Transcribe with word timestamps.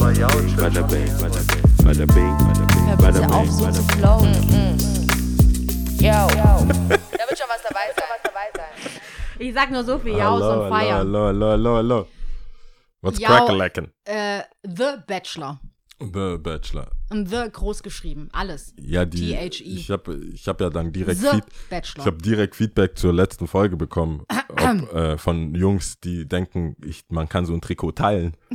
Bada 0.00 0.82
bing, 0.88 1.12
bada 1.20 2.06
bing, 2.06 2.36
bada 2.96 3.20
bing, 3.20 3.30
auf, 3.30 3.50
so 3.50 3.70
zu 3.70 3.82
flowen. 3.82 4.32
Yo. 6.00 6.08
da 6.08 6.68
wird 7.28 7.38
schon 7.38 7.48
was 7.48 7.62
dabei 7.62 7.92
sein. 7.94 8.64
Ich 9.38 9.54
sag 9.54 9.70
nur 9.70 9.84
so 9.84 9.98
viel, 9.98 10.16
Jaus 10.16 10.42
und 10.42 10.70
Feier. 10.70 10.96
hallo, 10.96 11.26
hallo, 11.26 11.50
hallo, 11.50 11.76
hallo. 11.76 12.06
What's 13.02 13.20
crackalacken? 13.20 13.92
Äh, 14.04 14.40
The 14.62 15.02
Bachelor. 15.06 15.60
The 15.98 16.38
Bachelor. 16.38 16.90
Und 17.10 17.28
The 17.28 17.50
groß 17.52 17.82
geschrieben. 17.82 18.30
Alles. 18.32 18.74
Ja, 18.78 19.04
die. 19.04 19.34
THE. 19.34 19.62
Ich 19.64 19.90
habe 19.90 20.18
ich 20.32 20.48
hab 20.48 20.62
ja 20.62 20.70
dann 20.70 20.92
direkt, 20.92 21.20
The 21.20 21.28
Feed, 21.28 21.44
Bachelor. 21.68 22.00
ich 22.00 22.06
hab 22.06 22.22
direkt 22.22 22.56
Feedback 22.56 22.96
zur 22.96 23.12
letzten 23.12 23.46
Folge 23.46 23.76
bekommen. 23.76 24.24
ob, 24.48 24.58
äh, 24.94 25.18
von 25.18 25.54
Jungs, 25.54 26.00
die 26.00 26.26
denken, 26.26 26.76
ich, 26.82 27.04
man 27.10 27.28
kann 27.28 27.44
so 27.44 27.52
ein 27.52 27.60
Trikot 27.60 27.92
teilen. 27.92 28.34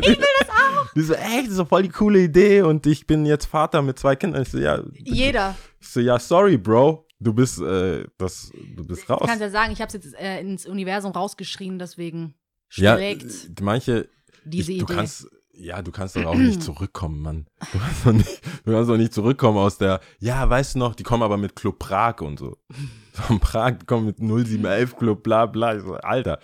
ich 0.00 0.08
will 0.18 0.24
das 0.40 0.48
auch. 0.48 0.92
Die 0.94 1.02
so, 1.02 1.14
ey, 1.14 1.42
das 1.42 1.50
ist 1.52 1.58
doch 1.58 1.68
voll 1.68 1.82
die 1.82 1.88
coole 1.88 2.20
Idee 2.20 2.62
und 2.62 2.86
ich 2.86 3.06
bin 3.06 3.26
jetzt 3.26 3.46
Vater 3.46 3.82
mit 3.82 3.98
zwei 3.98 4.16
Kindern. 4.16 4.42
Ich 4.42 4.48
so, 4.50 4.58
ja, 4.58 4.80
Jeder. 5.04 5.54
ich 5.80 5.88
so, 5.88 6.00
ja 6.00 6.18
sorry, 6.18 6.56
Bro. 6.56 7.06
Du 7.20 7.32
bist, 7.32 7.60
äh, 7.60 8.04
das, 8.18 8.50
du 8.76 8.84
bist 8.84 9.08
raus. 9.08 9.20
Ich 9.22 9.28
kann 9.30 9.40
ja 9.40 9.48
sagen, 9.48 9.72
ich 9.72 9.80
habe 9.80 9.88
es 9.88 9.94
jetzt 9.94 10.14
äh, 10.18 10.40
ins 10.40 10.66
Universum 10.66 11.12
rausgeschrien, 11.12 11.78
deswegen 11.78 12.34
Ja, 12.74 12.96
schlägt 12.96 13.24
äh, 13.24 13.62
manche, 13.62 14.08
diese 14.44 14.72
ich, 14.72 14.78
du 14.78 14.84
Idee. 14.84 14.94
kannst, 14.94 15.28
ja, 15.54 15.80
du 15.80 15.90
kannst 15.90 16.16
doch 16.16 16.26
auch 16.26 16.34
nicht 16.34 16.62
zurückkommen, 16.62 17.22
Mann. 17.22 17.46
Du 17.72 17.78
kannst 17.78 18.04
doch 18.06 18.12
nicht, 18.12 18.40
du 18.66 18.72
kannst 18.72 18.90
doch 18.90 18.96
nicht 18.98 19.14
zurückkommen 19.14 19.56
aus 19.58 19.78
der, 19.78 20.00
ja, 20.18 20.48
weißt 20.50 20.74
du 20.74 20.80
noch, 20.80 20.94
die 20.94 21.02
kommen 21.04 21.22
aber 21.22 21.36
mit 21.38 21.56
Club 21.56 21.78
Prag 21.78 22.20
und 22.20 22.38
so. 22.38 22.58
Von 23.12 23.38
Prag, 23.40 23.78
die 23.80 23.86
kommen 23.86 24.06
mit 24.06 24.18
0711 24.18 24.96
Club, 24.96 25.22
bla, 25.22 25.46
bla. 25.46 25.76
Ich 25.76 25.82
so, 25.82 25.94
Alter, 25.94 26.40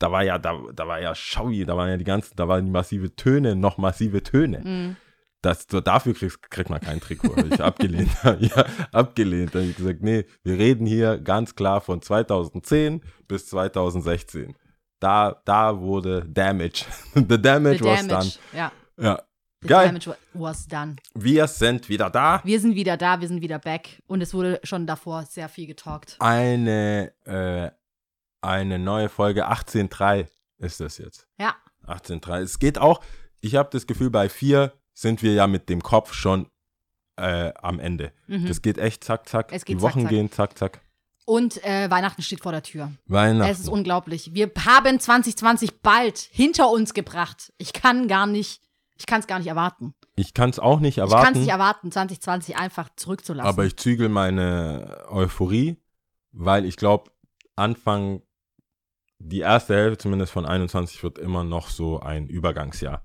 da 0.00 0.10
war 0.10 0.24
ja, 0.24 0.38
da, 0.38 0.58
da 0.74 0.88
war 0.88 1.00
ja 1.00 1.14
Schaui, 1.14 1.64
da 1.64 1.76
waren 1.76 1.90
ja 1.90 1.96
die 1.96 2.04
ganzen, 2.04 2.34
da 2.34 2.48
waren 2.48 2.64
die 2.64 2.70
massive 2.72 3.14
Töne, 3.14 3.54
noch 3.54 3.78
massive 3.78 4.22
Töne. 4.24 4.60
Mhm. 4.64 4.96
Das, 5.42 5.66
so, 5.70 5.80
dafür 5.80 6.12
kriegst, 6.14 6.50
kriegt 6.50 6.68
man 6.68 6.80
kein 6.80 7.00
Trikot. 7.00 7.34
Hab 7.36 7.46
ich 7.46 7.60
abgelehnt. 7.62 8.10
ja, 8.40 8.64
abgelehnt. 8.92 9.54
Da 9.54 9.60
hab 9.60 9.66
ich 9.66 9.76
gesagt, 9.76 10.02
nee, 10.02 10.24
wir 10.42 10.58
reden 10.58 10.84
hier 10.86 11.18
ganz 11.18 11.54
klar 11.54 11.80
von 11.80 12.02
2010 12.02 13.02
bis 13.28 13.46
2016. 13.46 14.54
Da, 14.98 15.40
da 15.46 15.78
wurde 15.80 16.26
Damage. 16.28 16.84
The 17.14 17.40
Damage 17.40 17.78
The 17.78 17.84
was 17.84 18.06
damage. 18.06 18.38
Ja. 18.52 18.72
done. 18.96 19.08
Ja. 19.08 19.22
The 19.62 19.68
Geil. 19.68 19.86
damage 19.88 20.06
wa- 20.10 20.16
was 20.34 20.66
done. 20.66 20.96
Wir 21.14 21.46
sind 21.46 21.88
wieder 21.88 22.10
da. 22.10 22.40
Wir 22.44 22.60
sind 22.60 22.74
wieder 22.74 22.96
da, 22.96 23.20
wir 23.20 23.28
sind 23.28 23.40
wieder 23.42 23.58
back. 23.58 24.02
Und 24.06 24.20
es 24.22 24.32
wurde 24.34 24.60
schon 24.62 24.86
davor 24.86 25.24
sehr 25.24 25.48
viel 25.50 25.66
getalkt. 25.66 26.16
Eine, 26.18 27.12
äh, 27.24 27.70
eine 28.42 28.78
neue 28.78 29.08
Folge 29.08 29.48
18.3 29.50 30.26
ist 30.58 30.80
das 30.80 30.98
jetzt. 30.98 31.26
Ja. 31.38 31.54
18.3. 31.86 32.40
Es 32.40 32.58
geht 32.58 32.78
auch, 32.78 33.00
ich 33.40 33.54
habe 33.56 33.68
das 33.72 33.86
Gefühl, 33.86 34.10
bei 34.10 34.28
vier 34.28 34.72
sind 34.92 35.22
wir 35.22 35.32
ja 35.34 35.46
mit 35.46 35.68
dem 35.68 35.82
Kopf 35.82 36.12
schon 36.12 36.46
äh, 37.16 37.52
am 37.60 37.78
Ende. 37.80 38.12
Mhm. 38.26 38.46
Das 38.46 38.62
geht 38.62 38.78
echt 38.78 39.04
zack, 39.04 39.28
zack. 39.28 39.52
Es 39.52 39.64
geht 39.64 39.78
Die 39.78 39.82
Wochen 39.82 40.02
zack. 40.02 40.10
gehen 40.10 40.30
zack, 40.30 40.58
zack. 40.58 40.80
Und 41.26 41.62
äh, 41.64 41.88
Weihnachten 41.90 42.22
steht 42.22 42.40
vor 42.42 42.52
der 42.52 42.62
Tür. 42.62 42.90
Weihnachten. 43.06 43.50
Es 43.50 43.60
ist 43.60 43.68
unglaublich. 43.68 44.34
Wir 44.34 44.50
haben 44.66 44.98
2020 44.98 45.80
bald 45.80 46.18
hinter 46.18 46.70
uns 46.70 46.92
gebracht. 46.92 47.52
Ich 47.58 47.72
kann 47.72 48.08
gar 48.08 48.26
nicht, 48.26 48.60
ich 48.96 49.06
kann 49.06 49.20
es 49.20 49.26
gar 49.26 49.38
nicht 49.38 49.48
erwarten. 49.48 49.94
ich 50.16 50.34
kann 50.34 50.50
es 50.50 50.58
auch 50.58 50.80
nicht 50.80 50.98
Ich 50.98 51.02
kann 51.02 51.08
es 51.08 51.12
erwarten, 51.14 51.38
nicht 51.40 51.48
erwarten, 51.50 51.92
2020 51.92 52.56
einfach 52.56 52.88
zurückzulassen. 52.96 53.48
aber 53.48 53.64
ich 53.64 53.76
zügel 53.76 54.08
meine 54.08 55.04
Euphorie, 55.08 55.76
weil 56.32 56.64
ich 56.64 56.76
glaube, 56.76 57.10
Anfang, 57.54 58.22
die 59.22 59.40
erste 59.40 59.74
Hälfte 59.74 59.98
zumindest 59.98 60.32
von 60.32 60.44
21 60.46 61.02
wird 61.02 61.18
immer 61.18 61.44
noch 61.44 61.68
so 61.68 62.00
ein 62.00 62.26
Übergangsjahr. 62.26 63.04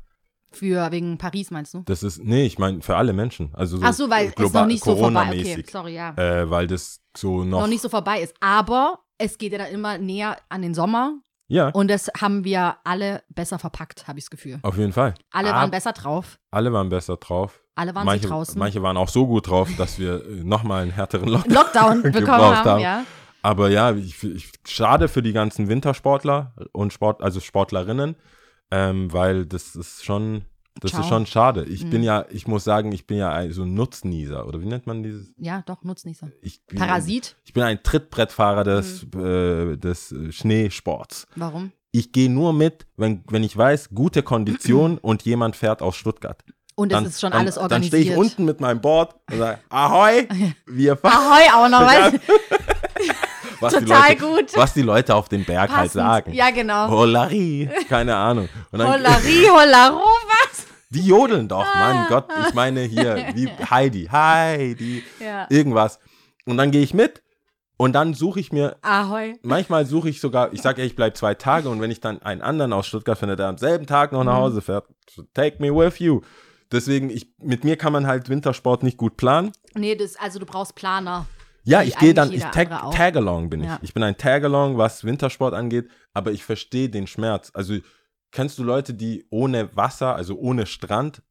Für 0.52 0.90
wegen 0.92 1.18
Paris 1.18 1.52
meinst 1.52 1.74
du? 1.74 1.82
Das 1.86 2.02
ist, 2.02 2.24
nee, 2.24 2.46
ich 2.46 2.58
meine 2.58 2.82
für 2.82 2.96
alle 2.96 3.12
Menschen. 3.12 3.50
Also 3.54 3.78
so 3.78 3.84
Ach 3.86 3.94
so, 3.94 4.10
weil 4.10 4.28
es 4.30 4.36
global- 4.36 4.62
noch 4.62 4.68
nicht 4.68 4.84
so 4.84 4.96
vorbei. 4.96 5.28
Okay, 5.28 5.64
sorry, 5.70 5.96
ja. 5.96 6.14
Äh, 6.16 6.50
weil 6.50 6.68
das 6.68 7.02
so 7.16 7.44
noch, 7.44 7.62
noch 7.62 7.68
nicht 7.68 7.82
so 7.82 7.90
vorbei 7.90 8.22
ist. 8.22 8.34
Aber 8.40 9.00
es 9.18 9.38
geht 9.38 9.52
ja 9.52 9.58
dann 9.58 9.68
immer 9.68 9.98
näher 9.98 10.38
an 10.50 10.62
den 10.62 10.74
Sommer 10.74 11.16
ja, 11.48 11.70
und 11.70 11.90
das 11.90 12.10
haben 12.20 12.44
wir 12.44 12.78
alle 12.86 13.22
besser 13.30 13.60
verpackt, 13.60 14.08
habe 14.08 14.18
ich 14.18 14.26
das 14.26 14.32
Gefühl. 14.32 14.58
auf 14.64 14.78
jeden 14.80 14.94
Fall. 14.94 15.14
Alle 15.32 15.50
Ab- 15.50 15.56
waren 15.58 15.72
besser 15.72 15.92
drauf, 15.92 16.40
Alle 16.50 16.74
waren 16.74 16.90
besser 16.90 17.18
drauf. 17.18 17.62
alle 17.76 17.94
waren 17.94 18.06
manche, 18.06 18.28
draußen. 18.28 18.58
manche 18.58 18.82
waren 18.82 18.98
auch 18.98 19.10
so 19.10 19.28
gut 19.28 19.48
drauf, 19.50 19.70
dass 19.78 20.00
wir 20.00 20.26
äh, 20.26 20.44
nochmal 20.44 20.82
einen 20.84 20.92
härteren 20.92 21.28
Lockdown 21.28 21.54
Lockdown 21.54 22.02
bekommen 22.02 22.28
haben, 22.56 22.66
haben. 22.70 22.82
ja. 22.82 23.04
Aber 23.46 23.70
ja, 23.70 23.94
ich, 23.94 24.24
ich, 24.24 24.52
schade 24.68 25.08
für 25.08 25.22
die 25.22 25.32
ganzen 25.32 25.68
Wintersportler 25.70 26.54
und 26.72 26.92
Sport, 26.94 27.22
also 27.22 27.40
Sportlerinnen, 27.40 28.16
ähm, 28.72 29.14
weil 29.14 29.46
das 29.46 29.76
ist 29.76 30.04
schon, 30.04 30.46
das 30.82 30.92
Ciao. 30.92 31.02
ist 31.02 31.10
schon 31.10 31.26
schade. 31.28 31.64
Ich 31.66 31.84
Mhm. 31.86 31.90
bin 31.92 32.02
ja, 32.04 32.26
ich 32.32 32.48
muss 32.48 32.64
sagen, 32.64 32.92
ich 32.92 33.06
bin 33.06 33.18
ja 33.18 33.30
ein, 33.32 33.52
so 33.52 33.62
ein 33.62 33.76
Nutznießer 33.76 34.48
oder 34.48 34.60
wie 34.62 34.66
nennt 34.66 34.88
man 34.88 35.04
dieses? 35.04 35.32
Ja, 35.38 35.62
doch, 35.68 35.84
Nutznießer. 35.84 36.30
Ich 36.42 36.66
bin, 36.66 36.80
Parasit? 36.80 37.36
Ich 37.44 37.54
bin 37.54 37.62
ein 37.62 37.84
Trittbrettfahrer 37.84 38.64
des, 38.64 39.06
Mhm. 39.14 39.24
äh, 39.24 39.78
des 39.78 40.14
Schneesports. 40.32 41.28
Warum? 41.36 41.72
Ich 41.92 42.12
gehe 42.12 42.32
nur 42.32 42.52
mit, 42.52 42.88
wenn, 42.98 43.24
wenn 43.30 43.44
ich 43.44 43.56
weiß, 43.56 43.90
gute 43.94 44.24
Kondition 44.24 44.98
und 45.02 45.22
jemand 45.22 45.56
fährt 45.56 45.84
aus 45.84 45.96
Stuttgart. 45.96 46.44
Und 46.78 46.92
es 46.92 46.98
Dann, 46.98 47.06
ist 47.06 47.22
schon 47.22 47.32
dann, 47.32 47.42
alles 47.42 47.56
Dann 47.56 47.64
organisiert. 47.64 48.02
stehe 48.02 48.12
ich 48.14 48.18
unten 48.20 48.44
mit 48.44 48.60
meinem 48.60 48.82
Board 48.82 49.16
und 49.32 49.38
sage, 49.38 49.60
Ahoi, 49.70 50.28
wir 50.66 50.98
fahren. 50.98 51.14
Ahoi 51.14 51.44
auch 51.54 51.70
noch, 51.70 51.82
weißt 51.88 52.20
was 53.60 53.74
Total 53.74 54.14
die 54.16 54.20
Leute, 54.22 54.36
gut. 54.42 54.58
Was 54.58 54.74
die 54.74 54.82
Leute 54.82 55.16
auf 55.16 55.30
dem 55.30 55.44
Berg 55.46 55.70
halt 55.70 55.92
Passend. 55.92 55.94
sagen. 55.94 56.34
Ja, 56.34 56.50
genau. 56.52 56.90
Hollari, 56.90 57.70
keine 57.90 58.16
Ahnung. 58.16 58.50
Und 58.72 58.80
dann, 58.80 58.88
Hollari, 58.92 59.46
hollaro, 59.50 60.00
was? 60.00 60.66
Die 60.90 61.06
jodeln 61.06 61.48
doch, 61.48 61.66
Ah. 61.66 61.94
mein 61.94 62.08
Gott. 62.08 62.26
Ich 62.48 62.54
meine 62.54 62.82
hier, 62.82 63.28
wie 63.34 63.50
Heidi, 63.70 64.08
Heidi, 64.12 65.04
Ja. 65.20 65.48
irgendwas. 65.50 66.00
Und 66.46 66.58
dann 66.58 66.72
gehe 66.72 66.82
ich 66.84 66.94
mit 66.94 67.22
und 67.78 67.94
dann 67.94 68.14
suche 68.14 68.40
ich 68.40 68.52
mir, 68.54 68.78
Ahoi. 68.82 69.34
manchmal 69.42 69.86
suche 69.86 70.10
ich 70.10 70.22
sogar, 70.22 70.54
ich 70.54 70.62
sage, 70.62 70.84
ich 70.84 70.96
bleibe 70.96 71.14
zwei 71.16 71.34
Tage 71.34 71.70
und 71.70 71.82
wenn 71.82 71.92
ich 71.92 72.00
dann 72.02 72.22
einen 72.22 72.42
anderen 72.42 72.72
aus 72.72 72.88
Stuttgart 72.88 73.18
finde, 73.18 73.36
der 73.36 73.48
am 73.48 73.58
selben 73.58 73.88
Tag 73.88 74.12
noch 74.12 74.20
Mhm. 74.22 74.28
nach 74.28 74.36
Hause 74.36 74.62
fährt, 74.62 74.86
take 75.34 75.58
me 75.60 75.74
with 75.76 76.00
you. 76.00 76.22
Deswegen, 76.72 77.10
ich, 77.10 77.28
mit 77.40 77.64
mir 77.64 77.78
kann 77.78 77.94
man 77.94 78.08
halt 78.08 78.28
Wintersport 78.30 78.82
nicht 78.84 78.98
gut 78.98 79.18
planen. 79.18 79.52
Nee, 79.76 79.96
das, 79.96 80.16
also 80.16 80.40
du 80.40 80.46
brauchst 80.46 80.76
Planer. 80.76 81.26
Ja, 81.66 81.82
ich 81.82 81.98
gehe 81.98 82.14
dann, 82.14 82.32
ich 82.32 82.44
tag. 82.44 82.70
Tagalong 82.92 83.50
bin 83.50 83.62
ich. 83.62 83.68
Ja. 83.68 83.80
Ich 83.82 83.94
bin 83.94 84.04
ein 84.04 84.18
Tagalong, 84.18 84.78
was 84.78 85.04
Wintersport 85.04 85.54
angeht, 85.54 85.90
aber 86.14 86.32
ich 86.32 86.44
verstehe 86.44 86.90
den 86.90 87.08
Schmerz. 87.08 87.52
Also 87.54 87.76
kennst 88.32 88.58
du 88.60 88.64
Leute, 88.64 88.94
die 88.94 89.26
ohne 89.30 89.76
Wasser, 89.76 90.16
also 90.16 90.38
ohne 90.38 90.66
Strand, 90.66 91.22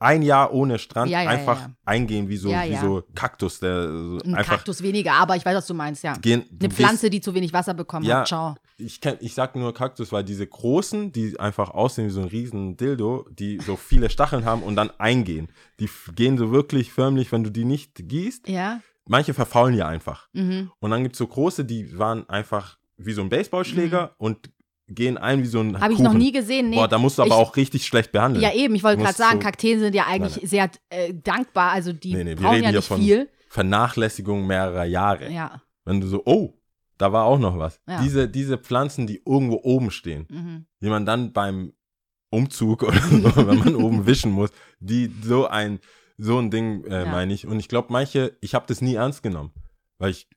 ein 0.00 0.22
Jahr 0.22 0.52
ohne 0.54 0.78
Strand 0.78 1.10
Ja, 1.10 1.22
ja, 1.22 1.28
einfach 1.30 1.68
eingehen 1.84 2.28
wie 2.28 2.36
so, 2.36 2.48
wie 2.48 2.76
so 2.76 3.02
Kaktus, 3.14 3.60
der 3.60 3.88
so 3.88 4.18
Ein 4.24 4.34
einfach 4.34 4.56
Kaktus 4.56 4.82
weniger, 4.82 5.12
aber 5.12 5.36
ich 5.36 5.44
weiß, 5.44 5.56
was 5.56 5.66
du 5.66 5.74
meinst, 5.74 6.02
ja. 6.02 6.14
gehen. 6.14 6.44
Eine 6.58 6.70
Pflanze, 6.70 7.10
die 7.10 7.20
zu 7.20 7.34
wenig 7.34 7.52
Wasser 7.52 7.74
bekommen 7.74 8.06
Ja. 8.06 8.20
hat. 8.20 8.28
Ciao. 8.28 8.54
ich, 8.78 9.00
kenn, 9.00 9.16
ich 9.20 9.34
sag 9.34 9.54
nur 9.56 9.74
Kaktus, 9.74 10.10
weil 10.10 10.24
diese 10.24 10.46
großen, 10.46 11.12
die 11.12 11.38
einfach 11.38 11.70
aussehen 11.70 12.06
wie 12.06 12.10
so 12.10 12.20
ein 12.22 12.28
riesen 12.28 12.76
Dildo, 12.76 13.26
die 13.30 13.58
so 13.60 13.76
viele 13.76 14.08
Stacheln 14.10 14.44
haben 14.44 14.62
und 14.62 14.74
dann 14.76 14.90
eingehen. 14.98 15.48
Die 15.80 15.88
gehen 16.14 16.38
so 16.38 16.50
wirklich 16.50 16.90
förmlich, 16.92 17.30
wenn 17.30 17.44
du 17.44 17.50
die 17.50 17.64
nicht 17.64 18.08
gießt. 18.08 18.48
Ja. 18.48 18.80
Manche 19.06 19.34
verfaulen 19.34 19.74
ja 19.74 19.86
einfach. 19.86 20.28
Mhm. 20.32 20.70
Und 20.80 20.90
dann 20.90 21.02
gibt 21.02 21.14
es 21.14 21.18
so 21.18 21.26
große, 21.26 21.64
die 21.64 21.98
waren 21.98 22.28
einfach 22.28 22.78
wie 22.96 23.12
so 23.12 23.22
ein 23.22 23.28
Baseballschläger 23.28 24.14
und 24.18 24.50
gehen 24.88 25.16
ein 25.18 25.42
wie 25.42 25.46
so 25.46 25.60
ein 25.60 25.80
Habe 25.80 25.92
ich 25.94 25.98
noch 25.98 26.12
nie 26.14 26.30
gesehen. 26.32 26.70
Nee. 26.70 26.76
Boah, 26.76 26.88
da 26.88 26.98
musst 26.98 27.18
du 27.18 27.22
aber 27.22 27.28
Ich- 27.28 27.34
auch 27.36 27.56
richtig 27.56 27.86
schlecht 27.86 28.12
behandeln. 28.12 28.42
Ja, 28.42 28.52
eben, 28.54 28.74
ich 28.74 28.82
wollte 28.84 29.02
gerade 29.02 29.16
sagen, 29.16 29.38
so- 29.40 29.44
Kakteen 29.44 29.80
sind 29.80 29.94
ja 29.94 30.04
eigentlich 30.06 30.36
Nein, 30.36 30.46
sehr 30.46 30.70
äh, 30.90 31.12
dankbar. 31.14 31.72
Also 31.72 31.92
die 31.92 32.14
Nee, 32.14 32.24
nee, 32.24 32.30
wir 32.30 32.36
brauchen 32.36 32.54
reden 32.56 32.64
ja 32.64 32.72
nicht 32.72 32.86
von- 32.88 33.00
viel. 33.00 33.28
Vernachlässigung 33.48 34.46
mehrerer 34.46 34.84
Jahre. 34.84 35.30
Ja. 35.30 35.62
Wenn 35.84 36.00
du 36.00 36.06
so, 36.06 36.22
oh, 36.26 36.54
da 36.98 37.12
war 37.12 37.24
auch 37.24 37.38
noch 37.38 37.58
was. 37.58 37.80
Ja. 37.88 38.00
Diese, 38.02 38.28
diese 38.28 38.58
Pflanzen, 38.58 39.06
die 39.06 39.22
irgendwo 39.26 39.60
oben 39.64 39.90
stehen, 39.90 40.26
Mhm. 40.30 40.66
die 40.80 40.88
man 40.88 41.04
dann 41.06 41.32
beim 41.32 41.72
Umzug 42.30 42.82
oder 42.82 43.00
so, 43.00 43.46
wenn 43.48 43.58
man 43.58 43.74
oben 43.74 44.06
wischen 44.06 44.32
muss, 44.32 44.50
die 44.80 45.10
so 45.22 45.46
ein, 45.46 45.80
so 46.16 46.38
ein 46.38 46.50
Ding, 46.50 46.84
äh, 46.84 47.04
Ja. 47.04 47.10
meine 47.10 47.32
ich. 47.34 47.46
Und 47.46 47.58
ich 47.60 47.68
glaube, 47.68 47.88
manche, 47.92 48.36
ich 48.40 48.54
habe 48.54 48.66
das 48.68 48.80
nie 48.80 48.94
ernst 48.94 49.22
genommen, 49.22 49.52
weil 49.98 50.10
ich 50.10 50.28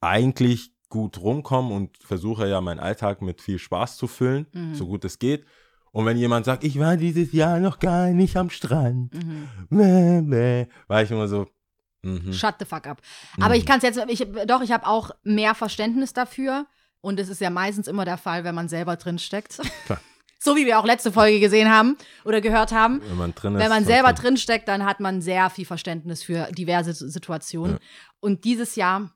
eigentlich 0.00 0.72
gut 0.88 1.18
rumkomme 1.20 1.74
und 1.74 1.96
versuche 1.98 2.48
ja 2.48 2.60
meinen 2.60 2.80
Alltag 2.80 3.22
mit 3.22 3.40
viel 3.40 3.58
Spaß 3.58 3.96
zu 3.96 4.06
füllen, 4.06 4.46
Mhm. 4.52 4.74
so 4.74 4.86
gut 4.86 5.04
es 5.04 5.18
geht. 5.18 5.44
Und 5.92 6.04
wenn 6.04 6.16
jemand 6.16 6.44
sagt, 6.44 6.62
ich 6.64 6.78
war 6.78 6.96
dieses 6.96 7.32
Jahr 7.32 7.58
noch 7.58 7.78
gar 7.78 8.08
nicht 8.10 8.36
am 8.36 8.50
Strand, 8.50 9.12
Mhm. 9.14 9.48
mäh, 9.70 10.20
mäh, 10.22 10.66
war 10.88 11.02
ich 11.02 11.10
immer 11.10 11.26
so, 11.26 11.46
mhm. 12.02 12.32
Shut 12.32 12.56
the 12.58 12.64
fuck 12.66 12.86
up. 12.86 13.00
Aber 13.38 13.48
Mhm. 13.54 13.60
ich 13.60 13.66
kann 13.66 13.78
es 13.78 13.82
jetzt, 13.84 13.98
ich, 14.08 14.26
doch, 14.46 14.60
ich 14.62 14.72
habe 14.72 14.86
auch 14.86 15.10
mehr 15.22 15.54
Verständnis 15.54 16.12
dafür. 16.12 16.66
Und 17.00 17.20
es 17.20 17.28
ist 17.28 17.40
ja 17.40 17.50
meistens 17.50 17.86
immer 17.88 18.04
der 18.04 18.18
Fall, 18.18 18.42
wenn 18.44 18.54
man 18.54 18.68
selber 18.68 18.96
drin 18.96 19.18
steckt. 19.18 19.60
Klar. 19.86 20.00
So 20.38 20.54
wie 20.56 20.66
wir 20.66 20.78
auch 20.78 20.84
letzte 20.84 21.10
Folge 21.12 21.40
gesehen 21.40 21.70
haben 21.70 21.96
oder 22.24 22.40
gehört 22.40 22.72
haben. 22.72 23.00
wenn 23.08 23.16
man 23.16 23.34
drin 23.34 23.54
ist. 23.54 23.60
Wenn 23.62 23.70
man 23.70 23.84
selber 23.84 24.12
drin 24.12 24.36
steckt, 24.36 24.68
dann 24.68 24.84
hat 24.84 25.00
man 25.00 25.20
sehr 25.22 25.50
viel 25.50 25.64
Verständnis 25.66 26.22
für 26.22 26.48
diverse 26.52 26.92
Situationen. 26.92 27.74
Ja. 27.74 27.80
Und 28.20 28.44
dieses 28.44 28.76
Jahr 28.76 29.10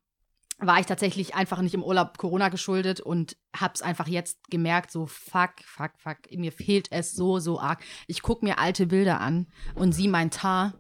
war 0.59 0.79
ich 0.79 0.87
tatsächlich 0.87 1.35
einfach 1.35 1.63
nicht 1.63 1.75
im 1.75 1.83
Urlaub 1.83 2.19
Corona 2.19 2.49
geschuldet 2.51 3.01
und 3.01 3.37
hab's 3.59 3.81
einfach 3.83 4.09
jetzt 4.09 4.51
gemerkt, 4.51 4.91
so 4.91 5.07
fuck, 5.07 5.53
fuck, 5.65 5.93
fuck, 5.97 6.19
mir 6.33 6.53
fehlt 6.53 6.89
es 6.91 7.13
so, 7.13 7.39
so 7.39 7.59
arg. 7.61 7.83
Ich 8.07 8.21
guck 8.23 8.43
mir 8.43 8.59
alte 8.59 8.87
Bilder 8.87 9.21
an 9.21 9.47
und 9.75 9.93
sieh 9.93 10.09
mein 10.09 10.31
Tar 10.31 10.75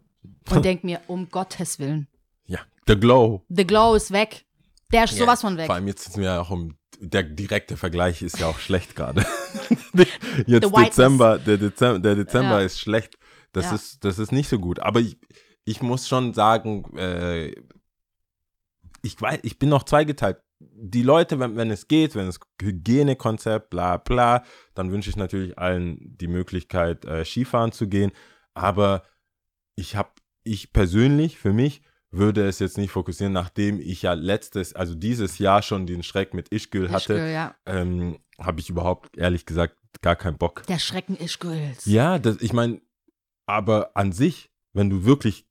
und 0.50 0.64
denk 0.66 0.84
mir, 0.84 1.00
um 1.06 1.28
Gottes 1.30 1.78
Willen, 1.78 2.08
Ja, 2.46 2.60
The 2.86 2.96
Glow. 2.98 3.42
the 3.48 3.66
glow 3.66 3.94
ist 3.94 4.10
weg. 4.10 4.44
Der 4.92 5.04
ist 5.04 5.16
sowas 5.16 5.40
von 5.40 5.56
weg. 5.56 5.66
Vor 5.66 5.76
allem 5.76 5.86
jetzt 5.86 6.08
ist 6.08 6.16
mir 6.16 6.24
ja 6.24 6.40
auch 6.40 6.50
um, 6.50 6.74
der 7.00 7.22
direkte 7.22 7.76
Vergleich 7.76 8.22
ist 8.22 8.38
ja 8.38 8.46
auch 8.46 8.58
schlecht 8.58 8.94
gerade. 8.94 9.24
jetzt. 10.46 10.70
Dezember, 10.76 11.38
der 11.38 11.56
Dezember, 11.56 11.98
der 11.98 12.14
Dezember 12.14 12.60
Ja. 12.60 12.66
ist 12.66 12.78
schlecht. 12.80 13.16
Das 13.52 13.66
Ja. 13.66 13.74
ist, 13.74 14.04
das 14.04 14.18
ist 14.18 14.32
nicht 14.32 14.48
so 14.48 14.58
gut. 14.58 14.78
Aber 14.80 15.00
ich, 15.00 15.18
ich 15.64 15.82
muss 15.82 16.06
schon 16.08 16.34
sagen, 16.34 16.84
äh, 16.96 17.54
ich 19.02 19.20
weiß, 19.20 19.40
ich 19.42 19.58
bin 19.58 19.70
noch 19.70 19.84
zweigeteilt. 19.84 20.38
Die 20.58 21.02
Leute, 21.02 21.40
wenn, 21.40 21.56
wenn 21.56 21.70
es 21.70 21.88
geht, 21.88 22.14
wenn 22.14 22.28
es 22.28 22.38
Hygienekonzept, 22.60 23.70
bla 23.70 23.96
bla, 23.96 24.44
dann 24.74 24.92
wünsche 24.92 25.08
ich 25.08 25.16
natürlich 25.16 25.58
allen 25.58 26.18
die 26.18 26.28
Möglichkeit, 26.28 27.06
äh, 27.06 27.24
Skifahren 27.24 27.72
zu 27.72 27.88
gehen. 27.88 28.12
Aber 28.52 29.04
ich 29.74 29.96
habe, 29.96 30.10
ich 30.44 30.72
persönlich, 30.74 31.38
für 31.38 31.54
mich, 31.54 31.80
würde 32.10 32.46
es 32.46 32.58
jetzt 32.58 32.76
nicht 32.76 32.90
fokussieren, 32.90 33.32
nachdem 33.32 33.80
ich 33.80 34.02
ja 34.02 34.14
letztes, 34.14 34.74
also 34.74 34.94
dieses 34.94 35.38
Jahr 35.38 35.62
schon 35.62 35.86
den 35.86 36.02
Schreck 36.02 36.34
mit 36.34 36.48
Ischgl 36.48 36.90
hatte, 36.90 37.14
Ischgl, 37.14 37.32
ja. 37.32 37.54
ähm, 37.66 38.18
habe 38.38 38.60
ich 38.60 38.68
überhaupt, 38.70 39.16
ehrlich 39.16 39.46
gesagt, 39.46 39.76
gar 40.02 40.16
keinen 40.16 40.38
Bock. 40.38 40.64
Der 40.66 40.78
Schrecken 40.78 41.16
Ischgls. 41.16 41.84
Ja, 41.86 42.18
das, 42.18 42.36
ich 42.40 42.52
meine, 42.52 42.80
aber 43.46 43.90
an 43.94 44.12
sich, 44.12 44.50
wenn 44.72 44.90
du 44.90 45.04
wirklich, 45.04 45.46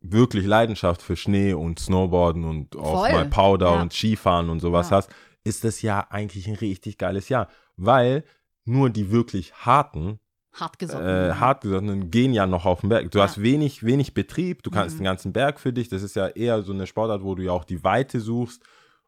wirklich 0.00 0.46
Leidenschaft 0.46 1.02
für 1.02 1.16
Schnee 1.16 1.52
und 1.52 1.78
Snowboarden 1.78 2.44
und 2.44 2.76
auch 2.76 3.00
Voll, 3.00 3.12
mal 3.12 3.26
Powder 3.26 3.74
ja. 3.74 3.82
und 3.82 3.92
Skifahren 3.92 4.50
und 4.50 4.60
sowas 4.60 4.90
Ja. 4.90 4.96
hast, 4.96 5.10
ist 5.44 5.64
das 5.64 5.82
ja 5.82 6.06
eigentlich 6.10 6.46
ein 6.48 6.54
richtig 6.56 6.98
geiles 6.98 7.28
Jahr. 7.28 7.48
Weil 7.76 8.24
nur 8.64 8.90
die 8.90 9.10
wirklich 9.10 9.54
harten, 9.54 10.20
Hartgesotten. 10.54 11.06
äh, 11.06 11.32
hartgesottenen 11.34 12.10
gehen 12.10 12.32
ja 12.34 12.46
noch 12.46 12.66
auf 12.66 12.80
den 12.80 12.88
Berg. 12.90 13.10
Du 13.10 13.18
Ja. 13.18 13.24
hast 13.24 13.40
wenig, 13.42 13.84
wenig 13.84 14.14
Betrieb, 14.14 14.62
du 14.62 14.70
kannst 14.70 14.94
Mhm. 14.96 15.00
den 15.00 15.04
ganzen 15.04 15.32
Berg 15.32 15.58
für 15.60 15.72
dich. 15.72 15.88
Das 15.88 16.02
ist 16.02 16.14
ja 16.16 16.28
eher 16.28 16.62
so 16.62 16.72
eine 16.72 16.86
Sportart, 16.86 17.22
wo 17.22 17.34
du 17.34 17.42
ja 17.42 17.52
auch 17.52 17.64
die 17.64 17.82
Weite 17.84 18.20
suchst 18.20 18.62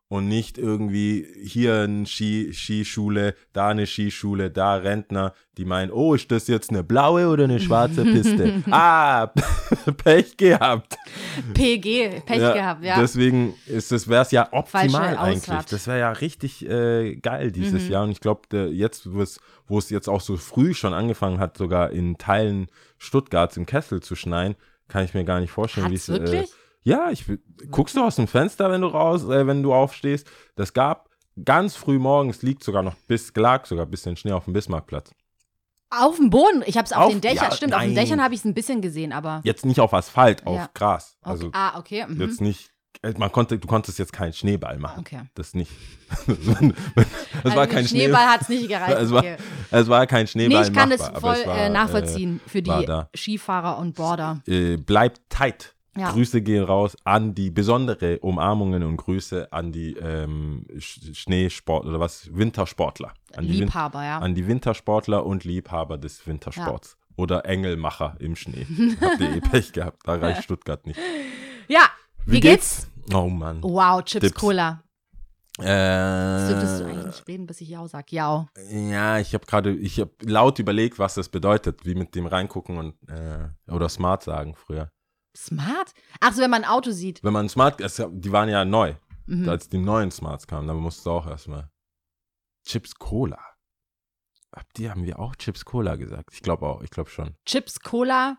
und 0.08 0.28
nicht 0.28 0.58
irgendwie 0.58 1.26
hier 1.42 1.82
eine 1.82 2.06
Ski, 2.06 2.52
Skischule, 2.52 3.34
da 3.52 3.68
eine 3.68 3.86
Skischule, 3.86 4.50
da 4.50 4.74
Rentner, 4.76 5.32
die 5.56 5.64
meinen, 5.64 5.90
oh, 5.90 6.14
ist 6.14 6.30
das 6.30 6.46
jetzt 6.46 6.70
eine 6.70 6.84
blaue 6.84 7.28
oder 7.28 7.44
eine 7.44 7.58
schwarze 7.58 8.04
Piste? 8.04 8.62
ah, 8.70 9.26
Pech 10.04 10.36
gehabt. 10.36 10.96
PG, 11.54 12.20
Pech 12.26 12.38
gehabt, 12.38 12.84
ja. 12.84 13.00
Deswegen 13.00 13.54
ist 13.66 13.90
das, 13.92 14.06
wäre 14.08 14.22
es 14.22 14.30
ja 14.30 14.48
optimal 14.52 15.16
eigentlich. 15.16 15.64
Das 15.70 15.86
wäre 15.86 15.98
ja 15.98 16.12
richtig 16.12 16.68
äh, 16.68 17.16
geil 17.16 17.50
dieses 17.50 17.84
Mhm. 17.84 17.90
Jahr. 17.90 18.04
Und 18.04 18.10
ich 18.10 18.20
glaube, 18.20 18.42
jetzt, 18.72 19.08
wo 19.12 19.22
es, 19.78 19.90
jetzt 19.90 20.08
auch 20.08 20.20
so 20.20 20.36
früh 20.36 20.74
schon 20.74 20.92
angefangen 20.94 21.38
hat, 21.40 21.56
sogar 21.56 21.90
in 21.90 22.18
Teilen 22.18 22.68
Stuttgarts 22.98 23.56
im 23.56 23.66
Kessel 23.66 24.00
zu 24.02 24.14
schneien, 24.14 24.54
kann 24.88 25.04
ich 25.04 25.14
mir 25.14 25.24
gar 25.24 25.40
nicht 25.40 25.50
vorstellen, 25.50 25.90
wie 25.90 25.94
es. 25.94 26.08
Äh? 26.08 26.44
Ja, 26.84 27.10
ich 27.10 27.24
guckst 27.70 27.96
du 27.96 28.02
aus 28.02 28.16
dem 28.16 28.28
Fenster, 28.28 28.70
wenn 28.70 28.82
du 28.82 28.88
raus, 28.88 29.24
äh, 29.24 29.46
wenn 29.46 29.62
du 29.62 29.72
aufstehst. 29.74 30.26
Das 30.54 30.72
gab 30.72 31.08
ganz 31.42 31.74
früh 31.76 31.98
morgens 31.98 32.42
liegt 32.42 32.62
sogar 32.62 32.82
noch 32.82 32.94
bis 33.08 33.32
lag 33.34 33.66
sogar 33.66 33.86
ein 33.86 33.90
bisschen 33.90 34.16
Schnee 34.16 34.32
auf 34.32 34.44
dem 34.44 34.52
Bismarckplatz. 34.52 35.10
Auf 35.90 36.16
dem 36.16 36.30
Boden. 36.30 36.62
Ich 36.66 36.76
habe 36.76 36.86
es 36.86 36.92
auf, 36.92 37.04
Auf- 37.06 37.12
den 37.12 37.20
Dächern, 37.20 37.48
ja, 37.50 37.52
stimmt, 37.52 37.74
auf 37.74 37.80
den 37.80 37.94
nein. 37.94 38.04
Dächern 38.04 38.22
habe 38.22 38.34
ich 38.34 38.40
es 38.40 38.44
ein 38.44 38.54
bisschen 38.54 38.82
gesehen, 38.82 39.12
aber. 39.12 39.40
Jetzt 39.44 39.64
nicht 39.64 39.80
auf 39.80 39.94
Asphalt, 39.94 40.46
auf 40.46 40.56
Ja. 40.56 40.70
Gras. 40.74 41.16
Okay. 41.22 41.30
Also 41.30 41.50
ah, 41.52 41.78
okay. 41.78 42.04
Mhm. 42.06 42.20
jetzt 42.20 42.40
nicht. 42.40 42.70
äh, 43.02 43.12
Man 43.16 43.30
konnte, 43.30 43.58
du 43.58 43.68
konntest 43.68 43.98
jetzt 43.98 44.12
keinen 44.12 44.32
Schneeball 44.32 44.78
machen. 44.78 45.00
Okay. 45.00 45.20
Das 45.34 45.54
nicht. 45.54 45.70
das 46.26 46.36
also 47.44 47.56
war 47.56 47.66
kein 47.66 47.86
Schnee. 47.86 48.04
Schneeball 48.04 48.26
hat 48.26 48.42
es 48.42 48.48
nicht 48.48 48.68
gereicht. 48.68 48.98
Es 48.98 49.10
war, 49.10 49.20
okay. 49.20 49.36
es 49.70 49.88
war 49.88 50.06
kein 50.06 50.26
Schneeball. 50.26 50.62
Nee, 50.62 50.68
ich 50.68 50.72
kann 50.74 50.88
machbar, 50.88 51.10
das 51.12 51.20
voll 51.20 51.36
es 51.36 51.46
war, 51.46 51.58
äh, 51.58 51.68
nachvollziehen 51.70 52.40
für 52.46 52.66
war 52.66 53.06
die. 53.12 53.18
Skifahrer 53.18 53.78
und 53.78 53.94
Border. 53.94 54.42
Äh, 54.46 54.76
bleibt 54.76 55.20
tight. 55.28 55.73
Ja. 55.96 56.10
Grüße 56.10 56.42
gehen 56.42 56.64
raus 56.64 56.96
an 57.04 57.34
die 57.34 57.50
besondere 57.50 58.18
Umarmungen 58.18 58.82
und 58.82 58.96
Grüße 58.96 59.52
an 59.52 59.70
die 59.70 59.92
ähm, 59.96 60.66
Sch- 60.76 61.14
Schneesport 61.14 61.86
oder 61.86 62.00
was 62.00 62.28
Wintersportler. 62.34 63.12
An 63.36 63.44
die, 63.46 63.52
Win 63.54 63.60
Liebhaber, 63.60 64.02
ja. 64.04 64.18
an 64.18 64.34
die 64.34 64.46
Wintersportler 64.48 65.24
und 65.24 65.44
Liebhaber 65.44 65.96
des 65.98 66.26
Wintersports. 66.26 66.96
Oder 67.16 67.44
Engelmacher 67.44 68.16
im 68.18 68.34
Schnee. 68.34 68.66
Habt 69.00 69.20
ihr 69.20 69.36
eh 69.36 69.40
Pech 69.40 69.72
gehabt, 69.72 70.00
da 70.04 70.16
reicht 70.16 70.42
Stuttgart 70.42 70.84
nicht. 70.84 70.98
Ja, 71.68 71.82
wie, 72.26 72.40
geht's? 72.40 72.88
Oh 73.14 73.28
Mann. 73.28 73.62
Wow, 73.62 74.02
Chips 74.02 74.26
Tipps. 74.26 74.40
Cola. 74.40 74.82
Äh, 75.60 76.48
Dürftest 76.48 76.80
du 76.80 76.84
eigentlich 76.86 77.06
nicht 77.06 77.28
reden, 77.28 77.46
bis 77.46 77.60
ich 77.60 77.68
Ja 77.68 77.86
sag. 77.86 78.10
Ja. 78.10 78.48
Ja, 78.72 79.18
ich 79.20 79.34
habe 79.34 79.46
gerade, 79.46 79.72
ich 79.72 80.00
habe 80.00 80.10
laut 80.22 80.58
überlegt, 80.58 80.98
was 80.98 81.14
das 81.14 81.28
bedeutet, 81.28 81.86
wie 81.86 81.94
mit 81.94 82.16
dem 82.16 82.26
reingucken 82.26 82.76
und 82.78 82.94
äh, 83.08 83.48
oder 83.70 83.88
smart 83.88 84.24
sagen 84.24 84.56
früher. 84.56 84.88
Smart? 85.36 85.92
Ach 86.20 86.32
so, 86.32 86.42
wenn 86.42 86.50
man 86.50 86.64
ein 86.64 86.70
Auto 86.70 86.90
sieht. 86.90 87.22
Wenn 87.24 87.32
man 87.32 87.48
smart, 87.48 87.80
es, 87.80 87.96
die 88.10 88.32
waren 88.32 88.48
ja 88.48 88.64
neu, 88.64 88.94
Mhm. 89.26 89.48
als 89.48 89.68
die 89.70 89.78
neuen 89.78 90.10
Smarts 90.10 90.46
kamen, 90.46 90.68
dann 90.68 90.76
musst 90.76 91.04
du 91.06 91.10
auch 91.10 91.26
erstmal 91.26 91.70
Chips 92.66 92.94
Cola. 92.94 93.38
Habt 94.54 94.78
ihr, 94.78 94.90
haben 94.90 95.04
wir 95.04 95.18
auch 95.18 95.34
Chips 95.36 95.64
Cola 95.64 95.96
gesagt? 95.96 96.30
Ich 96.32 96.42
glaube 96.42 96.66
auch, 96.66 96.82
ich 96.82 96.90
glaube 96.90 97.10
schon. 97.10 97.34
Chips 97.44 97.80
Cola. 97.80 98.38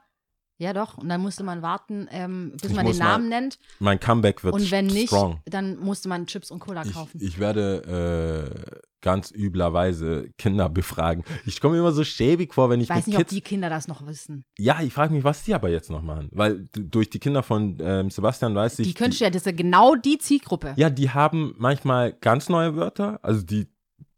Ja, 0.58 0.72
doch. 0.72 0.98
Und 0.98 1.10
dann 1.10 1.20
musste 1.22 1.44
man 1.44 1.62
warten, 1.62 2.08
ähm, 2.12 2.54
bis 2.62 2.70
Ich 2.72 2.76
man 2.78 2.86
den 2.86 2.98
Namen 2.98 3.28
nennt. 3.28 3.60
Mein 3.80 4.00
Comeback 4.00 4.42
wird 4.44 4.54
Und 4.54 4.72
wenn 4.72 4.86
nicht, 4.88 5.08
strong. 5.10 5.42
dann 5.46 5.78
musste 5.80 6.08
man 6.08 6.28
Chips 6.28 6.50
und 6.52 6.60
Cola 6.60 6.86
Ich, 6.86 6.94
kaufen. 6.94 7.20
ich 7.22 7.40
werde 7.40 8.72
äh, 8.72 8.80
ganz 9.06 9.30
üblerweise 9.30 10.32
Kinder 10.40 10.68
befragen. 10.68 11.24
Ich 11.46 11.62
komme 11.62 11.76
mir 11.76 11.82
immer 11.82 11.92
so 11.92 12.04
schäbig 12.04 12.56
vor, 12.56 12.72
wenn 12.72 12.82
ich, 12.82 12.90
ich 12.90 12.96
weiß 12.96 13.06
nicht, 13.06 13.18
ob 13.18 13.22
Kids 13.22 13.36
die 13.36 13.42
Kinder 13.42 13.70
das 13.70 13.88
noch 13.88 14.04
wissen. 14.08 14.46
Ja, 14.58 14.82
ich 14.82 14.92
frage 14.92 15.14
mich, 15.14 15.24
was 15.24 15.44
die 15.44 15.54
aber 15.54 15.70
jetzt 15.70 15.92
noch 15.92 16.02
machen. 16.02 16.28
Weil 16.32 16.68
durch 16.74 17.12
die 17.12 17.20
Kinder 17.20 17.44
von 17.44 17.78
ähm, 17.80 18.10
Sebastian 18.10 18.56
weiß 18.56 18.80
ich. 18.80 18.88
Die 18.88 18.94
könntest 18.96 19.22
du 19.22 19.26
ja, 19.26 19.30
das 19.30 19.44
ist 19.44 19.46
ja 19.46 19.52
genau 19.52 19.94
die 19.94 20.18
Zielgruppe. 20.18 20.74
ja, 20.76 20.90
die 20.90 21.12
haben 21.12 21.54
manchmal 21.60 22.14
ganz 22.14 22.50
neue 22.50 22.76
Wörter. 22.76 23.20
Also 23.22 23.44
die, 23.44 23.68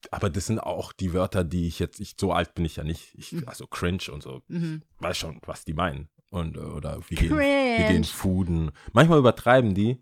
aber 0.09 0.29
das 0.29 0.45
sind 0.45 0.59
auch 0.59 0.93
die 0.93 1.13
Wörter, 1.13 1.43
die 1.43 1.67
ich 1.67 1.79
jetzt, 1.79 1.99
ich, 1.99 2.15
so 2.17 2.31
alt 2.31 2.55
bin 2.55 2.63
ich 2.63 2.77
ja 2.77 2.85
nicht. 2.85 3.13
Ich, 3.17 3.45
also 3.45 3.67
cringe 3.67 4.09
und 4.13 4.23
so. 4.23 4.41
Mhm. 4.47 4.83
Weiß 4.99 5.17
schon, 5.17 5.41
was 5.45 5.65
die 5.65 5.73
meinen. 5.73 6.07
Und, 6.29 6.55
äh, 6.55 6.61
oder 6.61 7.01
wir 7.09 7.17
gehen, 7.17 7.29
wir 7.31 7.37
Cringe. 7.37 7.87
gehen 7.89 8.03
fooden. 8.05 8.71
Manchmal 8.93 9.19
übertreiben 9.19 9.73
die, 9.73 9.97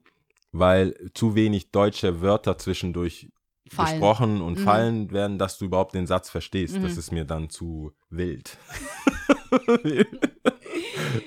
weil 0.52 0.96
zu 1.16 1.34
wenig 1.34 1.72
deutsche 1.72 2.22
Wörter 2.22 2.60
zwischendurch 2.60 3.30
Fallen. 3.72 3.90
gesprochen 4.00 4.42
und 4.42 4.60
Mhm. 4.60 4.64
fallen 4.64 5.12
werden, 5.12 5.38
dass 5.40 5.58
du 5.58 5.66
überhaupt 5.66 5.96
den 5.96 6.06
Satz 6.08 6.30
verstehst. 6.30 6.76
Das 6.76 6.94
Mhm. 6.94 7.00
ist 7.00 7.12
mir 7.12 7.26
dann 7.26 7.50
zu 7.50 7.94
wild. 8.10 8.58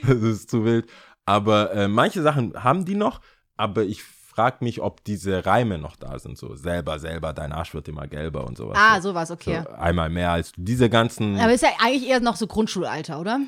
das 0.07 0.17
ist 0.23 0.51
zu 0.51 0.65
wild. 0.65 0.89
Aber 1.25 1.73
äh, 1.73 1.89
manche 1.89 2.23
Sachen 2.23 2.55
haben 2.62 2.85
die 2.85 2.95
noch, 2.95 3.21
aber 3.57 3.83
ich 3.83 4.03
frage 4.03 4.59
mich, 4.65 4.81
ob 4.81 5.03
diese 5.05 5.45
Reime 5.45 5.79
noch 5.79 5.97
da 5.97 6.19
sind. 6.19 6.39
So 6.39 6.55
selber, 6.55 6.99
selber, 6.99 7.33
dein 7.33 7.53
Arsch 7.53 7.75
wird 7.75 7.89
immer 7.89 8.07
gelber 8.07 8.47
und 8.47 8.57
sowas. 8.57 8.79
Ah, 8.81 9.01
so, 9.01 9.11
sowas, 9.11 9.31
okay. 9.31 9.62
so 9.65 9.71
einmal 9.73 10.09
mehr 10.09 10.31
als. 10.31 10.53
Diese 10.57 10.89
ganzen. 10.89 11.39
Aber 11.41 11.53
ist 11.53 11.62
ja 11.62 11.71
eigentlich 11.83 12.09
eher 12.09 12.21
noch 12.21 12.37
so 12.37 12.47
Grundschulalter, 12.47 13.21
oder? 13.21 13.41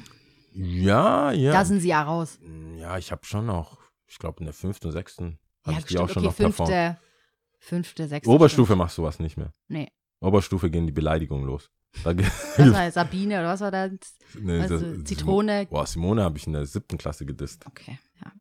ja, 0.52 1.30
ja. 1.30 1.52
Da 1.52 1.64
sind 1.64 1.80
sie 1.80 1.88
ja 1.88 2.02
raus. 2.02 2.38
ja, 2.76 2.98
ich 2.98 3.12
habe 3.12 3.24
schon 3.24 3.46
noch, 3.46 3.78
ich 4.08 4.18
glaube 4.18 4.40
in 4.40 4.46
der 4.46 4.52
fünften, 4.54 4.90
sechsten 4.90 5.38
habe 5.64 5.74
Ja, 5.74 5.78
ich 5.78 5.84
die 5.86 5.98
auch 5.98 6.08
schon 6.08 6.26
Okay, 6.26 6.26
noch 6.26 6.36
performt. 6.36 6.70
Fünfte, 7.60 8.08
sechste. 8.08 8.28
Oberstufe 8.30 8.74
machst 8.74 8.98
du 8.98 9.02
was 9.04 9.20
nicht 9.20 9.36
mehr. 9.36 9.52
Nee. 9.68 9.88
Oberstufe 10.20 10.68
gehen 10.70 10.86
die 10.86 10.92
Beleidigungen 10.92 11.46
los. 11.46 11.70
Da 12.04 12.12
Das 12.56 12.72
war 12.72 12.90
Sabine 12.92 13.38
oder 13.40 13.48
was 13.48 13.60
war 13.60 13.70
das? 13.70 13.90
Nee, 14.38 14.60
Also, 14.60 14.78
das- 14.78 15.04
Zitrone. 15.04 15.66
Boah, 15.70 15.86
Simone 15.86 16.22
habe 16.24 16.36
ich 16.38 16.46
in 16.46 16.52
der 16.54 16.66
siebten 16.66 16.98
Klasse 16.98 17.24
gedisst. 17.24 17.64
Okay, 17.66 17.98
ja. 18.24 18.32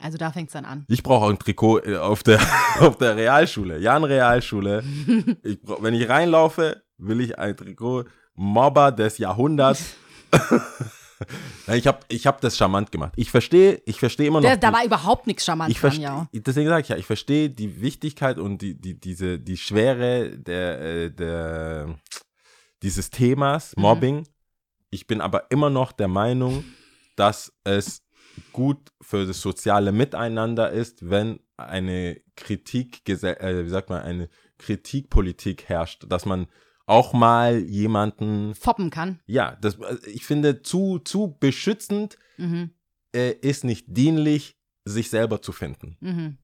Also 0.00 0.16
da 0.16 0.30
fängt 0.30 0.48
es 0.48 0.52
dann 0.52 0.64
an. 0.64 0.84
Ich 0.88 1.02
brauche 1.02 1.24
auch 1.26 1.30
ein 1.30 1.38
Trikot 1.38 1.80
äh, 1.80 1.96
auf 1.96 2.22
der, 2.22 2.40
auf 2.80 2.96
der 2.98 3.16
Realschule. 3.16 3.78
Jan 3.78 4.04
Realschule. 4.04 4.84
Ich 5.42 5.60
brauch, 5.60 5.82
wenn 5.82 5.94
ich 5.94 6.08
reinlaufe, 6.08 6.82
will 6.98 7.20
ich 7.20 7.38
ein 7.38 7.56
Trikot 7.56 8.04
Mobber 8.34 8.92
des 8.92 9.18
Jahrhunderts. 9.18 9.96
Ich 11.74 11.86
habe 11.86 12.00
ich 12.08 12.26
hab 12.26 12.40
das 12.40 12.56
charmant 12.56 12.92
gemacht. 12.92 13.12
Ich 13.16 13.30
verstehe, 13.30 13.82
ich 13.84 13.98
verstehe 13.98 14.26
immer 14.26 14.40
noch. 14.40 14.48
Da, 14.48 14.56
da 14.56 14.72
war 14.72 14.84
überhaupt 14.84 15.26
nichts 15.26 15.44
charmant 15.44 15.70
ich 15.70 15.80
dran, 15.80 16.00
ja. 16.00 16.28
deswegen 16.32 16.68
sage 16.68 16.82
ich 16.82 16.88
ja, 16.88 16.96
ich 16.96 17.06
verstehe 17.06 17.50
die 17.50 17.80
Wichtigkeit 17.80 18.38
und 18.38 18.62
die, 18.62 18.74
die, 18.74 18.98
diese, 18.98 19.38
die 19.38 19.56
Schwere 19.56 20.38
der, 20.38 20.80
äh, 20.80 21.10
der, 21.10 21.98
dieses 22.82 23.10
Themas, 23.10 23.76
Mhm. 23.76 23.82
Mobbing. 23.82 24.28
Ich 24.90 25.06
bin 25.06 25.20
aber 25.20 25.50
immer 25.50 25.70
noch 25.70 25.92
der 25.92 26.08
Meinung, 26.08 26.64
dass 27.16 27.52
es 27.64 28.02
gut 28.52 28.92
für 29.00 29.26
das 29.26 29.40
soziale 29.40 29.92
Miteinander 29.92 30.70
ist, 30.70 31.10
wenn 31.10 31.40
eine 31.56 32.20
Kritik, 32.36 33.06
äh, 33.08 33.64
wie 33.64 33.68
sagt 33.68 33.90
man, 33.90 34.02
eine 34.02 34.28
Kritikpolitik 34.58 35.68
herrscht, 35.68 36.06
dass 36.08 36.24
man 36.24 36.46
auch 36.88 37.12
mal 37.12 37.58
jemanden, 37.58 38.54
Foppen 38.54 38.90
kann. 38.90 39.20
ja, 39.26 39.56
das, 39.60 39.78
ich 40.06 40.24
finde, 40.24 40.62
zu, 40.62 40.98
zu 40.98 41.36
beschützend 41.38 42.16
Mhm. 42.38 42.70
äh, 43.14 43.30
ist 43.32 43.64
nicht 43.64 43.86
dienlich, 43.88 44.56
sich 44.84 45.10
selber 45.10 45.42
zu 45.42 45.52
finden. 45.52 45.96
Mhm. 46.00 46.38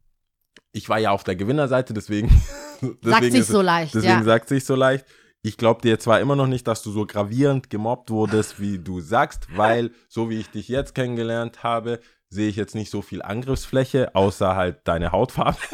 ich 0.73 0.89
war 0.89 0.99
ja 0.99 1.11
auf 1.13 1.23
der 1.25 1.37
Gewinnerseite, 1.37 1.95
deswegen. 1.95 2.29
Sagt 2.81 3.05
deswegen 3.05 3.31
sich 3.33 3.41
ist 3.43 3.49
so 3.49 3.63
leicht, 3.63 3.95
Deswegen 3.95 4.13
ja. 4.19 4.25
sagt 4.25 4.49
sich 4.49 4.65
so 4.65 4.75
leicht. 4.75 5.07
Ich 5.43 5.57
glaube 5.57 5.81
dir 5.83 5.99
zwar 5.99 6.21
immer 6.21 6.37
noch 6.37 6.47
nicht, 6.49 6.67
dass 6.67 6.83
du 6.83 6.91
so 6.91 7.07
gravierend 7.07 7.71
gemobbt 7.71 8.11
wurdest, 8.11 8.61
wie 8.61 8.79
du 8.79 9.01
sagst, 9.01 9.47
weil 9.57 9.93
so 10.09 10.29
wie 10.31 10.39
ich 10.41 10.49
dich 10.51 10.69
jetzt 10.69 10.95
kennengelernt 10.95 11.63
habe, 11.63 12.01
sehe 12.29 12.49
ich 12.49 12.57
jetzt 12.57 12.75
nicht 12.75 12.91
so 12.91 13.03
viel 13.03 13.23
Angriffsfläche, 13.23 14.15
außer 14.15 14.57
halt 14.57 14.81
deine 14.85 15.13
Hautfarbe. 15.13 15.59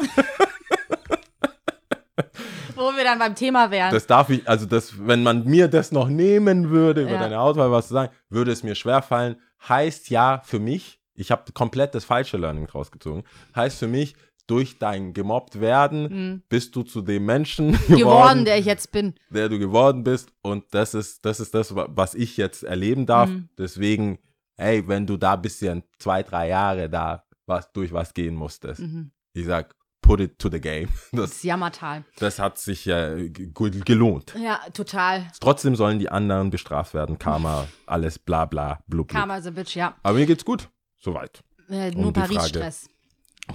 Wo 2.81 2.95
wir 2.97 3.03
dann 3.03 3.19
beim 3.19 3.35
Thema 3.35 3.71
wären. 3.71 3.91
Das 3.93 4.07
darf 4.07 4.29
ich, 4.29 4.47
also 4.47 4.65
das, 4.65 4.93
wenn 5.07 5.23
man 5.23 5.45
mir 5.45 5.67
das 5.67 5.91
noch 5.91 6.07
nehmen 6.09 6.69
würde, 6.69 7.03
über 7.03 7.11
Ja. 7.11 7.19
deine 7.19 7.37
Hautfarbe 7.37 7.71
was 7.73 7.87
zu 7.87 7.93
sagen, 7.93 8.11
würde 8.29 8.51
es 8.51 8.63
mir 8.63 8.75
schwerfallen. 8.75 9.35
Heißt 9.69 10.09
ja 10.09 10.41
für 10.43 10.59
mich, 10.59 10.99
ich 11.13 11.29
habe 11.31 11.51
komplett 11.53 11.93
das 11.95 12.03
falsche 12.05 12.37
Learning 12.37 12.65
rausgezogen, 12.67 13.23
heißt 13.55 13.77
für 13.79 13.87
mich, 13.87 14.15
durch 14.47 14.79
dein 14.79 15.13
gemobbt 15.13 15.61
werden, 15.61 16.03
Mhm. 16.33 16.43
bist 16.49 16.75
du 16.75 16.83
zu 16.83 17.01
dem 17.01 17.25
Menschen 17.25 17.71
geworden, 17.87 17.97
geworden, 17.99 18.45
der 18.45 18.57
ich 18.57 18.65
jetzt 18.65 18.91
bin. 18.91 19.13
der 19.29 19.47
du 19.47 19.59
geworden 19.59 20.03
bist. 20.03 20.33
Und 20.41 20.65
das 20.71 20.93
ist, 20.93 21.23
das 21.23 21.39
ist 21.39 21.53
das, 21.53 21.73
wa- 21.75 21.87
was 21.89 22.15
ich 22.15 22.35
jetzt 22.37 22.63
erleben 22.63 23.05
darf. 23.05 23.29
Mhm. 23.29 23.47
Deswegen, 23.57 24.19
hey, 24.57 24.85
wenn 24.87 25.05
du 25.07 25.15
da 25.15 25.35
ein 25.35 25.41
bisschen 25.41 25.83
zwei, 25.99 26.23
drei 26.23 26.49
Jahre 26.49 26.89
da 26.89 27.23
was, 27.45 27.71
durch 27.71 27.93
was 27.93 28.13
gehen 28.13 28.35
musstest, 28.35 28.81
Mhm. 28.81 29.11
ich 29.33 29.45
sag, 29.45 29.75
put 30.01 30.19
it 30.19 30.39
to 30.39 30.49
the 30.51 30.59
game. 30.59 30.89
Das, 31.11 31.29
Das 31.31 31.43
Jammertal. 31.43 32.03
das 32.17 32.39
hat 32.39 32.57
sich 32.57 32.85
ja 32.85 33.15
ge- 33.15 33.51
gelohnt. 33.85 34.33
Ja, 34.41 34.59
total. 34.73 35.27
Trotzdem 35.39 35.75
sollen 35.75 35.99
die 35.99 36.09
anderen 36.09 36.49
bestraft 36.49 36.93
werden. 36.93 37.17
Karma, 37.19 37.67
alles 37.85 38.19
bla 38.19 38.45
bla, 38.45 38.79
blub. 38.87 39.09
Karma 39.09 39.41
the 39.41 39.51
bitch, 39.51 39.75
ja. 39.75 39.95
Aber 40.03 40.17
mir 40.17 40.25
geht's 40.25 40.45
gut. 40.45 40.69
Soweit. 40.99 41.43
Äh, 41.69 41.91
nur. 41.91 42.11
Paris-Stress. 42.13 42.89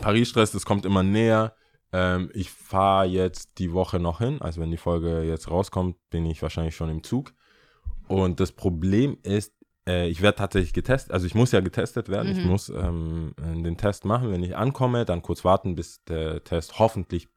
Paris-Stress, 0.01 0.53
das 0.53 0.65
kommt 0.65 0.85
immer 0.85 1.03
näher. 1.03 1.55
Ähm, 1.93 2.31
ich 2.35 2.51
fahre 2.51 3.07
jetzt 3.07 3.59
die 3.59 3.73
Woche 3.73 3.99
noch 4.01 4.19
hin. 4.19 4.41
Also 4.43 4.61
wenn 4.61 4.71
die 4.71 4.77
Folge 4.77 5.23
jetzt 5.23 5.51
rauskommt, 5.51 5.97
bin 6.11 6.27
ich 6.27 6.43
wahrscheinlich 6.43 6.75
schon 6.77 6.91
im 6.91 7.03
Zug. 7.03 7.33
Und 8.09 8.41
das 8.41 8.53
Problem 8.53 9.19
ist, 9.23 9.53
äh, 9.89 10.09
ich 10.09 10.23
werde 10.23 10.39
tatsächlich 10.39 10.73
getestet. 10.73 11.13
Also 11.13 11.27
ich 11.27 11.35
muss 11.35 11.53
ja 11.53 11.61
getestet 11.61 12.09
werden. 12.09 12.31
Ich 12.31 12.43
Mhm. 12.43 12.51
muss 12.51 12.69
ähm, 12.69 13.35
den 13.39 13.77
Test 13.77 14.05
machen. 14.05 14.31
Wenn 14.31 14.43
ich 14.43 14.57
ankomme, 14.57 15.05
dann 15.05 15.23
kurz 15.23 15.45
warten, 15.45 15.75
bis 15.75 16.03
der 16.05 16.43
Test 16.45 16.79
hoffentlich 16.79 17.29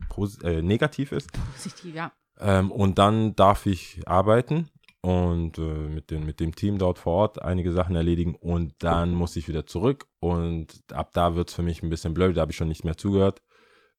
äh, 0.44 0.62
negativ 0.62 1.12
ist. 1.12 1.30
Positiv, 1.54 1.96
ja. 1.96 2.12
Ähm, 2.40 2.72
und 2.72 2.98
dann 2.98 3.36
darf 3.36 3.66
ich 3.66 4.02
arbeiten 4.06 4.70
und 5.02 5.58
äh, 5.58 5.62
mit, 5.62 6.10
den, 6.12 6.26
mit 6.26 6.40
dem 6.40 6.56
Team 6.56 6.78
dort 6.78 7.00
vor 7.00 7.14
Ort 7.14 7.42
einige 7.42 7.72
Sachen 7.72 7.96
erledigen 7.96 8.36
und 8.36 8.74
dann 8.80 9.14
muss 9.14 9.36
ich 9.36 9.48
wieder 9.48 9.66
zurück 9.66 10.08
und 10.20 10.84
ab 10.92 11.12
da 11.14 11.36
wird 11.36 11.50
es 11.50 11.56
für 11.56 11.64
mich 11.64 11.84
ein 11.84 11.90
bisschen 11.90 12.14
blöd, 12.14 12.36
da 12.36 12.42
habe 12.42 12.52
ich 12.52 12.58
schon 12.58 12.68
nicht 12.68 12.84
mehr 12.86 12.98
zugehört. 12.98 13.42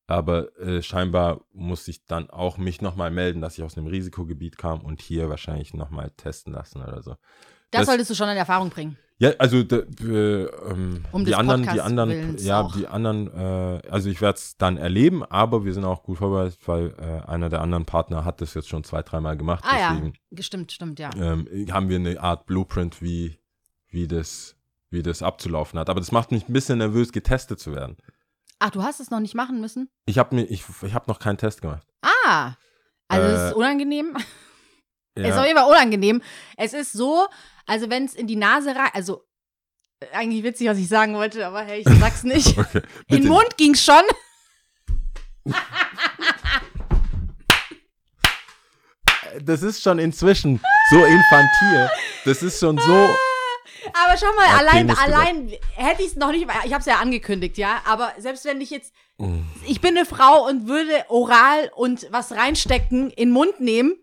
Aber 0.06 0.58
äh, 0.58 0.82
scheinbar 0.82 1.42
muss 1.52 1.86
ich 1.86 2.04
dann 2.04 2.30
auch 2.30 2.58
mich 2.58 2.82
nochmal 2.82 3.12
melden, 3.12 3.40
dass 3.40 3.56
ich 3.56 3.62
aus 3.62 3.78
einem 3.78 3.86
Risikogebiet 3.86 4.58
kam 4.58 4.80
und 4.80 5.00
hier 5.00 5.28
wahrscheinlich 5.28 5.72
nochmal 5.72 6.10
testen 6.16 6.52
lassen 6.52 6.82
oder 6.82 7.00
so. 7.00 7.14
Das, 7.70 7.80
Das- 7.80 7.86
solltest 7.88 8.10
du 8.10 8.14
schon 8.14 8.28
in 8.28 8.36
Erfahrung 8.36 8.70
bringen. 8.70 8.96
Ja, 9.22 9.32
also 9.38 9.62
d- 9.62 9.84
äh, 10.02 10.44
ähm, 10.70 11.04
Um 11.12 11.26
die 11.26 11.34
anderen, 11.34 11.62
die 11.62 11.80
anderen, 11.82 12.38
ja, 12.38 12.66
die 12.74 12.86
anderen, 12.86 13.26
äh, 13.36 13.82
also 13.90 14.08
ich 14.08 14.22
werde 14.22 14.38
es 14.38 14.56
dann 14.56 14.78
erleben, 14.78 15.22
aber 15.26 15.62
wir 15.66 15.74
sind 15.74 15.84
auch 15.84 16.02
gut 16.02 16.16
vorbereitet, 16.16 16.58
weil 16.64 16.94
äh, 16.98 17.28
einer 17.28 17.50
der 17.50 17.60
anderen 17.60 17.84
Partner 17.84 18.24
hat 18.24 18.40
das 18.40 18.54
jetzt 18.54 18.70
schon 18.70 18.82
zwei, 18.82 19.02
dreimal 19.02 19.36
gemacht. 19.36 19.62
Ah 19.68 19.78
ja, 19.78 19.92
deswegen 19.92 20.14
gestimmt, 20.30 20.72
stimmt, 20.72 20.98
ja. 20.98 21.10
ähm, 21.16 21.46
haben 21.70 21.90
wir 21.90 21.96
eine 21.96 22.18
Art 22.18 22.46
Blueprint, 22.46 23.02
wie, 23.02 23.38
wie, 23.88 24.08
das, 24.08 24.56
wie 24.88 25.02
das 25.02 25.22
abzulaufen 25.22 25.78
hat. 25.78 25.90
Aber 25.90 26.00
das 26.00 26.12
macht 26.12 26.30
mich 26.32 26.48
ein 26.48 26.54
bisschen 26.54 26.78
nervös, 26.78 27.12
getestet 27.12 27.60
zu 27.60 27.74
werden. 27.74 27.98
Ach, 28.58 28.70
du 28.70 28.82
hast 28.82 29.00
es 29.00 29.10
noch 29.10 29.20
nicht 29.20 29.34
machen 29.34 29.60
müssen? 29.60 29.90
Ich 30.06 30.16
habe 30.18 30.34
mir, 30.34 30.44
ich, 30.44 30.64
ich 30.80 30.94
habe 30.94 31.04
noch 31.08 31.18
keinen 31.18 31.36
Test 31.36 31.60
gemacht. 31.60 31.86
Ah, 32.00 32.54
also 33.08 33.26
es 33.28 33.38
Äh, 33.40 33.48
ist 33.48 33.54
unangenehm. 33.54 34.16
Es 35.14 35.24
ist 35.26 35.32
auf 35.32 35.38
Ja, 35.40 35.46
jeden 35.46 35.58
Fall 35.58 35.68
unangenehm. 35.70 36.22
Es 36.56 36.72
ist 36.72 36.92
so, 36.92 37.26
also 37.70 37.88
wenn 37.88 38.04
es 38.04 38.14
in 38.14 38.26
die 38.26 38.34
Nase 38.34 38.74
rein, 38.74 38.90
also 38.94 39.24
äh, 40.00 40.06
eigentlich 40.12 40.42
witzig, 40.42 40.66
was 40.68 40.78
ich 40.78 40.88
sagen 40.88 41.14
wollte, 41.14 41.46
aber 41.46 41.62
hey, 41.62 41.84
ich 41.86 41.98
sag's 42.00 42.24
nicht. 42.24 42.58
okay. 42.58 42.82
In 43.06 43.22
den 43.22 43.28
Mund 43.28 43.56
ging's 43.56 43.84
schon. 43.84 44.02
Das 49.42 49.62
ist 49.62 49.82
schon 49.82 50.00
inzwischen 50.00 50.60
so 50.90 51.04
infantil. 51.04 51.90
Das 52.24 52.42
ist 52.42 52.58
schon 52.58 52.76
so. 52.76 53.16
Aber 53.92 54.18
schau 54.18 54.34
mal, 54.34 54.48
allein, 54.58 54.90
allein 54.90 55.52
hätte 55.76 56.02
ich 56.02 56.08
es 56.08 56.16
noch 56.16 56.32
nicht, 56.32 56.46
ich 56.64 56.72
habe 56.72 56.80
es 56.80 56.86
ja 56.86 56.98
angekündigt, 56.98 57.56
ja, 57.56 57.80
aber 57.86 58.12
selbst 58.18 58.44
wenn 58.44 58.60
ich 58.60 58.70
jetzt, 58.70 58.92
Mm. 59.18 59.42
ich 59.66 59.82
bin 59.82 59.96
eine 59.96 60.06
Frau 60.06 60.46
und 60.48 60.66
würde 60.66 61.04
oral 61.08 61.70
und 61.76 62.06
was 62.10 62.32
reinstecken, 62.32 63.10
in 63.10 63.28
den 63.28 63.30
Mund 63.32 63.60
nehmen, 63.60 63.94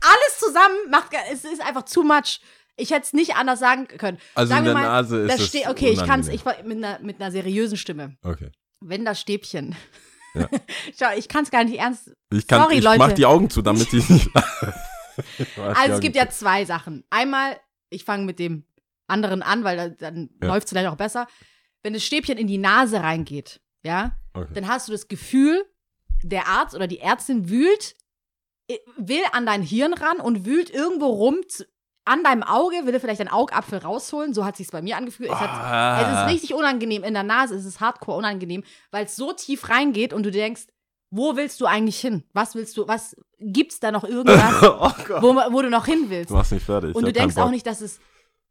alles 0.00 0.38
zusammen 0.38 0.76
macht, 0.90 1.12
es 1.32 1.44
ist 1.44 1.62
einfach 1.62 1.82
too 1.82 2.02
much. 2.02 2.40
Ich 2.78 2.90
hätte 2.90 3.02
es 3.02 3.12
nicht 3.12 3.34
anders 3.36 3.58
sagen 3.60 3.86
können. 3.88 4.18
Also 4.34 4.48
Sagen 4.50 4.60
in 4.60 4.64
der 4.66 4.74
mal, 4.74 4.82
Nase 4.82 5.22
ist 5.22 5.40
das 5.40 5.54
es 5.54 5.66
Okay, 5.68 5.90
ich 5.90 6.04
kann 6.04 6.20
es 6.20 6.28
ich, 6.28 6.44
mit, 6.64 6.78
einer, 6.78 6.98
mit 7.00 7.20
einer 7.20 7.30
seriösen 7.32 7.76
Stimme. 7.76 8.16
Okay. 8.22 8.50
Wenn 8.80 9.04
das 9.04 9.20
Stäbchen. 9.20 9.74
Ja. 10.34 10.48
Schau, 10.98 11.06
ich 11.16 11.28
kann 11.28 11.42
es 11.44 11.50
gar 11.50 11.64
nicht 11.64 11.78
ernst. 11.78 12.12
Ich, 12.32 12.46
kann, 12.46 12.62
Sorry, 12.62 12.78
ich 12.78 12.84
Leute. 12.84 12.98
mach 12.98 13.12
die 13.12 13.26
Augen 13.26 13.50
zu, 13.50 13.62
damit 13.62 13.92
ich 13.92 14.08
nicht. 14.08 14.30
Die 15.38 15.60
Also 15.60 15.94
es 15.94 16.00
gibt 16.00 16.14
zu. 16.14 16.20
ja 16.22 16.28
zwei 16.30 16.64
Sachen. 16.64 17.04
Einmal, 17.10 17.58
ich 17.90 18.04
fange 18.04 18.24
mit 18.24 18.38
dem 18.38 18.64
anderen 19.08 19.42
an, 19.42 19.64
weil 19.64 19.76
da- 19.76 19.88
dann 19.88 20.30
Ja. 20.40 20.48
läuft 20.48 20.66
es 20.66 20.70
vielleicht 20.70 20.88
auch 20.88 20.96
besser. 20.96 21.26
Wenn 21.82 21.92
das 21.94 22.04
Stäbchen 22.04 22.38
in 22.38 22.46
die 22.46 22.58
Nase 22.58 23.00
reingeht, 23.02 23.60
ja, 23.82 24.16
Okay. 24.34 24.52
dann 24.54 24.68
hast 24.68 24.86
du 24.88 24.92
das 24.92 25.08
Gefühl, 25.08 25.64
der 26.22 26.46
Arzt 26.46 26.74
oder 26.76 26.86
die 26.86 27.00
Ärztin 27.00 27.48
wühlt, 27.48 27.96
will 28.96 29.22
an 29.32 29.46
dein 29.46 29.62
Hirn 29.62 29.94
ran 29.94 30.18
und 30.20 30.44
wühlt 30.44 30.70
irgendwo 30.70 31.06
rum 31.06 31.38
an 32.08 32.22
deinem 32.24 32.42
Auge, 32.42 32.84
will 32.84 32.94
er 32.94 33.00
vielleicht 33.00 33.20
deinen 33.20 33.28
Augapfel 33.28 33.78
rausholen. 33.78 34.34
So 34.34 34.44
hat 34.44 34.56
sich's 34.56 34.70
bei 34.72 34.82
mir 34.82 34.96
angefühlt. 34.96 35.30
Es, 35.30 35.38
hat, 35.38 35.50
Ah. 35.50 36.00
es 36.02 36.18
ist 36.20 36.34
richtig 36.34 36.54
unangenehm 36.54 37.04
in 37.04 37.14
der 37.14 37.22
Nase. 37.22 37.54
Es 37.54 37.64
ist 37.64 37.80
hardcore 37.80 38.16
unangenehm, 38.18 38.64
weil 38.90 39.04
es 39.04 39.16
so 39.16 39.32
tief 39.32 39.68
reingeht 39.68 40.12
und 40.12 40.24
du 40.24 40.30
denkst, 40.30 40.66
wo 41.10 41.36
willst 41.36 41.60
du 41.60 41.66
eigentlich 41.66 42.00
hin? 42.00 42.24
Was 42.34 42.54
willst 42.54 42.76
du? 42.76 42.86
Was 42.86 43.16
gibt's 43.38 43.80
da 43.80 43.90
noch 43.92 44.04
irgendwas, 44.04 44.62
oh 44.62 44.90
wo, 45.22 45.34
wo 45.52 45.62
du 45.62 45.70
noch 45.70 45.86
hin 45.86 46.06
willst? 46.08 46.30
Du 46.30 46.34
machst 46.34 46.52
nicht 46.52 46.66
fertig. 46.66 46.94
Und 46.94 47.06
du 47.06 47.12
denkst 47.12 47.36
auch 47.38 47.50
nicht, 47.50 47.66
dass 47.66 47.80
es 47.80 47.98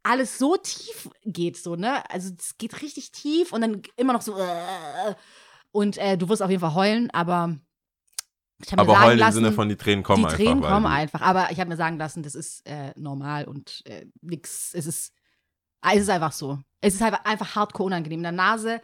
alles 0.02 0.38
so 0.38 0.56
tief 0.56 1.08
geht, 1.24 1.56
so, 1.56 1.76
ne? 1.76 2.02
Also 2.10 2.30
es 2.38 2.56
geht 2.58 2.80
richtig 2.82 3.12
tief 3.12 3.52
und 3.52 3.60
dann 3.60 3.82
immer 3.96 4.12
noch 4.12 4.22
so. 4.22 4.36
Äh, 4.38 5.14
und 5.72 5.98
äh, 5.98 6.16
du 6.16 6.28
wirst 6.28 6.42
auf 6.42 6.50
jeden 6.50 6.60
Fall 6.60 6.74
heulen, 6.74 7.10
aber 7.12 7.56
ich 8.64 8.72
mir 8.72 8.78
Aber 8.78 8.92
sagen 8.94 9.04
heulen 9.06 9.20
im 9.20 9.32
Sinne 9.32 9.52
von 9.52 9.68
die 9.68 9.76
Tränen 9.76 10.02
kommen 10.02 10.20
die 10.22 10.24
einfach. 10.26 10.36
Tränen 10.36 10.62
weil 10.62 10.70
kommen 10.70 10.86
die- 10.86 10.92
einfach. 10.92 11.20
Aber 11.20 11.50
ich 11.50 11.60
habe 11.60 11.70
mir 11.70 11.76
sagen 11.76 11.96
lassen, 11.98 12.22
das 12.22 12.34
ist 12.34 12.66
äh, 12.66 12.92
normal 12.96 13.44
und 13.44 13.82
äh, 13.86 14.06
nix. 14.20 14.74
Es 14.74 14.86
ist, 14.86 15.12
ah, 15.80 15.92
es 15.94 16.02
ist 16.02 16.10
einfach 16.10 16.32
so. 16.32 16.58
Es 16.80 16.94
ist 16.94 17.00
halt 17.00 17.14
einfach 17.24 17.54
hardcore 17.54 17.86
unangenehm. 17.86 18.18
In 18.20 18.22
der 18.24 18.32
Nase, 18.32 18.80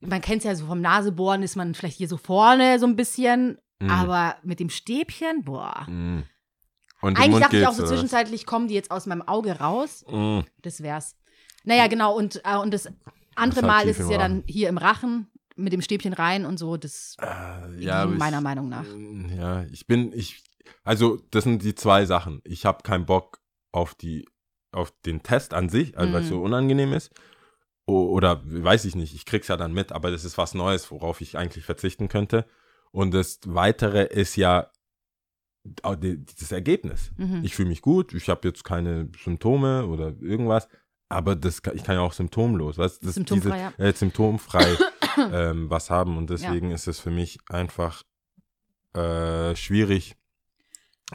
man 0.00 0.20
kennt 0.20 0.38
es 0.38 0.44
ja 0.44 0.54
so 0.54 0.66
vom 0.66 0.80
Nasebohren, 0.80 1.42
ist 1.42 1.56
man 1.56 1.74
vielleicht 1.74 1.96
hier 1.98 2.08
so 2.08 2.16
vorne 2.18 2.78
so 2.78 2.86
ein 2.86 2.96
bisschen, 2.96 3.58
Mhm. 3.80 3.90
aber 3.90 4.36
mit 4.42 4.58
dem 4.60 4.70
Stäbchen, 4.70 5.44
boah. 5.44 5.84
Im 5.88 6.24
Eigentlich 7.00 7.28
Mund 7.30 7.44
dachte 7.44 7.58
ich 7.58 7.66
auch 7.66 7.72
so 7.72 7.86
zwischenzeitlich, 7.86 8.44
kommen 8.44 8.66
die 8.68 8.74
jetzt 8.74 8.90
aus 8.90 9.06
meinem 9.06 9.22
Auge 9.22 9.60
raus. 9.60 10.04
Mhm. 10.10 10.44
Das 10.62 10.82
wär's. 10.82 11.16
Naja, 11.64 11.86
genau. 11.86 12.16
Und, 12.16 12.42
äh, 12.44 12.56
und 12.56 12.74
das 12.74 12.88
andere 13.36 13.60
Das 13.60 13.68
Mal 13.68 13.88
ist 13.88 14.00
es 14.00 14.10
ja 14.10 14.18
dann 14.18 14.42
hier 14.48 14.68
im 14.68 14.78
Rachen 14.78 15.28
mit 15.58 15.72
dem 15.72 15.82
Stäbchen 15.82 16.12
rein 16.12 16.46
und 16.46 16.58
so. 16.58 16.76
Das 16.76 17.16
Äh, 17.20 17.82
ja, 17.82 18.06
meiner 18.06 18.38
ich, 18.38 18.42
Meinung 18.42 18.68
nach. 18.68 18.86
Ja, 19.36 19.64
ich 19.70 19.86
bin, 19.86 20.12
ich, 20.12 20.42
also 20.84 21.18
das 21.30 21.44
sind 21.44 21.62
die 21.62 21.74
zwei 21.74 22.06
Sachen. 22.06 22.40
Ich 22.44 22.64
habe 22.64 22.82
keinen 22.82 23.06
Bock 23.06 23.40
auf 23.72 23.94
die, 23.94 24.26
auf 24.72 24.92
den 25.04 25.22
Test 25.22 25.54
an 25.54 25.68
sich, 25.68 25.96
also 25.98 26.12
weil 26.12 26.20
es 26.22 26.26
Mhm. 26.26 26.30
so 26.34 26.42
unangenehm 26.42 26.92
ist. 26.92 27.10
O 27.86 28.06
oder 28.12 28.42
weiß 28.44 28.84
ich 28.84 28.94
nicht, 28.96 29.14
ich 29.14 29.24
krieg's 29.24 29.48
ja 29.48 29.56
dann 29.56 29.72
mit, 29.72 29.92
aber 29.92 30.10
das 30.10 30.24
ist 30.24 30.36
was 30.38 30.54
Neues, 30.54 30.90
worauf 30.90 31.20
ich 31.22 31.36
eigentlich 31.38 31.64
verzichten 31.64 32.08
könnte. 32.08 32.44
Und 32.90 33.12
das 33.14 33.40
Weitere 33.46 34.04
ist 34.04 34.36
ja 34.36 34.70
das 35.64 36.52
Ergebnis. 36.52 37.10
Mhm. 37.16 37.40
Ich 37.44 37.54
fühle 37.54 37.68
mich 37.68 37.82
gut, 37.82 38.14
ich 38.14 38.28
habe 38.28 38.46
jetzt 38.48 38.64
keine 38.64 39.10
Symptome 39.22 39.86
oder 39.86 40.14
irgendwas, 40.20 40.68
aber 41.10 41.36
das, 41.36 41.62
ich 41.74 41.84
kann 41.84 41.96
ja 41.96 42.00
auch 42.00 42.12
symptomlos, 42.12 42.78
weißt 42.78 43.04
das, 43.04 43.14
Symptomfrei, 43.14 43.72
diese, 43.76 43.88
äh, 43.88 43.92
symptomfrei 43.94 44.76
ähm, 45.32 45.70
was 45.70 45.90
haben 45.90 46.16
und 46.16 46.30
deswegen 46.30 46.70
ist 46.70 46.86
es 46.88 47.00
für 47.00 47.10
mich 47.10 47.38
einfach 47.48 48.02
äh, 48.94 49.54
schwierig, 49.56 50.16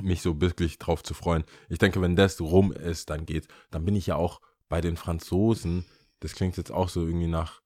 mich 0.02 0.22
so 0.22 0.42
wirklich 0.42 0.80
drauf 0.80 1.04
zu 1.04 1.14
freuen. 1.14 1.44
Ich 1.70 1.78
denke, 1.78 2.02
wenn 2.02 2.16
das 2.16 2.40
rum 2.42 2.72
ist, 2.72 3.10
dann 3.10 3.26
geht's. 3.26 3.48
Dann 3.70 3.86
bin 3.86 3.96
ich 3.96 4.08
ja 4.08 4.16
auch 4.16 4.42
bei 4.70 4.82
den 4.82 4.98
Franzosen, 4.98 5.86
das 6.20 6.34
klingt 6.34 6.58
jetzt 6.58 6.72
auch 6.72 6.90
so 6.90 7.06
irgendwie 7.06 7.28
nach, 7.28 7.62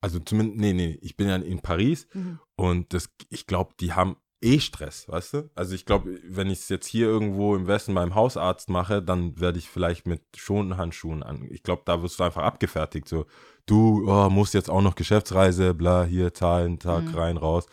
also 0.00 0.20
zumindest, 0.20 0.60
nee, 0.60 0.72
nee, 0.72 0.98
ich 1.02 1.16
bin 1.16 1.28
ja 1.28 1.36
in 1.36 1.60
Paris 1.60 2.06
Mhm. 2.14 2.38
und 2.56 2.92
das, 2.94 3.10
ich 3.28 3.46
glaube, 3.46 3.74
die 3.80 3.92
haben 3.92 4.16
eh 4.44 4.60
Stress, 4.60 5.08
weißt 5.08 5.34
du? 5.34 5.50
Also 5.54 5.74
ich 5.74 5.86
glaube, 5.86 6.18
wenn 6.28 6.48
ich 6.50 6.60
es 6.60 6.68
jetzt 6.68 6.86
hier 6.86 7.06
irgendwo 7.06 7.56
im 7.56 7.66
Westen 7.66 7.94
beim 7.94 8.14
Hausarzt 8.14 8.68
mache, 8.68 9.02
dann 9.02 9.40
werde 9.40 9.58
ich 9.58 9.68
vielleicht 9.68 10.06
mit 10.06 10.20
Schonhandschuhen 10.36 11.22
an. 11.22 11.46
Ich 11.50 11.62
glaube, 11.62 11.82
da 11.84 12.02
wirst 12.02 12.20
du 12.20 12.24
einfach 12.24 12.42
abgefertigt. 12.42 13.08
So, 13.08 13.26
du 13.66 14.04
oh, 14.06 14.28
musst 14.30 14.54
jetzt 14.54 14.70
auch 14.70 14.82
noch 14.82 14.94
Geschäftsreise, 14.94 15.74
bla, 15.74 16.04
hier 16.04 16.34
zahlen, 16.34 16.78
Tag 16.78 17.12
Mhm. 17.12 17.18
rein, 17.18 17.36
raus. 17.36 17.66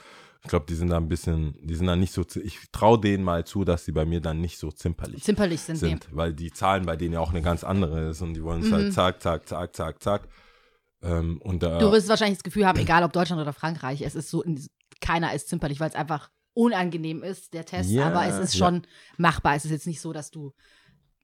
Ich 0.44 0.50
glaube, 0.50 0.66
die 0.68 0.74
sind 0.74 0.90
da 0.90 0.98
ein 0.98 1.08
bisschen, 1.08 1.56
die 1.62 1.76
sind 1.76 1.86
da 1.86 1.96
nicht 1.96 2.14
so, 2.14 2.24
ich 2.42 2.58
traue 2.72 3.00
denen 3.00 3.24
mal 3.24 3.46
zu, 3.46 3.64
dass 3.64 3.86
sie 3.86 3.92
bei 3.92 4.06
mir 4.06 4.22
dann 4.22 4.42
nicht 4.42 4.58
so 4.58 4.72
zimperlich 4.72 5.24
Zimperlich 5.24 5.62
sind, 5.62 5.76
sie. 5.76 5.90
sind, 5.90 6.08
weil 6.12 6.34
die 6.34 6.52
Zahlen 6.52 6.88
bei 6.88 6.96
denen 6.96 7.14
ja 7.14 7.20
auch 7.20 7.30
eine 7.30 7.44
ganz 7.44 7.64
andere 7.64 8.10
ist 8.10 8.22
und 8.22 8.34
die 8.34 8.44
wollen 8.44 8.62
es 8.62 8.70
Mhm. 8.72 8.74
halt 8.76 8.94
zack, 8.94 9.22
zack, 9.22 9.48
zack, 9.48 9.76
zack, 9.76 10.02
zack. 10.02 10.28
Ähm, 11.04 11.40
und 11.44 11.62
da, 11.62 11.78
Du 11.80 11.92
wirst 11.92 12.10
wahrscheinlich 12.10 12.40
das 12.40 12.44
Gefühl 12.44 12.66
haben, 12.66 12.80
egal 12.80 13.04
ob 13.04 13.14
Deutschland 13.14 13.42
oder 13.42 13.54
Frankreich, 13.54 14.02
es 14.02 14.16
ist 14.16 14.30
so, 14.32 14.44
keiner 15.00 15.34
ist 15.34 15.48
zimperlich, 15.50 15.80
weil 15.80 15.90
es 15.90 15.96
einfach 15.96 16.30
unangenehm 16.62 17.24
ist, 17.24 17.54
der 17.54 17.66
Test. 17.66 17.90
Ja, 17.90 18.08
aber 18.08 18.26
es 18.26 18.38
ist 18.38 18.54
ja. 18.54 18.66
schon 18.66 18.84
machbar. 19.18 19.56
Es 19.56 19.66
ist 19.66 19.72
jetzt 19.72 19.88
nicht 19.88 20.02
so, 20.02 20.14
dass 20.14 20.32
du 20.32 20.54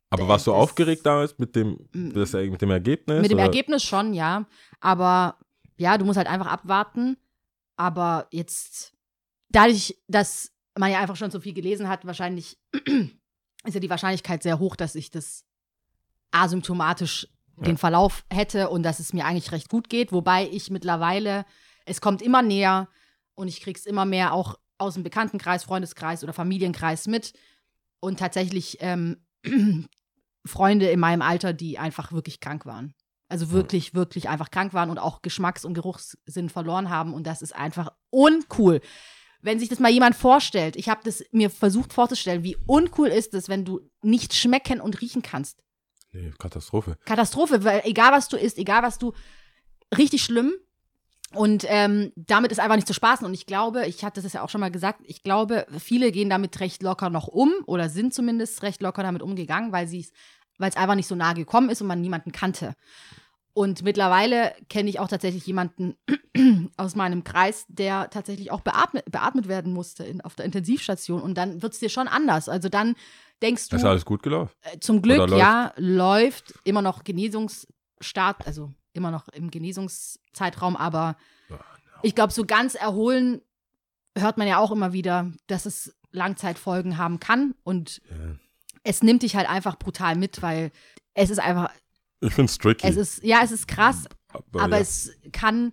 aber 0.09 0.27
warst 0.27 0.47
du 0.47 0.53
aufgeregt 0.53 1.05
damals 1.05 1.37
mit 1.37 1.55
dem, 1.55 1.79
das, 1.91 2.33
mit 2.33 2.61
dem 2.61 2.71
Ergebnis? 2.71 3.21
Mit 3.21 3.31
dem 3.31 3.39
oder? 3.39 3.45
Ergebnis 3.45 3.83
schon, 3.83 4.13
ja. 4.13 4.45
Aber 4.79 5.37
ja, 5.77 5.97
du 5.97 6.05
musst 6.05 6.17
halt 6.17 6.29
einfach 6.29 6.47
abwarten. 6.47 7.17
Aber 7.75 8.27
jetzt, 8.31 8.93
dadurch, 9.49 9.97
dass 10.07 10.53
man 10.77 10.91
ja 10.91 10.99
einfach 10.99 11.17
schon 11.17 11.31
so 11.31 11.39
viel 11.39 11.53
gelesen 11.53 11.89
hat, 11.89 12.05
wahrscheinlich 12.05 12.57
ist 13.65 13.73
ja 13.73 13.79
die 13.79 13.89
Wahrscheinlichkeit 13.89 14.43
sehr 14.43 14.59
hoch, 14.59 14.75
dass 14.75 14.95
ich 14.95 15.11
das 15.11 15.43
asymptomatisch 16.31 17.27
den 17.57 17.71
Ja. 17.73 17.77
Verlauf 17.77 18.23
hätte 18.31 18.69
und 18.69 18.83
dass 18.83 18.99
es 18.99 19.13
mir 19.13 19.25
eigentlich 19.25 19.51
recht 19.51 19.69
gut 19.69 19.89
geht. 19.89 20.11
Wobei 20.11 20.47
ich 20.49 20.69
mittlerweile, 20.69 21.45
es 21.85 22.01
kommt 22.01 22.21
immer 22.21 22.41
näher 22.41 22.87
und 23.35 23.47
ich 23.47 23.61
krieg's 23.61 23.85
immer 23.85 24.05
mehr 24.05 24.33
auch 24.33 24.57
aus 24.77 24.95
dem 24.95 25.03
Bekanntenkreis, 25.03 25.63
Freundeskreis 25.63 26.23
oder 26.23 26.33
Familienkreis 26.33 27.07
mit. 27.07 27.33
Und 27.99 28.19
tatsächlich 28.19 28.77
ähm, 28.81 29.17
Freunde 30.45 30.89
in 30.89 30.99
meinem 30.99 31.21
Alter, 31.21 31.53
die 31.53 31.79
einfach 31.79 32.11
wirklich 32.11 32.39
krank 32.39 32.65
waren. 32.65 32.93
Also 33.29 33.51
wirklich, 33.51 33.93
wirklich 33.93 34.29
einfach 34.29 34.51
krank 34.51 34.73
waren 34.73 34.89
und 34.89 34.99
auch 34.99 35.21
Geschmacks- 35.21 35.65
und 35.65 35.73
Geruchssinn 35.73 36.49
verloren 36.49 36.89
haben. 36.89 37.13
Und 37.13 37.27
das 37.27 37.41
ist 37.41 37.53
einfach 37.53 37.91
uncool. 38.09 38.79
Wenn 39.41 39.59
sich 39.59 39.69
das 39.69 39.79
mal 39.79 39.91
jemand 39.91 40.15
vorstellt, 40.15 40.75
ich 40.77 40.89
habe 40.89 41.01
das 41.03 41.23
mir 41.31 41.49
versucht 41.49 41.93
vorzustellen, 41.93 42.43
wie 42.43 42.57
uncool 42.65 43.09
ist 43.09 43.33
es, 43.33 43.49
wenn 43.49 43.65
du 43.65 43.81
nicht 44.01 44.33
schmecken 44.33 44.79
und 44.79 45.01
riechen 45.01 45.21
kannst. 45.21 45.61
Nee, 46.13 46.31
Katastrophe. 46.37 46.97
Katastrophe, 47.05 47.63
weil 47.63 47.81
egal 47.83 48.13
was 48.13 48.29
du 48.29 48.37
isst, 48.37 48.57
egal 48.57 48.81
was 48.81 48.97
du, 48.97 49.13
richtig 49.97 50.23
schlimm. 50.23 50.53
Und 51.33 51.65
ähm, 51.67 52.13
damit 52.15 52.51
ist 52.51 52.59
einfach 52.59 52.75
nicht 52.77 52.87
zu 52.87 52.93
spaßen. 52.93 53.25
Und 53.25 53.33
ich 53.33 53.45
glaube, 53.45 53.85
ich 53.85 54.03
hatte 54.03 54.21
das 54.21 54.33
ja 54.33 54.43
auch 54.43 54.49
schon 54.49 54.61
mal 54.61 54.71
gesagt, 54.71 55.01
ich 55.03 55.23
glaube, 55.23 55.65
viele 55.77 56.11
gehen 56.11 56.29
damit 56.29 56.59
recht 56.61 56.81
locker 56.81 57.09
noch 57.09 57.27
um 57.27 57.53
oder 57.65 57.89
sind 57.89 58.13
zumindest 58.13 58.63
recht 58.63 58.81
locker 58.81 59.03
damit 59.03 59.21
umgegangen, 59.21 59.71
weil 59.73 59.87
sie 59.87 59.99
es, 59.99 60.11
weil 60.57 60.69
es 60.69 60.77
einfach 60.77 60.95
nicht 60.95 61.07
so 61.07 61.15
nahe 61.15 61.35
gekommen 61.35 61.69
ist 61.69 61.81
und 61.81 61.87
man 61.87 61.99
niemanden 61.99 62.31
kannte. 62.31 62.75
Und 63.53 63.81
mittlerweile 63.83 64.53
kenne 64.69 64.87
ich 64.87 64.99
auch 64.99 65.07
tatsächlich 65.07 65.45
jemanden 65.47 65.95
aus 66.77 66.95
meinem 66.95 67.23
Kreis, 67.23 67.65
der 67.67 68.09
tatsächlich 68.11 68.51
auch 68.51 68.61
beatmet, 68.61 69.05
beatmet 69.11 69.47
werden 69.47 69.73
musste 69.73 70.03
in, 70.03 70.21
auf 70.21 70.35
der 70.35 70.45
Intensivstation. 70.45 71.21
Und 71.21 71.39
dann 71.39 71.61
wird 71.61 71.73
es 71.73 71.79
dir 71.79 71.89
schon 71.89 72.07
anders. 72.07 72.49
Also 72.49 72.69
dann 72.69 72.95
denkst 73.41 73.69
du. 73.69 73.75
Ist 73.75 73.83
alles 73.83 74.05
gut 74.05 74.21
gelaufen? 74.23 74.53
Äh, 74.61 74.79
Zum 74.79 75.01
Glück, 75.01 75.17
läuft? 75.17 75.37
ja, 75.37 75.73
läuft 75.75 76.53
immer 76.63 76.83
noch 76.83 77.03
Genesungsstart, 77.03 78.45
also 78.45 78.71
immer 78.97 79.11
noch 79.11 79.27
im 79.29 79.49
Genesungszeitraum, 79.51 80.75
aber 80.75 81.15
Ja, 81.49 81.59
ich 82.03 82.15
glaube, 82.15 82.33
so 82.33 82.45
ganz 82.45 82.75
erholen 82.75 83.41
hört 84.17 84.37
man 84.37 84.47
ja 84.47 84.57
auch 84.57 84.71
immer 84.71 84.93
wieder, 84.93 85.31
dass 85.47 85.65
es 85.65 85.95
Langzeitfolgen 86.11 86.97
haben 86.97 87.19
kann 87.19 87.53
und 87.63 88.01
Ja. 88.09 88.35
es 88.83 89.03
nimmt 89.03 89.21
dich 89.23 89.35
halt 89.35 89.47
einfach 89.49 89.77
brutal 89.77 90.15
mit, 90.15 90.41
weil 90.41 90.71
es 91.13 91.29
ist 91.29 91.39
einfach, 91.39 91.71
Ich 92.21 92.33
finde 92.33 92.49
es 92.51 92.57
tricky. 92.57 92.85
es 92.87 92.95
ist, 92.97 93.23
ja, 93.23 93.41
es 93.43 93.51
ist 93.51 93.67
krass, 93.67 94.05
aber 94.53 94.77
ja. 94.77 94.81
es 94.81 95.11
kann 95.31 95.71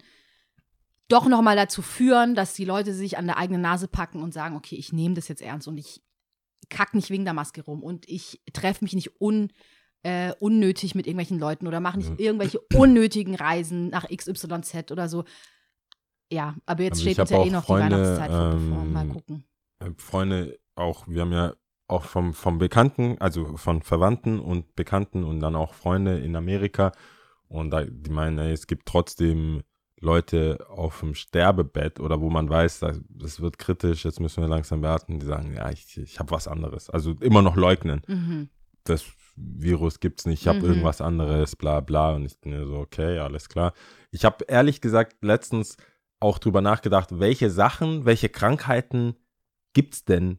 doch 1.08 1.26
noch 1.26 1.42
mal 1.42 1.56
dazu 1.56 1.82
führen, 1.82 2.34
dass 2.34 2.54
die 2.54 2.64
Leute 2.64 2.94
sich 2.94 3.16
an 3.18 3.26
der 3.26 3.36
eigenen 3.36 3.60
Nase 3.62 3.88
packen 3.88 4.22
und 4.22 4.32
sagen, 4.32 4.56
okay, 4.56 4.76
ich 4.76 4.92
nehme 4.92 5.14
das 5.14 5.28
jetzt 5.28 5.42
ernst 5.42 5.68
und 5.68 5.76
ich 5.78 6.02
kack 6.70 6.94
nicht 6.94 7.10
wegen 7.10 7.24
der 7.24 7.34
Maske 7.34 7.62
rum 7.62 7.82
und 7.82 8.08
ich 8.08 8.40
treffe 8.54 8.82
mich 8.84 8.94
nicht 8.94 9.20
un, 9.20 9.52
äh, 10.04 10.32
unnötig 10.38 10.94
mit 10.94 11.06
irgendwelchen 11.06 11.38
Leuten 11.40 11.66
oder 11.66 11.80
mache 11.80 11.98
nicht 11.98 12.10
Ja. 12.10 12.16
irgendwelche 12.18 12.60
unnötigen 12.74 13.34
Reisen 13.34 13.88
nach 13.90 14.06
XYZ 14.08 14.92
oder 14.92 15.08
so. 15.08 15.24
Ja, 16.30 16.54
aber 16.66 16.82
jetzt 16.84 17.00
Aber 17.00 17.10
steht 17.10 17.18
uns 17.18 17.30
ja 17.30 17.44
eh 17.44 17.50
noch 17.50 17.64
Freunde, 17.64 17.88
die 17.88 17.94
Weihnachtszeit 18.02 18.30
vor, 18.30 18.50
bevor. 18.50 18.82
ähm, 18.82 18.92
Mal 18.92 19.06
gucken. 19.08 19.44
äh, 19.80 19.90
Freunde 19.98 20.58
auch, 20.74 21.06
wir 21.08 21.20
haben 21.22 21.32
ja 21.32 21.54
auch 21.86 22.04
vom, 22.04 22.32
vom 22.32 22.58
Bekannten, 22.58 23.16
also 23.20 23.56
von 23.56 23.82
Verwandten 23.82 24.40
und 24.40 24.74
Bekannten 24.74 25.22
und 25.24 25.40
dann 25.40 25.54
auch 25.54 25.74
Freunde 25.74 26.18
in 26.18 26.34
Amerika. 26.36 26.92
Und 27.48 27.70
da, 27.70 27.84
die 27.84 28.10
meinen, 28.10 28.38
ey, 28.38 28.52
es 28.52 28.66
gibt 28.66 28.86
trotzdem 28.86 29.62
Leute 30.00 30.66
auf 30.68 31.00
dem 31.00 31.14
Sterbebett 31.14 32.00
oder 32.00 32.20
wo 32.20 32.30
man 32.30 32.48
weiß, 32.48 32.80
das, 32.80 33.00
das 33.08 33.40
wird 33.40 33.58
kritisch, 33.58 34.04
jetzt 34.04 34.18
müssen 34.20 34.42
wir 34.42 34.48
langsam 34.48 34.82
warten. 34.82 35.20
Die 35.20 35.26
sagen, 35.26 35.54
ja, 35.54 35.70
ich, 35.70 35.96
ich 35.98 36.18
habe 36.18 36.30
was 36.30 36.48
anderes. 36.48 36.90
Also 36.90 37.12
immer 37.20 37.42
noch 37.42 37.56
leugnen. 37.56 38.02
Mhm. 38.06 38.48
Das 38.84 39.04
Virus 39.36 40.00
gibt's 40.00 40.26
nicht, 40.26 40.42
ich 40.42 40.48
habe 40.48 40.60
Mhm. 40.60 40.64
irgendwas 40.66 41.00
anderes, 41.00 41.56
bla 41.56 41.80
bla. 41.80 42.14
Und 42.14 42.24
ich 42.26 42.38
bin 42.40 42.52
mir 42.52 42.66
so, 42.66 42.76
okay, 42.76 43.18
alles 43.18 43.48
klar. 43.48 43.72
Ich 44.10 44.24
habe 44.24 44.44
ehrlich 44.48 44.80
gesagt 44.80 45.16
letztens 45.22 45.76
auch 46.20 46.38
drüber 46.38 46.60
nachgedacht, 46.60 47.18
welche 47.18 47.50
Sachen, 47.50 48.04
welche 48.04 48.28
Krankheiten 48.28 49.14
gibt's 49.74 50.04
denn, 50.04 50.38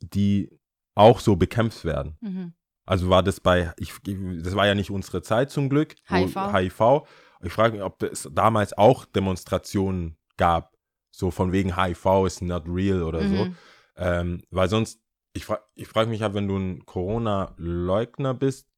die 0.00 0.50
auch 0.94 1.20
so 1.20 1.36
bekämpft 1.36 1.84
werden? 1.84 2.16
Mhm. 2.20 2.52
Also 2.84 3.08
war 3.08 3.22
das 3.22 3.40
bei, 3.40 3.72
ich, 3.78 3.92
das 4.02 4.54
war 4.56 4.66
ja 4.66 4.74
nicht 4.74 4.90
unsere 4.90 5.22
Zeit 5.22 5.50
zum 5.50 5.68
Glück. 5.68 5.94
HIV. 6.08 6.36
HIV. 6.52 7.02
Ich 7.42 7.52
frage 7.52 7.74
mich, 7.74 7.82
ob 7.82 8.02
es 8.02 8.28
damals 8.32 8.76
auch 8.76 9.04
Demonstrationen 9.06 10.16
gab, 10.36 10.76
so 11.10 11.30
von 11.30 11.52
wegen 11.52 11.76
HIV 11.76 12.26
ist 12.26 12.42
not 12.42 12.64
real 12.66 13.02
oder 13.02 13.26
so. 13.26 13.44
Mhm. 13.46 13.56
Ähm, 13.96 14.42
weil 14.50 14.68
sonst, 14.68 15.00
ich, 15.32 15.44
fra 15.44 15.60
ich 15.74 15.86
frage 15.88 16.10
mich 16.10 16.22
halt, 16.22 16.34
wenn 16.34 16.48
du 16.48 16.56
ein 16.56 16.84
Corona-Leugner 16.86 18.34
bist 18.34 18.68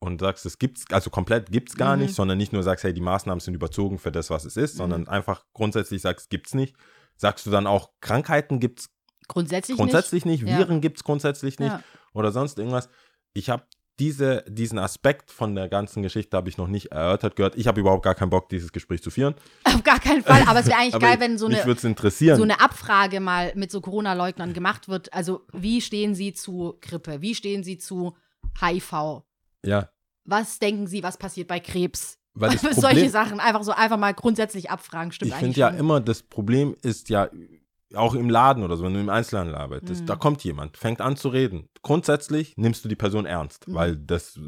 und 0.00 0.20
sagst, 0.20 0.46
es 0.46 0.58
gibt's, 0.58 0.84
also 0.90 1.10
komplett 1.10 1.50
gibt's 1.50 1.76
gar 1.76 1.96
Mhm. 1.96 2.02
nicht, 2.02 2.14
sondern 2.14 2.38
nicht 2.38 2.52
nur 2.52 2.62
sagst, 2.62 2.84
hey, 2.84 2.94
die 2.94 3.00
Maßnahmen 3.00 3.40
sind 3.40 3.54
überzogen 3.54 3.98
für 3.98 4.12
das, 4.12 4.30
was 4.30 4.44
es 4.44 4.56
ist, 4.56 4.74
Mhm. 4.74 4.78
sondern 4.78 5.08
einfach 5.08 5.44
grundsätzlich 5.52 6.02
sagst, 6.02 6.30
gibt's 6.30 6.54
nicht. 6.54 6.76
Sagst 7.16 7.46
du 7.46 7.50
dann 7.50 7.66
auch, 7.66 7.90
Krankheiten 8.00 8.60
gibt's 8.60 8.90
Grundsätzlich, 9.26 9.76
grundsätzlich 9.76 10.24
nicht, 10.24 10.42
Ja. 10.44 10.56
Viren 10.58 10.80
gibt's 10.80 11.04
grundsätzlich 11.04 11.58
nicht. 11.58 11.72
nicht 11.72 11.84
oder 12.14 12.32
sonst 12.32 12.58
irgendwas. 12.58 12.88
Ich 13.34 13.50
habe 13.50 13.64
diese, 13.98 14.44
diesen 14.48 14.78
Aspekt 14.78 15.30
von 15.30 15.54
der 15.54 15.68
ganzen 15.68 16.02
Geschichte 16.02 16.36
habe 16.36 16.48
ich 16.48 16.56
noch 16.56 16.68
nicht 16.68 16.92
erörtert 16.92 17.36
gehört. 17.36 17.56
Ich 17.56 17.66
habe 17.66 17.80
überhaupt 17.80 18.04
gar 18.04 18.14
keinen 18.14 18.30
Bock, 18.30 18.48
dieses 18.48 18.72
Gespräch 18.72 19.02
zu 19.02 19.10
führen. 19.10 19.34
Auf 19.64 19.82
gar 19.82 19.98
keinen 19.98 20.22
Fall. 20.22 20.42
Aber 20.46 20.60
es 20.60 20.66
wäre 20.66 20.78
eigentlich 20.78 21.00
geil, 21.02 21.20
wenn 21.20 21.38
so 21.38 21.46
eine, 21.46 21.62
so 21.62 22.42
eine 22.42 22.60
Abfrage 22.60 23.20
mal 23.20 23.52
mit 23.54 23.70
so 23.70 23.80
Corona-Leugnern 23.80 24.52
gemacht 24.52 24.88
wird. 24.88 25.12
Also, 25.12 25.46
wie 25.52 25.80
stehen 25.80 26.14
Sie 26.14 26.32
zu 26.32 26.78
Grippe? 26.80 27.20
Wie 27.20 27.34
stehen 27.34 27.64
Sie 27.64 27.78
zu 27.78 28.16
HIV? 28.60 29.22
ja, 29.64 29.90
Was 30.24 30.58
denken 30.58 30.86
Sie, 30.86 31.02
was 31.02 31.16
passiert 31.16 31.48
bei 31.48 31.60
Krebs? 31.60 32.18
weil 32.34 32.50
das 32.50 32.60
Solche 32.62 32.80
Problem, 32.80 33.10
Sachen 33.10 33.40
einfach 33.40 33.62
so 33.62 33.72
einfach 33.72 33.96
mal 33.96 34.14
grundsätzlich 34.14 34.70
abfragen, 34.70 35.12
stimmt 35.12 35.30
ich 35.30 35.34
eigentlich. 35.34 35.56
finde 35.56 35.60
ja 35.60 35.68
immer, 35.70 36.00
das 36.00 36.22
Problem 36.22 36.76
ist 36.82 37.08
ja 37.08 37.28
auch 37.94 38.14
im 38.14 38.28
Laden 38.28 38.62
oder 38.62 38.76
so, 38.76 38.84
wenn 38.84 38.94
du 38.94 39.00
im 39.00 39.08
Einzelhandel 39.08 39.54
arbeitest, 39.54 40.02
Mhm. 40.02 40.06
da 40.06 40.16
kommt 40.16 40.44
jemand, 40.44 40.76
fängt 40.76 41.00
an 41.00 41.16
zu 41.16 41.28
reden. 41.28 41.68
Grundsätzlich 41.82 42.56
nimmst 42.56 42.84
du 42.84 42.88
die 42.88 42.96
Person 42.96 43.24
ernst, 43.26 43.66
Mhm. 43.68 43.74
weil 43.74 43.96
das 43.96 44.38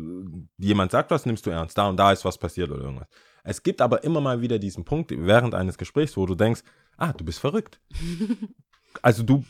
jemand 0.58 0.90
sagt 0.90 1.10
was, 1.10 1.24
nimmst 1.26 1.46
du 1.46 1.50
ernst. 1.50 1.76
Da 1.78 1.88
und 1.88 1.96
da 1.96 2.12
ist 2.12 2.24
was 2.24 2.36
passiert 2.38 2.70
oder 2.70 2.82
irgendwas. 2.82 3.08
Es 3.42 3.62
gibt 3.62 3.80
aber 3.80 4.04
immer 4.04 4.20
mal 4.20 4.42
wieder 4.42 4.58
diesen 4.58 4.84
Punkt 4.84 5.10
während 5.16 5.54
eines 5.54 5.78
Gesprächs, 5.78 6.16
wo 6.16 6.26
du 6.26 6.34
denkst, 6.34 6.60
ah, 6.98 7.12
du 7.14 7.24
bist 7.24 7.38
verrückt. 7.38 7.80
also 9.02 9.22
du, 9.22 9.44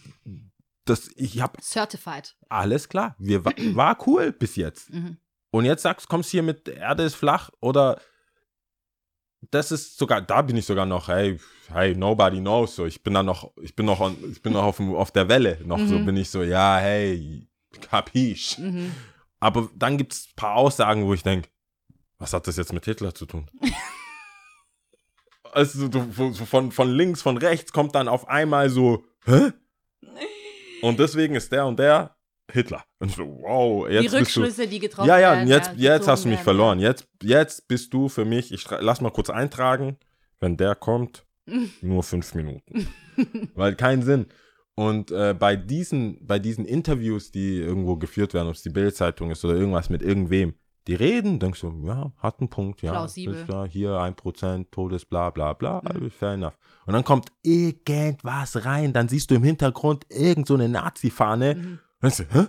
das, 0.85 1.11
ich 1.17 1.41
habe 1.41 1.61
Certified. 1.61 2.37
alles 2.49 2.89
klar, 2.89 3.17
wir 3.19 3.45
wa- 3.45 3.53
war 3.75 3.99
cool 4.07 4.33
bis 4.33 4.57
jetzt. 4.57 4.91
Mhm. 4.93 5.17
Und 5.53 5.65
jetzt 5.65 5.83
sagst, 5.83 6.09
kommst 6.09 6.31
hier 6.31 6.45
mit 6.45 6.69
Erde 6.69 7.03
ist 7.03 7.17
flach 7.17 7.51
oder 7.61 8.01
das 9.51 9.73
ist 9.73 9.97
sogar, 9.99 10.21
da 10.21 10.43
bin 10.43 10.57
ich 10.57 10.67
sogar 10.67 10.87
noch, 10.87 11.09
hey, 11.09 11.39
hey, 11.73 11.95
nobody 11.95 12.39
knows. 12.39 12.77
So, 12.77 12.87
ich 12.87 13.03
bin 13.03 13.15
da 13.15 13.23
noch, 13.23 13.53
ich 13.63 13.75
bin 13.75 13.87
noch, 13.87 14.01
on, 14.01 14.17
ich 14.31 14.43
bin 14.43 14.53
noch 14.53 14.65
auf, 14.65 14.81
auf 14.81 15.11
der 15.13 15.29
Welle. 15.29 15.59
Noch 15.65 15.79
so 15.79 15.99
Mhm. 15.99 16.05
bin 16.07 16.17
ich 16.17 16.31
so, 16.31 16.43
ja, 16.43 16.79
hey, 16.79 17.49
kapisch. 17.81 18.59
Mhm. 18.59 18.93
Aber 19.41 19.71
dann 19.75 19.97
gibt 19.97 20.13
es 20.13 20.27
ein 20.29 20.37
paar 20.37 20.57
Aussagen, 20.57 21.07
wo 21.07 21.15
ich 21.15 21.23
denke, 21.23 21.49
was 22.19 22.33
hat 22.35 22.47
das 22.47 22.57
jetzt 22.57 22.73
mit 22.75 22.85
Hitler 22.85 23.15
zu 23.15 23.25
tun? 23.25 23.51
also 25.53 25.89
du, 25.89 26.33
so 26.33 26.45
von, 26.45 26.71
von 26.73 26.91
links, 26.91 27.23
von 27.23 27.37
rechts 27.39 27.73
kommt 27.73 27.95
dann 27.95 28.09
auf 28.09 28.29
einmal 28.29 28.69
so, 28.69 29.05
hä? 29.25 29.53
Und 30.83 30.99
deswegen 30.99 31.35
ist 31.35 31.51
der 31.53 31.67
und 31.67 31.79
der 31.79 32.17
Hitler. 32.53 32.85
Und 32.99 33.09
ich 33.11 33.17
so, 33.17 33.25
wow, 33.25 33.89
jetzt 33.89 34.03
die 34.13 34.19
bist 34.19 34.37
du, 34.37 34.41
Rückschlüsse, 34.41 34.67
die 34.69 34.79
getroffen 34.79 35.09
ja, 35.09 35.19
ja, 35.19 35.31
werden. 35.33 35.43
und 35.45 35.49
jetzt, 35.49 35.71
jetzt 35.77 36.09
hast 36.09 36.25
du 36.25 36.29
mich 36.29 36.39
gezogen 36.39 36.45
verloren. 36.57 36.81
werden, 36.81 36.91
Jetzt, 36.91 37.09
jetzt 37.23 37.69
bist 37.69 37.93
du 37.95 38.09
für 38.09 38.25
mich, 38.25 38.53
ich 38.53 38.65
lass 38.81 39.01
mal 39.01 39.11
kurz 39.11 39.31
eintragen, 39.31 39.97
wenn 40.41 40.57
der 40.57 40.75
kommt, 40.75 41.25
nur 41.83 42.03
fünf 42.03 42.35
Minuten. 42.35 42.87
Weil 43.55 43.75
kein 43.75 44.03
Sinn. 44.03 44.27
Und 44.75 45.11
äh, 45.11 45.35
bei, 45.39 45.57
diesen, 45.57 46.25
bei 46.27 46.39
diesen 46.39 46.65
Interviews, 46.65 47.31
die 47.33 47.57
irgendwo 47.59 47.97
geführt 47.97 48.33
werden, 48.35 48.49
ob 48.49 48.55
es 48.55 48.63
die 48.63 48.71
Bildzeitung 48.71 49.31
ist 49.31 49.45
oder 49.45 49.55
irgendwas 49.55 49.91
mit 49.91 50.01
irgendwem, 50.01 50.55
die 50.87 50.95
reden, 50.95 51.39
denkst 51.39 51.61
du, 51.61 51.85
ja, 51.87 52.11
hat 52.17 52.41
einen 52.41 52.49
Punkt, 52.49 52.81
ja. 52.81 52.93
Plausibel. 52.93 53.45
klar, 53.45 53.69
hier 53.69 53.99
ein 53.99 54.15
Prozent, 54.17 54.73
Todes, 54.73 55.05
bla 55.05 55.29
bla 55.29 55.53
bla, 55.53 55.83
Mhm. 55.95 56.11
fair 56.11 56.33
enough. 56.33 56.57
Und 56.87 56.95
dann 56.95 57.05
kommt 57.05 57.29
irgendwas 57.43 58.65
rein, 58.65 58.95
dann 58.95 59.07
siehst 59.09 59.31
du 59.31 59.35
im 59.35 59.45
Hintergrund 59.45 60.07
irgend 60.09 60.47
so 60.47 60.55
eine 60.55 60.69
Nazi-Fahne. 60.71 61.57
Mhm. 61.57 61.79
Denkst 62.03 62.19
du, 62.19 62.25
hä? 62.33 62.47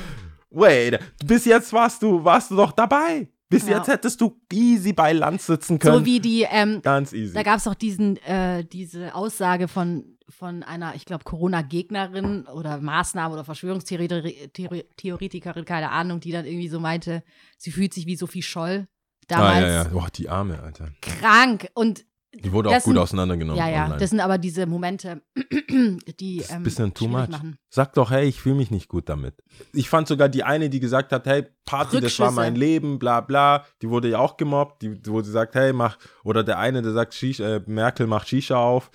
Wait, 0.49 0.99
bis 1.25 1.45
jetzt 1.45 1.71
warst 1.73 2.01
du, 2.03 2.23
warst 2.23 2.51
du 2.51 2.55
doch 2.55 2.71
dabei. 2.71 3.27
Bis 3.49 3.67
Ja. 3.67 3.77
jetzt 3.77 3.87
hättest 3.87 4.21
du 4.21 4.39
easy 4.51 4.93
bei 4.93 5.13
Land 5.13 5.41
sitzen 5.41 5.77
können. 5.79 5.97
So 5.99 6.05
wie 6.05 6.19
die, 6.19 6.45
ähm, 6.49 6.81
Ganz 6.81 7.13
easy. 7.13 7.33
da 7.33 7.43
gab 7.43 7.57
es 7.57 7.67
auch 7.67 7.75
diesen, 7.75 8.17
äh, 8.23 8.63
diese 8.65 9.13
Aussage 9.15 9.67
von, 9.67 10.17
von 10.29 10.63
einer, 10.63 10.95
ich 10.95 11.05
glaube, 11.05 11.23
Corona-Gegnerin 11.23 12.47
oder 12.47 12.79
Maßnahme 12.79 13.33
oder 13.33 13.43
Verschwörungstheoretikerin, 13.43 15.65
keine 15.65 15.91
Ahnung, 15.91 16.19
die 16.19 16.31
dann 16.31 16.45
irgendwie 16.45 16.69
so 16.69 16.79
meinte, 16.79 17.23
sie 17.57 17.71
fühlt 17.71 17.93
sich 17.93 18.05
wie 18.07 18.15
Sophie 18.15 18.41
Scholl 18.41 18.87
ah, 18.87 19.25
damals 19.27 19.61
ja, 19.61 19.83
ja. 19.83 19.85
Boah, 19.85 20.07
die 20.13 20.29
Arme, 20.29 20.59
Alter. 20.61 20.89
krank. 21.01 21.67
Und 21.75 22.05
Die 22.35 22.51
wurde 22.51 22.69
auch 22.69 22.73
gut 22.75 22.83
sind- 22.83 22.97
auseinandergenommen. 22.97 23.57
ja, 23.59 23.69
ja, 23.69 23.83
online. 23.83 23.99
das 23.99 24.09
sind 24.09 24.19
aber 24.19 24.37
diese 24.37 24.65
Momente, 24.65 25.21
die 26.19 26.37
Das 26.37 26.45
ist 26.47 26.51
ein 26.51 26.57
ähm, 26.57 26.63
bisschen 26.63 26.93
too 26.93 27.07
much. 27.07 27.27
machen. 27.29 27.57
Sag 27.69 27.93
doch, 27.93 28.11
hey, 28.11 28.25
ich 28.27 28.39
fühle 28.41 28.55
mich 28.55 28.71
nicht 28.71 28.87
gut 28.87 29.09
damit. 29.09 29.35
Ich 29.73 29.89
fand 29.89 30.07
sogar 30.07 30.29
die 30.29 30.43
eine, 30.43 30.69
die 30.69 30.79
gesagt 30.79 31.11
hat, 31.11 31.25
hey, 31.27 31.45
Party, 31.65 31.99
das 32.01 32.19
war 32.19 32.31
mein 32.31 32.55
Leben, 32.55 32.99
bla 32.99 33.21
bla, 33.21 33.65
die 33.81 33.89
wurde 33.89 34.09
ja 34.09 34.19
auch 34.19 34.37
gemobbt, 34.37 34.81
die, 34.81 34.99
wo 35.07 35.21
sie 35.21 35.31
sagt, 35.31 35.55
hey, 35.55 35.73
mach, 35.73 35.97
oder 36.23 36.43
der 36.43 36.59
eine, 36.59 36.81
der 36.81 36.93
sagt, 36.93 37.13
Shisha, 37.13 37.57
äh, 37.57 37.61
Merkel 37.67 38.07
macht 38.07 38.27
Shisha 38.27 38.57
auf 38.57 38.89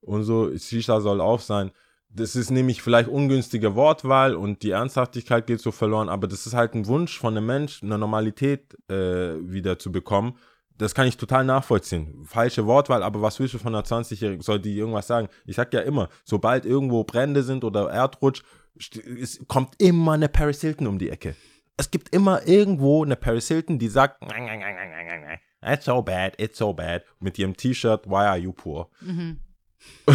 und 0.00 0.22
so, 0.24 0.56
Shisha 0.56 1.00
soll 1.00 1.20
auf 1.20 1.42
sein. 1.42 1.70
Das 2.10 2.34
ist 2.36 2.50
nämlich 2.50 2.80
vielleicht 2.80 3.10
ungünstige 3.10 3.74
Wortwahl 3.74 4.34
und 4.34 4.62
die 4.62 4.70
Ernsthaftigkeit 4.70 5.46
geht 5.46 5.60
so 5.60 5.72
verloren, 5.72 6.08
aber 6.08 6.26
das 6.26 6.46
ist 6.46 6.54
halt 6.54 6.74
ein 6.74 6.86
Wunsch 6.86 7.18
von 7.18 7.36
einem 7.36 7.44
Mensch, 7.44 7.82
eine 7.82 7.98
Normalität 7.98 8.74
äh, 8.90 9.34
wieder 9.42 9.78
zu 9.78 9.92
bekommen. 9.92 10.36
Das 10.78 10.94
kann 10.94 11.08
ich 11.08 11.16
total 11.16 11.44
nachvollziehen. 11.44 12.24
Falsche 12.24 12.66
Wortwahl, 12.66 13.02
aber 13.02 13.20
was 13.20 13.38
willst 13.40 13.54
du 13.54 13.58
von 13.58 13.74
einer 13.74 13.84
20-Jährigen? 13.84 14.42
Soll 14.42 14.60
die 14.60 14.76
irgendwas 14.76 15.08
sagen? 15.08 15.28
Ich 15.44 15.56
sag 15.56 15.74
ja 15.74 15.80
immer, 15.80 16.08
sobald 16.24 16.64
irgendwo 16.64 17.04
Brände 17.04 17.42
sind 17.42 17.64
oder 17.64 17.90
Erdrutsch, 17.90 18.42
es 19.20 19.44
kommt 19.48 19.74
immer 19.78 20.12
eine 20.12 20.28
Paris 20.28 20.60
Hilton 20.60 20.86
um 20.86 20.98
die 20.98 21.10
Ecke. 21.10 21.34
Es 21.76 21.90
gibt 21.90 22.14
immer 22.14 22.46
irgendwo 22.46 23.04
eine 23.04 23.16
Paris 23.16 23.48
Hilton, 23.48 23.78
die 23.78 23.88
sagt, 23.88 24.22
it's 25.62 25.84
so 25.84 26.00
bad, 26.02 26.40
it's 26.40 26.58
so 26.58 26.72
bad, 26.72 27.02
mit 27.18 27.38
ihrem 27.38 27.56
T-Shirt, 27.56 28.06
why 28.06 28.26
are 28.26 28.38
you 28.38 28.52
poor? 28.52 28.88
Mhm. 29.00 29.40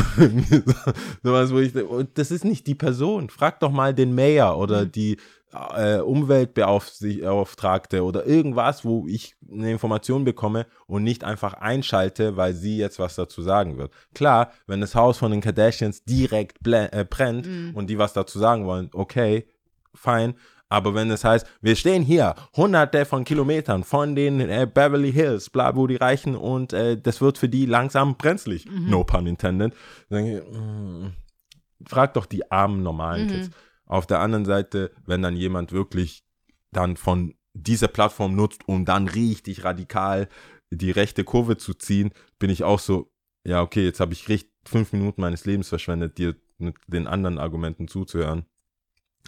so 1.24 1.34
was, 1.34 1.54
wo 1.54 1.60
ich, 1.60 1.76
und 1.76 2.18
das 2.18 2.32
ist 2.32 2.44
nicht 2.44 2.68
die 2.68 2.76
Person. 2.76 3.30
Frag 3.30 3.60
doch 3.60 3.72
mal 3.72 3.94
den 3.94 4.14
Mayor 4.14 4.58
oder 4.58 4.86
die 4.86 5.18
äh, 5.54 6.00
Umweltbeauftragte 6.00 8.04
oder 8.04 8.26
irgendwas, 8.26 8.84
wo 8.84 9.06
ich 9.08 9.36
eine 9.52 9.72
Information 9.72 10.24
bekomme 10.24 10.66
und 10.88 11.04
nicht 11.04 11.24
einfach 11.24 11.54
einschalte, 11.54 12.38
weil 12.38 12.54
sie 12.54 12.78
jetzt 12.78 13.00
was 13.00 13.16
dazu 13.16 13.42
sagen 13.42 13.78
wird. 13.78 13.92
Klar, 14.14 14.52
wenn 14.68 14.82
das 14.82 14.96
Haus 14.96 15.18
von 15.18 15.32
den 15.32 15.42
Kardashians 15.42 16.04
direkt 16.04 16.66
äh, 16.68 17.06
brennt 17.10 17.48
und 17.76 17.90
die 17.90 17.98
was 17.98 18.14
dazu 18.14 18.40
sagen 18.40 18.66
wollen, 18.66 18.90
okay, 18.94 19.48
fein. 19.94 20.36
Aber 20.70 20.96
wenn 20.96 21.12
es 21.12 21.24
heißt, 21.24 21.46
wir 21.62 21.76
stehen 21.76 22.02
hier 22.02 22.34
hunderte 22.56 23.06
von 23.06 23.26
Kilometern 23.26 23.84
von 23.84 24.16
den 24.16 24.40
äh, 24.40 24.68
Beverly 24.72 25.12
Hills, 25.12 25.52
bla, 25.52 25.76
wo 25.76 25.86
die 25.86 25.98
reichen 25.98 26.36
und 26.36 26.74
äh, 26.74 27.00
das 27.00 27.22
wird 27.22 27.38
für 27.38 27.48
die 27.48 27.68
langsam 27.68 28.18
brenzlig, 28.18 28.66
no 28.72 29.04
pun 29.04 29.28
intended, 29.28 29.74
dann 30.10 30.24
mm, 30.26 31.14
frag 31.88 32.16
doch 32.16 32.26
die 32.26 32.52
armen 32.52 32.82
normalen 32.82 33.28
Mhm. 33.28 33.30
Kids. 33.30 33.50
Auf 33.94 34.08
der 34.08 34.22
anderen 34.22 34.46
Seite, 34.46 34.90
wenn 35.06 35.22
dann 35.22 35.36
jemand 35.36 35.72
wirklich 35.72 36.24
dann 36.72 36.98
von 36.98 37.36
dieser 37.54 37.88
Plattform 37.88 38.36
nutzt, 38.36 38.68
um 38.68 38.86
dann 38.86 39.08
richtig 39.08 39.64
radikal 39.64 40.30
die 40.72 40.90
rechte 40.90 41.24
Kurve 41.24 41.58
zu 41.58 41.76
ziehen, 41.76 42.10
bin 42.40 42.50
ich 42.50 42.64
auch 42.64 42.80
so, 42.80 43.12
ja, 43.48 43.62
okay, 43.62 43.84
jetzt 43.84 44.00
habe 44.00 44.14
ich 44.14 44.28
richtig 44.30 44.52
fünf 44.66 44.94
Minuten 44.94 45.22
meines 45.22 45.46
Lebens 45.46 45.70
verschwendet, 45.70 46.18
dir 46.18 46.36
mit 46.58 46.76
den 46.88 47.06
anderen 47.06 47.38
Argumenten 47.38 47.88
zuzuhören. 47.88 48.48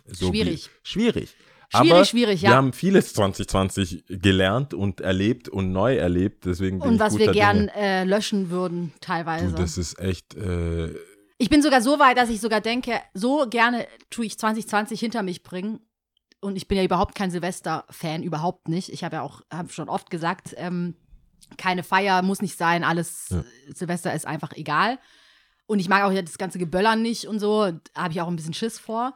So 0.08 0.30
Schwierig. 0.30 0.72
Wie, 0.72 0.90
schwierig. 0.90 1.36
Schwierig, 1.70 1.92
Aber 1.94 2.06
schwierig, 2.06 2.42
Wir 2.42 2.50
ja. 2.50 2.56
haben 2.56 2.74
vieles 2.74 3.14
2020 3.14 4.06
gelernt 4.08 4.74
und 4.74 5.00
erlebt 5.00 5.48
und 5.48 5.74
neu 5.74 5.96
erlebt, 5.96 6.46
deswegen 6.46 6.82
Und 6.82 7.00
was 7.00 7.20
wir 7.20 7.32
gern 7.32 7.68
äh, 7.68 8.04
löschen 8.04 8.50
würden, 8.50 8.94
teilweise. 9.00 9.50
Du, 9.50 9.62
das 9.62 9.78
ist 9.78 10.00
echt, 10.00 10.34
äh, 10.34 10.96
Ich 11.38 11.50
bin 11.50 11.62
sogar 11.62 11.82
so 11.82 12.00
weit, 12.00 12.18
dass 12.18 12.30
ich 12.30 12.40
sogar 12.40 12.62
denke, 12.62 13.02
so 13.14 13.46
gerne 13.50 13.88
tue 14.10 14.26
ich 14.26 14.38
2020 14.40 15.00
hinter 15.00 15.22
mich 15.24 15.44
bringen. 15.44 15.80
Und 16.42 16.56
ich 16.56 16.68
bin 16.68 16.78
ja 16.78 16.84
überhaupt 16.84 17.16
kein 17.16 17.32
Silvester-Fan, 17.32 18.24
überhaupt 18.24 18.68
nicht. 18.68 18.90
Ich 18.90 19.04
habe 19.04 19.18
ja 19.18 19.22
auch, 19.22 19.42
habe 19.52 19.70
schon 19.70 19.90
oft 19.90 20.10
gesagt, 20.10 20.54
ähm, 20.58 20.96
keine 21.58 21.84
Feier 21.84 22.22
muss 22.22 22.42
nicht 22.42 22.58
sein, 22.58 22.84
alles 22.84 23.30
Ja. 23.30 23.44
Silvester 23.74 24.14
ist 24.14 24.26
einfach 24.28 24.54
egal. 24.54 25.00
Und 25.68 25.80
ich 25.80 25.90
mag 25.90 26.04
auch 26.04 26.12
ja 26.12 26.22
das 26.22 26.38
ganze 26.38 26.60
Geböllern 26.60 27.02
nicht 27.02 27.26
und 27.28 27.40
so, 27.40 27.72
da 27.72 28.04
habe 28.04 28.14
ich 28.14 28.22
auch 28.22 28.28
ein 28.28 28.36
bisschen 28.36 28.54
Schiss 28.54 28.80
vor. 28.80 29.16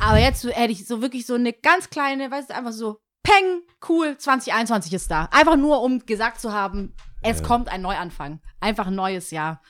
Aber 0.00 0.18
jetzt 0.18 0.42
so, 0.42 0.50
hätte 0.50 0.72
ich 0.72 0.86
so 0.86 1.00
wirklich 1.02 1.26
so 1.26 1.34
eine 1.34 1.52
ganz 1.52 1.90
kleine, 1.90 2.30
weißt 2.30 2.50
du, 2.50 2.54
einfach 2.54 2.72
so, 2.72 2.98
peng, 3.22 3.62
cool, 3.88 4.16
2021 4.18 4.92
ist 4.92 5.10
da. 5.10 5.24
Einfach 5.32 5.56
nur, 5.56 5.82
um 5.82 6.04
gesagt 6.04 6.40
zu 6.40 6.52
haben, 6.52 6.94
es 7.22 7.40
Ja. 7.40 7.46
kommt 7.46 7.68
ein 7.70 7.82
Neuanfang. 7.82 8.40
Einfach 8.60 8.88
ein 8.88 8.94
neues 8.94 9.30
Jahr. 9.30 9.62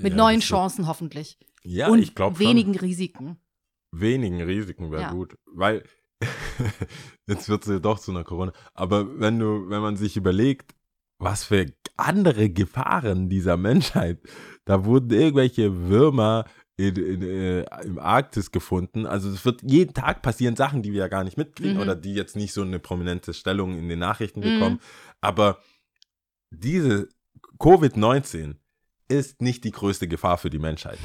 Mit 0.00 0.12
ja, 0.12 0.16
neuen 0.16 0.36
wird- 0.36 0.44
Chancen 0.48 0.86
hoffentlich. 0.86 1.38
Ja, 1.64 1.88
und 1.88 1.98
ich 1.98 2.14
glaube 2.14 2.38
wenigen 2.38 2.76
Risiken. 2.76 3.38
wenigen 3.94 4.40
Risiken 4.40 4.90
wäre 4.90 5.02
Ja. 5.02 5.12
gut, 5.12 5.36
weil 5.52 5.84
jetzt 7.28 7.48
wird 7.48 7.62
es 7.62 7.68
ja 7.68 7.78
doch 7.78 7.98
zu 7.98 8.10
einer 8.10 8.24
Corona. 8.24 8.52
Aber 8.74 9.18
wenn 9.20 9.38
du, 9.38 9.68
wenn 9.68 9.80
man 9.80 9.96
sich 9.96 10.16
überlegt, 10.16 10.74
was 11.20 11.44
für 11.44 11.66
andere 11.96 12.48
Gefahren 12.50 13.28
dieser 13.28 13.56
Menschheit, 13.56 14.20
da 14.64 14.84
wurden 14.84 15.10
irgendwelche 15.10 15.88
Würmer 15.88 16.44
in, 16.78 16.94
in, 16.94 17.22
äh, 17.22 17.62
im 17.84 17.98
Arktis 17.98 18.52
gefunden. 18.52 19.04
Also 19.04 19.28
es 19.30 19.44
wird 19.44 19.62
jeden 19.62 19.94
Tag 19.94 20.22
passieren 20.22 20.54
Sachen, 20.54 20.82
die 20.82 20.92
wir 20.92 21.00
ja 21.00 21.08
gar 21.08 21.24
nicht 21.24 21.36
mitkriegen 21.36 21.74
Mhm. 21.74 21.80
oder 21.82 21.96
die 21.96 22.14
jetzt 22.14 22.36
nicht 22.36 22.52
so 22.52 22.62
eine 22.62 22.78
prominente 22.78 23.34
Stellung 23.34 23.76
in 23.76 23.88
den 23.88 23.98
Nachrichten 23.98 24.38
Mhm. 24.40 24.44
bekommen. 24.44 24.80
Aber 25.20 25.60
diese 26.54 27.08
Covid-19 27.58 28.54
ist 29.08 29.40
nicht 29.42 29.64
die 29.64 29.70
größte 29.72 30.06
Gefahr 30.08 30.38
für 30.38 30.50
die 30.50 30.58
Menschheit. 30.58 30.98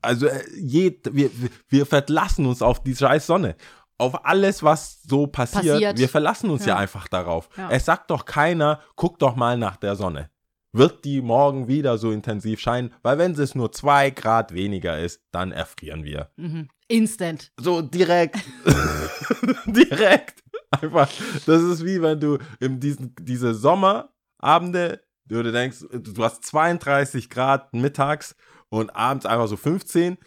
Also 0.00 0.26
äh, 0.26 0.42
je, 0.56 1.00
wir, 1.10 1.30
wir- 1.68 1.86
verlassen 1.86 2.46
uns 2.46 2.62
auf 2.62 2.82
die 2.82 2.94
scheiß 2.96 3.26
Sonne. 3.26 3.56
Auf 4.00 4.24
alles, 4.24 4.62
was 4.62 5.02
so 5.02 5.26
passiert. 5.26 5.64
Passiert. 5.74 5.98
Wir 5.98 6.08
verlassen 6.08 6.50
uns 6.50 6.62
ja, 6.64 6.74
Ja. 6.74 6.76
einfach 6.76 7.08
darauf. 7.08 7.48
Ja. 7.56 7.68
Es 7.70 7.84
sagt 7.84 8.10
doch 8.12 8.24
keiner, 8.24 8.80
guck 8.94 9.18
doch 9.18 9.34
mal 9.34 9.58
nach 9.58 9.76
der 9.76 9.96
Sonne. 9.96 10.30
Wird 10.72 11.04
die 11.04 11.20
morgen 11.20 11.66
wieder 11.66 11.98
so 11.98 12.12
intensiv 12.12 12.60
scheinen? 12.60 12.94
Weil 13.02 13.18
wenn 13.18 13.32
es 13.32 13.54
nur 13.56 13.72
zwei 13.72 14.10
Grad 14.10 14.52
weniger 14.54 14.98
ist, 15.00 15.22
dann 15.32 15.50
erfrieren 15.50 16.04
wir. 16.04 16.30
Mhm. 16.36 16.68
Instant. 16.86 17.50
So 17.58 17.82
direkt. 17.82 18.36
direkt. 19.66 20.42
Einfach. 20.70 21.10
Das 21.46 21.62
ist 21.62 21.84
wie 21.84 22.00
wenn 22.02 22.20
du 22.20 22.38
in 22.60 22.78
diesen, 22.80 23.14
diese 23.20 23.54
Sommerabende, 23.54 25.00
du 25.28 25.52
denkst, 25.52 25.84
du 25.92 26.24
hast 26.24 26.44
32 26.44 27.30
Grad 27.30 27.72
mittags 27.74 28.34
und 28.68 28.94
abends 28.96 29.26
einfach 29.26 29.46
so 29.48 29.56
15. 29.56 30.18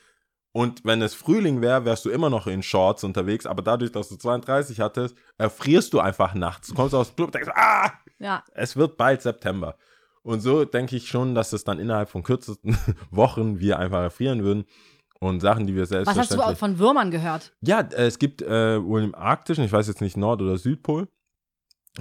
Und 0.53 0.83
wenn 0.83 1.01
es 1.01 1.13
Frühling 1.13 1.61
wäre, 1.61 1.85
wärst 1.85 2.03
du 2.05 2.09
immer 2.09 2.29
noch 2.29 2.45
in 2.47 2.61
Shorts 2.61 3.03
unterwegs, 3.05 3.45
aber 3.45 3.61
dadurch, 3.61 3.91
dass 3.91 4.09
du 4.09 4.17
32 4.17 4.81
hattest, 4.81 5.15
erfrierst 5.37 5.93
du 5.93 5.99
einfach 6.01 6.33
nachts. 6.33 6.67
Du 6.67 6.73
kommst 6.75 6.93
aus 6.93 7.09
dem 7.09 7.15
Club 7.15 7.27
und 7.29 7.35
denkst, 7.35 7.51
ah, 7.55 7.91
Ja. 8.19 8.43
es 8.53 8.75
wird 8.75 8.97
bald 8.97 9.21
September. 9.21 9.77
Und 10.23 10.41
so 10.41 10.65
denke 10.65 10.95
ich 10.97 11.07
schon, 11.07 11.33
dass 11.35 11.53
es 11.53 11.63
dann 11.63 11.79
innerhalb 11.79 12.09
von 12.09 12.21
kürzesten 12.23 12.77
Wochen 13.11 13.59
wir 13.59 13.79
einfach 13.79 14.01
erfrieren 14.01 14.43
würden. 14.43 14.65
Und 15.19 15.39
Sachen, 15.39 15.67
die 15.67 15.75
wir 15.75 15.89
Was 15.89 16.17
hast 16.17 16.33
du 16.33 16.55
von 16.55 16.79
Würmern 16.79 17.11
gehört? 17.11 17.53
Ja, 17.61 17.79
äh, 17.81 18.07
es 18.07 18.17
gibt 18.19 18.41
äh, 18.41 18.83
wohl 18.83 19.03
im 19.03 19.15
Arktischen, 19.15 19.63
ich 19.63 19.71
weiß 19.71 19.87
jetzt 19.87 20.01
nicht 20.01 20.17
Nord- 20.17 20.41
oder 20.41 20.57
Südpol, 20.57 21.07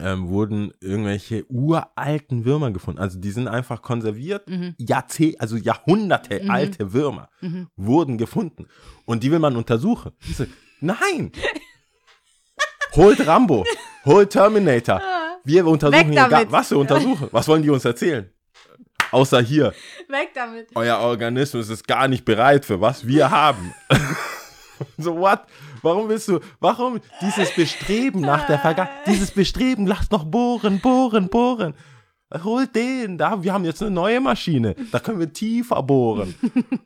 ähm, 0.00 0.28
wurden 0.28 0.72
irgendwelche 0.80 1.44
uralten 1.50 2.44
Würmer 2.44 2.70
gefunden. 2.70 3.00
Also 3.00 3.18
die 3.18 3.30
sind 3.32 3.48
einfach 3.48 3.82
konserviert. 3.82 4.48
Mhm. 4.48 4.74
Jahrzeh 4.78 5.36
also 5.38 5.56
Jahrhunderte 5.56 6.42
Mhm. 6.44 6.50
alte 6.50 6.92
Würmer 6.92 7.28
Mhm. 7.40 7.68
wurden 7.76 8.16
gefunden. 8.18 8.66
Und 9.04 9.22
die 9.24 9.32
will 9.32 9.40
man 9.40 9.56
untersuchen. 9.56 10.12
So, 10.34 10.46
nein! 10.80 11.32
Holt 12.94 13.24
Rambo, 13.26 13.64
holt 14.04 14.30
Terminator. 14.30 15.00
Wir 15.44 15.64
untersuchen 15.66 16.08
Weg 16.10 16.18
hier 16.18 16.28
gar, 16.28 16.50
was 16.50 16.70
wir 16.72 16.78
untersuchen. 16.78 17.28
Was 17.30 17.46
wollen 17.46 17.62
die 17.62 17.70
uns 17.70 17.84
erzählen? 17.84 18.28
Außer 19.12 19.40
hier, 19.40 19.72
Weg 20.08 20.30
damit. 20.34 20.68
euer 20.74 20.98
Organismus 20.98 21.68
ist 21.68 21.86
gar 21.86 22.08
nicht 22.08 22.24
bereit 22.24 22.64
für 22.64 22.80
was 22.80 23.06
wir 23.06 23.30
haben. 23.30 23.72
so 24.98 25.16
what? 25.18 25.40
Warum 25.82 26.08
willst 26.08 26.28
du, 26.28 26.40
warum 26.60 27.00
dieses 27.20 27.54
Bestreben 27.54 28.20
nach 28.20 28.46
der 28.46 28.58
Vergangenheit, 28.58 29.06
dieses 29.06 29.30
Bestreben, 29.30 29.86
lass 29.86 30.10
noch 30.10 30.24
bohren, 30.24 30.80
bohren, 30.80 31.28
bohren. 31.28 31.74
hol 32.42 32.66
den, 32.66 33.18
da, 33.18 33.42
wir 33.42 33.52
haben 33.52 33.64
jetzt 33.64 33.82
eine 33.82 33.90
neue 33.90 34.20
Maschine, 34.20 34.74
da 34.92 35.00
können 35.00 35.18
wir 35.18 35.32
tiefer 35.32 35.82
bohren. 35.82 36.34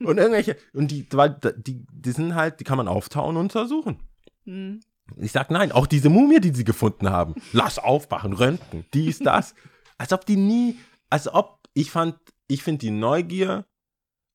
und 0.00 0.18
irgendwelche, 0.18 0.56
und 0.72 0.90
die, 0.90 1.06
weil 1.12 1.38
die, 1.56 1.84
die 1.92 2.10
sind 2.10 2.34
halt, 2.34 2.60
die 2.60 2.64
kann 2.64 2.76
man 2.76 2.88
auftauen 2.88 3.36
und 3.36 3.44
untersuchen. 3.44 3.98
Hm. 4.44 4.80
Ich 5.16 5.32
sag 5.32 5.50
nein, 5.50 5.70
auch 5.70 5.86
diese 5.86 6.08
Mumie, 6.08 6.40
die 6.40 6.54
sie 6.54 6.64
gefunden 6.64 7.10
haben, 7.10 7.34
lass 7.52 7.78
aufwachen, 7.78 8.32
röntgen, 8.32 8.86
dies, 8.94 9.18
das. 9.18 9.54
Als 9.98 10.12
ob 10.12 10.24
die 10.24 10.36
nie, 10.36 10.78
als 11.10 11.28
ob, 11.28 11.60
ich 11.74 11.90
fand, 11.90 12.16
ich 12.48 12.62
finde 12.62 12.80
die 12.80 12.90
Neugier 12.90 13.66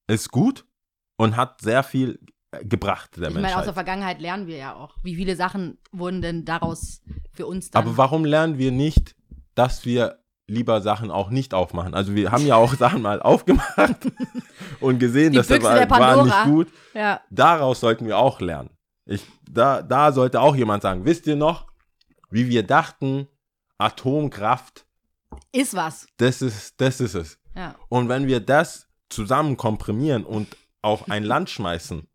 ist 0.07 0.31
gut 0.31 0.65
und 1.17 1.35
hat 1.35 1.61
sehr 1.61 1.83
viel 1.83 2.19
gebracht 2.63 3.17
der 3.17 3.29
Ich 3.29 3.33
meine, 3.33 3.39
aus 3.39 3.43
Menschheit. 3.43 3.65
der 3.67 3.73
Vergangenheit 3.73 4.21
lernen 4.21 4.47
wir 4.47 4.57
ja 4.57 4.75
auch. 4.75 4.95
Wie 5.03 5.15
viele 5.15 5.35
Sachen 5.35 5.77
wurden 5.91 6.21
denn 6.21 6.45
daraus 6.45 7.01
für 7.31 7.45
uns 7.45 7.71
dann? 7.71 7.83
Aber 7.83 7.97
warum 7.97 8.25
lernen 8.25 8.57
wir 8.57 8.71
nicht, 8.71 9.15
dass 9.55 9.85
wir 9.85 10.19
lieber 10.47 10.81
Sachen 10.81 11.11
auch 11.11 11.29
nicht 11.29 11.53
aufmachen? 11.53 11.93
Also 11.93 12.15
wir 12.15 12.31
haben 12.31 12.45
ja 12.45 12.55
auch 12.55 12.73
Sachen 12.77 13.01
mal 13.01 13.21
aufgemacht 13.21 14.11
und 14.79 14.99
gesehen, 14.99 15.33
dass 15.33 15.47
das 15.47 15.61
war, 15.61 15.89
war 15.89 16.25
nicht 16.25 16.43
gut. 16.45 16.67
ja, 16.93 17.21
Daraus 17.29 17.79
sollten 17.79 18.07
wir 18.07 18.17
auch 18.17 18.41
lernen. 18.41 18.71
Ich, 19.05 19.25
da, 19.49 19.81
da 19.81 20.11
sollte 20.11 20.41
auch 20.41 20.55
jemand 20.55 20.83
sagen, 20.83 21.05
wisst 21.05 21.27
ihr 21.27 21.35
noch, 21.35 21.67
wie 22.29 22.47
wir 22.47 22.63
dachten, 22.63 23.27
Atomkraft, 23.77 24.85
ist 25.51 25.73
was. 25.75 26.07
das 26.17 26.41
ist, 26.41 26.79
das 26.81 26.99
ist 26.99 27.15
es. 27.15 27.39
Ja. 27.55 27.75
Und 27.89 28.09
wenn 28.09 28.27
wir 28.27 28.39
das 28.39 28.87
zusammen 29.09 29.57
komprimieren 29.57 30.23
und 30.23 30.55
auf 30.81 31.09
ein 31.09 31.23
Land 31.23 31.49
schmeißen, 31.49 32.07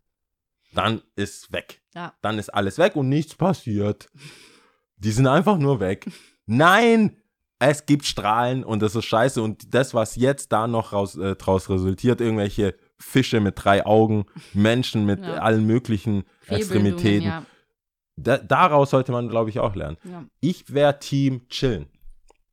dann 0.77 1.01
ist 1.15 1.51
weg. 1.51 1.81
Ja. 1.95 2.13
Dann 2.21 2.37
ist 2.39 2.49
alles 2.53 2.77
weg 2.77 2.95
und 2.95 3.09
nichts 3.09 3.35
passiert. 3.35 4.09
Die 4.97 5.11
sind 5.11 5.27
einfach 5.27 5.57
nur 5.57 5.79
weg. 5.79 6.05
Nein, 6.45 7.17
es 7.59 7.85
gibt 7.85 8.05
Strahlen 8.05 8.63
und 8.63 8.81
das 8.81 8.95
ist 8.95 9.05
scheiße. 9.05 9.41
Und 9.41 9.73
das, 9.73 9.93
was 9.93 10.15
jetzt 10.15 10.51
da 10.51 10.67
noch 10.67 10.93
raus, 10.93 11.15
äh, 11.15 11.35
draus 11.35 11.69
resultiert, 11.69 12.21
irgendwelche 12.21 12.75
Fische 12.99 13.39
mit 13.39 13.55
drei 13.63 13.85
Augen, 13.85 14.25
Menschen 14.53 15.05
mit 15.05 15.21
Ja. 15.25 15.35
allen 15.39 15.65
möglichen 15.65 16.23
Extremitäten, 16.47 17.27
Ja, 17.27 17.45
da, 18.17 18.37
daraus 18.37 18.91
sollte 18.91 19.11
man, 19.11 19.27
glaube 19.29 19.49
ich, 19.49 19.59
auch 19.59 19.75
lernen. 19.75 19.97
ja. 20.03 20.23
Ich 20.39 20.73
wäre 20.73 20.99
Team 20.99 21.47
chillen. 21.49 21.87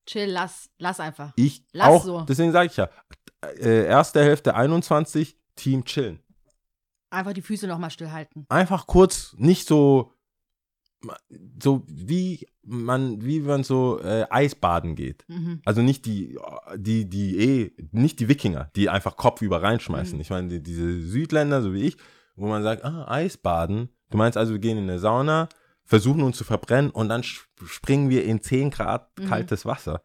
Chill, 0.07 0.27
lass, 0.31 0.69
lass 0.79 0.99
einfach. 0.99 1.33
Ich 1.37 1.65
Lass 1.73 1.89
auch, 1.89 2.05
so. 2.05 2.21
deswegen 2.23 2.51
sage 2.51 2.67
ich 2.71 2.77
ja, 2.77 2.89
äh, 3.61 3.85
erste 3.87 4.21
Hälfte 4.23 4.55
21, 4.57 5.37
Team 5.55 5.85
chillen. 5.85 6.21
Einfach 7.13 7.33
die 7.35 7.43
Füße 7.43 7.67
nochmal 7.67 7.91
stillhalten. 7.91 8.47
Einfach 8.49 8.87
kurz, 8.87 9.35
nicht 9.39 9.69
so, 9.69 10.13
so 11.61 11.83
wie 11.87 12.47
man, 12.65 13.23
wie 13.25 13.41
man 13.41 13.65
so 13.65 14.01
äh, 14.01 14.27
Eisbaden 14.31 14.95
geht. 14.95 15.25
Mhm. 15.29 15.61
Also 15.65 15.83
nicht 15.83 16.07
die, 16.07 16.39
die, 16.77 17.09
die 17.09 17.39
eh, 17.39 17.73
nicht 17.91 18.19
die 18.21 18.29
Wikinger, 18.29 18.71
die 18.77 18.89
einfach 18.89 19.17
kopfüber 19.17 19.63
reinschmeißen. 19.63 20.15
Mhm. 20.17 20.21
Ich 20.21 20.31
meine, 20.31 20.49
die, 20.49 20.63
diese 20.63 21.01
Südländer, 21.03 21.61
so 21.61 21.75
wie 21.75 21.83
ich, 21.83 21.97
wo 22.37 22.47
man 22.49 22.63
sagt, 22.63 22.85
ah, 22.85 23.07
Eisbaden. 23.09 23.91
Du 24.11 24.17
meinst 24.17 24.39
also, 24.39 24.53
wir 24.53 24.61
gehen 24.61 24.79
in 24.79 24.85
eine 24.85 24.99
Sauna, 24.99 25.49
versuchen 25.85 26.23
uns 26.23 26.37
zu 26.39 26.45
verbrennen 26.45 26.91
und 26.91 27.09
dann 27.09 27.21
sp- 27.27 27.45
springen 27.67 28.09
wir 28.09 28.25
in 28.25 28.41
10 28.41 28.71
Grad 28.71 29.11
Mhm. 29.19 29.27
kaltes 29.27 29.67
Wasser. 29.67 30.03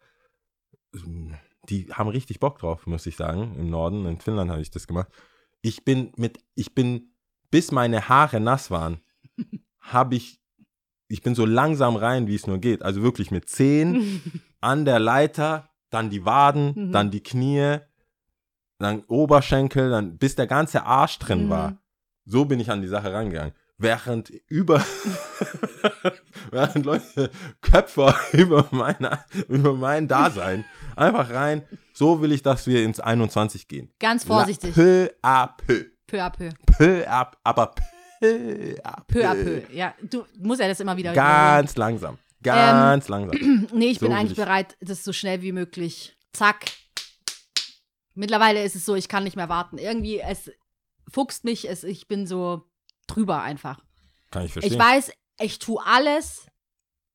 Die 1.69 1.87
haben 1.93 2.09
richtig 2.09 2.39
Bock 2.39 2.59
drauf, 2.59 2.87
muss 2.87 3.05
ich 3.05 3.15
sagen. 3.15 3.55
Im 3.57 3.69
Norden, 3.69 4.05
in 4.05 4.19
Finnland 4.19 4.49
habe 4.51 4.61
ich 4.61 4.71
das 4.71 4.87
gemacht. 4.87 5.09
Ich 5.61 5.83
bin 5.83 6.11
mit, 6.17 6.39
ich 6.55 6.73
bin, 6.75 7.11
bis 7.51 7.71
meine 7.71 8.09
Haare 8.09 8.39
nass 8.39 8.71
waren, 8.71 9.01
habe 9.79 10.15
ich, 10.15 10.39
ich 11.07 11.21
bin 11.21 11.35
so 11.35 11.45
langsam 11.45 11.95
rein, 11.95 12.27
wie 12.27 12.35
es 12.35 12.47
nur 12.47 12.59
geht. 12.59 12.83
Also 12.83 13.01
wirklich 13.01 13.31
mit 13.31 13.49
Zehen 13.49 14.21
an 14.61 14.85
der 14.85 14.99
Leiter, 14.99 15.69
dann 15.89 16.09
die 16.09 16.25
Waden, 16.25 16.73
Mhm. 16.75 16.91
dann 16.91 17.11
die 17.11 17.23
Knie, 17.23 17.77
dann 18.79 19.03
Oberschenkel, 19.07 19.89
dann 19.89 20.17
bis 20.17 20.35
der 20.35 20.47
ganze 20.47 20.83
Arsch 20.85 21.17
drin 21.19 21.45
Mhm. 21.45 21.49
war. 21.49 21.81
So 22.25 22.45
bin 22.45 22.59
ich 22.59 22.69
an 22.69 22.81
die 22.81 22.87
Sache 22.87 23.11
rangegangen. 23.13 23.53
Während 23.79 24.29
über, 24.47 24.83
während 26.51 26.85
Leute 26.85 27.29
Köpfe 27.61 28.13
über, 28.33 28.67
meine, 28.71 29.23
über 29.47 29.73
mein 29.73 30.07
Dasein 30.07 30.65
einfach 30.95 31.29
rein. 31.29 31.63
So 31.93 32.21
will 32.21 32.31
ich, 32.31 32.41
dass 32.41 32.65
wir 32.65 32.83
ins 32.83 32.99
21 32.99 33.67
gehen. 33.67 33.91
Ganz 33.99 34.23
vorsichtig. 34.23 34.75
La, 34.75 34.83
peu 34.83 35.09
à 35.21 35.47
peu. 35.57 35.91
Peu 36.07 36.19
à 36.21 36.29
peu. 36.31 36.49
Peu 36.77 37.05
à, 37.07 37.31
aber 37.43 37.75
peu 38.19 38.75
à 38.83 39.01
peu. 39.07 39.19
Peu 39.19 39.27
à 39.27 39.35
peu. 39.35 39.61
Ja, 39.71 39.93
du 40.01 40.25
musst 40.39 40.59
ja 40.59 40.67
das 40.67 40.79
immer 40.79 40.97
wieder. 40.97 41.13
Ganz 41.13 41.75
langsam. 41.75 42.17
Ganz 42.41 43.07
langsam. 43.09 43.67
Nee, 43.73 43.89
ich 43.91 43.99
bin 43.99 44.07
So 44.09 44.13
will 44.13 44.17
eigentlich 44.19 44.31
ich. 44.31 44.37
bereit, 44.37 44.75
das 44.81 45.03
so 45.03 45.13
schnell 45.13 45.41
wie 45.43 45.51
möglich. 45.51 46.17
Zack. 46.33 46.65
Mittlerweile 48.15 48.63
ist 48.63 48.75
es 48.75 48.85
so, 48.85 48.95
ich 48.95 49.07
kann 49.07 49.23
nicht 49.23 49.35
mehr 49.35 49.49
warten. 49.49 49.77
Irgendwie, 49.77 50.19
es 50.19 50.49
fuchst 51.11 51.43
mich, 51.43 51.69
es, 51.69 51.83
ich 51.83 52.07
bin 52.07 52.25
so 52.25 52.66
drüber 53.07 53.41
einfach. 53.41 53.79
Kann 54.31 54.45
ich 54.45 54.53
verstehen. 54.53 54.73
Ich 54.73 54.79
weiß, 54.79 55.11
ich 55.39 55.59
tue 55.59 55.81
alles 55.85 56.47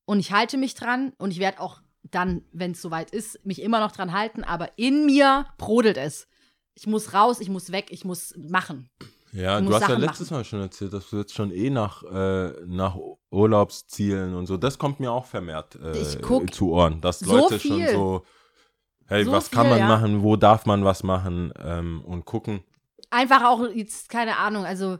und 0.05 0.19
ich 0.19 0.31
halte 0.31 0.57
mich 0.57 0.75
dran 0.75 1.13
und 1.17 1.31
ich 1.31 1.39
werde 1.39 1.59
auch 1.59 1.81
dann, 2.03 2.43
wenn 2.51 2.71
es 2.71 2.81
soweit 2.81 3.11
ist, 3.11 3.45
mich 3.45 3.61
immer 3.61 3.79
noch 3.79 3.91
dran 3.91 4.11
halten, 4.11 4.43
aber 4.43 4.77
in 4.77 5.05
mir 5.05 5.45
brodelt 5.57 5.97
es. 5.97 6.27
Ich 6.75 6.87
muss 6.87 7.13
raus, 7.13 7.39
ich 7.39 7.49
muss 7.49 7.71
weg, 7.71 7.87
ich 7.91 8.03
muss 8.03 8.33
machen. 8.37 8.89
Ja, 9.31 9.59
Du 9.59 9.73
hast 9.73 9.81
ja 9.81 9.87
Sachen 9.87 10.01
letztes 10.01 10.29
Mal 10.29 10.43
schon 10.43 10.61
erzählt, 10.61 10.93
dass 10.93 11.09
du 11.09 11.17
jetzt 11.17 11.33
schon 11.33 11.51
eh 11.51 11.69
nach, 11.69 12.03
äh, 12.03 12.51
nach 12.65 12.97
Urlaubszielen 13.31 14.35
und 14.35 14.45
so, 14.45 14.57
das 14.57 14.77
kommt 14.77 14.99
mir 14.99 15.11
auch 15.11 15.25
vermehrt 15.25 15.75
äh, 15.75 16.03
zu 16.51 16.71
Ohren, 16.71 17.01
dass 17.01 17.19
so 17.19 17.35
Leute 17.37 17.59
schon 17.59 17.77
viel. 17.77 17.89
so, 17.89 18.23
hey, 19.07 19.25
So 19.25 19.31
was 19.31 19.49
kann 19.49 19.63
viel, 19.63 19.71
man 19.71 19.79
ja. 19.79 19.87
machen, 19.87 20.21
wo 20.21 20.35
darf 20.35 20.65
man 20.65 20.85
was 20.85 21.01
machen 21.03 21.51
ähm, 21.63 22.03
und 22.05 22.25
gucken. 22.25 22.63
Einfach 23.09 23.43
auch 23.43 23.67
jetzt, 23.73 24.09
keine 24.09 24.37
Ahnung, 24.37 24.65
also 24.65 24.97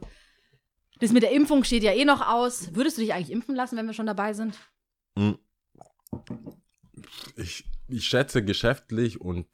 das 1.04 1.12
mit 1.12 1.22
der 1.22 1.32
Impfung 1.32 1.64
steht 1.64 1.82
ja 1.82 1.92
eh 1.92 2.04
noch 2.04 2.26
aus. 2.26 2.74
Würdest 2.74 2.96
du 2.96 3.02
dich 3.02 3.12
eigentlich 3.12 3.30
impfen 3.30 3.54
lassen, 3.54 3.76
wenn 3.76 3.86
wir 3.86 3.92
schon 3.92 4.06
dabei 4.06 4.32
sind? 4.32 4.58
Hm. 5.18 5.38
Ich, 7.36 7.64
ich 7.88 8.06
schätze 8.06 8.44
geschäftlich 8.44 9.20
und 9.20 9.46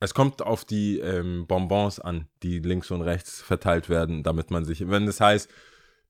es 0.00 0.14
kommt 0.14 0.42
auf 0.42 0.64
die 0.64 0.98
ähm, 0.98 1.46
Bonbons 1.46 2.00
an, 2.00 2.28
die 2.42 2.58
links 2.58 2.90
und 2.90 3.02
rechts 3.02 3.42
verteilt 3.42 3.88
werden, 3.88 4.22
damit 4.22 4.50
man 4.50 4.64
sich, 4.64 4.88
wenn 4.88 5.06
das 5.06 5.20
heißt, 5.20 5.50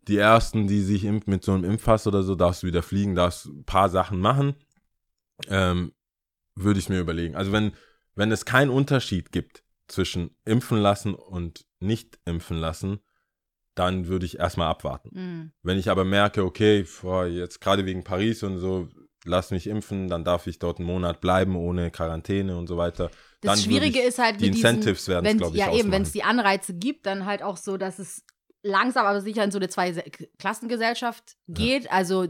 die 0.03 0.17
ersten, 0.17 0.69
die 0.69 0.81
sich 0.81 1.05
impfen 1.05 1.33
mit 1.33 1.45
so 1.45 1.53
einem 1.53 1.65
Impfpass 1.65 2.07
oder 2.07 2.23
so, 2.23 2.35
darfst 2.35 2.63
du 2.63 2.69
wieder 2.69 2.83
fliegen, 2.83 3.15
darfst 3.15 3.47
ein 3.47 3.65
paar 3.65 3.89
Sachen 3.89 4.21
machen, 4.21 4.55
ähm, 5.49 5.93
würde 6.55 6.79
ich 6.79 6.89
mir 6.89 7.01
überlegen. 7.01 7.35
Also 7.35 7.53
wenn, 7.53 7.73
wenn 8.15 8.31
es 8.31 8.45
keinen 8.45 8.71
Unterschied 8.71 9.33
gibt 9.33 9.65
zwischen 9.89 10.37
impfen 10.45 10.79
lassen 10.79 11.15
und 11.15 11.67
nicht 11.81 12.19
impfen 12.25 12.57
lassen, 12.57 13.01
dann 13.75 14.07
würde 14.09 14.27
ich 14.27 14.39
erstmal 14.39 14.69
abwarten. 14.69 15.11
Mhm. 15.13 15.53
Wenn 15.63 15.79
ich 15.79 15.91
aber 15.91 16.05
merke, 16.05 16.45
okay, 16.45 16.87
boah, 17.03 17.27
jetzt 17.27 17.61
gerade 17.61 17.87
wegen 17.87 18.05
Paris 18.05 18.43
und 18.43 18.59
so, 18.59 18.89
lass 19.25 19.51
mich 19.51 19.67
impfen, 19.67 20.09
dann 20.09 20.25
darf 20.25 20.47
ich 20.47 20.59
dort 20.59 20.79
einen 20.79 20.87
Monat 20.87 21.21
bleiben 21.21 21.55
ohne 21.57 21.91
Quarantäne 21.91 22.57
und 22.57 22.67
so 22.67 22.77
weiter. 22.77 23.11
Das 23.43 23.53
Dann 23.55 23.59
Schwierige 23.59 24.01
ich- 24.01 24.07
ist 24.07 24.19
halt, 24.19 24.41
die 24.41 24.49
Incentives 24.49 25.09
werden 25.09 25.27
es, 25.27 25.37
glaube 25.37 25.55
ich, 25.57 25.61
Ja, 25.61 25.67
eben, 25.67 25.75
ausmachen. 25.75 25.93
wenn 25.93 26.03
es 26.03 26.13
die 26.13 26.23
Anreize 26.25 26.75
gibt, 26.75 27.07
dann 27.07 27.27
halt 27.27 27.43
auch 27.43 27.57
so, 27.57 27.77
dass 27.77 27.99
es 27.99 28.25
langsam 28.63 29.07
aber 29.07 29.21
sicher 29.21 29.45
in 29.45 29.51
so 29.51 29.59
eine 29.59 29.69
Zwei-Klassengesellschaft 30.41 31.37
geht. 31.49 31.91
Also 31.91 32.29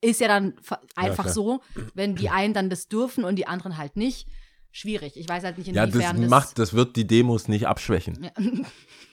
ist 0.00 0.20
ja 0.20 0.28
dann 0.28 0.54
fa- 0.60 0.80
einfach 0.96 1.24
klar. 1.24 1.34
so, 1.34 1.60
wenn 1.94 2.16
die 2.16 2.28
einen 2.30 2.54
dann 2.54 2.70
das 2.70 2.88
dürfen 2.88 3.24
und 3.24 3.36
die 3.36 3.46
anderen 3.46 3.76
halt 3.78 3.96
nicht. 3.96 4.26
Schwierig. 4.74 5.18
Ich 5.18 5.28
weiß 5.28 5.44
halt 5.44 5.58
nicht, 5.58 5.68
Ja, 5.68 5.84
das 5.84 5.94
inwiefern 5.94 6.28
macht, 6.28 6.58
das 6.58 6.72
wird 6.72 6.96
die 6.96 7.06
Demos 7.06 7.46
nicht 7.46 7.68
abschwächen. 7.68 8.24
Ja. 8.24 8.32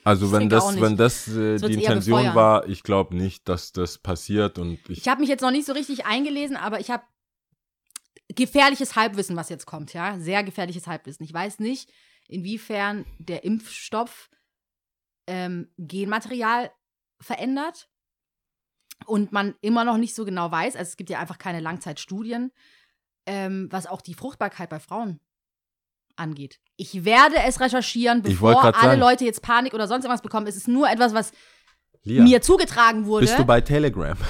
Also 0.06 0.32
wenn 0.32 0.48
das, 0.48 0.80
wenn 0.80 0.96
das 0.96 1.28
äh, 1.28 1.58
die 1.58 1.74
Intention 1.74 2.20
befeuern. 2.20 2.36
war, 2.36 2.68
ich 2.70 2.84
glaube 2.84 3.16
nicht, 3.16 3.48
dass 3.50 3.74
das 3.74 3.98
passiert 3.98 4.58
und 4.58 4.80
ich, 4.90 5.00
Ich 5.00 5.08
habe 5.10 5.20
mich 5.20 5.30
jetzt 5.30 5.42
noch 5.42 5.52
nicht 5.52 5.66
so 5.66 5.74
richtig 5.74 6.06
eingelesen, 6.06 6.56
aber 6.56 6.80
ich 6.80 6.90
habe 6.90 7.04
gefährliches 8.30 8.96
Halbwissen, 8.96 9.36
was 9.36 9.50
jetzt 9.50 9.66
kommt, 9.66 9.94
ja. 9.94 10.18
Sehr 10.18 10.44
gefährliches 10.44 10.88
Halbwissen. 10.88 11.26
Ich 11.26 11.34
weiß 11.34 11.60
nicht, 11.60 11.92
inwiefern 12.30 13.06
der 13.20 13.44
Impfstoff 13.44 14.30
ähm, 15.28 15.70
Genmaterial 15.78 16.72
verändert 17.20 17.90
und 19.06 19.34
man 19.34 19.54
immer 19.60 19.84
noch 19.84 19.98
nicht 19.98 20.16
so 20.16 20.24
genau 20.24 20.50
weiß, 20.50 20.78
also 20.78 20.90
es 20.90 20.98
gibt 20.98 21.10
ja 21.10 21.20
einfach 21.20 21.38
keine 21.38 21.60
Langzeitstudien, 21.60 22.52
ähm, 23.26 23.68
was 23.70 23.86
auch 23.86 24.02
die 24.02 24.14
Fruchtbarkeit 24.14 24.70
bei 24.70 24.80
Frauen 24.80 25.20
angeht. 26.20 26.60
Ich 26.76 27.04
werde 27.06 27.36
es 27.46 27.60
recherchieren, 27.60 28.22
bevor 28.22 28.64
alle 28.64 28.74
sagen. 28.74 29.00
Leute 29.00 29.26
jetzt 29.26 29.42
Panik 29.42 29.74
oder 29.74 29.88
sonst 29.88 30.06
irgendwas 30.06 30.22
bekommen. 30.22 30.48
Es 30.48 30.56
ist 30.56 30.68
nur 30.68 30.90
etwas, 30.90 31.14
was 31.14 31.32
Lia, 32.04 32.24
mir 32.24 32.42
zugetragen 32.42 33.06
wurde. 33.06 33.26
bist 33.26 33.38
du 33.40 33.46
bei 33.46 33.62
Telegram? 33.62 34.18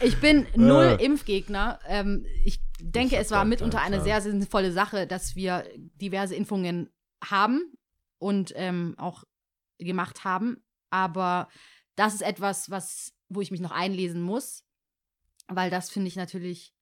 Ich 0.00 0.20
bin 0.20 0.46
null 0.56 0.96
Äh. 0.98 1.04
Impfgegner. 1.04 1.78
Ähm, 1.86 2.26
ich 2.44 2.60
denke, 2.80 3.16
Ich 3.16 3.20
es 3.22 3.30
war 3.30 3.44
mitunter 3.44 3.80
eine 3.80 4.00
sehr 4.00 4.20
sinnvolle 4.20 4.72
Sache, 4.72 5.06
dass 5.06 5.36
wir 5.36 5.64
diverse 5.76 6.34
Impfungen 6.34 6.90
haben 7.24 7.72
und 8.18 8.52
ähm, 8.56 8.94
auch 8.98 9.24
gemacht 9.78 10.24
haben. 10.24 10.62
Aber 10.90 11.48
das 11.94 12.14
ist 12.14 12.22
etwas, 12.22 12.70
was, 12.70 13.12
wo 13.28 13.40
ich 13.40 13.50
mich 13.50 13.60
noch 13.60 13.70
einlesen 13.70 14.22
muss, 14.22 14.64
weil 15.48 15.70
das 15.70 15.90
finde 15.90 16.08
ich 16.08 16.16
natürlich 16.16 16.74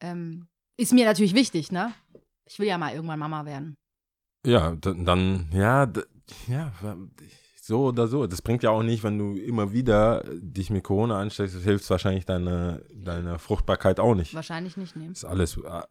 ähm, 0.00 0.48
ist 0.78 0.92
mir 0.92 1.04
natürlich 1.04 1.34
wichtig, 1.34 1.70
ne? 1.72 1.92
Ich 2.46 2.58
will 2.58 2.66
ja 2.68 2.78
mal 2.78 2.94
irgendwann 2.94 3.18
Mama 3.18 3.44
werden. 3.44 3.74
Ja, 4.46 4.74
dann, 4.80 5.50
ja, 5.52 5.90
ja, 6.46 6.72
so 7.60 7.86
oder 7.88 8.06
so. 8.08 8.26
Das 8.26 8.40
bringt 8.40 8.62
ja 8.62 8.70
auch 8.70 8.82
nicht, 8.82 9.02
wenn 9.04 9.18
du 9.18 9.34
immer 9.36 9.72
wieder 9.72 10.24
dich 10.40 10.70
mit 10.70 10.84
Corona 10.84 11.18
ansteckst, 11.20 11.54
das 11.54 11.64
hilft 11.64 11.90
wahrscheinlich 11.90 12.24
deiner 12.24 12.80
deiner 12.94 13.38
Fruchtbarkeit 13.38 14.00
auch 14.00 14.14
nicht. 14.14 14.34
Wahrscheinlich 14.34 14.78
nicht 14.78 14.96
nehmen. 14.96 15.12
ist 15.12 15.24
alles. 15.26 15.58
äh, 15.58 15.82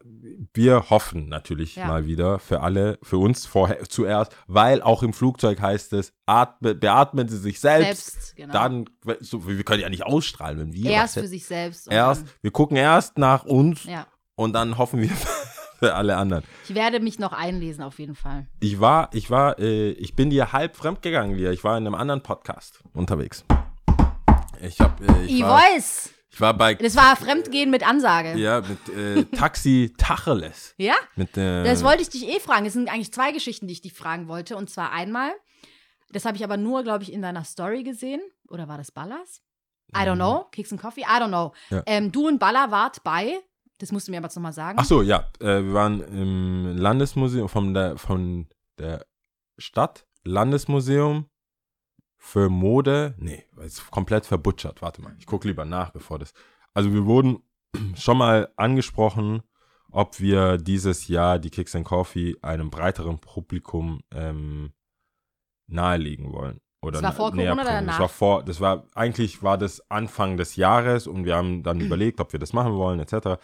Wir 0.54 0.90
hoffen 0.90 1.28
natürlich 1.28 1.76
Ja. 1.76 1.86
mal 1.86 2.06
wieder 2.06 2.40
für 2.40 2.62
alle, 2.62 2.98
für 3.02 3.18
uns 3.18 3.46
vorher 3.46 3.84
zuerst, 3.88 4.34
weil 4.48 4.82
auch 4.82 5.04
im 5.04 5.12
Flugzeug 5.12 5.60
heißt 5.60 5.92
es, 5.92 6.12
atme, 6.26 6.74
beatmen 6.74 7.28
Sie 7.28 7.38
sich 7.38 7.60
selbst. 7.60 8.10
Selbst, 8.12 8.36
genau. 8.36 8.52
Dann, 8.54 8.84
so, 9.20 9.46
wir 9.46 9.62
können 9.62 9.82
ja 9.82 9.88
nicht 9.88 10.04
ausstrahlen, 10.04 10.58
wenn 10.58 10.72
wir 10.72 10.90
erst 10.90 11.14
für 11.14 11.28
sich 11.28 11.44
selbst. 11.46 11.92
erst, 11.92 12.24
wir 12.42 12.50
gucken 12.50 12.76
erst 12.76 13.18
nach 13.18 13.44
uns 13.44 13.84
ja. 13.84 14.06
Und 14.38 14.52
dann 14.52 14.78
hoffen 14.78 15.00
wir 15.02 15.10
für 15.80 15.94
alle 15.94 16.16
anderen. 16.16 16.44
Ich 16.68 16.74
werde 16.74 17.00
mich 17.00 17.18
noch 17.18 17.32
einlesen, 17.32 17.82
auf 17.82 17.98
jeden 17.98 18.14
Fall. 18.14 18.46
Ich 18.60 18.78
war, 18.80 19.10
ich 19.12 19.30
war, 19.30 19.58
äh, 19.58 19.90
ich 19.90 20.14
bin 20.14 20.30
dir 20.30 20.52
halb 20.52 20.76
fremd 20.76 21.02
gegangen, 21.02 21.34
Lia. 21.34 21.50
Ich 21.50 21.64
war 21.64 21.76
in 21.76 21.86
einem 21.86 21.96
anderen 21.96 22.22
Podcast 22.22 22.80
unterwegs. 22.94 23.44
Ich 24.60 24.80
hab, 24.80 25.00
äh, 25.00 25.24
ich, 25.26 25.42
war, 25.42 25.60
E-Voice! 25.72 26.10
ich 26.30 26.40
war 26.40 26.54
bei, 26.54 26.74
Das 26.74 26.94
war 26.94 27.16
Fremdgehen 27.16 27.70
mit 27.70 27.86
Ansage. 27.86 28.36
ja, 28.38 28.60
mit 28.60 28.88
äh, 28.96 29.24
Taxi 29.36 29.92
Tacheles. 29.98 30.74
Ja? 30.78 30.94
Mit, 31.16 31.36
äh, 31.36 31.64
Das 31.64 31.82
wollte 31.82 32.02
ich 32.02 32.08
dich 32.08 32.28
eh 32.28 32.38
fragen. 32.38 32.64
Es 32.66 32.74
sind 32.74 32.88
eigentlich 32.88 33.12
zwei 33.12 33.32
Geschichten, 33.32 33.66
die 33.66 33.72
ich 33.72 33.82
dich 33.82 33.92
fragen 33.92 34.28
wollte. 34.28 34.56
Und 34.56 34.70
zwar 34.70 34.92
einmal, 34.92 35.32
das 36.10 36.24
habe 36.24 36.36
ich 36.36 36.44
aber 36.44 36.56
nur, 36.56 36.84
glaube 36.84 37.02
ich, 37.02 37.12
in 37.12 37.22
deiner 37.22 37.42
Story 37.42 37.82
gesehen. 37.82 38.20
Oder 38.48 38.68
war 38.68 38.78
das 38.78 38.92
Ballas? 38.92 39.42
I 39.96 40.00
don't 40.00 40.16
know. 40.16 40.44
Keks 40.52 40.70
and 40.70 40.80
Coffee? 40.80 41.00
I 41.00 41.20
don't 41.20 41.28
know. 41.28 41.52
Ja. 41.70 41.82
Ähm, 41.86 42.12
du 42.12 42.28
und 42.28 42.38
Baller 42.38 42.70
wart 42.70 43.02
bei, 43.02 43.38
das 43.78 43.92
musst 43.92 44.08
du 44.08 44.12
mir 44.12 44.18
aber 44.18 44.26
jetzt 44.26 44.36
nochmal 44.36 44.52
sagen. 44.52 44.78
Ach 44.80 44.84
so, 44.84 45.02
ja. 45.02 45.28
Äh, 45.40 45.64
wir 45.64 45.72
waren 45.72 46.00
im 46.00 46.76
Landesmuseum 46.76 47.48
von 47.48 47.74
der, 47.74 47.96
von 47.96 48.48
der 48.78 49.06
Stadt, 49.56 50.06
Landesmuseum 50.24 51.26
für 52.16 52.48
Mode. 52.50 53.14
Nee, 53.18 53.44
ist 53.58 53.90
komplett 53.90 54.26
verbutschert. 54.26 54.82
Warte 54.82 55.00
mal, 55.00 55.14
ich 55.18 55.26
gucke 55.26 55.48
lieber 55.48 55.64
nach, 55.64 55.90
bevor 55.90 56.18
das. 56.18 56.32
Also 56.74 56.92
wir 56.92 57.06
wurden 57.06 57.42
schon 57.94 58.18
mal 58.18 58.52
angesprochen, 58.56 59.42
ob 59.90 60.20
wir 60.20 60.58
dieses 60.58 61.08
Jahr 61.08 61.38
die 61.38 61.50
Kicks 61.50 61.74
and 61.74 61.86
Coffee 61.86 62.36
einem 62.42 62.70
breiteren 62.70 63.18
Publikum 63.20 64.02
ähm, 64.10 64.72
nahelegen 65.66 66.32
wollen. 66.32 66.60
Oder 66.80 67.00
Das 67.00 67.02
war 67.02 67.12
vor 67.12 67.30
Corona 67.30 67.52
oder 67.52 67.64
bringen. 67.64 67.66
Das 67.66 67.96
danach? 67.96 68.00
war 68.00 68.08
vor, 68.08 68.44
das 68.44 68.60
war, 68.60 68.86
eigentlich 68.94 69.42
war 69.42 69.58
das 69.58 69.90
Anfang 69.90 70.36
des 70.36 70.56
Jahres 70.56 71.06
und 71.06 71.24
wir 71.24 71.36
haben 71.36 71.62
dann 71.62 71.80
überlegt, 71.80 72.20
ob 72.20 72.32
wir 72.32 72.40
das 72.40 72.52
machen 72.52 72.74
wollen, 72.74 73.00
etc. 73.00 73.40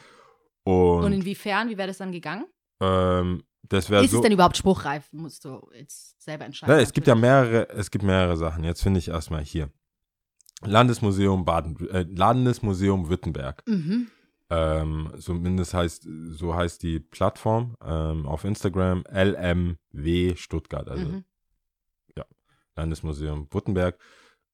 Und, 0.65 1.05
und 1.05 1.13
inwiefern? 1.13 1.69
Wie 1.69 1.77
wäre 1.77 1.89
das 1.89 1.99
dann 1.99 2.13
gegangen? 2.13 2.47
ähm, 2.81 3.43
das 3.67 3.89
wäre 3.89 4.05
Ist 4.05 4.11
so. 4.11 4.19
es 4.19 4.23
denn 4.23 4.33
überhaupt 4.33 4.59
spruchreif? 4.59 5.11
Musst 5.13 5.45
du 5.47 5.67
jetzt 5.75 6.21
selber 6.23 6.45
entscheiden. 6.45 6.75
Ja, 6.75 6.81
es 6.83 6.93
gibt 6.93 7.07
ja 7.07 7.15
mehrere, 7.15 7.69
es 7.71 7.91
gibt 7.91 8.05
mehrere 8.05 8.37
Sachen. 8.37 8.63
Jetzt 8.63 8.83
finde 8.83 8.99
ich 8.99 9.09
erstmal 9.09 9.43
hier. 9.43 9.71
Landesmuseum 10.63 11.45
Baden, 11.47 11.89
äh, 11.89 12.03
Landesmuseum 12.09 13.09
Württemberg. 13.09 13.63
Mhm. 13.67 14.09
Ähm, 14.51 15.13
zumindest 15.19 15.73
heißt, 15.73 16.07
so 16.29 16.55
heißt 16.55 16.83
die 16.83 17.01
Plattform 17.01 17.75
ähm, 17.83 18.27
auf 18.27 18.45
Instagram 18.45 19.05
LMW 19.11 20.37
Stuttgart, 20.37 20.89
also 20.89 21.07
Mhm. 21.07 21.25
Landesmuseum 22.77 23.47
Württemberg, 23.53 23.99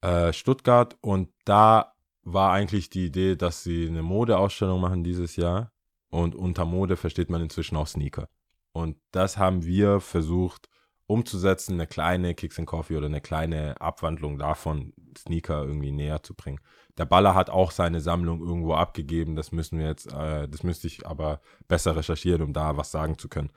äh, 0.03 0.33
Stuttgart. 0.35 0.97
Und 1.01 1.31
da 1.47 1.95
war 2.23 2.53
eigentlich 2.53 2.91
die 2.91 3.07
Idee, 3.07 3.35
dass 3.35 3.63
sie 3.63 3.87
eine 3.89 4.03
Modeausstellung 4.03 4.81
machen 4.81 5.03
dieses 5.05 5.37
Jahr. 5.37 5.73
Und 6.11 6.35
unter 6.35 6.65
Mode 6.65 6.97
versteht 6.97 7.31
man 7.31 7.41
inzwischen 7.41 7.77
auch 7.77 7.87
Sneaker. 7.87 8.29
Und 8.73 8.97
das 9.13 9.39
haben 9.39 9.65
wir 9.65 10.01
versucht 10.01 10.69
umzusetzen, 11.07 11.75
eine 11.75 11.89
kleine 11.89 12.35
Kicks 12.35 12.59
and 12.59 12.69
Coffee 12.69 12.97
oder 12.97 13.07
eine 13.07 13.21
kleine 13.21 13.81
Abwandlung 13.81 14.39
davon, 14.39 14.93
Sneaker 15.19 15.65
irgendwie 15.65 15.91
näher 15.91 16.23
zu 16.23 16.35
bringen. 16.35 16.61
Der 16.99 17.05
Baller 17.05 17.35
hat 17.35 17.51
auch 17.51 17.73
seine 17.73 18.01
Sammlung 18.01 18.41
irgendwo 18.41 18.75
abgegeben. 18.75 19.35
Das 19.35 19.51
müssen 19.51 19.79
wir 19.79 19.87
jetzt, 19.87 20.13
äh, 20.13 20.49
das 20.49 20.63
müsste 20.63 20.87
ich 20.87 21.07
aber 21.07 21.41
besser 21.67 21.97
recherchieren, 21.97 22.43
um 22.43 22.53
da 22.53 22.77
was 22.77 22.93
sagen 22.93 23.19
zu 23.19 23.29
können. 23.29 23.51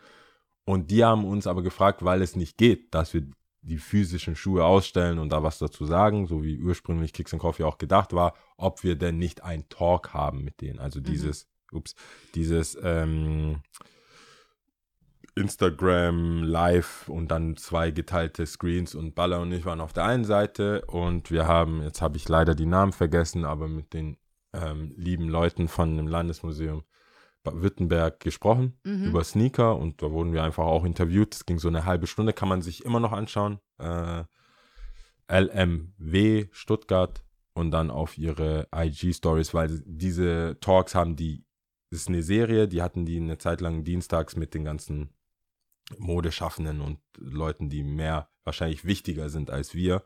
Und 0.65 0.89
die 0.89 1.03
haben 1.03 1.25
uns 1.25 1.45
aber 1.45 1.61
gefragt, 1.61 2.03
weil 2.03 2.21
es 2.23 2.35
nicht 2.35 2.57
geht, 2.57 2.95
dass 2.95 3.13
wir 3.13 3.27
die 3.61 3.77
physischen 3.77 4.35
Schuhe 4.35 4.65
ausstellen 4.65 5.19
und 5.19 5.29
da 5.29 5.43
was 5.43 5.59
dazu 5.59 5.85
sagen, 5.85 6.25
so 6.25 6.43
wie 6.43 6.59
ursprünglich 6.59 7.13
Kicks 7.13 7.33
and 7.33 7.41
Coffee 7.41 7.63
auch 7.63 7.77
gedacht 7.77 8.13
war, 8.13 8.33
ob 8.57 8.83
wir 8.83 8.95
denn 8.95 9.17
nicht 9.17 9.43
einen 9.43 9.69
Talk 9.69 10.13
haben 10.13 10.43
mit 10.43 10.59
denen. 10.59 10.79
Also 10.79 10.99
dieses, 10.99 11.47
ups, 11.73 11.95
dieses 12.35 12.77
ähm, 12.81 13.61
Instagram 15.35 16.43
Live 16.43 17.09
und 17.09 17.29
dann 17.31 17.55
zwei 17.57 17.91
geteilte 17.91 18.45
Screens 18.45 18.93
und 18.93 19.15
Baller 19.15 19.39
und 19.41 19.51
ich 19.51 19.65
waren 19.65 19.81
auf 19.81 19.93
der 19.93 20.05
einen 20.05 20.25
Seite 20.25 20.85
und 20.85 21.31
wir 21.31 21.47
haben, 21.47 21.81
jetzt 21.81 22.01
habe 22.01 22.17
ich 22.17 22.29
leider 22.29 22.53
die 22.53 22.67
Namen 22.67 22.91
vergessen, 22.93 23.43
aber 23.43 23.67
mit 23.67 23.93
den 23.93 24.17
ähm, 24.53 24.93
lieben 24.95 25.29
Leuten 25.29 25.67
von 25.67 25.97
dem 25.97 26.07
Landesmuseum 26.07 26.83
Württemberg 27.45 28.19
gesprochen 28.21 28.79
Mhm. 28.85 29.05
über 29.05 29.23
Sneaker 29.23 29.75
und 29.77 30.01
da 30.01 30.11
wurden 30.11 30.33
wir 30.33 30.43
einfach 30.43 30.63
auch 30.65 30.85
interviewt. 30.85 31.35
Es 31.35 31.45
ging 31.45 31.59
so 31.59 31.67
eine 31.67 31.85
halbe 31.85 32.07
Stunde, 32.07 32.31
kann 32.31 32.47
man 32.47 32.61
sich 32.61 32.85
immer 32.85 32.99
noch 32.99 33.11
anschauen. 33.11 33.59
Äh, 33.79 34.23
LMW 35.29 36.47
Stuttgart 36.51 37.23
und 37.53 37.71
dann 37.71 37.91
auf 37.91 38.17
ihre 38.17 38.67
IG-Stories, 38.73 39.53
weil 39.53 39.81
diese 39.85 40.57
Talks 40.61 40.95
haben 40.95 41.15
die, 41.15 41.43
das 41.93 42.01
ist 42.01 42.07
eine 42.07 42.23
Serie, 42.23 42.67
die 42.67 42.81
hatten 42.81 43.05
die 43.05 43.17
eine 43.17 43.37
Zeit 43.37 43.61
lang 43.61 43.83
dienstags 43.83 44.35
mit 44.35 44.55
den 44.55 44.63
ganzen 44.63 45.11
Modeschaffenden 45.99 46.81
und 46.81 46.97
Leuten, 47.19 47.69
die 47.69 47.83
mehr 47.83 48.29
wahrscheinlich 48.43 48.83
wichtiger 48.83 49.29
sind 49.29 49.51
als 49.51 49.75
wir. 49.75 50.03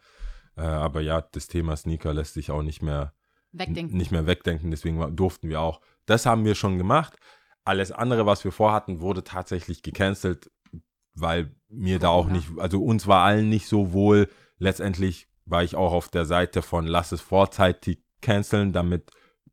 Äh, 0.58 0.64
aber 0.64 1.00
ja, 1.00 1.22
das 1.22 1.48
Thema 1.48 1.78
Sneaker 1.78 2.14
lässt 2.14 2.34
sich 2.34 2.52
auch 2.52 2.62
nicht 2.62 2.82
mehr 2.82 3.14
Wegdenken. 3.54 3.96
nicht 3.96 4.12
mehr 4.12 4.28
wegdenken, 4.28 4.70
deswegen 4.70 5.16
durften 5.16 5.48
wir 5.48 5.62
auch. 5.62 5.80
Das 6.06 6.26
haben 6.26 6.44
wir 6.44 6.56
schon 6.56 6.78
gemacht. 6.78 7.16
Alles 7.64 7.94
andere, 7.94 8.26
was 8.26 8.44
wir 8.44 8.52
vorhatten, 8.52 9.00
wurde 9.00 9.24
tatsächlich 9.24 9.82
gecancelt, 9.82 10.52
weil 11.14 11.56
mir 11.70 12.00
da 12.00 12.10
auch 12.10 12.28
nicht, 12.28 12.50
also 12.58 12.84
uns 12.84 13.08
war 13.08 13.24
allen 13.24 13.48
nicht 13.48 13.68
so 13.68 13.94
wohl. 13.94 14.28
Letztendlich 14.58 15.30
war 15.46 15.64
ich 15.64 15.78
auch 15.78 15.94
auf 15.94 16.10
der 16.10 16.26
Seite 16.26 16.62
von 16.62 16.86
lass 16.86 17.14
es 17.14 17.22
vorzeitig 17.22 18.04
canceln, 18.20 18.74
damit 18.74 19.10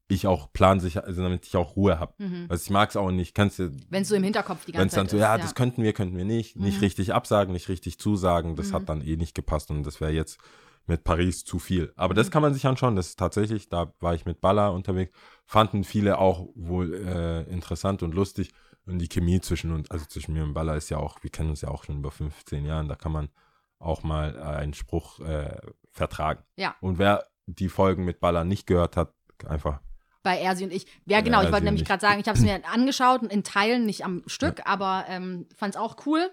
ich 0.08 0.26
auch 0.26 0.52
plansicher, 0.52 1.04
also 1.04 1.22
damit 1.22 1.46
ich 1.46 1.56
auch 1.56 1.76
Ruhe 1.76 1.98
habe. 1.98 2.12
Mhm. 2.18 2.46
Also 2.48 2.62
ich 2.64 2.70
mag 2.70 2.90
es 2.90 2.96
auch 2.96 3.10
nicht, 3.10 3.34
kannst 3.34 3.58
du, 3.58 3.70
Wenn 3.88 4.02
es 4.02 4.08
so 4.08 4.14
im 4.14 4.22
Hinterkopf 4.22 4.64
die 4.66 4.72
wenn 4.74 4.80
ganze 4.80 4.94
es 4.94 4.94
dann 4.96 5.06
Zeit 5.06 5.10
so, 5.12 5.16
ist. 5.16 5.22
ja, 5.22 5.38
das 5.38 5.54
könnten 5.54 5.82
wir, 5.82 5.92
könnten 5.94 6.16
wir 6.16 6.24
nicht, 6.26 6.56
nicht 6.56 6.76
Mhm. 6.76 6.80
richtig 6.80 7.14
absagen, 7.14 7.52
nicht 7.52 7.68
richtig 7.68 7.98
zusagen, 7.98 8.54
das 8.56 8.68
Mhm. 8.70 8.72
hat 8.74 8.88
dann 8.90 9.00
eh 9.02 9.16
nicht 9.16 9.34
gepasst 9.34 9.70
und 9.70 9.82
das 9.84 10.00
wäre 10.00 10.12
jetzt 10.12 10.38
mit 10.86 11.04
Paris 11.04 11.44
zu 11.46 11.58
viel. 11.58 11.92
Aber 11.96 12.12
Mhm. 12.12 12.16
das 12.16 12.30
kann 12.30 12.42
man 12.42 12.52
sich 12.52 12.66
anschauen, 12.66 12.96
das 12.96 13.08
ist 13.08 13.18
tatsächlich, 13.18 13.70
da 13.70 13.94
war 14.00 14.14
ich 14.14 14.26
mit 14.26 14.42
Baller 14.42 14.74
unterwegs, 14.74 15.16
fanden 15.46 15.84
viele 15.84 16.18
auch 16.18 16.48
wohl 16.54 16.92
äh, 16.94 17.42
interessant 17.50 18.02
und 18.02 18.14
lustig 18.14 18.50
und 18.84 18.98
die 18.98 19.08
Chemie 19.08 19.40
zwischen 19.40 19.72
uns, 19.72 19.90
also 19.90 20.04
zwischen 20.04 20.34
mir 20.34 20.42
und 20.44 20.52
Baller 20.52 20.76
ist 20.76 20.90
ja 20.90 20.98
auch, 20.98 21.22
wir 21.22 21.30
kennen 21.30 21.48
uns 21.48 21.62
ja 21.62 21.70
auch 21.70 21.84
schon 21.84 21.98
über 22.00 22.10
15 22.10 22.66
Jahren, 22.66 22.88
da 22.88 22.94
kann 22.96 23.12
man 23.12 23.30
auch 23.78 24.02
mal 24.02 24.38
einen 24.38 24.74
Spruch 24.74 25.20
äh, 25.20 25.56
vertragen. 25.90 26.42
Ja. 26.56 26.74
Und 26.82 26.98
wer 26.98 27.24
die 27.46 27.70
Folgen 27.70 28.04
mit 28.04 28.20
Baller 28.20 28.44
nicht 28.44 28.66
gehört 28.66 28.98
hat, 28.98 29.14
einfach 29.46 29.80
Bei 30.24 30.40
Ersi 30.40 30.64
und 30.64 30.72
ich. 30.72 30.87
Ja, 31.06 31.20
genau, 31.20 31.38
ich 31.38 31.44
Ersi 31.44 31.52
wollte 31.52 31.64
nämlich 31.66 31.82
ich. 31.82 31.88
gerade 31.88 32.00
sagen, 32.00 32.18
ich 32.20 32.26
habe 32.26 32.37
es 32.37 32.44
mir 32.44 32.60
angeschaut, 32.68 33.22
in 33.22 33.44
Teilen, 33.44 33.87
nicht 33.87 34.04
am 34.04 34.22
Stück, 34.26 34.62
aber 34.64 35.04
ähm, 35.08 35.46
fand 35.54 35.76
es 35.76 35.80
auch 35.80 36.04
cool. 36.06 36.28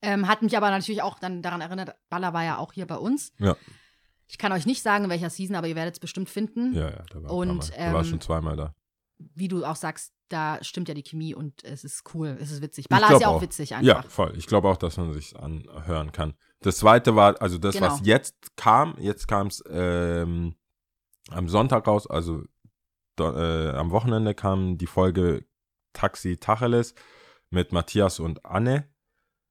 Ähm, 0.00 0.26
hat 0.26 0.40
mich 0.42 0.56
aber 0.56 0.70
natürlich 0.70 1.02
auch 1.02 1.18
dann 1.18 1.42
daran 1.42 1.60
erinnert, 1.60 1.94
Baller 2.08 2.32
war 2.32 2.42
ja 2.44 2.56
auch 2.56 2.72
hier 2.72 2.86
bei 2.86 2.96
uns. 2.96 3.32
Ja. 3.38 3.56
Ich 4.26 4.38
kann 4.38 4.50
euch 4.52 4.64
nicht 4.64 4.82
sagen, 4.82 5.04
in 5.04 5.10
welcher 5.10 5.28
Season, 5.30 5.54
aber 5.56 5.68
ihr 5.68 5.76
werdet 5.76 5.94
es 5.94 6.00
bestimmt 6.00 6.30
finden. 6.30 6.72
Ja, 6.74 6.88
ja, 6.90 7.04
da 7.10 7.22
war, 7.22 7.30
Und, 7.32 7.50
ein 7.50 7.58
paar 7.58 7.68
Mal. 7.68 7.86
Da 7.86 7.92
war 7.92 8.00
ähm, 8.00 8.06
schon 8.08 8.20
zweimal 8.20 8.56
da. 8.56 8.74
Wie 9.18 9.46
du 9.48 9.64
auch 9.64 9.76
sagst, 9.76 10.12
da 10.28 10.58
stimmt 10.62 10.88
ja 10.88 10.94
die 10.94 11.02
Chemie 11.02 11.34
und 11.34 11.62
es 11.62 11.84
ist 11.84 12.02
cool, 12.14 12.38
es 12.40 12.50
ist 12.50 12.62
witzig. 12.62 12.86
Ich 12.86 12.88
Baller 12.88 13.12
ist 13.12 13.20
ja 13.20 13.28
auch, 13.28 13.34
auch. 13.36 13.42
witzig 13.42 13.70
Ja, 13.70 13.78
einfach. 13.78 14.10
voll. 14.10 14.32
Ich 14.36 14.46
glaube 14.46 14.68
auch, 14.68 14.78
dass 14.78 14.96
man 14.96 15.12
sich 15.12 15.36
anhören 15.38 16.10
kann. 16.12 16.32
Das 16.60 16.78
zweite 16.78 17.14
war, 17.14 17.40
also 17.42 17.58
das, 17.58 17.74
Genau. 17.74 17.88
was 17.88 18.00
jetzt 18.06 18.56
kam, 18.56 18.94
jetzt 18.98 19.28
kam 19.28 19.48
es 19.48 19.62
ähm, 19.68 20.54
am 21.30 21.48
Sonntag 21.48 21.86
raus, 21.86 22.06
also 22.08 22.42
äh, 23.20 23.70
am 23.70 23.90
Wochenende 23.90 24.34
kam 24.34 24.78
die 24.78 24.86
Folge 24.86 25.44
Taxi 25.92 26.36
Tacheles 26.38 26.94
mit 27.50 27.72
Matthias 27.72 28.18
und 28.20 28.44
Anne. 28.44 28.88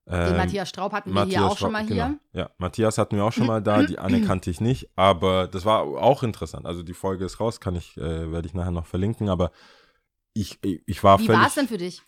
Ähm, 0.09 0.35
Matthias 0.35 0.69
Straub 0.69 0.91
hatten 0.93 1.11
wir 1.13 1.23
hier 1.25 1.39
Matthias 1.41 1.51
auch 1.51 1.57
schon 1.57 1.71
mal 1.71 1.79
Schwab- 1.85 1.93
hier. 1.93 2.03
Genau. 2.05 2.19
Ja, 2.33 2.49
Matthias 2.57 2.97
hatten 2.97 3.15
wir 3.15 3.23
auch 3.23 3.31
schon 3.31 3.45
mal 3.47 3.61
da, 3.61 3.83
die 3.83 3.99
Anne 3.99 4.21
kannte 4.27 4.49
ich 4.49 4.59
nicht, 4.59 4.89
aber 4.95 5.47
das 5.47 5.63
war 5.63 5.81
auch 5.83 6.23
interessant. 6.23 6.65
Also 6.65 6.81
die 6.83 6.95
Folge 6.95 7.23
ist 7.25 7.39
raus, 7.39 7.59
kann 7.59 7.75
ich, 7.75 7.95
äh, 7.97 8.31
werde 8.31 8.47
ich 8.47 8.53
nachher 8.55 8.71
noch 8.71 8.87
verlinken, 8.87 9.29
aber 9.29 9.51
ich, 10.33 10.57
ich, 10.63 10.81
ich 10.87 11.03
war 11.03 11.19
Wie 11.19 11.27
völlig. 11.27 11.39
war 11.41 11.47
es 11.47 11.55
denn 11.55 11.67
für 11.67 11.77
dich? 11.77 12.01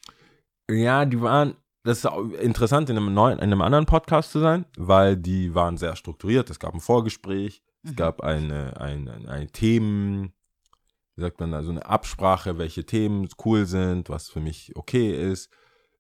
Ja, 0.72 1.06
die 1.06 1.22
waren, 1.22 1.56
das 1.86 2.00
ist 2.04 2.12
interessant, 2.42 2.90
in 2.90 2.98
einem 2.98 3.14
neuen, 3.14 3.38
in 3.38 3.44
einem 3.44 3.62
anderen 3.62 3.86
Podcast 3.86 4.32
zu 4.32 4.40
sein, 4.40 4.66
weil 4.78 5.16
die 5.18 5.54
waren 5.54 5.78
sehr 5.78 5.96
strukturiert. 5.96 6.50
Es 6.50 6.60
gab 6.60 6.74
ein 6.74 6.80
Vorgespräch, 6.80 7.62
es 7.84 7.92
Mhm. 7.92 7.96
gab 7.96 8.22
eine, 8.22 8.80
ein, 8.80 9.08
ein, 9.10 9.28
ein 9.28 9.52
Themen, 9.52 10.34
wie 11.16 11.22
sagt 11.22 11.40
man 11.40 11.52
da, 11.52 11.64
so 11.64 11.72
eine 11.72 11.86
Absprache, 11.86 12.58
welche 12.58 12.86
Themen 12.86 13.28
cool 13.46 13.66
sind, 13.66 14.10
was 14.10 14.30
für 14.30 14.40
mich 14.40 14.76
okay 14.76 15.32
ist. 15.32 15.50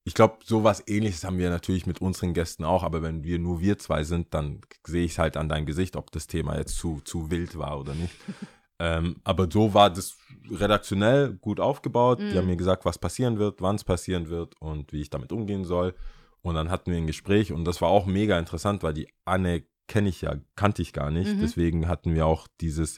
Ich 0.05 0.13
glaube, 0.13 0.39
sowas 0.43 0.83
ähnliches 0.85 1.23
haben 1.23 1.37
wir 1.37 1.49
natürlich 1.49 1.85
mit 1.85 2.01
unseren 2.01 2.33
Gästen 2.33 2.65
auch, 2.65 2.83
aber 2.83 3.01
wenn 3.01 3.23
wir 3.23 3.39
nur 3.39 3.61
wir 3.61 3.77
zwei 3.77 4.03
sind, 4.03 4.33
dann 4.33 4.59
sehe 4.85 5.05
ich 5.05 5.13
es 5.13 5.17
halt 5.17 5.37
an 5.37 5.47
deinem 5.47 5.65
Gesicht, 5.65 5.95
ob 5.95 6.11
das 6.11 6.27
Thema 6.27 6.57
jetzt 6.57 6.77
zu, 6.77 6.99
zu 7.05 7.31
wild 7.31 7.57
war 7.57 7.79
oder 7.79 7.93
nicht. 7.93 8.13
ähm, 8.79 9.21
aber 9.23 9.47
so 9.49 9.73
war 9.73 9.89
das 9.89 10.17
redaktionell 10.51 11.35
gut 11.35 11.61
aufgebaut. 11.61 12.19
Die 12.19 12.37
haben 12.37 12.47
mir 12.47 12.57
gesagt, 12.57 12.83
was 12.83 12.97
passieren 12.97 13.39
wird, 13.39 13.61
wann 13.61 13.77
es 13.77 13.85
passieren 13.85 14.27
wird 14.27 14.59
und 14.59 14.91
wie 14.91 15.01
ich 15.01 15.09
damit 15.09 15.31
umgehen 15.31 15.63
soll. 15.63 15.93
Und 16.41 16.55
dann 16.55 16.69
hatten 16.69 16.91
wir 16.91 16.97
ein 16.97 17.07
Gespräch 17.07 17.53
und 17.53 17.63
das 17.63 17.81
war 17.81 17.87
auch 17.87 18.05
mega 18.05 18.37
interessant, 18.37 18.83
weil 18.83 18.93
die 18.93 19.07
Anne 19.23 19.63
kenne 19.87 20.09
ich 20.09 20.21
ja, 20.21 20.35
kannte 20.55 20.81
ich 20.81 20.91
gar 20.91 21.11
nicht. 21.11 21.33
Mhm. 21.33 21.39
Deswegen 21.39 21.87
hatten 21.87 22.13
wir 22.13 22.25
auch 22.25 22.47
dieses 22.59 22.97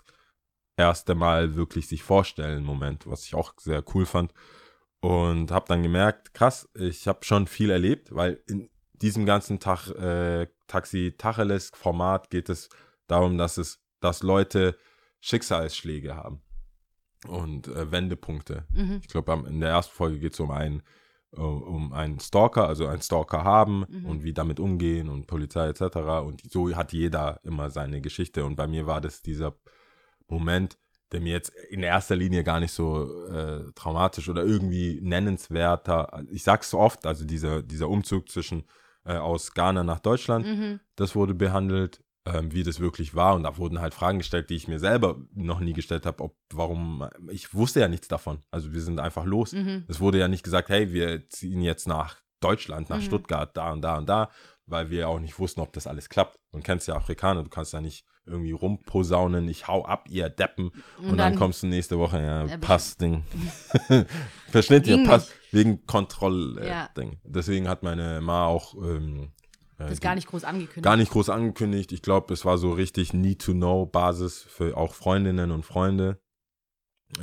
erste 0.78 1.15
Mal 1.15 1.55
wirklich 1.55 1.88
sich 1.88 2.03
vorstellen 2.03 2.63
Moment, 2.63 3.07
was 3.07 3.26
ich 3.26 3.36
auch 3.36 3.53
sehr 3.59 3.84
cool 3.93 4.05
fand. 4.05 4.34
Und 4.99 5.51
habe 5.51 5.65
dann 5.67 5.84
gemerkt, 5.84 6.34
krass, 6.34 6.67
ich 6.73 7.07
habe 7.07 7.23
schon 7.23 7.47
viel 7.47 7.69
erlebt, 7.69 8.15
weil 8.15 8.41
in 8.47 8.69
diesem 8.93 9.26
ganzen 9.26 9.59
Tag, 9.59 9.89
äh, 9.89 10.47
Taxi-Tacheles-Format 10.67 12.30
geht 12.30 12.49
es 12.49 12.69
darum, 13.07 13.38
dass 13.38 13.57
es, 13.57 13.80
dass 13.99 14.23
Leute 14.23 14.78
Schicksalsschläge 15.19 16.15
haben 16.15 16.41
und 17.28 17.67
äh, 17.67 17.91
Wendepunkte. 17.91 18.65
Mhm. 18.71 18.99
Ich 19.01 19.07
glaube, 19.07 19.43
in 19.47 19.59
der 19.59 19.69
ersten 19.69 19.93
Folge 19.93 20.19
geht 20.19 20.34
es 20.34 20.39
um 20.39 20.51
einen, 20.51 20.82
um 21.32 21.93
einen 21.93 22.19
Stalker, 22.19 22.67
also 22.67 22.88
einen 22.88 23.01
Stalker 23.01 23.43
haben 23.43 23.86
Mhm. 23.88 24.05
und 24.05 24.23
wie 24.23 24.34
damit 24.34 24.59
umgehen 24.59 25.09
und 25.09 25.28
Polizei 25.28 25.67
etc. 25.67 25.97
Und 26.23 26.41
so 26.49 26.73
hat 26.76 26.93
jeder 26.93 27.39
immer 27.43 27.69
seine 27.69 28.01
Geschichte. 28.01 28.45
Und 28.45 28.55
bei 28.55 28.67
mir 28.67 28.88
war 28.88 29.01
das 29.01 29.21
dieser 29.21 29.55
Moment, 30.28 30.78
der 31.11 31.21
mir 31.21 31.34
jetzt 31.34 31.49
in 31.69 31.84
erster 31.84 32.15
Linie 32.15 32.43
gar 32.43 32.59
nicht 32.59 32.71
so 32.71 33.26
äh, 33.28 33.71
traumatisch 33.76 34.28
oder 34.30 34.43
irgendwie 34.43 34.99
nennenswerter. 35.01 36.23
Ich 36.32 36.43
sag's 36.43 36.69
so 36.69 36.80
oft, 36.80 37.05
also 37.05 37.26
dieser, 37.26 37.61
dieser 37.61 37.89
Umzug 37.89 38.30
zwischen 38.30 38.63
äh, 39.05 39.15
aus 39.17 39.53
Ghana 39.53 39.84
nach 39.84 39.99
Deutschland, 39.99 40.45
Mhm. 40.47 40.80
das 40.95 41.15
wurde 41.15 41.36
behandelt, 41.36 42.03
ähm, 42.26 42.51
wie 42.53 42.63
das 42.63 42.80
wirklich 42.80 43.13
war. 43.13 43.36
Und 43.36 43.43
da 43.43 43.55
wurden 43.57 43.80
halt 43.82 43.93
Fragen 43.93 44.17
gestellt, 44.17 44.49
die 44.49 44.55
ich 44.55 44.67
mir 44.67 44.80
selber 44.80 45.17
noch 45.34 45.59
nie 45.59 45.73
gestellt 45.73 46.07
habe, 46.07 46.23
ob 46.23 46.36
warum. 46.51 47.07
Ich 47.30 47.53
wusste 47.53 47.82
ja 47.82 47.88
nichts 47.88 48.07
davon. 48.07 48.39
Also 48.49 48.73
wir 48.73 48.82
sind 48.82 48.99
einfach 48.99 49.26
los. 49.26 49.53
Mhm. 49.53 49.86
Es 49.88 49.99
wurde 49.99 50.17
ja 50.17 50.28
nicht 50.28 50.43
gesagt, 50.43 50.69
hey, 50.69 50.91
wir 50.91 51.30
ziehen 51.30 51.61
jetzt 51.61 51.88
nach 51.88 52.17
Deutschland, 52.39 52.89
nach 52.89 52.97
Mhm. 52.97 53.01
Stuttgart, 53.03 53.55
da 53.55 53.71
und 53.73 53.82
da 53.84 53.97
und 53.99 54.09
da, 54.09 54.30
weil 54.65 54.89
wir 54.89 55.07
auch 55.07 55.19
nicht 55.19 55.38
wussten, 55.38 55.61
ob 55.61 55.71
das 55.73 55.86
alles 55.86 56.09
klappt. 56.09 56.39
Und 56.51 56.63
kennst 56.63 56.88
ja 56.88 56.95
Afrikaner, 56.95 57.43
du 57.43 57.49
kannst 57.49 57.73
ja 57.73 57.82
nicht 57.82 58.05
irgendwie 58.26 58.51
rumposaunen, 58.53 59.47
ich 59.49 59.67
hau 59.67 59.86
ab, 59.86 60.07
ihr 60.09 60.30
Deppen. 60.30 60.71
Und, 61.01 61.17
dann, 61.17 61.36
kommst 61.36 61.63
du 61.63 61.67
nächste 61.67 61.99
Woche, 61.99 62.21
ja, 62.21 62.57
passt 62.57 63.01
Ding. 63.01 63.23
Versteht 64.49 64.88
ihr, 64.88 65.03
passt, 65.05 65.32
wegen 65.51 65.86
Kontroll-Ding. 65.86 66.63
Äh, 66.63 66.67
Ja. 66.67 66.89
Ding. 66.97 67.17
Deswegen 67.23 67.67
hat 67.67 67.84
meine 67.84 68.21
Ma 68.21 68.45
auch 68.45 68.73
ähm, 68.76 69.32
äh, 69.78 69.86
Das 69.88 69.93
die- 69.95 69.99
gar 70.03 70.15
nicht 70.15 70.28
groß 70.28 70.43
angekündigt. 70.43 70.84
gar 70.84 70.97
nicht 70.97 71.11
groß 71.11 71.30
angekündigt. 71.30 71.91
Ich 71.91 72.01
glaube, 72.01 72.34
es 72.34 72.45
war 72.45 72.57
so 72.57 72.71
richtig 72.71 73.13
Need-to-Know-Basis 73.13 74.41
für 74.41 74.76
auch 74.78 74.93
Freundinnen 74.93 75.51
und 75.51 75.63
Freunde. 75.65 76.19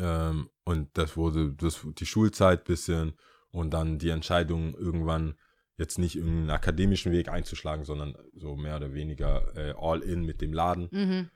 Ähm, 0.01 0.49
und 0.65 0.89
das 0.95 1.17
wurde 1.17 1.53
das, 1.55 1.81
die 1.99 2.07
Schulzeit 2.07 2.65
bisschen 2.65 3.15
und 3.51 3.71
dann 3.75 3.99
die 3.99 4.11
Entscheidung 4.11 4.75
irgendwann 4.75 5.35
jetzt 5.79 5.99
nicht 5.99 6.17
irgendeinen 6.17 6.51
akademischen 6.51 7.13
Weg 7.13 7.29
einzuschlagen, 7.29 7.85
sondern 7.85 8.17
so 8.35 8.57
mehr 8.57 8.77
oder 8.77 8.95
weniger 8.95 9.57
äh, 9.57 9.75
all 9.79 10.01
in 10.01 10.25
mit 10.25 10.41
dem 10.41 10.53
Laden. 10.53 10.89
Mhm. 10.91 11.31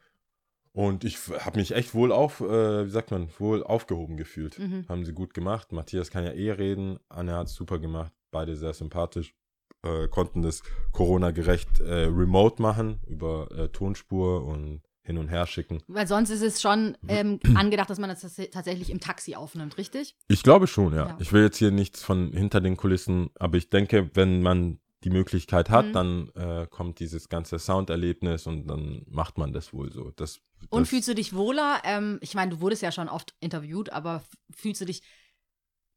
Und 0.73 1.05
ich 1.05 1.17
habe 1.41 1.59
mich 1.59 1.75
echt 1.75 1.95
wohl 1.95 2.13
auf, 2.13 2.41
äh, 2.43 2.85
wie 2.85 2.91
sagt 2.91 3.11
man, 3.11 3.29
wohl 3.39 3.63
aufgehoben 3.65 4.19
gefühlt. 4.19 4.59
Mhm. 4.59 4.85
Haben 4.89 5.07
sie 5.07 5.15
gut 5.15 5.33
gemacht. 5.33 5.73
Matthias 5.73 6.11
kann 6.11 6.25
ja 6.25 6.33
eh 6.33 6.51
reden. 6.51 6.99
Anne 7.09 7.35
hat 7.35 7.47
es 7.47 7.55
super 7.55 7.79
gemacht. 7.79 8.13
Beide 8.31 8.57
sehr 8.57 8.75
sympathisch. 8.75 9.35
Äh, 9.83 10.09
konnten 10.09 10.43
das 10.43 10.63
Corona-gerecht 10.93 11.81
äh, 11.81 12.05
remote 12.05 12.61
machen 12.61 13.01
über 13.07 13.51
äh, 13.53 13.69
Tonspur 13.69 14.45
und 14.45 14.83
hin 15.07 15.19
und 15.19 15.29
her 15.29 15.47
schicken. 15.47 15.83
Weil 15.87 16.07
sonst 16.07 16.31
ist 16.31 16.43
es 16.43 16.61
schon 16.61 16.97
ähm, 17.09 17.41
angedacht, 17.55 17.89
dass 17.89 17.99
man 17.99 18.11
das 18.11 18.23
tats- 18.23 18.51
tatsächlich 18.51 18.91
im 18.91 19.01
Taxi 19.01 19.35
aufnimmt, 19.37 19.79
richtig? 19.79 20.17
Ich 20.29 20.43
glaube 20.43 20.67
schon, 20.67 20.93
ja. 20.93 21.07
Ja. 21.09 21.17
Ich 21.21 21.33
will 21.33 21.43
jetzt 21.43 21.57
hier 21.59 21.71
nichts 21.71 22.03
von 22.03 22.33
hinter 22.33 22.61
den 22.61 22.77
Kulissen, 22.77 23.31
aber 23.39 23.57
ich 23.57 23.71
denke, 23.71 24.11
wenn 24.15 24.43
man 24.43 24.81
die 25.05 25.11
Möglichkeit 25.11 25.71
hat, 25.71 25.87
Mhm. 25.87 25.93
dann 25.93 26.29
äh, 26.35 26.67
kommt 26.69 26.99
dieses 26.99 27.29
ganze 27.29 27.59
Sounderlebnis 27.59 28.47
und 28.47 28.67
dann 28.67 29.05
macht 29.09 29.39
man 29.39 29.53
das 29.53 29.73
wohl 29.73 29.93
so. 29.93 30.11
Das, 30.17 30.41
Und 30.71 30.81
das, 30.83 30.89
fühlst 30.89 31.07
du 31.09 31.15
dich 31.15 31.33
wohler? 31.35 31.81
Ähm, 31.85 32.19
ich 32.23 32.35
meine, 32.35 32.51
du 32.51 32.61
wurdest 32.61 32.83
ja 32.83 32.91
schon 32.91 33.09
oft 33.09 33.35
interviewt, 33.39 33.91
aber 33.91 34.25
fühlst 34.51 34.81
du 34.81 34.85
dich, 34.87 35.03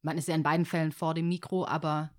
man 0.03 0.17
ist 0.17 0.27
ja 0.27 0.35
in 0.35 0.43
beiden 0.43 0.65
Fällen 0.65 0.91
vor 0.91 1.13
dem 1.15 1.27
Mikro, 1.27 1.65
aber 1.65 2.11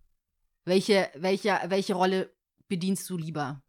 welche, 0.65 1.09
welche, 1.17 1.59
welche 1.69 1.95
Rolle 1.95 2.31
bedienst 2.69 3.09
du 3.09 3.17
lieber? 3.17 3.63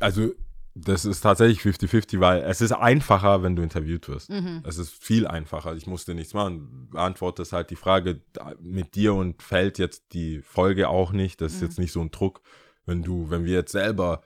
also 0.00 0.32
das 0.78 1.06
ist 1.06 1.22
tatsächlich 1.22 1.60
50-50, 1.60 2.20
weil 2.20 2.42
es 2.42 2.60
ist 2.60 2.72
einfacher, 2.72 3.42
wenn 3.42 3.56
du 3.56 3.62
interviewt 3.62 4.08
wirst. 4.08 4.28
Mhm. 4.28 4.62
Es 4.66 4.76
ist 4.76 4.92
viel 5.02 5.26
einfacher. 5.26 5.74
Ich 5.74 5.86
musste 5.86 6.14
nichts 6.14 6.34
machen. 6.34 6.88
Beantwortest 6.90 7.54
halt 7.54 7.70
die 7.70 7.76
Frage 7.76 8.20
mit 8.60 8.94
dir 8.94 9.14
und 9.14 9.42
fällt 9.42 9.78
jetzt 9.78 10.12
die 10.12 10.42
Folge 10.42 10.90
auch 10.90 11.12
nicht. 11.12 11.40
Das 11.40 11.54
ist 11.54 11.62
Mhm. 11.62 11.66
jetzt 11.68 11.78
nicht 11.78 11.92
so 11.92 12.00
ein 12.02 12.10
Druck. 12.10 12.42
Wenn 12.84 13.02
du, 13.02 13.30
wenn 13.30 13.46
wir 13.46 13.54
jetzt 13.54 13.72
selber, 13.72 14.20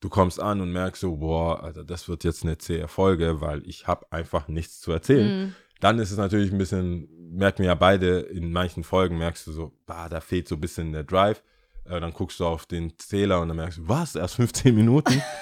du 0.00 0.08
kommst 0.08 0.40
an 0.40 0.60
und 0.60 0.72
merkst 0.72 1.00
so, 1.00 1.16
boah, 1.16 1.62
Alter, 1.62 1.84
das 1.84 2.08
wird 2.08 2.24
jetzt 2.24 2.42
eine 2.42 2.58
zähe 2.58 2.88
Folge, 2.88 3.40
weil 3.40 3.62
ich 3.64 3.86
habe 3.86 4.10
einfach 4.10 4.48
nichts 4.48 4.80
zu 4.80 4.90
erzählen. 4.90 5.46
Mhm. 5.46 5.54
Dann 5.80 6.00
ist 6.00 6.10
es 6.10 6.16
natürlich 6.18 6.50
ein 6.50 6.58
bisschen, 6.58 7.08
merken 7.36 7.58
wir 7.60 7.66
ja 7.66 7.74
beide, 7.76 8.18
in 8.20 8.50
manchen 8.50 8.82
Folgen 8.82 9.16
merkst 9.18 9.46
du 9.46 9.52
so, 9.52 9.72
bah, 9.86 10.08
da 10.08 10.20
fehlt 10.20 10.48
so 10.48 10.56
ein 10.56 10.60
bisschen 10.60 10.92
der 10.92 11.04
Drive. 11.04 11.42
Äh, 11.84 12.00
dann 12.00 12.12
guckst 12.12 12.40
du 12.40 12.46
auf 12.46 12.66
den 12.66 12.98
Zähler 12.98 13.40
und 13.40 13.48
dann 13.48 13.58
merkst 13.58 13.78
du, 13.78 13.88
was, 13.88 14.16
erst 14.16 14.34
15 14.34 14.74
Minuten? 14.74 15.22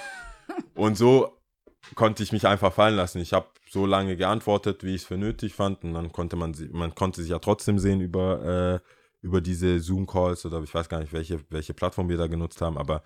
und 0.75 0.97
so 0.97 1.39
konnte 1.95 2.23
ich 2.23 2.33
mich 2.33 2.47
einfach 2.47 2.73
fallen 2.73 2.97
lassen. 2.97 3.21
Ich 3.21 3.33
habe 3.33 3.47
so 3.71 3.87
lange 3.87 4.17
geantwortet, 4.17 4.85
wie 4.85 4.95
ich 4.95 5.03
es 5.03 5.07
für 5.07 5.17
nötig 5.17 5.55
fand. 5.55 5.83
Und 5.85 5.95
dann 5.95 6.13
konnte 6.13 6.37
man, 6.37 6.55
sie- 6.55 6.69
man 6.69 6.95
konnte 6.95 7.23
sich 7.23 7.31
ja 7.31 7.39
trotzdem 7.39 7.79
sehen 7.79 8.01
über, 8.01 8.81
äh, 8.83 8.89
über 9.23 9.41
diese 9.41 9.79
Zoom-Calls 9.81 10.45
oder 10.47 10.63
ich 10.63 10.75
weiß 10.75 10.89
gar 10.89 11.01
nicht, 11.01 11.13
welche, 11.13 11.41
welche 11.51 11.75
Plattform 11.75 12.09
wir 12.09 12.17
da 12.19 12.27
genutzt 12.27 12.61
haben, 12.61 12.77
aber 12.79 13.03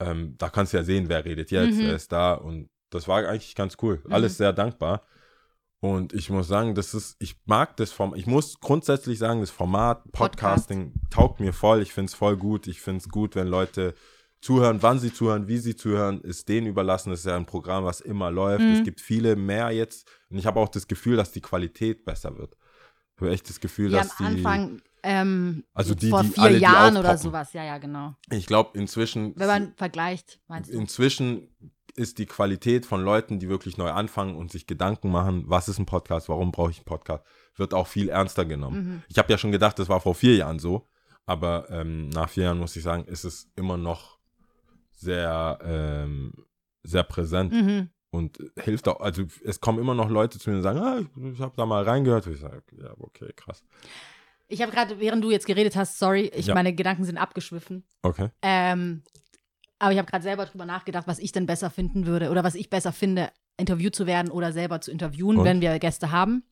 ähm, 0.00 0.34
da 0.38 0.48
kannst 0.48 0.72
du 0.72 0.76
ja 0.76 0.84
sehen, 0.84 1.08
wer 1.08 1.24
redet 1.24 1.50
jetzt, 1.50 1.76
Mhm. 1.76 1.80
wer 1.86 1.94
ist 1.96 2.12
da. 2.12 2.34
Und 2.34 2.68
das 2.90 3.08
war 3.08 3.18
eigentlich 3.26 3.54
ganz 3.56 3.76
cool. 3.82 4.00
Mhm. 4.04 4.12
Alles 4.12 4.36
sehr 4.36 4.52
dankbar. 4.52 5.02
Und 5.80 6.12
ich 6.12 6.30
muss 6.30 6.48
sagen, 6.48 6.74
das 6.74 6.94
ist, 6.94 7.16
ich 7.20 7.36
mag 7.46 7.76
das 7.76 7.92
Format, 7.92 8.18
ich 8.18 8.26
muss 8.26 8.58
grundsätzlich 8.60 9.18
sagen, 9.18 9.40
das 9.40 9.50
Format 9.50 10.10
Podcasting 10.12 10.92
taugt 11.10 11.38
mir 11.40 11.52
voll. 11.52 11.82
Ich 11.82 11.92
finde 11.92 12.10
es 12.10 12.14
voll 12.14 12.36
gut. 12.36 12.66
Ich 12.66 12.80
finde 12.80 12.98
es 12.98 13.08
gut, 13.08 13.34
wenn 13.36 13.46
Leute 13.46 13.94
zuhören, 14.40 14.78
wann 14.82 14.98
sie 14.98 15.12
zuhören, 15.12 15.48
wie 15.48 15.58
sie 15.58 15.74
zuhören, 15.76 16.20
ist 16.20 16.48
denen 16.48 16.66
überlassen. 16.66 17.10
Das 17.10 17.20
ist 17.20 17.26
ja 17.26 17.36
ein 17.36 17.46
Programm, 17.46 17.84
was 17.84 18.00
immer 18.00 18.30
läuft. 18.30 18.62
Mhm. 18.64 18.72
Es 18.72 18.84
gibt 18.84 19.00
viele 19.00 19.36
mehr 19.36 19.70
jetzt. 19.70 20.08
Und 20.30 20.38
ich 20.38 20.46
habe 20.46 20.60
auch 20.60 20.68
das 20.68 20.86
Gefühl, 20.86 21.16
dass 21.16 21.32
die 21.32 21.40
Qualität 21.40 22.04
besser 22.04 22.36
wird. 22.38 22.56
Ich 23.16 23.20
habe 23.22 23.32
echt 23.32 23.48
das 23.48 23.58
Gefühl, 23.60 23.92
Ja, 23.92 23.98
dass 23.98 24.18
am 24.20 24.26
die. 24.36 24.36
Anfang, 24.44 24.80
ähm, 25.02 25.64
Also 25.74 25.94
die- 25.94 26.10
vor 26.10 26.22
die 26.22 26.28
vier 26.30 26.42
alle, 26.42 26.58
Jahren 26.58 26.96
oder 26.96 27.18
sowas, 27.18 27.52
ja, 27.52 27.64
ja, 27.64 27.78
genau. 27.78 28.14
Ich 28.30 28.46
glaube, 28.46 28.78
inzwischen. 28.78 29.32
Wenn 29.36 29.46
man 29.48 29.72
vergleicht, 29.76 30.40
meinst 30.46 30.70
du? 30.72 30.76
Inzwischen 30.76 31.48
ist 31.96 32.18
die 32.18 32.26
Qualität 32.26 32.86
von 32.86 33.02
Leuten, 33.02 33.40
die 33.40 33.48
wirklich 33.48 33.76
neu 33.76 33.90
anfangen 33.90 34.36
und 34.36 34.52
sich 34.52 34.68
Gedanken 34.68 35.10
machen, 35.10 35.42
was 35.48 35.68
ist 35.68 35.80
ein 35.80 35.86
Podcast, 35.86 36.28
warum 36.28 36.52
brauche 36.52 36.70
ich 36.70 36.78
einen 36.78 36.84
Podcast, 36.84 37.24
wird 37.56 37.74
auch 37.74 37.88
viel 37.88 38.08
ernster 38.08 38.44
genommen. 38.44 38.84
Mhm. 38.84 39.02
Ich 39.08 39.18
habe 39.18 39.32
ja 39.32 39.36
schon 39.38 39.50
gedacht, 39.50 39.80
das 39.80 39.88
war 39.88 40.00
vor 40.00 40.14
vier 40.14 40.36
Jahren 40.36 40.60
so, 40.60 40.86
aber 41.26 41.68
ähm, 41.70 42.08
nach 42.10 42.28
vier 42.28 42.44
Jahren 42.44 42.58
muss 42.58 42.76
ich 42.76 42.84
sagen, 42.84 43.02
ist 43.06 43.24
es 43.24 43.50
immer 43.56 43.76
noch 43.76 44.17
sehr, 44.98 45.58
ähm, 45.62 46.32
sehr 46.82 47.04
präsent 47.04 47.52
Mhm. 47.52 47.88
und 48.10 48.38
hilft 48.58 48.88
auch. 48.88 49.00
Also 49.00 49.24
es 49.44 49.60
kommen 49.60 49.78
immer 49.78 49.94
noch 49.94 50.10
Leute 50.10 50.38
zu 50.38 50.50
mir 50.50 50.56
und 50.56 50.62
sagen, 50.62 50.78
ah, 50.80 50.98
ich, 50.98 51.32
ich 51.34 51.40
habe 51.40 51.54
da 51.56 51.66
mal 51.66 51.84
reingehört. 51.84 52.26
Ich 52.26 52.40
sage, 52.40 52.62
ja, 52.80 52.92
okay, 52.98 53.32
krass. 53.34 53.62
Ich 54.48 54.62
habe 54.62 54.72
gerade, 54.72 54.98
während 54.98 55.22
du 55.22 55.30
jetzt 55.30 55.46
geredet 55.46 55.76
hast, 55.76 55.98
sorry, 55.98 56.30
ich, 56.34 56.46
Ja. 56.46 56.54
meine 56.54 56.74
Gedanken 56.74 57.04
sind 57.04 57.18
abgeschwiffen. 57.18 57.84
Okay. 58.02 58.30
Ähm, 58.42 59.02
aber 59.78 59.92
ich 59.92 59.98
habe 59.98 60.10
gerade 60.10 60.22
selber 60.24 60.46
drüber 60.46 60.64
nachgedacht, 60.64 61.06
was 61.06 61.18
ich 61.18 61.32
denn 61.32 61.46
besser 61.46 61.70
finden 61.70 62.06
würde 62.06 62.30
oder 62.30 62.42
was 62.42 62.54
ich 62.54 62.70
besser 62.70 62.92
finde, 62.92 63.30
interviewt 63.56 63.94
zu 63.94 64.06
werden 64.06 64.30
oder 64.30 64.52
selber 64.52 64.80
zu 64.80 64.90
interviewen, 64.90 65.36
Und? 65.38 65.44
wenn 65.44 65.60
wir 65.60 65.78
Gäste 65.78 66.10
haben. 66.10 66.42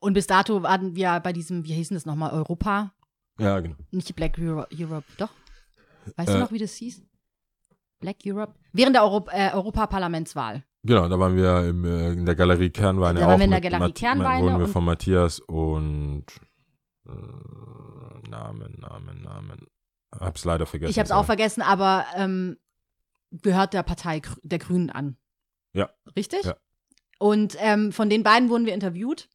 Und 0.00 0.12
bis 0.14 0.26
dato 0.26 0.62
waren 0.62 0.94
wir 0.96 1.18
bei 1.20 1.32
diesem, 1.32 1.64
wie 1.64 1.72
hieß 1.74 1.88
denn 1.88 1.96
das 1.96 2.06
nochmal, 2.06 2.32
Europa? 2.32 2.92
Ja, 3.38 3.60
genau. 3.60 3.76
Nicht 3.90 4.14
Black 4.16 4.38
Euro 4.38 4.66
Europe, 4.76 5.06
doch? 5.16 5.30
Weißt 6.16 6.28
du 6.30 6.34
Äh. 6.34 6.38
noch, 6.40 6.52
wie 6.52 6.58
das 6.58 6.74
hieß? 6.74 7.02
Black 8.00 8.16
Europe? 8.24 8.54
Während 8.72 8.94
der 8.94 9.02
Euro 9.02 9.26
äh, 9.30 9.50
Europaparlamentswahl. 9.52 10.64
Genau, 10.84 11.08
da 11.08 11.18
waren 11.18 11.36
wir 11.36 11.68
im, 11.68 11.84
äh, 11.84 12.12
in 12.12 12.24
der 12.26 12.36
Galerie 12.36 12.70
Kernweine 12.70 13.18
Da 13.20 13.26
auch. 13.26 13.30
waren 13.30 13.40
wir 13.40 13.44
in 13.46 13.50
der 13.50 13.60
Galerie 13.60 13.80
Matt- 13.80 13.94
Kernweine 13.96 14.44
Wurden 14.46 14.58
wir 14.60 14.68
von 14.68 14.84
Matthias 14.84 15.40
und 15.40 16.24
äh, 17.06 18.28
Namen, 18.30 18.76
Namen, 18.78 19.22
Namen. 19.22 19.66
Hab's 20.12 20.44
leider 20.44 20.66
vergessen. 20.66 20.90
Ich 20.90 20.98
habe 20.98 21.06
es 21.06 21.10
auch 21.12 21.24
vergessen, 21.24 21.62
aber 21.62 22.04
ähm, 22.14 22.56
gehört 23.30 23.74
der 23.74 23.82
Partei 23.82 24.22
der 24.42 24.58
Grünen 24.58 24.90
an. 24.90 25.16
Ja. 25.72 25.90
Richtig? 26.16 26.44
Ja. 26.44 26.56
Und 27.18 27.56
ähm, 27.58 27.92
von 27.92 28.08
den 28.08 28.22
beiden 28.22 28.48
wurden 28.48 28.64
wir 28.66 28.74
interviewt. 28.74 29.28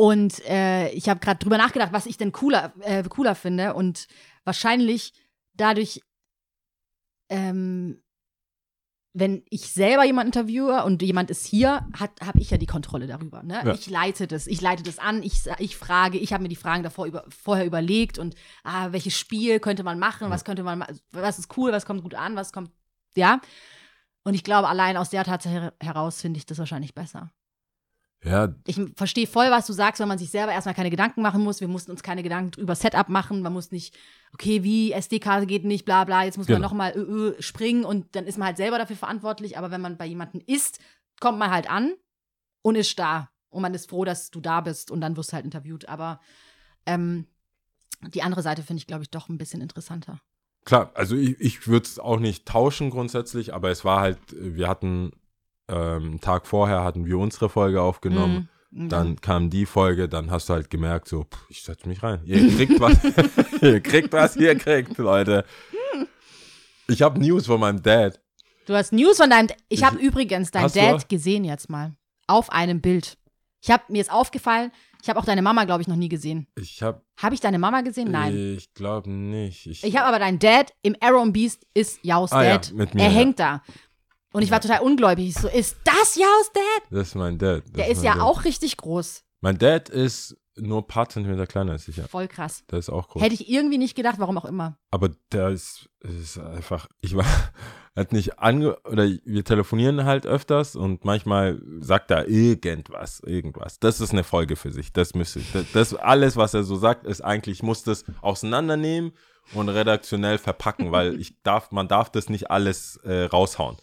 Und 0.00 0.42
äh, 0.48 0.88
ich 0.92 1.10
habe 1.10 1.20
gerade 1.20 1.40
drüber 1.40 1.58
nachgedacht, 1.58 1.92
was 1.92 2.06
ich 2.06 2.16
denn 2.16 2.32
cooler, 2.32 2.72
äh, 2.80 3.02
cooler 3.02 3.34
finde. 3.34 3.74
Und 3.74 4.06
wahrscheinlich 4.44 5.12
dadurch, 5.52 6.00
ähm, 7.28 8.02
wenn 9.12 9.42
ich 9.50 9.72
selber 9.72 10.04
jemanden 10.04 10.28
interviewe 10.28 10.84
und 10.84 11.02
jemand 11.02 11.30
ist 11.30 11.44
hier, 11.44 11.86
habe 11.98 12.40
ich 12.40 12.48
ja 12.50 12.56
die 12.56 12.64
Kontrolle 12.64 13.08
darüber. 13.08 13.42
Ne? 13.42 13.60
Ja. 13.62 13.74
Ich 13.74 13.90
leite 13.90 14.26
das, 14.26 14.46
ich 14.46 14.62
leite 14.62 14.82
das 14.82 14.98
an, 14.98 15.22
ich, 15.22 15.42
ich 15.58 15.76
frage, 15.76 16.16
ich 16.16 16.32
habe 16.32 16.44
mir 16.44 16.48
die 16.48 16.56
Fragen 16.56 16.82
davor 16.82 17.04
über, 17.04 17.26
vorher 17.28 17.66
überlegt 17.66 18.18
und 18.18 18.36
ah, 18.64 18.92
welches 18.92 19.18
Spiel 19.18 19.60
könnte 19.60 19.82
man 19.82 19.98
machen, 19.98 20.30
was 20.30 20.44
könnte 20.44 20.62
man, 20.62 20.78
ma- 20.78 20.88
was 21.10 21.38
ist 21.38 21.54
cool, 21.58 21.72
was 21.72 21.84
kommt 21.84 22.02
gut 22.04 22.14
an, 22.14 22.36
was 22.36 22.52
kommt, 22.54 22.70
ja. 23.16 23.40
Und 24.22 24.32
ich 24.32 24.44
glaube, 24.44 24.68
allein 24.68 24.96
aus 24.96 25.10
der 25.10 25.24
Tatsache 25.24 25.52
her- 25.52 25.74
heraus 25.78 26.22
finde 26.22 26.38
ich 26.38 26.46
das 26.46 26.58
wahrscheinlich 26.58 26.94
besser. 26.94 27.32
Ja, 28.22 28.54
Ich 28.66 28.78
verstehe 28.96 29.26
voll, 29.26 29.50
was 29.50 29.66
du 29.66 29.72
sagst, 29.72 29.98
wenn 30.00 30.08
man 30.08 30.18
sich 30.18 30.30
selber 30.30 30.52
erstmal 30.52 30.74
keine 30.74 30.90
Gedanken 30.90 31.22
machen 31.22 31.42
muss. 31.42 31.60
Wir 31.62 31.68
mussten 31.68 31.90
uns 31.90 32.02
keine 32.02 32.22
Gedanken 32.22 32.60
über 32.60 32.74
Setup 32.74 33.08
machen. 33.08 33.40
Man 33.40 33.52
muss 33.54 33.70
nicht, 33.70 33.96
okay, 34.34 34.62
wie, 34.62 34.92
SD-Karte 34.92 35.46
geht 35.46 35.64
nicht, 35.64 35.86
bla 35.86 36.04
bla, 36.04 36.24
jetzt 36.24 36.36
muss 36.36 36.46
man 36.46 36.56
Genau. 36.56 36.68
nochmal 36.68 36.92
ö, 36.96 37.00
ö, 37.38 37.42
springen 37.42 37.84
und 37.84 38.14
dann 38.14 38.26
ist 38.26 38.36
man 38.36 38.48
halt 38.48 38.58
selber 38.58 38.76
dafür 38.76 38.96
verantwortlich. 38.96 39.56
Aber 39.56 39.70
wenn 39.70 39.80
man 39.80 39.96
bei 39.96 40.04
jemandem 40.04 40.42
ist, 40.46 40.80
kommt 41.18 41.38
man 41.38 41.50
halt 41.50 41.70
an 41.70 41.94
und 42.62 42.74
ist 42.76 42.98
da. 42.98 43.30
Und 43.48 43.62
man 43.62 43.72
ist 43.74 43.88
froh, 43.88 44.04
dass 44.04 44.30
du 44.30 44.40
da 44.40 44.60
bist 44.60 44.90
und 44.90 45.00
dann 45.00 45.16
wirst 45.16 45.30
du 45.32 45.34
halt 45.36 45.46
interviewt. 45.46 45.88
Aber 45.88 46.20
ähm, 46.84 47.26
die 48.14 48.22
andere 48.22 48.42
Seite 48.42 48.62
finde 48.62 48.80
ich, 48.80 48.86
glaube 48.86 49.02
ich, 49.02 49.10
doch 49.10 49.28
ein 49.30 49.38
bisschen 49.38 49.60
interessanter. 49.62 50.20
klar, 50.66 50.90
also 50.94 51.16
ich, 51.16 51.40
ich 51.40 51.66
würde 51.68 51.86
es 51.86 51.98
auch 51.98 52.18
nicht 52.20 52.46
tauschen 52.46 52.90
grundsätzlich, 52.90 53.54
aber 53.54 53.70
es 53.70 53.84
war 53.84 54.00
halt, 54.00 54.18
wir 54.30 54.68
hatten 54.68 55.10
ähm, 55.70 56.20
Tag 56.20 56.46
vorher 56.46 56.84
hatten 56.84 57.06
wir 57.06 57.18
unsere 57.18 57.48
Folge 57.48 57.80
aufgenommen. 57.80 58.48
Mhm. 58.70 58.88
Dann 58.88 59.20
kam 59.20 59.50
die 59.50 59.66
Folge, 59.66 60.08
dann 60.08 60.30
hast 60.30 60.48
du 60.48 60.52
halt 60.54 60.70
gemerkt, 60.70 61.08
so, 61.08 61.24
pff, 61.24 61.46
ich 61.48 61.62
setze 61.62 61.88
mich 61.88 62.02
rein. 62.02 62.20
Ihr 62.24 62.48
kriegt 62.56 62.78
was, 62.80 62.98
ihr 63.62 63.80
kriegt 63.80 64.12
was, 64.12 64.36
ihr 64.36 64.56
kriegt, 64.56 64.96
Leute. 64.98 65.44
Ich 66.88 67.02
habe 67.02 67.20
News 67.20 67.46
von 67.46 67.60
meinem 67.60 67.82
Dad. 67.82 68.20
Du 68.66 68.74
hast 68.74 68.92
News 68.92 69.16
von 69.16 69.30
deinem. 69.30 69.48
Ich 69.68 69.82
habe 69.82 69.98
übrigens 69.98 70.50
deinen? 70.50 70.72
Dad 70.72 71.08
gesehen 71.08 71.44
jetzt 71.44 71.68
mal. 71.68 71.94
Auf 72.26 72.50
einem 72.50 72.80
Bild. 72.80 73.16
Ich 73.62 73.70
habe 73.70 73.82
mir 73.88 74.00
ist 74.00 74.12
aufgefallen, 74.12 74.70
ich 75.02 75.08
habe 75.08 75.18
auch 75.18 75.24
deine 75.24 75.42
Mama, 75.42 75.64
glaube 75.64 75.82
ich, 75.82 75.88
noch 75.88 75.96
nie 75.96 76.08
gesehen. 76.08 76.46
Ich 76.56 76.82
habe, 76.82 77.02
Habe 77.16 77.34
ich 77.34 77.40
deine 77.40 77.58
Mama 77.58 77.80
gesehen? 77.80 78.10
Nein. 78.10 78.56
ich 78.56 78.72
glaube 78.74 79.10
nicht. 79.10 79.66
Ich, 79.66 79.84
Ich 79.84 79.96
habe 79.96 80.06
aber 80.06 80.18
deinen 80.18 80.38
Dad 80.38 80.72
im 80.82 80.94
Arrow 81.00 81.30
Beast 81.32 81.66
ist 81.74 82.00
Jaus 82.02 82.32
Ah 82.32 82.44
ja, 82.44 82.52
Dad. 82.58 82.72
mit 82.72 82.94
mir, 82.94 83.02
er 83.02 83.08
ja. 83.10 83.14
hängt 83.14 83.38
da. 83.38 83.62
Und 84.32 84.42
ich 84.42 84.50
war 84.50 84.60
total 84.60 84.80
ungläubig. 84.80 85.28
Ich 85.28 85.34
so, 85.34 85.48
ist 85.48 85.76
das 85.84 86.14
Jaus 86.16 86.52
Dad? 86.52 86.82
das 86.90 87.08
ist 87.08 87.14
mein 87.14 87.36
Dad. 87.38 87.62
Das 87.64 87.72
Der 87.72 87.88
ist 87.88 88.02
ja 88.04 88.14
Dad. 88.14 88.22
auch 88.22 88.44
richtig 88.44 88.76
groß. 88.76 89.24
Mein 89.40 89.58
Dad 89.58 89.88
ist 89.88 90.36
nur 90.56 90.78
ein 90.82 90.86
paar 90.86 91.08
Zentimeter 91.08 91.46
kleiner 91.46 91.72
als 91.72 91.88
ich, 91.88 91.96
ja. 91.96 92.06
Voll 92.06 92.28
krass. 92.28 92.64
Der 92.70 92.78
ist 92.78 92.90
auch 92.90 93.08
groß. 93.08 93.22
Hätte 93.22 93.34
ich 93.34 93.48
irgendwie 93.48 93.78
nicht 93.78 93.94
gedacht, 93.94 94.16
warum 94.18 94.36
auch 94.38 94.44
immer. 94.44 94.76
Aber 94.90 95.10
der 95.32 95.48
ist, 95.48 95.88
ist 96.00 96.38
einfach, 96.38 96.86
ich 97.00 97.16
war, 97.16 97.24
hat 97.96 98.12
nicht 98.12 98.38
ange, 98.38 98.76
oder 98.80 99.06
wir 99.24 99.44
telefonieren 99.44 100.04
halt 100.04 100.26
öfters 100.26 100.76
und 100.76 101.04
manchmal 101.04 101.60
sagt 101.80 102.10
er 102.10 102.28
irgendwas, 102.28 103.20
irgendwas. 103.20 103.78
Das 103.78 104.00
ist 104.00 104.12
eine 104.12 104.24
Folge 104.24 104.56
für 104.56 104.70
sich. 104.70 104.92
Das 104.92 105.14
müsste, 105.14 105.40
das, 105.52 105.72
das 105.72 105.94
alles, 105.94 106.36
was 106.36 106.54
er 106.54 106.62
so 106.62 106.76
sagt, 106.76 107.06
ist 107.06 107.20
eigentlich, 107.22 107.58
ich 107.58 107.62
muss 107.62 107.82
das 107.82 108.04
auseinandernehmen 108.20 109.12
und 109.54 109.68
redaktionell 109.68 110.38
verpacken, 110.38 110.92
weil 110.92 111.20
ich 111.20 111.42
darf, 111.42 111.70
man 111.72 111.88
darf 111.88 112.10
das 112.10 112.28
nicht 112.28 112.50
alles 112.50 112.96
äh, 112.98 113.24
raushauen. 113.24 113.76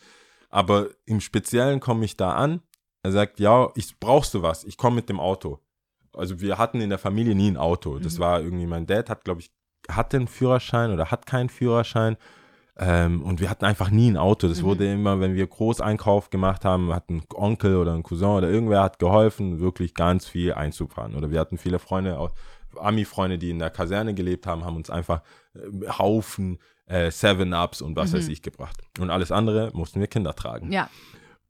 Aber 0.50 0.88
im 1.06 1.22
Speziellen 1.22 1.80
komme 1.80 2.06
ich 2.06 2.18
da 2.18 2.34
an. 2.34 2.62
Er 3.04 3.12
sagt, 3.12 3.40
ja, 3.40 3.70
ich 3.76 4.00
brauchst 4.00 4.34
du 4.34 4.42
was? 4.42 4.64
Ich 4.64 4.78
komme 4.78 4.98
mit 4.98 5.10
dem 5.10 5.20
Auto. 5.20 5.60
Also 6.14 6.42
wir 6.42 6.58
hatten 6.58 6.82
in 6.82 6.90
der 6.90 6.98
Familie 6.98 7.36
nie 7.36 7.50
ein 7.52 7.58
Auto. 7.58 8.00
Das 8.00 8.20
war 8.20 8.42
irgendwie, 8.42 8.66
mein 8.66 8.88
Dad 8.88 9.10
hat, 9.10 9.24
glaube 9.24 9.42
ich, 9.42 9.52
hatte 9.90 10.18
einen 10.18 10.28
Führerschein 10.28 10.92
oder 10.92 11.12
hat 11.12 11.26
keinen 11.26 11.50
Führerschein. 11.50 12.18
Ähm, 12.80 13.24
und 13.24 13.40
wir 13.40 13.50
hatten 13.50 13.66
einfach 13.66 13.90
nie 13.90 14.10
ein 14.12 14.18
Auto. 14.18 14.48
Das 14.48 14.62
wurde 14.62 14.92
immer, 14.92 15.20
wenn 15.20 15.36
wir 15.36 15.48
Großeinkauf 15.48 16.30
gemacht 16.30 16.64
haben, 16.64 16.94
hat 16.94 17.10
ein 17.10 17.24
Onkel 17.34 17.78
oder 17.78 17.94
ein 17.94 18.04
Cousin 18.04 18.30
oder 18.30 18.50
irgendwer 18.50 18.84
hat 18.84 19.00
geholfen, 19.00 19.60
wirklich 19.60 19.94
ganz 19.96 20.28
viel 20.28 20.54
einzufahren. 20.54 21.16
Oder 21.16 21.32
wir 21.32 21.40
hatten 21.40 21.58
viele 21.58 21.80
Freunde, 21.80 22.30
Ami-Freunde, 22.76 23.38
die 23.38 23.50
in 23.50 23.60
der 23.60 23.72
Kaserne 23.72 24.14
gelebt 24.14 24.46
haben, 24.46 24.64
haben 24.64 24.76
uns 24.76 24.90
einfach 24.90 25.22
äh, 25.56 25.88
Haufen 25.88 26.60
äh, 26.88 27.12
Seven-Ups 27.12 27.82
und 27.82 27.96
was 27.96 28.14
weiß 28.14 28.28
ich 28.30 28.42
gebracht. 28.42 28.78
Und 29.00 29.10
alles 29.10 29.32
andere 29.32 29.72
mussten 29.74 30.00
wir 30.00 30.08
Kinder 30.08 30.34
tragen. 30.36 30.72
Ja. 30.72 30.90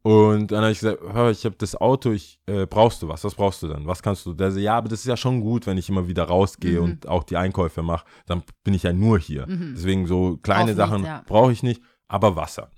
Und 0.04 0.52
dann 0.52 0.62
habe 0.62 0.72
ich 0.72 0.80
gesagt, 0.80 1.02
hör, 1.12 1.32
ich 1.32 1.44
habe 1.44 1.56
das 1.58 1.76
Auto, 1.76 2.12
ich 2.12 2.40
äh, 2.46 2.66
brauchst 2.66 3.02
du 3.02 3.10
was? 3.10 3.24
Was 3.24 3.36
brauchst 3.36 3.62
du 3.64 3.68
dann? 3.68 3.88
Was 3.88 4.02
kannst 4.02 4.26
du? 4.26 4.34
Der 4.34 4.52
so, 4.52 4.60
ja, 4.60 4.78
aber 4.78 4.88
das 4.88 5.00
ist 5.00 5.06
ja 5.06 5.18
schon 5.18 5.42
gut, 5.42 5.68
wenn 5.68 5.78
ich 5.78 5.90
immer 5.90 6.08
wieder 6.08 6.24
rausgehe 6.24 6.78
Mhm. 6.80 6.84
und 6.84 7.08
auch 7.08 7.24
die 7.24 7.36
Einkäufe 7.36 7.84
mache. 7.84 8.06
Dann 8.26 8.44
bin 8.64 8.74
ich 8.74 8.84
ja 8.84 8.94
nur 8.94 9.20
hier. 9.20 9.46
Deswegen 9.48 10.08
so 10.08 10.38
kleine 10.38 10.74
Brauchst 10.76 10.78
Sachen 10.92 11.04
ja. 11.04 11.24
brauche 11.28 11.52
ich 11.52 11.62
nicht, 11.62 11.82
aber 12.08 12.36
Wasser. 12.38 12.70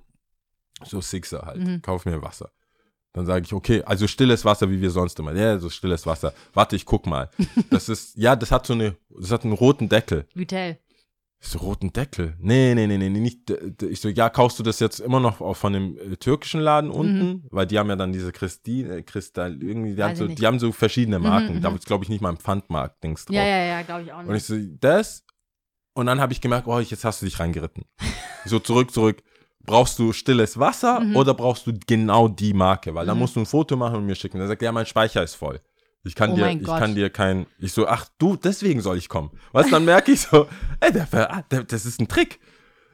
So 0.86 1.02
Sixer 1.02 1.44
halt. 1.46 1.60
Mhm. 1.64 1.82
Kauf 1.82 2.06
mir 2.06 2.22
Wasser. 2.22 2.50
Dann 3.14 3.26
sage 3.26 3.44
ich, 3.46 3.54
okay, 3.54 3.84
also 3.84 4.08
stilles 4.08 4.46
Wasser, 4.46 4.70
wie 4.72 4.82
wir 4.82 4.92
sonst 4.92 5.20
immer. 5.20 5.34
Ja, 5.34 5.60
so 5.60 5.70
stilles 5.70 6.06
Wasser. 6.08 6.34
Warte, 6.54 6.76
ich 6.76 6.86
guck 6.86 7.06
mal. 7.06 7.30
Das 7.70 7.90
ist, 7.90 8.16
ja, 8.18 8.36
das 8.36 8.52
hat 8.52 8.66
so 8.66 8.74
eine, 8.74 8.96
das 9.10 9.32
hat 9.32 9.44
einen 9.44 9.54
roten 9.54 9.90
Deckel. 9.90 10.26
Vitel. 10.34 10.78
Ich 11.42 11.48
so, 11.48 11.60
roten 11.60 11.94
Deckel? 11.94 12.36
Nee, 12.40 12.76
nee, 12.76 12.86
nee, 12.86 12.98
nee, 12.98 13.10
nicht. 13.10 13.50
Ich 13.82 14.02
so, 14.02 14.10
ja, 14.10 14.30
kaufst 14.30 14.60
du 14.60 14.64
das 14.64 14.80
jetzt 14.82 15.00
immer 15.00 15.22
noch 15.22 15.56
von 15.56 15.72
dem 15.74 15.98
äh, 15.98 16.18
türkischen 16.18 16.60
Laden 16.60 16.92
unten? 16.92 17.46
Weil 17.50 17.66
die 17.66 17.80
haben 17.80 17.88
ja 17.90 17.96
dann 17.96 18.12
diese 18.12 18.34
Christi, 18.34 18.84
äh, 18.84 19.04
Kristall, 19.04 19.64
irgendwie, 19.64 19.96
die, 19.96 20.04
haben 20.04 20.16
so, 20.18 20.26
nicht. 20.26 20.40
die 20.40 20.46
haben 20.46 20.60
so 20.60 20.72
verschiedene 20.74 21.18
Marken. 21.20 21.56
mhm. 21.56 21.62
Da 21.62 21.74
ist, 21.74 21.86
glaube 21.86 22.04
ich, 22.04 22.10
nicht 22.10 22.20
mal 22.22 22.30
ein 22.32 22.38
Pfandmarkt-Dings 22.38 23.26
drauf. 23.26 23.36
Ja, 23.36 23.46
ja, 23.46 23.64
ja, 23.66 23.82
glaube 23.84 24.04
ich 24.04 24.12
auch 24.12 24.20
Und 24.20 24.26
ich 24.26 24.32
nicht. 24.32 24.46
so, 24.48 24.56
das? 24.82 25.24
Und 25.94 26.08
dann 26.08 26.20
habe 26.20 26.34
ich 26.34 26.42
gemerkt, 26.42 26.68
oh, 26.68 26.80
jetzt 26.80 27.06
hast 27.06 27.22
du 27.22 27.26
dich 27.26 27.40
reingeritten. 27.40 27.86
Ich 28.44 28.52
so, 28.52 28.60
zurück, 28.60 28.92
zurück. 28.92 29.24
Brauchst 29.66 29.98
du 30.00 30.12
stilles 30.14 30.58
Wasser 30.60 31.00
Mhm. 31.00 31.16
oder 31.16 31.34
brauchst 31.34 31.68
du 31.68 31.74
genau 31.88 32.28
die 32.28 32.54
Marke? 32.54 32.94
Weil 32.96 33.06
dann 33.06 33.18
musst 33.18 33.36
du 33.36 33.40
ein 33.42 33.46
Foto 33.46 33.78
machen 33.78 33.96
und 33.98 34.06
mir 34.06 34.16
schicken. 34.16 34.40
Dann 34.40 34.48
sagt 34.48 34.62
er, 34.62 34.68
ja, 34.68 34.72
mein 34.74 34.86
Speicher 34.86 35.24
ist 35.24 35.36
voll. 35.36 35.62
Ich 36.04 36.16
kann 36.16 36.32
Oh 36.32 36.36
dir, 36.36 36.50
ich 36.50 36.64
Gott. 36.64 36.80
kann 36.80 36.96
dir 36.96 37.10
kein, 37.10 37.46
ich 37.60 37.74
so, 37.74 37.88
ach 37.88 38.08
du, 38.18 38.36
deswegen 38.38 38.82
soll 38.82 38.98
ich 38.98 39.10
kommen. 39.10 39.32
Was, 39.52 39.70
dann 39.70 39.86
merke 39.86 40.12
ich 40.14 40.22
so, 40.22 40.48
ey, 40.80 40.92
der, 40.94 41.06
ver- 41.08 41.44
der, 41.52 41.64
das 41.64 41.86
ist 41.86 42.00
ein 42.00 42.08
Trick. 42.08 42.40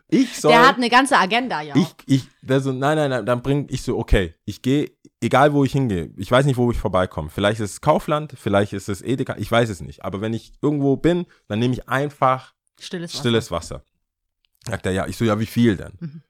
Ich 0.08 0.40
soll, 0.40 0.52
Der 0.52 0.68
hat 0.68 0.76
eine 0.76 0.90
ganze 0.90 1.18
Agenda, 1.18 1.62
ja. 1.62 1.76
ich, 1.76 1.88
ich, 2.06 2.28
der 2.42 2.60
so, 2.62 2.72
nein, 2.72 2.96
nein, 2.98 3.10
nein, 3.10 3.26
dann 3.26 3.42
bring 3.42 3.68
ich 3.70 3.82
so, 3.82 3.98
okay, 3.98 4.36
ich 4.46 4.62
gehe, 4.62 4.92
egal 5.22 5.54
wo 5.54 5.64
ich 5.64 5.72
hingehe, 5.72 6.12
ich 6.18 6.30
weiß 6.32 6.46
nicht, 6.46 6.58
wo 6.58 6.70
ich 6.72 6.78
vorbeikomme. 6.78 7.30
Vielleicht 7.32 7.60
ist 7.60 7.72
es 7.72 7.82
Kaufland, 7.82 8.34
vielleicht 8.38 8.74
ist 8.74 8.88
es 8.90 9.02
Edeka, 9.02 9.36
ich 9.38 9.52
weiß 9.52 9.70
es 9.70 9.82
nicht. 9.82 10.06
Aber 10.06 10.22
wenn 10.22 10.34
ich 10.34 10.54
irgendwo 10.62 10.96
bin, 10.96 11.26
dann 11.48 11.58
nehme 11.60 11.74
ich 11.74 11.90
einfach 11.90 12.54
Stilles 12.80 13.14
Wasser. 13.14 13.20
stilles 13.20 13.52
Wasser. 13.52 13.84
Sagt 14.68 14.86
er, 14.86 14.92
ja, 14.92 15.08
ich 15.08 15.18
so, 15.18 15.26
ja, 15.26 15.40
wie 15.40 15.46
viel 15.48 15.76
denn? 15.78 15.94
Mhm. 16.00 16.22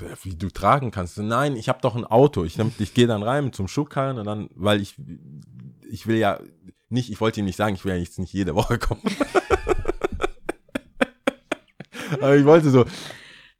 Ja, 0.00 0.08
wie 0.22 0.36
du 0.36 0.50
tragen 0.50 0.90
kannst. 0.90 1.16
Nein, 1.18 1.56
ich 1.56 1.68
habe 1.68 1.80
doch 1.80 1.96
ein 1.96 2.04
Auto. 2.04 2.44
Ich, 2.44 2.58
ich 2.78 2.94
gehe 2.94 3.06
dann 3.06 3.22
rein 3.22 3.52
zum 3.52 3.66
Schubkarren 3.68 4.18
und 4.18 4.26
dann, 4.26 4.50
weil 4.54 4.80
ich, 4.80 4.96
ich 5.88 6.06
will 6.06 6.16
ja 6.16 6.38
nicht, 6.88 7.10
ich 7.10 7.20
wollte 7.20 7.40
ihm 7.40 7.46
nicht 7.46 7.56
sagen, 7.56 7.74
ich 7.74 7.84
will 7.84 7.92
ja 7.94 7.98
jetzt 7.98 8.18
nicht 8.18 8.32
jede 8.32 8.54
Woche 8.54 8.78
kommen. 8.78 9.02
Aber 12.20 12.36
ich 12.36 12.44
wollte 12.44 12.70
so, 12.70 12.84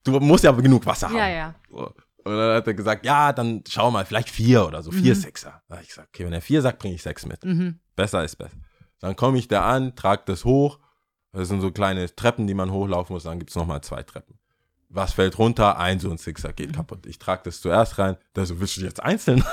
du 0.04 0.20
musst 0.20 0.44
ja 0.44 0.52
genug 0.52 0.86
Wasser 0.86 1.08
haben. 1.08 1.16
Ja, 1.16 1.28
ja. 1.28 1.54
Und 1.70 1.94
dann 2.24 2.56
hat 2.56 2.66
er 2.66 2.74
gesagt, 2.74 3.04
ja, 3.06 3.32
dann 3.32 3.62
schau 3.68 3.90
mal, 3.90 4.04
vielleicht 4.04 4.30
vier 4.30 4.66
oder 4.66 4.82
so, 4.82 4.90
vier 4.90 5.14
Sechser. 5.14 5.62
Da 5.68 5.76
hab 5.76 5.82
ich 5.82 5.88
gesagt, 5.88 6.08
okay, 6.12 6.24
wenn 6.26 6.32
er 6.32 6.40
vier 6.40 6.60
sagt, 6.60 6.80
bringe 6.80 6.94
ich 6.94 7.02
sechs 7.02 7.24
mit. 7.24 7.44
Mhm. 7.44 7.78
Besser 7.94 8.24
ist 8.24 8.36
besser. 8.36 8.56
Dann 9.00 9.16
komme 9.16 9.38
ich 9.38 9.48
da 9.48 9.68
an, 9.68 9.94
trage 9.94 10.22
das 10.26 10.44
hoch. 10.44 10.78
Das 11.32 11.48
sind 11.48 11.60
so 11.60 11.70
kleine 11.70 12.14
Treppen, 12.14 12.46
die 12.46 12.54
man 12.54 12.70
hochlaufen 12.72 13.14
muss. 13.14 13.24
Dann 13.24 13.38
gibt 13.38 13.50
es 13.50 13.56
nochmal 13.56 13.82
zwei 13.82 14.02
Treppen. 14.02 14.38
Was 14.88 15.12
fällt 15.12 15.38
runter? 15.38 15.78
Ein 15.78 15.98
so 16.00 16.10
ein 16.10 16.18
Sixer 16.18 16.52
geht 16.52 16.74
kaputt. 16.74 17.06
Ich 17.06 17.18
trage 17.18 17.42
das 17.44 17.60
zuerst 17.60 17.98
rein. 17.98 18.16
Der 18.34 18.46
so, 18.46 18.60
willst 18.60 18.76
du 18.76 18.82
jetzt 18.82 19.02
einzeln? 19.02 19.44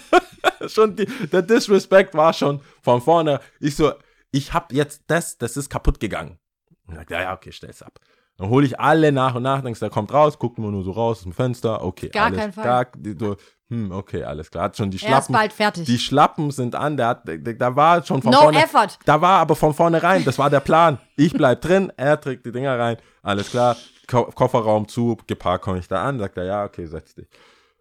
schon 0.68 0.96
die, 0.96 1.06
der 1.06 1.42
Disrespect 1.42 2.14
war 2.14 2.32
schon 2.32 2.60
von 2.82 3.00
vorne. 3.00 3.40
Ich 3.60 3.76
so, 3.76 3.92
ich 4.30 4.52
hab 4.52 4.72
jetzt 4.72 5.02
das, 5.06 5.38
das 5.38 5.56
ist 5.56 5.70
kaputt 5.70 6.00
gegangen. 6.00 6.38
Und 6.86 6.94
sagt, 6.96 7.10
ja, 7.10 7.22
ja, 7.22 7.34
okay, 7.34 7.52
stell's 7.52 7.82
ab. 7.82 7.98
Dann 8.36 8.50
hole 8.50 8.66
ich 8.66 8.78
alle 8.78 9.12
nach 9.12 9.34
und 9.34 9.42
nach, 9.44 9.62
denkst, 9.62 9.80
der 9.80 9.88
kommt 9.88 10.12
raus, 10.12 10.38
guckt 10.38 10.58
nur, 10.58 10.70
nur 10.70 10.84
so 10.84 10.90
raus 10.90 11.18
aus 11.18 11.22
dem 11.22 11.32
Fenster, 11.32 11.82
okay, 11.82 12.10
Gar 12.10 12.26
alles 12.26 12.38
kein 12.38 12.52
Fall. 12.52 12.64
Gar, 12.64 12.86
so, 13.18 13.36
hm, 13.70 13.90
okay, 13.90 14.24
alles 14.24 14.50
klar. 14.50 14.64
Hat 14.64 14.76
schon 14.76 14.90
die 14.90 14.98
Er 14.98 15.00
ist 15.00 15.06
Schlappen. 15.08 15.32
bald 15.32 15.52
fertig. 15.54 15.86
Die 15.86 15.98
Schlappen 15.98 16.50
sind 16.50 16.74
an, 16.74 16.98
der 16.98 17.06
hat, 17.08 17.26
der, 17.26 17.38
der, 17.38 17.54
da 17.54 17.74
war 17.74 18.04
schon 18.04 18.20
von 18.20 18.30
No 18.32 18.42
vorne. 18.42 18.62
effort. 18.62 18.98
Da 19.06 19.20
war 19.22 19.40
aber 19.40 19.56
von 19.56 19.72
vornherein, 19.72 20.22
das 20.24 20.38
war 20.38 20.50
der 20.50 20.60
Plan. 20.60 20.98
Ich 21.16 21.32
bleib 21.32 21.62
drin, 21.62 21.90
er 21.96 22.20
trägt 22.20 22.44
die 22.44 22.52
Dinger 22.52 22.78
rein, 22.78 22.98
alles 23.22 23.50
klar. 23.50 23.74
Ko 24.06 24.24
Kofferraum 24.24 24.88
zu, 24.88 25.16
geparkt 25.26 25.64
komme 25.64 25.78
ich 25.78 25.88
da 25.88 26.04
an, 26.04 26.18
sagt 26.18 26.36
er, 26.36 26.44
ja, 26.44 26.64
okay, 26.64 26.86
setz 26.86 27.14
dich. 27.14 27.26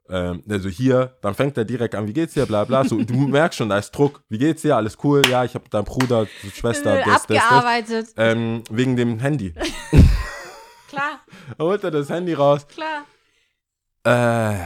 Ähm, 0.07 0.43
also 0.49 0.69
hier, 0.69 1.17
dann 1.21 1.33
fängt 1.33 1.57
er 1.57 1.65
direkt 1.65 1.95
an, 1.95 2.07
wie 2.07 2.13
geht's 2.13 2.33
dir, 2.35 2.45
bla 2.45 2.63
bla. 2.63 2.83
So, 2.83 3.01
du 3.03 3.13
merkst 3.27 3.57
schon, 3.57 3.69
da 3.69 3.77
ist 3.77 3.91
Druck. 3.91 4.21
Wie 4.29 4.37
geht's 4.37 4.61
dir? 4.61 4.75
Alles 4.75 4.97
cool? 5.03 5.21
Ja, 5.27 5.43
ich 5.43 5.55
habe 5.55 5.67
deinen 5.69 5.85
Bruder, 5.85 6.27
Schwester, 6.53 6.97
das, 6.97 7.05
das, 7.05 7.27
das. 7.27 7.43
Abgearbeitet. 7.43 8.07
Ähm, 8.17 8.63
wegen 8.69 8.95
dem 8.95 9.19
Handy. 9.19 9.53
Klar, 10.87 11.19
Er 11.57 11.65
holt 11.65 11.83
er 11.83 11.91
das 11.91 12.09
Handy 12.09 12.33
raus. 12.33 12.67
klar. 12.67 13.05
Äh, 14.03 14.65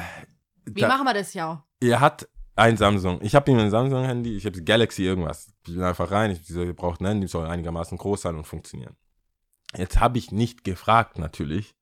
Wie 0.66 0.82
da, 0.82 0.90
machen 0.90 1.06
wir 1.06 1.14
das, 1.14 1.34
ja? 1.34 1.64
er 1.82 2.00
hat 2.02 2.28
ein 2.56 2.76
Samsung. 2.76 3.20
Ich 3.22 3.36
habe 3.36 3.50
ihm 3.50 3.58
ein 3.58 3.72
Samsung-Handy, 3.72 4.36
ich 4.36 4.46
habe 4.46 4.62
Galaxy 4.62 5.04
irgendwas. 5.04 5.48
Ich 5.66 5.74
bin 5.74 5.82
einfach 5.82 6.12
rein, 6.12 6.32
ich 6.32 6.42
diese 6.46 6.66
gebraucht 6.66 7.00
ein 7.00 7.06
Handy, 7.08 7.28
soll 7.28 7.48
einigermaßen 7.48 7.98
groß 7.98 8.22
sein 8.24 8.36
und 8.36 8.46
funktionieren. 8.46 8.98
Jetzt 9.78 10.00
habe 10.00 10.18
ich 10.18 10.32
nicht 10.32 10.64
gefragt 10.64 11.18
natürlich, 11.20 11.76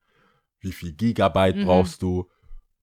wie 0.59 0.71
viel 0.71 0.91
Gigabyte 0.93 1.55
Mhm. 1.57 1.65
brauchst 1.65 2.01
du, 2.01 2.29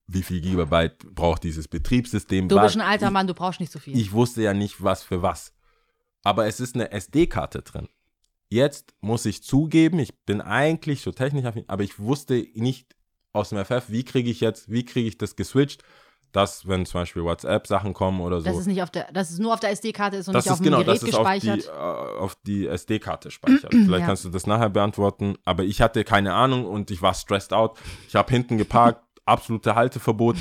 wie 0.07 0.23
viel 0.23 0.41
Gigabyte 0.41 0.97
braucht 1.13 1.43
dieses 1.43 1.67
Betriebssystem. 1.67 2.47
Du 2.47 2.59
bist 2.59 2.75
ein 2.75 2.81
alter 2.81 3.11
Mann, 3.11 3.27
du 3.27 3.33
brauchst 3.33 3.59
nicht 3.59 3.71
so 3.71 3.79
viel. 3.79 3.97
ich 3.97 4.11
wusste 4.11 4.41
ja 4.41 4.53
nicht, 4.53 4.81
was 4.83 5.03
für 5.03 5.21
was. 5.21 5.53
Aber 6.23 6.47
es 6.47 6.59
ist 6.59 6.75
eine 6.75 6.91
SD-Karte 6.91 7.61
drin. 7.61 7.87
Jetzt 8.49 8.93
muss 9.01 9.25
ich 9.25 9.43
zugeben, 9.43 9.99
ich 9.99 10.15
bin 10.25 10.41
eigentlich 10.41 11.01
so 11.01 11.11
technisch, 11.11 11.45
aber 11.67 11.83
ich 11.83 11.99
wusste 11.99 12.47
nicht 12.53 12.95
aus 13.33 13.49
dem 13.49 13.57
FF, 13.63 13.89
wie 13.89 14.03
kriege 14.05 14.29
ich 14.29 14.39
jetzt, 14.39 14.71
wie 14.71 14.85
kriege 14.85 15.07
ich 15.07 15.17
das 15.17 15.35
geswitcht, 15.35 15.83
dass, 16.35 16.67
wenn 16.67 16.85
zum 16.85 17.01
Beispiel 17.01 17.23
WhatsApp-Sachen 17.23 17.93
kommen 17.93 18.19
oder 18.21 18.41
so, 18.41 18.45
das 18.49 18.57
ist 18.57 18.67
nicht 18.67 18.81
auf 18.83 18.89
der, 18.91 19.11
dass 19.13 19.29
es 19.29 19.39
nur 19.39 19.53
auf 19.53 19.59
der 19.59 19.69
SD-Karte 19.71 20.17
ist 20.17 20.27
und 20.27 20.33
das 20.33 20.45
nicht 20.45 20.51
auf 20.51 20.57
ist 20.57 20.61
dem 20.61 20.65
genau, 20.65 20.77
Gerät 20.83 21.01
dass 21.01 21.09
es 21.09 21.15
auf 21.15 21.27
die, 21.39 21.39
gespeichert. 21.49 21.67
äh, 21.67 22.19
auf 22.19 22.35
die 22.45 22.67
SD-Karte 22.67 23.31
speichert. 23.31 23.71
Vielleicht 23.71 23.99
Ja. 24.01 24.05
kannst 24.05 24.25
du 24.25 24.29
das 24.29 24.45
nachher 24.45 24.69
beantworten. 24.69 25.37
Aber 25.45 25.63
ich 25.63 25.81
hatte 25.81 26.03
keine 26.03 26.33
Ahnung 26.33 26.65
und 26.65 26.91
ich 26.91 27.01
war 27.01 27.13
stressed 27.13 27.53
out. 27.53 27.77
Ich 28.07 28.15
habe 28.15 28.29
hinten 28.31 28.57
geparkt, 28.57 29.01
absolute 29.25 29.75
Halteverbot. 29.75 30.35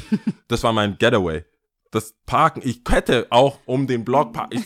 Das 0.48 0.62
war 0.64 0.72
mein 0.72 0.98
Getaway. 0.98 1.44
Das 1.90 2.14
Parken, 2.26 2.60
ich 2.64 2.82
hätte 2.88 3.28
auch 3.30 3.60
um 3.66 3.86
den 3.86 4.04
Block, 4.04 4.32
ich, 4.50 4.62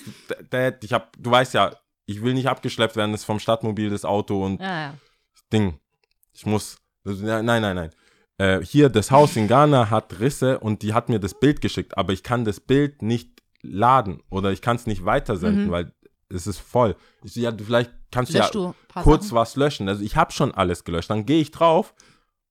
Dad, 0.49 0.83
ich 0.83 0.95
hab, 0.95 1.13
du 1.19 1.31
weißt 1.31 1.53
ja, 1.53 1.77
ich 2.07 2.23
will 2.23 2.33
nicht 2.33 2.49
abgeschleppt 2.49 2.97
werden, 2.97 3.13
das 3.13 3.21
ist 3.21 3.27
vom 3.27 3.39
Stadtmobil 3.39 3.91
das 3.91 4.07
Auto 4.07 4.43
und 4.43 4.63
ja, 4.63 4.81
ja. 4.81 4.95
Ding. 5.53 5.79
Ich 6.33 6.47
muss. 6.47 6.79
Nein, 7.05 7.45
nein, 7.45 7.63
nein. 7.75 7.91
Äh, 8.39 8.61
hier, 8.65 8.89
das 8.89 9.11
Haus 9.11 9.37
in 9.37 9.49
Ghana 9.49 9.91
hat 9.91 10.21
Risse 10.21 10.59
und 10.61 10.83
die 10.83 10.95
hat 10.95 11.09
mir 11.09 11.19
das 11.19 11.35
Bild 11.35 11.61
geschickt, 11.61 11.99
aber 11.99 12.13
ich 12.13 12.23
kann 12.23 12.45
das 12.45 12.61
Bild 12.61 13.03
nicht 13.03 13.43
laden 13.63 14.21
oder 14.31 14.53
ich 14.53 14.63
kann 14.63 14.77
es 14.77 14.87
nicht 14.87 15.05
weitersenden, 15.05 15.67
Mhm. 15.67 15.71
weil 15.71 15.93
es 16.31 16.47
ist 16.47 16.59
voll. 16.59 16.95
Ich, 17.25 17.35
ja, 17.37 17.53
vielleicht 17.57 17.91
kannst 18.13 18.33
Löschst 18.33 18.55
du 18.55 18.75
ja 18.95 19.03
kurz 19.03 19.25
Sachen? 19.25 19.37
was 19.37 19.57
löschen. 19.57 19.89
Also 19.89 20.03
ich 20.03 20.15
habe 20.17 20.31
schon 20.33 20.53
alles 20.55 20.85
gelöscht. 20.85 21.11
Dann 21.11 21.27
gehe 21.27 21.41
ich 21.41 21.51
drauf. 21.51 21.95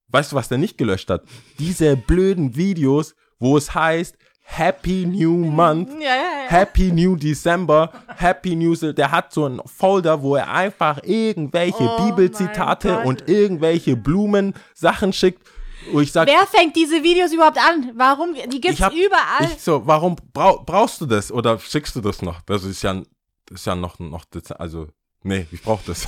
Weißt 0.10 0.32
du, 0.32 0.36
was 0.36 0.50
der 0.50 0.58
nicht 0.58 0.78
gelöscht 0.78 1.10
hat? 1.10 1.24
Diese 1.60 1.96
blöden 1.96 2.56
Videos, 2.56 3.16
wo 3.40 3.56
es 3.58 3.74
heißt 3.76 4.18
Happy 4.42 5.06
New 5.06 5.46
Month. 5.46 5.90
Ja, 5.94 6.00
ja, 6.00 6.16
ja. 6.16 6.50
Happy 6.50 6.92
New 6.92 7.16
December, 7.18 7.92
Happy 8.16 8.56
New, 8.56 8.74
der 8.76 9.12
hat 9.12 9.34
so 9.34 9.46
einen 9.46 9.62
Folder, 9.66 10.22
wo 10.22 10.36
er 10.38 10.50
einfach 10.52 11.02
irgendwelche 11.04 11.84
Oh 11.84 12.06
Bibelzitate 12.06 13.00
und 13.00 13.28
irgendwelche 13.28 13.96
Blumen 13.98 14.54
Sachen 14.74 15.12
schickt, 15.12 15.46
wo 15.92 16.02
ich 16.02 16.12
sage, 16.12 16.32
Wer 16.32 16.46
fängt 16.48 16.76
diese 16.76 17.04
Videos 17.04 17.32
überhaupt 17.32 17.58
an? 17.58 17.92
Warum? 17.96 18.34
Die 18.34 18.62
gibt's 18.62 18.82
hab, 18.82 18.94
überall. 18.94 19.52
Ich 19.56 19.62
so, 19.62 19.86
warum 19.86 20.16
brau, 20.34 20.64
brauchst 20.66 21.02
du 21.02 21.06
das 21.06 21.32
oder 21.32 21.60
schickst 21.60 21.96
du 21.96 22.02
das 22.02 22.22
noch? 22.22 22.42
Das 22.42 22.64
ist 22.64 22.82
ja, 22.82 22.94
das 22.94 23.60
ist 23.62 23.66
ja 23.66 23.76
noch, 23.76 24.00
noch, 24.00 24.26
also, 24.58 24.88
nee, 25.24 25.48
ich 25.52 25.62
brauch 25.62 25.82
das. 25.86 26.08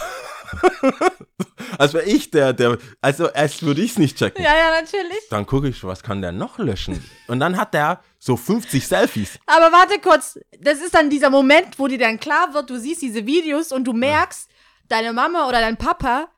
als 1.78 1.94
wäre 1.94 2.06
ich 2.06 2.32
der, 2.32 2.54
der, 2.54 2.78
also 3.02 3.32
als 3.34 3.62
würde 3.62 3.82
ich 3.82 3.92
es 3.92 3.98
nicht 4.00 4.18
checken. 4.18 4.44
ja, 4.44 4.56
ja, 4.56 4.82
natürlich. 4.82 5.28
Dann 5.30 5.46
gucke 5.46 5.68
ich, 5.68 5.84
was 5.84 6.04
kann 6.04 6.22
der 6.22 6.32
noch 6.32 6.58
löschen? 6.58 7.04
Und 7.28 7.40
dann 7.40 7.58
hat 7.58 7.74
der 7.74 8.02
so 8.18 8.36
50 8.36 8.88
Selfies. 8.88 9.40
Aber 9.46 9.72
warte 9.72 10.00
kurz, 10.00 10.40
das 10.60 10.80
ist 10.80 10.94
dann 10.94 11.10
dieser 11.10 11.30
Moment, 11.30 11.78
wo 11.78 11.88
dir 11.88 12.00
dann 12.00 12.20
klar 12.20 12.54
wird, 12.54 12.70
du 12.70 12.80
siehst 12.80 13.02
diese 13.02 13.26
Videos 13.26 13.72
und 13.72 13.86
du 13.86 13.94
merkst, 13.94 14.50
deine 14.90 15.14
Mama 15.14 15.48
oder 15.48 15.62
dein 15.62 15.78
Papa 15.78 16.30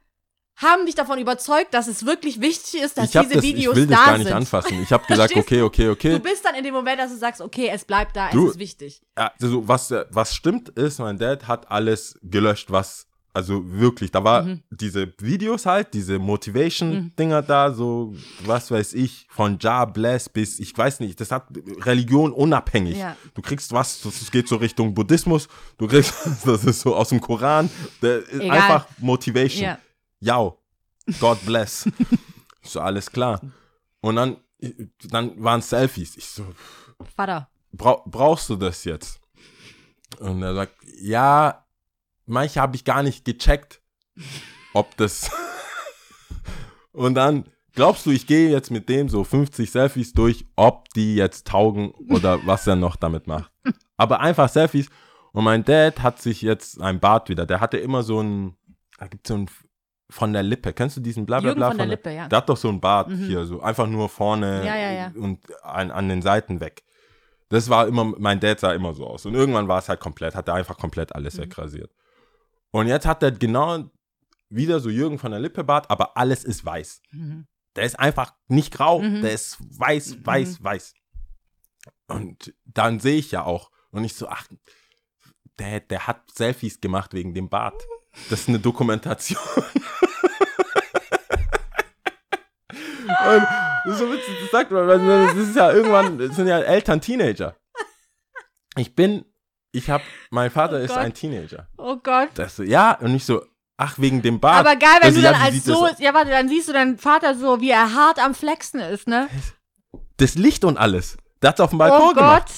haben 0.58 0.86
dich 0.86 0.94
davon 0.96 1.18
überzeugt, 1.18 1.74
dass 1.74 1.88
es 1.88 2.06
wirklich 2.06 2.40
wichtig 2.40 2.82
ist, 2.82 2.98
dass 2.98 3.06
Ich, 3.06 3.20
diese 3.22 3.36
das, 3.36 3.44
ich 3.44 3.56
Videos 3.56 3.76
will 3.76 3.88
das 3.88 3.98
da 4.00 4.06
gar 4.06 4.18
nicht 4.18 4.28
sind. 4.28 4.36
anfassen. 4.36 4.84
Ich 4.84 4.92
habe 4.92 5.06
gesagt, 5.08 5.36
okay, 5.36 5.62
okay, 5.64 5.90
okay. 5.90 6.12
Du 6.12 6.20
bist 6.20 6.46
dann 6.46 6.54
in 6.56 6.64
dem 6.64 6.74
Moment, 6.74 7.00
dass 7.00 7.12
du 7.12 7.18
sagst, 7.18 7.42
okay, 7.42 7.70
es 7.74 7.84
bleibt 7.86 8.16
da, 8.16 8.30
Du- 8.30 8.46
es 8.46 8.52
ist 8.52 8.60
wichtig. 8.60 9.02
Ja, 9.18 9.32
also 9.42 9.68
was, 9.68 9.92
was 10.12 10.36
stimmt 10.36 10.70
ist, 10.70 11.00
mein 11.00 11.18
Dad 11.18 11.48
hat 11.48 11.72
alles 11.72 12.20
gelöscht, 12.22 12.70
was, 12.70 13.08
also 13.34 13.64
wirklich, 13.66 14.12
da 14.12 14.24
war 14.24 14.44
Mhm. 14.44 14.62
diese 14.70 15.12
Videos 15.20 15.66
halt, 15.66 15.94
diese 15.96 16.20
Motivation-Dinger 16.20 17.42
da, 17.42 17.72
so, 17.74 18.14
was 18.46 18.70
weiß 18.72 18.94
ich, 18.94 19.26
von 19.30 19.58
Ja 19.60 19.86
Bless 19.86 20.30
bis, 20.30 20.60
ich 20.60 20.78
weiß 20.78 21.00
nicht, 21.00 21.20
das 21.20 21.32
hat 21.32 21.48
Religion 21.86 22.32
unabhängig. 22.34 22.98
Ja. 22.98 23.16
Du 23.34 23.42
kriegst 23.42 23.72
was, 23.72 24.02
das 24.02 24.30
geht 24.32 24.48
so 24.48 24.58
Richtung 24.58 24.94
Buddhismus, 24.94 25.48
du 25.78 25.88
kriegst, 25.88 26.14
das 26.46 26.66
ist 26.66 26.82
so 26.82 26.96
aus 26.96 27.10
dem 27.10 27.22
Koran, 27.22 27.70
einfach 28.50 28.86
Motivation. 29.00 29.64
Ja. 29.64 29.80
Ja, 30.22 30.54
God 31.20 31.46
bless. 31.46 31.90
so, 32.62 32.80
alles 32.80 33.12
klar. 33.12 33.42
Und 34.02 34.16
dann, 34.16 34.38
dann 35.10 35.44
waren 35.44 35.62
Selfies. 35.62 36.16
Ich 36.16 36.28
so, 36.28 36.46
Vater. 37.16 37.50
Brau 37.72 38.04
brauchst 38.06 38.50
du 38.50 38.56
das 38.56 38.84
jetzt? 38.84 39.20
Und 40.20 40.44
er 40.44 40.54
sagt, 40.54 40.76
ja, 41.02 41.66
manche 42.26 42.62
habe 42.62 42.76
ich 42.76 42.86
gar 42.86 43.02
nicht 43.02 43.26
gecheckt, 43.26 43.82
ob 44.74 44.96
das. 44.98 45.32
Und 46.92 47.16
dann 47.16 47.46
glaubst 47.74 48.06
du, 48.06 48.12
ich 48.12 48.28
gehe 48.28 48.50
jetzt 48.50 48.70
mit 48.70 48.90
dem 48.90 49.10
so 49.10 49.24
50 49.24 49.72
Selfies 49.72 50.14
durch, 50.14 50.46
ob 50.56 50.90
die 50.90 51.16
jetzt 51.16 51.48
taugen 51.48 51.92
oder 52.10 52.40
was 52.46 52.68
er 52.68 52.76
noch 52.76 52.96
damit 52.96 53.28
macht. 53.28 53.52
Aber 53.98 54.20
einfach 54.20 54.50
Selfies. 54.50 54.88
Und 55.32 55.46
mein 55.46 55.64
Dad 55.64 56.02
hat 56.04 56.22
sich 56.22 56.42
jetzt 56.42 56.82
ein 56.82 57.00
Bart 57.00 57.30
wieder. 57.30 57.46
Der 57.46 57.62
hatte 57.62 57.78
immer 57.78 58.04
so 58.04 58.22
ein, 58.22 58.58
da 58.98 59.08
gibt 59.08 59.26
so 59.26 59.36
ein 59.36 59.50
von 60.12 60.34
der 60.34 60.44
Lippe. 60.44 60.74
Kennst 60.74 60.98
du 60.98 61.02
diesen 61.02 61.26
Blablabla? 61.26 61.54
Jürgen 61.68 61.72
von 61.72 61.78
der 61.78 61.88
Lippe, 61.88 62.12
ja. 62.12 62.28
Der 62.28 62.38
hat 62.38 62.50
doch 62.50 62.58
so 62.58 62.70
ein 62.70 62.80
Bart 62.82 63.10
Mhm. 63.10 63.26
hier, 63.26 63.46
so 63.46 63.62
einfach 63.62 63.88
nur 63.88 64.10
vorne 64.10 64.66
Ja, 64.66 64.76
ja, 64.76 64.92
ja. 64.92 65.12
und 65.16 65.40
an, 65.64 65.90
an 65.92 66.10
den 66.10 66.22
Seiten 66.22 66.60
weg. 66.60 66.84
Das 67.50 67.70
war 67.70 67.88
immer, 67.88 68.04
mein 68.04 68.40
Dad 68.40 68.60
sah 68.60 68.74
immer 68.74 68.94
so 68.94 69.06
aus. 69.08 69.26
Und 69.26 69.34
irgendwann 69.36 69.68
war 69.68 69.80
es 69.80 69.90
halt 69.90 70.00
komplett, 70.00 70.36
hat 70.36 70.48
er 70.48 70.54
einfach 70.54 70.78
komplett 70.78 71.16
alles 71.16 71.36
Mhm. 71.38 71.42
wegrasiert. 71.44 71.92
Und 72.72 72.88
jetzt 72.88 73.06
hat 73.06 73.24
er 73.24 73.32
genau 73.32 73.90
wieder 74.50 74.80
so 74.80 74.90
Jürgen 74.90 75.18
von 75.20 75.32
der 75.32 75.40
Lippe 75.40 75.64
Bart, 75.64 75.90
aber 75.90 76.18
alles 76.18 76.44
ist 76.44 76.66
weiß. 76.66 77.02
Mhm. 77.12 77.48
Der 77.76 77.86
ist 77.86 78.00
einfach 78.00 78.34
nicht 78.48 78.74
grau, 78.74 79.00
Mhm. 79.02 79.22
der 79.22 79.32
ist 79.34 79.58
weiß, 79.80 80.26
weiß, 80.26 80.64
weiß. 80.64 80.94
Und 82.08 82.54
dann 82.66 83.00
sehe 83.00 83.18
ich 83.18 83.32
ja 83.32 83.44
auch. 83.46 83.72
Und 83.92 84.04
ich 84.04 84.16
so, 84.16 84.28
ach, 84.28 84.46
der, 85.60 85.80
der 85.82 86.08
hat 86.08 86.32
Selfies 86.32 86.82
gemacht 86.82 87.14
wegen 87.14 87.34
dem 87.34 87.50
Bart. 87.50 87.82
Das 88.30 88.42
ist 88.42 88.50
eine 88.50 88.60
Dokumentation. 88.60 89.40
Und 92.74 93.44
das 93.86 93.94
ist 93.94 94.00
so 94.00 94.12
witzig, 94.12 94.36
das 94.42 94.52
sagt 94.52 94.72
man, 94.72 94.88
weil 94.88 95.00
das 95.28 95.36
ist 95.36 95.56
ja 95.56 95.72
irgendwann, 95.72 96.18
das 96.18 96.36
sind 96.36 96.48
ja 96.48 96.60
Eltern 96.60 97.02
Teenager. 97.02 97.56
Ich 98.78 98.96
bin, 98.96 99.26
ich 99.72 99.90
hab, 99.90 100.02
mein 100.30 100.50
Vater 100.50 100.76
Oh 100.78 100.80
ist 100.80 100.90
Gott. 100.90 100.98
ein 100.98 101.14
Teenager. 101.14 101.68
Oh 101.78 101.98
Gott. 101.98 102.30
Das 102.36 102.56
so, 102.56 102.64
ja, 102.64 102.94
und 103.00 103.14
ich 103.14 103.26
so, 103.26 103.44
ach, 103.78 104.00
wegen 104.00 104.22
dem 104.22 104.40
Bart. 104.40 104.60
Aber 104.66 104.76
geil, 104.78 104.98
wenn 105.02 105.08
Also, 105.10 105.20
du 105.20 105.26
ja, 105.26 105.32
dann 105.34 105.42
wie 105.42 105.46
als 105.46 105.56
das 105.56 105.64
so, 105.66 105.88
ja 106.00 106.14
warte, 106.14 106.32
dann 106.32 106.48
siehst 106.48 106.70
du 106.70 106.74
deinen 106.74 106.98
Vater 106.98 107.36
so, 107.36 107.60
wie 107.60 107.70
er 107.72 107.94
hart 107.94 108.20
am 108.20 108.34
Flexen 108.34 108.80
ist, 108.80 109.08
ne? 109.08 109.28
Das 110.18 110.36
Licht 110.36 110.64
und 110.64 110.78
alles. 110.78 111.18
Der 111.42 111.50
hat's 111.50 111.60
auf 111.60 111.72
dem 111.72 111.78
Oh 111.78 111.80
Balkon 111.80 112.00
Gott. 112.08 112.16
gemacht. 112.16 112.52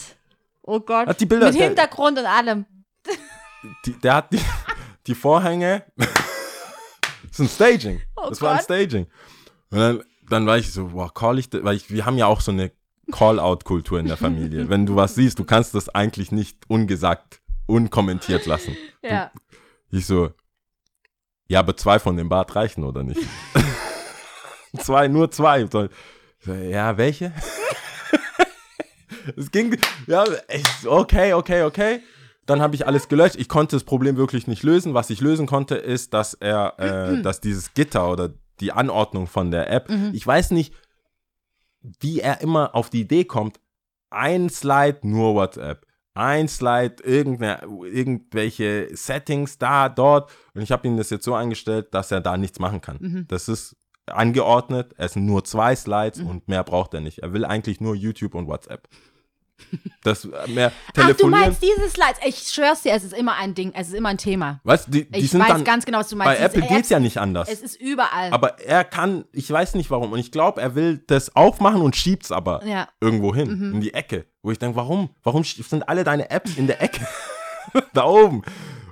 Oh 0.62 0.80
Gott. 0.80 1.08
Hat 1.08 1.20
die 1.20 1.26
Bilder- 1.26 1.52
Mit 1.52 1.62
Hintergrund 1.62 2.20
und 2.20 2.26
allem. 2.26 2.66
Die, 3.86 3.94
der 4.00 4.16
hat 4.16 4.32
die, 4.34 4.40
die 5.08 5.16
Vorhänge. 5.16 5.84
das 5.98 7.32
ist 7.32 7.40
ein 7.40 7.48
Staging. 7.48 8.02
Oh 8.16 8.30
das 8.30 8.42
war 8.42 8.52
ein 8.52 8.58
Gott. 8.58 8.66
Staging. 8.66 9.08
Und 9.70 9.80
dann, 9.80 10.04
dann 10.30 10.46
war 10.46 10.58
ich 10.58 10.72
so, 10.72 10.88
boah, 10.88 11.14
call 11.14 11.40
ich 11.40 11.50
das? 11.50 11.64
Weil 11.64 11.76
ich, 11.76 11.90
wir 11.90 12.06
haben 12.06 12.18
ja 12.18 12.28
auch 12.28 12.42
so 12.42 12.52
eine 12.52 12.72
Call-out-Kultur 13.12 14.00
in 14.00 14.08
der 14.08 14.18
Familie. 14.18 14.70
Wenn 14.70 14.86
du 14.86 14.96
was 14.96 15.16
siehst, 15.16 15.40
du 15.40 15.44
kannst 15.44 15.76
das 15.76 15.90
eigentlich 15.90 16.32
nicht 16.32 16.58
ungesagt, 16.68 17.42
unkommentiert 17.66 18.46
lassen. 18.46 18.76
Ja. 19.06 19.34
Ich 19.92 20.06
so, 20.06 20.32
ja, 21.50 21.60
aber 21.60 21.76
zwei 21.76 22.00
von 22.00 22.16
dem 22.16 22.30
Bart 22.30 22.56
reichen 22.56 22.86
oder 22.86 23.04
nicht? 23.04 23.20
zwei, 24.80 25.10
nur 25.10 25.30
zwei. 25.30 25.66
So, 25.66 25.90
ja, 26.46 26.98
welche? 26.98 27.34
es 29.36 29.52
ging, 29.52 29.78
ja, 30.08 30.24
okay, 30.86 31.34
okay, 31.34 31.64
okay. 31.64 32.00
Dann 32.46 32.62
habe 32.62 32.76
ich 32.76 32.86
alles 32.88 33.08
gelöscht. 33.08 33.36
Ich 33.38 33.50
konnte 33.50 33.76
das 33.76 33.84
Problem 33.84 34.18
wirklich 34.18 34.48
nicht 34.48 34.64
lösen. 34.64 34.94
Was 34.94 35.10
ich 35.10 35.22
lösen 35.22 35.48
konnte, 35.48 35.76
ist, 35.76 36.14
dass 36.14 36.34
er, 36.34 36.74
äh, 36.78 37.22
dass 37.24 37.42
dieses 37.42 37.74
Gitter 37.74 38.12
oder 38.12 38.34
die 38.60 38.72
Anordnung 38.72 39.28
von 39.28 39.52
der 39.52 39.72
App, 39.72 39.90
ich 40.14 40.26
weiß 40.26 40.52
nicht, 40.52 40.74
wie 42.00 42.20
er 42.20 42.42
immer 42.42 42.76
auf 42.76 42.90
die 42.90 43.02
Idee 43.02 43.26
kommt, 43.26 43.60
ein 44.10 44.50
Slide 44.50 45.00
nur 45.02 45.34
WhatsApp, 45.36 45.86
ein 46.14 46.48
Slide 46.48 46.98
irgendwelche 47.04 48.90
Settings 48.94 49.58
da, 49.58 49.90
dort. 49.90 50.32
Und 50.54 50.62
ich 50.62 50.72
habe 50.72 50.88
ihm 50.88 50.98
das 50.98 51.10
jetzt 51.10 51.26
so 51.26 51.34
eingestellt, 51.34 51.94
dass 51.94 52.12
er 52.12 52.22
da 52.22 52.38
nichts 52.38 52.60
machen 52.60 52.80
kann. 52.82 53.26
Das 53.28 53.50
ist 53.50 53.76
angeordnet, 54.06 54.94
es 54.98 55.14
sind 55.14 55.26
nur 55.26 55.44
zwei 55.44 55.76
Slides 55.76 56.20
und 56.20 56.48
mehr 56.48 56.64
braucht 56.64 56.94
er 56.94 57.02
nicht. 57.02 57.20
Er 57.20 57.34
will 57.34 57.46
eigentlich 57.46 57.82
nur 57.82 57.96
YouTube 57.96 58.36
und 58.36 58.48
WhatsApp. 58.48 58.88
Das 60.04 60.26
äh, 60.26 60.30
mehr 60.50 60.72
Ach, 60.72 60.94
du 60.94 61.02
telefonieren. 61.02 61.40
meinst 61.42 61.62
diese 61.64 61.90
Slides. 61.90 62.18
Ich 62.26 62.52
schwör's 62.52 62.82
dir, 62.82 62.94
es 62.94 63.04
ist 63.04 63.14
immer 63.14 63.36
ein 63.36 63.56
Ding, 63.56 63.72
es 63.74 63.88
ist 63.88 63.94
immer 63.94 64.10
ein 64.10 64.18
Thema. 64.18 64.60
weißt, 64.64 64.88
die, 64.94 65.10
die 65.10 65.20
Ich 65.20 65.32
sind 65.32 65.40
weiß 65.42 65.48
dann, 65.48 65.64
ganz 65.64 65.86
genau, 65.86 66.00
was 66.00 66.10
du 66.10 66.18
bei 66.18 66.26
meinst. 66.26 66.40
Diese 66.42 66.46
Apple 66.50 66.62
geht's 66.62 66.74
Apps, 66.80 66.90
ja 66.90 67.00
nicht 67.00 67.18
anders. 67.18 67.50
Es 67.50 67.62
ist 67.62 67.80
überall. 67.80 68.32
Aber 68.32 68.60
er 68.60 68.84
kann, 68.84 69.26
ich 69.32 69.50
weiß 69.50 69.76
nicht 69.76 69.90
warum. 69.90 70.12
Und 70.12 70.20
ich 70.20 70.32
glaube, 70.32 70.62
er 70.62 70.76
will 70.76 70.98
das 71.08 71.36
aufmachen 71.36 71.82
und 71.82 71.96
schiebt's 71.96 72.32
aber 72.32 72.66
Ja. 72.66 72.88
irgendwo 73.00 73.34
hin, 73.34 73.72
in 73.74 73.82
die 73.82 73.94
Ecke. 73.94 74.26
Wo 74.42 74.52
ich 74.52 74.60
denke, 74.60 74.76
warum? 74.76 75.10
Warum 75.24 75.44
sind 75.44 75.88
alle 75.88 76.04
deine 76.04 76.30
Apps 76.30 76.56
in 76.58 76.68
der 76.68 76.82
Ecke? 76.82 77.08
da 77.94 78.04
oben. 78.06 78.44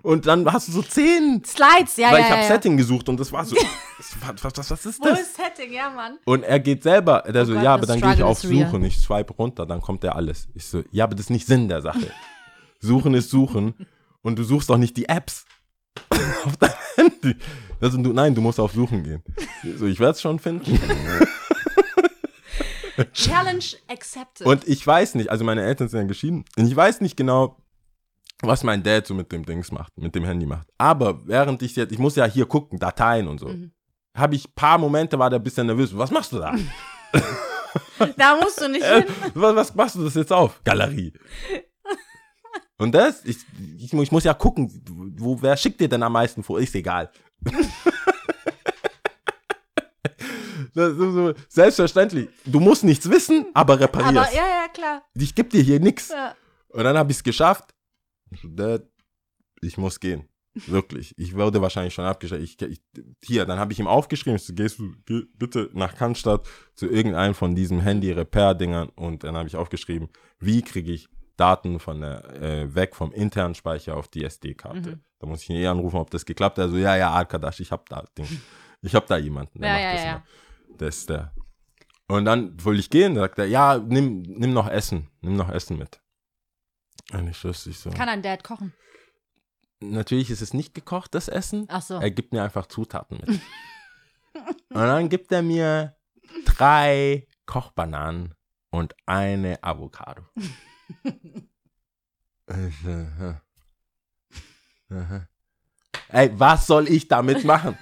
Und 0.04 0.26
dann 0.26 0.52
hast 0.52 0.68
du 0.68 0.72
so 0.72 0.82
zehn. 0.82 1.44
Slides, 1.44 1.98
ja, 1.98 2.12
weil 2.12 2.20
ja, 2.20 2.26
ich 2.26 2.32
habe 2.32 2.42
ja. 2.42 2.48
Setting 2.48 2.78
gesucht 2.78 3.08
und 3.10 3.20
das 3.20 3.32
war 3.32 3.46
so. 3.46 3.56
was, 4.22 4.58
was, 4.58 4.72
was 4.72 4.86
ist 4.86 5.00
Wo 5.00 5.06
das? 5.06 5.22
ist 5.22 5.36
Setting, 5.36 5.72
ja, 5.72 5.90
Mann. 5.90 6.18
Und 6.26 6.44
er 6.44 6.60
geht 6.60 6.84
selber, 6.84 7.24
der 7.28 7.46
so, 7.46 7.54
Gott, 7.54 7.64
ja, 7.64 7.74
aber 7.74 7.86
dann 7.86 8.02
gehe 8.02 8.14
ich 8.14 8.24
auf. 8.24 8.40
Suchen, 8.40 8.84
ich 8.84 8.98
swipe 8.98 9.34
runter, 9.34 9.66
dann 9.66 9.82
kommt 9.82 10.04
der 10.04 10.16
alles. 10.16 10.48
Ich 10.56 10.66
so, 10.66 10.84
ja, 10.92 11.04
aber 11.04 11.16
das 11.16 11.26
ist 11.26 11.30
nicht 11.30 11.46
Sinn 11.48 11.68
der 11.70 11.82
Sache. 11.82 12.12
Suchen 12.80 13.14
ist 13.14 13.30
Suchen 13.30 13.76
und 14.22 14.40
du 14.40 14.44
suchst 14.44 14.70
doch 14.70 14.78
nicht 14.78 14.98
die 14.98 15.08
Apps 15.08 15.46
auf 16.46 16.58
deinem 16.58 16.74
Handy. 16.96 17.36
Also, 17.80 17.98
du, 18.02 18.14
nein, 18.14 18.34
du 18.34 18.42
musst 18.42 18.60
auf 18.60 18.74
Suchen 18.74 19.04
gehen. 19.04 19.24
So, 19.78 19.86
ich 19.86 20.00
werde 20.00 20.14
es 20.14 20.22
schon 20.22 20.40
finden. 20.40 20.80
Challenge 23.14 23.64
accepted. 23.88 24.46
Und 24.46 24.68
ich 24.68 24.86
weiß 24.86 25.16
nicht, 25.16 25.30
also 25.30 25.44
meine 25.44 25.64
Eltern 25.64 25.88
sind 25.88 26.02
ja 26.02 26.08
geschieden 26.08 26.46
und 26.58 26.68
ich 26.68 26.76
weiß 26.76 27.02
nicht 27.02 27.18
genau, 27.18 27.58
was 28.42 28.64
mein 28.64 28.82
Dad 28.84 29.06
so 29.08 29.14
mit 29.14 29.32
dem 29.32 29.46
Dings 29.46 29.72
macht, 29.72 29.92
mit 29.98 30.14
dem 30.16 30.24
Handy 30.26 30.46
macht. 30.46 30.68
Aber 30.78 31.26
während 31.28 31.62
ich 31.62 31.76
jetzt, 31.76 31.92
ich 31.92 32.00
muss 32.00 32.16
ja 32.16 32.26
hier 32.26 32.46
gucken, 32.46 32.80
Dateien 32.80 33.28
und 33.28 33.40
so, 33.40 33.48
Mhm. 33.48 33.72
habe 34.16 34.36
ich 34.36 34.54
paar 34.56 34.78
Momente, 34.78 35.18
war 35.20 35.30
der 35.30 35.40
ein 35.40 35.44
bisschen 35.44 35.68
nervös. 35.68 35.96
Was 35.98 36.12
machst 36.12 36.32
du 36.34 36.40
da? 36.40 36.56
da 38.18 38.36
musst 38.42 38.60
du 38.62 38.68
nicht 38.70 38.84
Äh, 38.84 39.04
hin. 39.04 39.14
was, 39.34 39.56
was 39.56 39.76
machst 39.76 39.96
du 39.96 40.04
das 40.04 40.16
jetzt 40.16 40.32
auf? 40.34 40.62
Galerie. 40.64 41.14
Und 42.78 42.94
das, 42.94 43.24
ich, 43.26 43.38
ich, 43.78 43.94
ich 43.94 44.12
muss 44.12 44.24
ja 44.24 44.34
gucken, 44.34 44.72
wo, 45.18 45.40
wer 45.42 45.56
schickt 45.56 45.80
dir 45.80 45.88
denn 45.88 46.02
am 46.02 46.14
meisten 46.14 46.42
vor? 46.44 46.60
Ist 46.60 46.74
egal. 46.76 47.12
Das 50.74 50.92
ist 50.92 50.98
so, 50.98 51.34
selbstverständlich. 51.50 52.30
Du 52.46 52.60
musst 52.62 52.84
nichts 52.86 53.10
wissen, 53.10 53.46
aber 53.54 53.78
reparierst. 53.80 54.16
Aber 54.18 54.34
ja, 54.34 54.44
ja, 54.48 54.68
klar. 54.74 55.02
Ich 55.16 55.36
geb 55.36 55.50
dir 55.50 55.62
hier 55.62 55.80
nichts. 55.82 56.10
Ja. 56.10 56.34
Und 56.70 56.84
dann 56.86 56.98
habe 56.98 57.12
ich 57.12 57.18
es 57.18 57.24
geschafft. 57.24 57.74
Dad, 58.44 58.84
ich 59.62 59.78
muss 59.78 60.00
gehen. 60.00 60.28
Wirklich. 60.54 61.14
Ich 61.18 61.36
wurde 61.36 61.62
wahrscheinlich 61.62 61.94
schon 61.94 62.06
abgestellt. 62.06 62.44
Ich, 62.44 62.62
ich, 62.62 62.82
hier, 63.24 63.46
dann 63.46 63.58
habe 63.58 63.72
ich 63.72 63.80
ihm 63.80 63.88
aufgeschrieben, 63.88 64.36
ich 64.36 64.44
so, 64.44 64.54
gehst 64.54 64.80
du 64.80 64.94
geh 65.06 65.22
bitte 65.38 65.70
nach 65.74 65.96
Cannstatt 65.96 66.46
zu 66.76 66.88
irgendeinem 66.90 67.34
von 67.34 67.56
diesen 67.56 67.80
Handy-Repair-Dingern 67.80 68.90
und 68.90 69.24
dann 69.24 69.38
habe 69.38 69.48
ich 69.48 69.56
aufgeschrieben, 69.56 70.10
wie 70.40 70.62
kriege 70.62 70.92
ich 70.92 71.08
Daten 71.38 71.80
von 71.80 72.02
der, 72.02 72.42
äh, 72.42 72.76
weg 72.76 72.96
vom 72.96 73.14
internen 73.14 73.56
Speicher 73.56 73.96
auf 73.96 74.10
die 74.10 74.26
SD-Karte. 74.26 74.92
Mhm. 74.92 75.00
Da 75.20 75.28
muss 75.28 75.42
ich 75.44 75.50
ihn 75.50 75.56
eh 75.56 75.68
anrufen, 75.68 75.98
ob 75.98 76.12
das 76.12 76.26
geklappt 76.26 76.58
hat. 76.58 76.66
Also, 76.66 76.78
ja, 76.78 76.98
ja, 76.98 77.12
Arkadasch, 77.12 77.62
ich 77.62 77.72
habe 77.72 77.84
da 77.88 78.04
Ding. 78.18 78.28
Ich 78.82 78.96
habe 78.96 79.06
da 79.08 79.18
jemanden, 79.18 79.62
der 79.62 79.70
Ja, 79.70 79.74
macht 79.76 79.84
ja, 79.84 79.94
das 79.94 80.04
ja. 80.04 80.24
Das 80.78 80.98
ist 80.98 81.10
der. 81.10 81.32
Und 82.08 82.26
dann 82.26 82.64
wollte 82.64 82.80
ich 82.80 82.90
gehen, 82.90 83.16
sagt 83.16 83.38
er, 83.40 83.46
ja, 83.46 83.78
nimm, 83.78 84.24
nimm 84.24 84.54
noch 84.54 84.68
Essen, 84.68 85.08
nimm 85.22 85.36
noch 85.36 85.50
Essen 85.50 85.78
mit. 85.78 86.01
Und 87.14 87.28
ich 87.28 87.38
schwör's, 87.38 87.66
ich 87.68 87.80
so. 87.80 87.90
Kann 87.92 88.10
ein 88.10 88.22
Dad 88.22 88.44
kochen? 88.44 88.74
Natürlich 89.80 90.30
ist 90.30 90.42
es 90.42 90.54
nicht 90.54 90.74
gekocht, 90.74 91.16
das 91.16 91.28
Essen. 91.28 91.66
Ach 91.70 91.82
so. 91.82 91.96
Er 91.96 92.12
gibt 92.12 92.34
mir 92.34 92.44
einfach 92.44 92.68
Zutaten 92.68 93.18
mit. 93.18 93.30
und 94.70 94.76
dann 94.76 95.10
gibt 95.10 95.32
er 95.32 95.42
mir 95.42 95.96
drei 96.46 97.28
Kochbananen 97.46 98.36
und 98.70 98.96
eine 99.06 99.64
Avocado. 99.64 100.24
Ey, 106.10 106.32
was 106.40 106.68
soll 106.68 106.90
ich 106.90 107.08
damit 107.08 107.44
machen? 107.44 107.78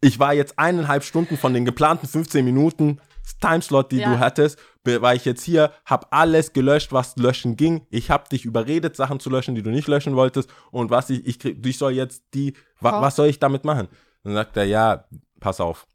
Ich 0.00 0.18
war 0.18 0.34
jetzt 0.34 0.58
eineinhalb 0.58 1.04
Stunden 1.04 1.36
von 1.36 1.54
den 1.54 1.64
geplanten 1.64 2.06
15 2.06 2.44
Minuten 2.44 3.00
Timeslot, 3.38 3.92
die 3.92 3.98
Ja. 3.98 4.10
du 4.12 4.18
hattest, 4.20 4.58
war 4.84 5.14
ich 5.14 5.24
jetzt 5.24 5.42
hier, 5.42 5.72
hab 5.84 6.12
alles 6.14 6.52
gelöscht, 6.52 6.92
was 6.92 7.16
löschen 7.16 7.56
ging. 7.56 7.86
Ich 7.90 8.10
hab 8.10 8.28
dich 8.28 8.44
überredet, 8.44 8.96
Sachen 8.96 9.20
zu 9.20 9.30
löschen, 9.30 9.54
die 9.54 9.62
du 9.62 9.70
nicht 9.70 9.88
löschen 9.88 10.16
wolltest. 10.16 10.50
Und 10.70 10.90
was 10.90 11.10
ich, 11.10 11.26
ich, 11.26 11.38
krieg, 11.38 11.64
ich 11.66 11.78
soll 11.78 11.92
jetzt 11.92 12.24
die, 12.34 12.54
wa, 12.80 13.00
was 13.00 13.16
soll 13.16 13.28
ich 13.28 13.38
damit 13.38 13.64
machen? 13.64 13.88
Dann 14.24 14.34
sagt 14.34 14.56
er, 14.56 14.64
ja, 14.64 15.04
pass 15.40 15.60
auf. 15.60 15.86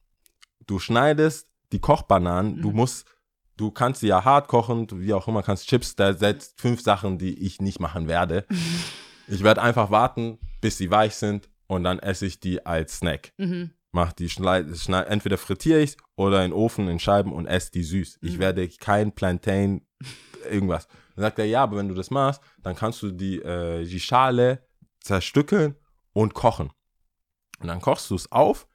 Du 0.66 0.80
schneidest 0.80 1.48
die 1.72 1.80
Kochbananen, 1.80 2.62
du 2.62 2.72
musst, 2.72 3.06
du 3.58 3.72
kannst 3.72 4.02
sie 4.02 4.08
ja 4.08 4.24
hart 4.24 4.48
kochen, 4.48 4.88
du- 4.88 5.00
wie 5.00 5.14
auch 5.14 5.28
immer, 5.28 5.44
kannst 5.44 5.68
Chips, 5.68 5.96
da 5.96 6.14
setzt 6.14 6.60
fünf 6.62 6.82
Sachen, 6.82 7.18
die 7.18 7.38
ich 7.46 7.60
nicht 7.62 7.80
machen 7.80 8.08
werde. 8.08 8.46
Ich 9.30 9.44
werde 9.44 9.62
einfach 9.62 9.92
warten, 9.92 10.38
bis 10.62 10.78
sie 10.78 10.90
weich 10.90 11.14
sind 11.16 11.50
und 11.68 11.84
dann 11.84 12.00
esse 12.00 12.26
ich 12.26 12.40
die 12.40 12.66
als 12.66 13.00
Snack. 13.00 13.34
Mhm. 13.36 13.72
Mach 13.98 14.14
die 14.14 14.30
schneid, 14.30 14.68
schneid, 14.78 15.08
entweder 15.08 15.40
frittiere 15.40 15.80
ich 15.82 15.98
oder 16.16 16.46
in 16.46 16.52
den 16.52 16.54
Ofen 16.60 16.88
in 16.88 17.00
Scheiben 17.00 17.34
und 17.34 17.48
esse 17.48 17.72
die 17.72 17.82
süß. 17.84 18.20
Ich 18.22 18.36
Mhm. 18.36 18.40
werde 18.40 18.70
kein 18.70 19.12
Plantain, 19.12 19.88
irgendwas. 20.48 20.88
Dann 21.16 21.24
sagt 21.24 21.40
er, 21.40 21.46
ja, 21.46 21.64
aber 21.64 21.78
wenn 21.78 21.88
du 21.90 21.96
das 21.96 22.12
machst, 22.12 22.40
dann 22.62 22.76
kannst 22.76 23.02
du 23.02 23.10
die, 23.10 23.42
äh, 23.42 23.84
die 23.86 24.00
Schale 24.00 24.64
zerstückeln 25.00 25.74
und 26.14 26.36
kochen. 26.36 26.70
Und 27.60 27.70
dann 27.70 27.82
kochst 27.82 28.12
du 28.12 28.16
es 28.16 28.32
auf, 28.32 28.68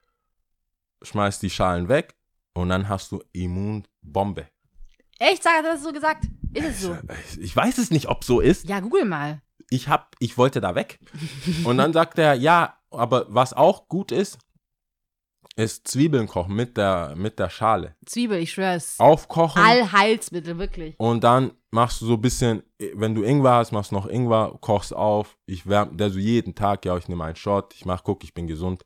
schmeißt 1.03 1.41
die 1.41 1.49
Schalen 1.49 1.87
weg 1.87 2.15
und 2.53 2.67
dann 2.67 2.89
hast 2.89 3.13
du 3.13 3.23
Immunbombe. 3.31 4.49
Echt? 5.19 5.41
Sag, 5.43 5.63
hast 5.63 5.83
du 5.83 5.87
so 5.87 5.93
gesagt? 5.93 6.25
Ist 6.53 6.65
es 6.65 6.81
so? 6.81 6.97
Ich 7.39 7.55
weiß 7.55 7.77
es 7.77 7.91
nicht, 7.91 8.09
ob 8.09 8.25
so 8.25 8.41
ist. 8.41 8.67
Ja, 8.67 8.81
google 8.81 9.05
mal. 9.05 9.41
ich 9.69 9.87
hab, 9.87 10.17
ich 10.19 10.37
wollte 10.37 10.59
da 10.59 10.75
weg. 10.75 10.99
Und 11.63 11.77
dann 11.77 11.93
sagt 11.93 12.19
er, 12.19 12.33
ja, 12.33 12.77
aber 12.91 13.25
was 13.29 13.53
auch 13.53 13.87
gut 13.87 14.11
ist, 14.11 14.37
ist 15.55 15.87
Zwiebeln 15.87 16.27
kochen 16.27 16.55
mit 16.55 16.77
der, 16.77 17.13
mit 17.15 17.37
der 17.39 17.49
Schale. 17.49 17.95
Zwiebel, 18.05 18.39
ich 18.39 18.51
schwör's. 18.53 18.99
Aufkochen 18.99 19.61
Allheilsmittel, 19.61 20.57
wirklich. 20.57 20.95
und 20.97 21.23
dann 21.23 21.53
machst 21.71 22.01
du 22.01 22.05
so 22.05 22.13
ein 22.13 22.21
bisschen, 22.21 22.63
wenn 22.95 23.15
du 23.15 23.23
Ingwer 23.23 23.55
hast, 23.55 23.71
machst 23.71 23.91
du 23.91 23.95
noch 23.95 24.07
Ingwer, 24.07 24.57
kochst 24.61 24.93
auf. 24.93 25.37
Ich 25.45 25.67
wärme, 25.67 25.95
der 25.95 26.09
so 26.09 26.19
jeden 26.19 26.55
Tag, 26.55 26.85
ja, 26.85 26.97
ich 26.97 27.07
nehme 27.07 27.23
einen 27.23 27.35
Shot, 27.35 27.73
ich 27.75 27.85
mach, 27.85 28.03
guck, 28.03 28.23
ich 28.23 28.33
bin 28.33 28.47
gesund. 28.47 28.85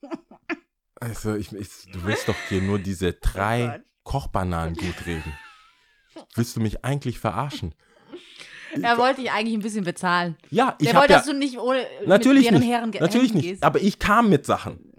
Also, 1.00 1.36
ich, 1.36 1.52
ich, 1.52 1.68
du 1.92 2.02
willst 2.02 2.28
doch 2.28 2.34
hier 2.48 2.60
nur 2.60 2.80
diese 2.80 3.12
drei 3.12 3.84
Kochbananen 4.02 4.74
gut 4.74 5.06
reden. 5.06 5.32
Willst 6.34 6.56
du 6.56 6.60
mich 6.60 6.84
eigentlich 6.84 7.20
verarschen? 7.20 7.72
Er 8.84 8.98
wollte 8.98 9.20
dich 9.20 9.30
eigentlich 9.30 9.54
ein 9.54 9.60
bisschen 9.62 9.84
bezahlen. 9.84 10.36
Ja, 10.50 10.76
ich 10.78 10.88
Der 10.88 10.96
wollte, 10.98 11.12
ja, 11.12 11.18
dass 11.18 11.26
du 11.26 11.34
nicht 11.34 11.58
ohne 11.58 11.84
Natürlich 12.06 12.50
mit 12.50 12.60
nicht. 12.60 12.70
Herren 12.70 12.90
Natürlich 12.98 13.30
Händen 13.30 13.36
nicht. 13.38 13.48
gehst. 13.48 13.62
Aber 13.64 13.80
ich 13.80 13.98
kam 13.98 14.28
mit 14.30 14.46
Sachen. 14.46 14.92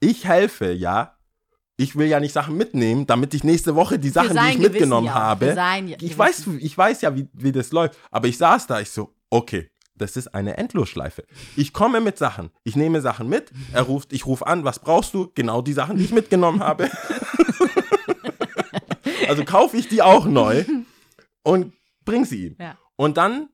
Ich 0.00 0.26
helfe, 0.26 0.72
ja. 0.72 1.16
Ich 1.76 1.96
will 1.96 2.06
ja 2.06 2.20
nicht 2.20 2.32
Sachen 2.32 2.56
mitnehmen, 2.56 3.06
damit 3.06 3.34
ich 3.34 3.42
nächste 3.42 3.74
Woche 3.74 3.98
die 3.98 4.10
Sachen, 4.10 4.30
die 4.36 4.42
ich 4.42 4.52
Gewissen 4.56 4.62
mitgenommen 4.72 5.06
ja 5.08 5.14
habe. 5.14 5.54
sein 5.54 5.88
Ich 5.88 5.98
Gewissen. 5.98 6.18
weiß, 6.18 6.46
ich 6.60 6.78
weiß 6.78 7.00
ja, 7.00 7.16
wie, 7.16 7.28
wie 7.32 7.50
das 7.52 7.72
läuft. 7.72 7.98
Aber 8.12 8.28
ich 8.28 8.38
saß 8.38 8.68
da, 8.68 8.80
ich 8.80 8.90
so, 8.90 9.14
okay, 9.30 9.70
das 9.96 10.16
ist 10.16 10.28
eine 10.34 10.56
Endlosschleife. 10.56 11.24
Ich 11.56 11.72
komme 11.72 12.00
mit 12.00 12.16
Sachen. 12.18 12.50
Ich 12.62 12.76
nehme 12.76 13.00
Sachen 13.00 13.28
mit. 13.28 13.50
Er 13.72 13.82
ruft, 13.82 14.12
ich 14.12 14.24
rufe 14.26 14.46
an, 14.46 14.62
was 14.64 14.78
brauchst 14.78 15.14
du? 15.14 15.30
Genau 15.34 15.62
die 15.62 15.72
Sachen, 15.72 15.96
die 15.96 16.04
ich 16.04 16.12
mitgenommen 16.12 16.60
habe. 16.62 16.90
also 19.28 19.44
kaufe 19.44 19.76
ich 19.76 19.88
die 19.88 20.02
auch 20.02 20.26
neu 20.26 20.64
und 21.42 21.72
bring 22.04 22.24
sie 22.24 22.46
ihm. 22.46 22.56
Ja. 22.60 22.76
Und 22.96 23.16
dann 23.16 23.48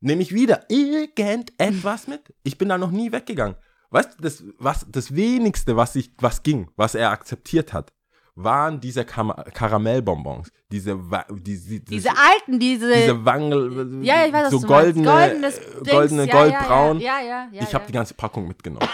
nehme 0.00 0.22
ich 0.22 0.32
wieder 0.34 0.68
irgendetwas 0.68 2.06
mit. 2.08 2.34
Ich 2.42 2.58
bin 2.58 2.68
da 2.68 2.78
noch 2.78 2.90
nie 2.90 3.12
weggegangen. 3.12 3.56
Weißt 3.90 4.18
du, 4.18 4.22
das, 4.22 4.42
was, 4.58 4.86
das 4.88 5.14
wenigste, 5.14 5.76
was, 5.76 5.94
ich, 5.96 6.12
was 6.18 6.42
ging, 6.42 6.70
was 6.76 6.94
er 6.94 7.10
akzeptiert 7.10 7.72
hat, 7.72 7.92
waren 8.34 8.80
diese 8.80 9.04
Kam 9.04 9.30
Karamellbonbons. 9.52 10.50
Diese, 10.70 11.10
Wa- 11.10 11.26
die, 11.30 11.58
die, 11.58 11.84
Diese 11.84 12.10
alten, 12.10 12.58
diese. 12.58 12.90
diese 12.94 13.24
Wangel, 13.26 14.02
ja, 14.02 14.16
ja, 14.16 14.26
ich 14.26 14.32
weiß, 14.32 14.44
was 14.44 14.50
so 14.52 14.60
du 14.60 14.66
goldene. 14.66 15.04
Goldenes 15.04 15.58
äh, 15.58 15.90
goldene 15.90 16.26
ja, 16.26 16.32
goldbraun. 16.32 17.00
Ja, 17.00 17.20
ja, 17.20 17.48
ja. 17.52 17.62
ich 17.62 17.74
habe 17.74 17.84
die 17.86 17.92
ganze 17.92 18.14
Packung 18.14 18.48
mitgenommen. 18.48 18.88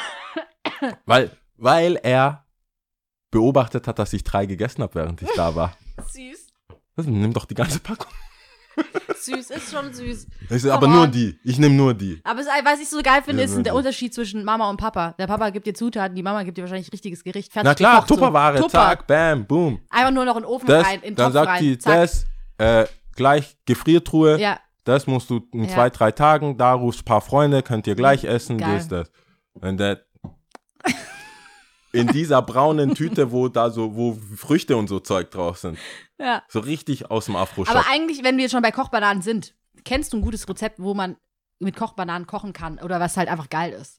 weil, 1.06 1.30
weil 1.56 1.94
er 2.02 2.44
beobachtet 3.30 3.86
hat, 3.86 4.00
dass 4.00 4.12
ich 4.12 4.24
drei 4.24 4.46
gegessen 4.46 4.82
habe, 4.82 4.96
während 4.96 5.22
ich 5.22 5.30
da 5.36 5.54
war. 5.54 5.76
Süß. 6.12 6.48
Also, 6.96 7.10
nimm 7.10 7.32
doch 7.32 7.44
die 7.44 7.54
ganze 7.54 7.78
Packung. 7.78 8.12
Süß, 9.20 9.50
ist 9.50 9.70
schon 9.72 9.92
süß. 9.92 10.26
Ich 10.50 10.62
so, 10.62 10.70
aber 10.72 10.86
nur 10.86 11.02
on. 11.04 11.10
die. 11.10 11.38
Ich 11.44 11.58
nehme 11.58 11.74
nur 11.74 11.92
die. 11.94 12.20
Aber 12.24 12.40
es, 12.40 12.46
was 12.46 12.80
ich 12.80 12.88
so 12.88 13.00
geil 13.02 13.20
finde, 13.22 13.42
Ja, 13.42 13.46
ist 13.48 13.54
nur 13.54 13.62
der. 13.64 13.74
Unterschied 13.74 14.14
zwischen 14.14 14.44
Mama 14.44 14.70
und 14.70 14.76
Papa. 14.76 15.14
Der 15.18 15.26
Papa 15.26 15.50
gibt 15.50 15.66
dir 15.66 15.74
Zutaten, 15.74 16.14
die 16.14 16.22
Mama 16.22 16.42
gibt 16.44 16.56
dir 16.58 16.62
wahrscheinlich 16.62 16.92
richtiges 16.92 17.22
Gericht. 17.24 17.52
Fertig 17.52 17.68
Na 17.68 17.74
klar, 17.74 18.04
so. 18.06 18.14
Tupperware, 18.14 18.56
Tupper. 18.56 18.68
zack, 18.70 19.06
bam, 19.06 19.44
boom. 19.46 19.80
Einfach 19.90 20.10
nur 20.12 20.24
noch 20.24 20.36
in 20.36 20.42
den 20.42 20.48
Ofen 20.48 20.66
Das, 20.66 20.86
rein, 20.86 20.96
in 20.96 21.00
den 21.02 21.14
dann 21.16 21.26
Topf 21.26 21.34
sagt 21.34 21.48
rein. 21.48 21.62
die, 21.62 21.78
zack. 21.78 21.94
das, 21.94 22.26
äh, 22.58 22.86
gleich 23.16 23.56
Gefriertruhe, 23.66 24.38
Ja, 24.40 24.58
das 24.84 25.06
musst 25.06 25.28
du 25.30 25.40
in 25.52 25.64
Ja. 25.64 25.68
zwei, 25.70 25.90
drei 25.90 26.12
Tagen, 26.12 26.56
da 26.56 26.72
rufst 26.72 27.02
ein 27.02 27.04
paar 27.04 27.20
Freunde, 27.20 27.62
könnt 27.62 27.86
ihr 27.86 27.94
gleich 27.96 28.24
essen, 28.24 28.58
Geil. 28.58 28.76
das, 28.76 28.88
das. 28.88 29.10
Und 29.54 29.78
der, 29.78 30.00
in 31.92 32.06
dieser 32.08 32.42
braunen 32.42 32.94
Tüte, 32.94 33.32
wo 33.32 33.48
da 33.48 33.70
so, 33.70 33.94
wo 33.96 34.14
Früchte 34.36 34.76
und 34.76 34.88
so 34.88 35.00
Zeug 35.00 35.30
drauf 35.30 35.58
sind. 35.58 35.78
Ja. 36.18 36.42
So 36.48 36.60
richtig 36.60 37.10
aus 37.10 37.26
dem 37.26 37.36
Afro-Shop. 37.36 37.74
Aber 37.74 37.86
eigentlich, 37.88 38.22
wenn 38.24 38.36
wir 38.36 38.42
jetzt 38.42 38.52
schon 38.52 38.62
bei 38.62 38.72
Kochbananen 38.72 39.22
sind, 39.22 39.54
kennst 39.84 40.12
du 40.12 40.18
ein 40.18 40.22
gutes 40.22 40.48
Rezept, 40.48 40.80
wo 40.80 40.94
man 40.94 41.16
mit 41.60 41.76
Kochbananen 41.76 42.26
kochen 42.26 42.52
kann 42.52 42.78
oder 42.78 43.00
was 43.00 43.16
halt 43.16 43.28
einfach 43.28 43.48
geil 43.48 43.72
ist? 43.72 43.98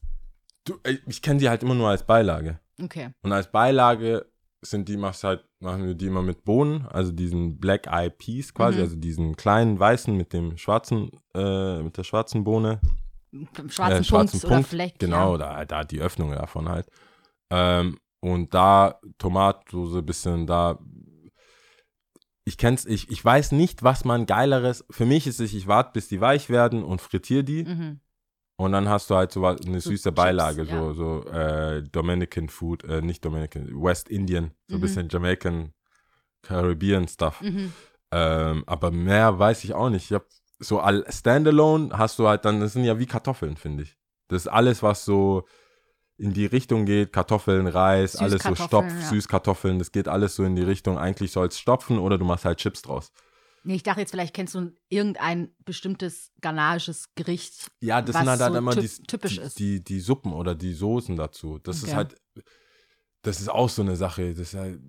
Du, 0.64 0.78
ey, 0.82 0.98
ich 1.06 1.20
kenne 1.22 1.40
die 1.40 1.48
halt 1.48 1.62
immer 1.62 1.74
nur 1.74 1.88
als 1.88 2.04
Beilage. 2.06 2.60
Okay. 2.82 3.10
Und 3.22 3.32
als 3.32 3.50
Beilage 3.50 4.26
sind 4.62 4.88
die, 4.88 4.96
machst 4.98 5.24
halt, 5.24 5.42
machen 5.58 5.86
wir 5.86 5.94
die 5.94 6.06
immer 6.06 6.22
mit 6.22 6.44
Bohnen, 6.44 6.86
also 6.86 7.12
diesen 7.12 7.58
Black 7.58 7.86
Eye 7.86 8.10
Peas 8.10 8.52
quasi, 8.52 8.76
Mhm. 8.78 8.84
also 8.84 8.96
diesen 8.96 9.36
kleinen 9.36 9.78
weißen 9.80 10.14
mit 10.14 10.32
dem 10.34 10.58
schwarzen, 10.58 11.10
äh, 11.34 11.82
mit 11.82 11.96
der 11.96 12.04
schwarzen 12.04 12.44
Bohne. 12.44 12.80
Schwarzen, 13.68 14.00
äh, 14.00 14.04
schwarzen 14.04 14.40
Punkt, 14.40 14.54
oder 14.54 14.62
Fleck. 14.64 14.98
Genau, 14.98 15.32
Ja. 15.32 15.38
da, 15.38 15.64
da 15.64 15.84
die 15.84 16.00
Öffnung 16.00 16.32
davon 16.32 16.68
halt. 16.68 16.86
Ähm, 17.50 17.98
und 18.20 18.52
da 18.54 19.00
Tomatensauce, 19.18 20.04
bisschen 20.04 20.46
da. 20.46 20.78
Ich 22.44 22.56
kenn's, 22.58 22.84
ich, 22.86 23.10
ich 23.10 23.24
weiß 23.24 23.52
nicht, 23.52 23.82
was 23.82 24.04
man 24.04 24.26
geileres. 24.26 24.84
Für 24.90 25.06
mich 25.06 25.26
ist 25.26 25.40
es, 25.40 25.52
ich 25.52 25.66
warte, 25.66 25.90
bis 25.92 26.08
die 26.08 26.20
weich 26.20 26.48
werden 26.48 26.82
und 26.82 27.00
frittiere 27.00 27.44
die. 27.44 27.64
Mhm. 27.64 28.00
Und 28.56 28.72
dann 28.72 28.88
hast 28.88 29.08
du 29.08 29.14
halt 29.16 29.32
so 29.32 29.40
was, 29.42 29.60
eine 29.64 29.80
So 29.80 29.90
süße 29.90 30.10
Chips, 30.10 30.16
Beilage, 30.16 30.64
ja. 30.64 30.70
so, 30.70 30.92
so 30.92 31.24
äh, 31.30 31.82
Dominican 31.82 32.48
Food, 32.50 32.84
äh, 32.84 33.00
nicht 33.00 33.24
Dominican, 33.24 33.68
West 33.82 34.08
Indian, 34.10 34.52
so 34.68 34.74
ein 34.74 34.78
Mhm. 34.78 34.82
bisschen 34.82 35.08
Jamaican, 35.08 35.72
Caribbean 36.42 37.08
Stuff. 37.08 37.40
Mhm. 37.40 37.72
Ähm, 38.10 38.64
aber 38.66 38.90
mehr 38.90 39.38
weiß 39.38 39.64
ich 39.64 39.72
auch 39.72 39.88
nicht. 39.88 40.10
Ich 40.10 40.12
hab 40.14 40.26
so 40.58 40.80
all 40.80 41.06
Standalone 41.10 41.96
hast 41.96 42.18
du 42.18 42.28
halt 42.28 42.44
dann, 42.44 42.60
das 42.60 42.74
sind 42.74 42.84
ja 42.84 42.98
wie 42.98 43.06
Kartoffeln, 43.06 43.56
finde 43.56 43.84
ich. 43.84 43.96
Das 44.28 44.42
ist 44.42 44.48
alles, 44.48 44.82
was 44.82 45.04
so 45.04 45.46
in 46.20 46.32
die 46.34 46.46
Richtung 46.46 46.84
geht, 46.84 47.12
Kartoffeln, 47.12 47.66
Reis, 47.66 48.14
alles 48.16 48.42
so 48.42 48.50
Süßkartoffeln, 48.54 48.90
Stopf, 48.90 49.02
ja. 49.02 49.08
Süßkartoffeln, 49.08 49.78
das 49.78 49.90
geht 49.90 50.06
alles 50.06 50.36
so 50.36 50.44
in 50.44 50.54
die 50.54 50.62
Richtung, 50.62 50.98
eigentlich 50.98 51.32
soll 51.32 51.48
es 51.48 51.58
stopfen 51.58 51.98
oder 51.98 52.18
du 52.18 52.24
machst 52.24 52.44
halt 52.44 52.58
Chips 52.58 52.82
draus. 52.82 53.10
Nee, 53.62 53.74
ich 53.74 53.82
dachte 53.82 54.00
jetzt, 54.00 54.10
vielleicht 54.10 54.32
kennst 54.34 54.54
du 54.54 54.72
irgendein 54.88 55.54
bestimmtes 55.64 56.32
ghanaisches 56.40 57.14
Gericht. 57.14 57.70
Ja, 57.80 58.00
das 58.00 58.16
sind 58.16 58.28
halt, 58.28 58.40
halt 58.40 58.52
so 58.52 58.58
immer 58.58 58.72
typ- 58.72 58.80
die, 58.80 59.02
typisch 59.02 59.34
die, 59.36 59.40
ist. 59.40 59.58
die, 59.58 59.84
die 59.84 60.00
Suppen 60.00 60.32
oder 60.32 60.54
die 60.54 60.72
Soßen 60.72 61.16
dazu. 61.16 61.58
Das 61.58 61.78
ist 61.78 61.84
Okay. 61.84 61.94
halt, 61.94 62.16
das 63.22 63.40
ist 63.40 63.50
auch 63.50 63.68
so 63.68 63.82
eine 63.82 63.96
Sache. 63.96 64.30
Das 64.30 64.54
ist 64.54 64.54
halt, 64.54 64.80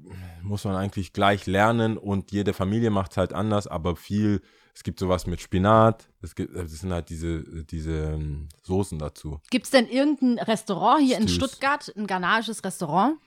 muss 0.42 0.64
man 0.64 0.76
eigentlich 0.76 1.12
gleich 1.12 1.48
lernen 1.48 1.98
und 1.98 2.32
jede 2.32 2.54
Familie 2.54 2.92
macht 2.92 3.12
es 3.12 3.18
halt 3.18 3.34
anders, 3.34 3.68
aber 3.68 3.98
viel, 3.98 4.42
es 4.74 4.84
gibt 4.84 5.00
sowas 5.00 5.28
mit 5.28 5.42
Spinat, 5.42 6.08
es 6.22 6.36
gibt, 6.36 6.56
das 6.56 6.72
sind 6.72 6.92
halt 6.92 7.10
diese, 7.10 7.44
diese 7.66 8.14
ähm, 8.14 8.50
Soßen 8.64 8.98
dazu. 9.00 9.40
Gibt 9.50 9.66
es 9.66 9.72
denn 9.72 9.88
irgendein 9.88 10.40
Restaurant 10.44 11.02
hier 11.04 11.18
in 11.18 11.28
Stews. 11.28 11.50
Stuttgart, 11.52 11.92
ein 11.96 12.08
ghanaisches 12.08 12.64
Restaurant? 12.64 13.18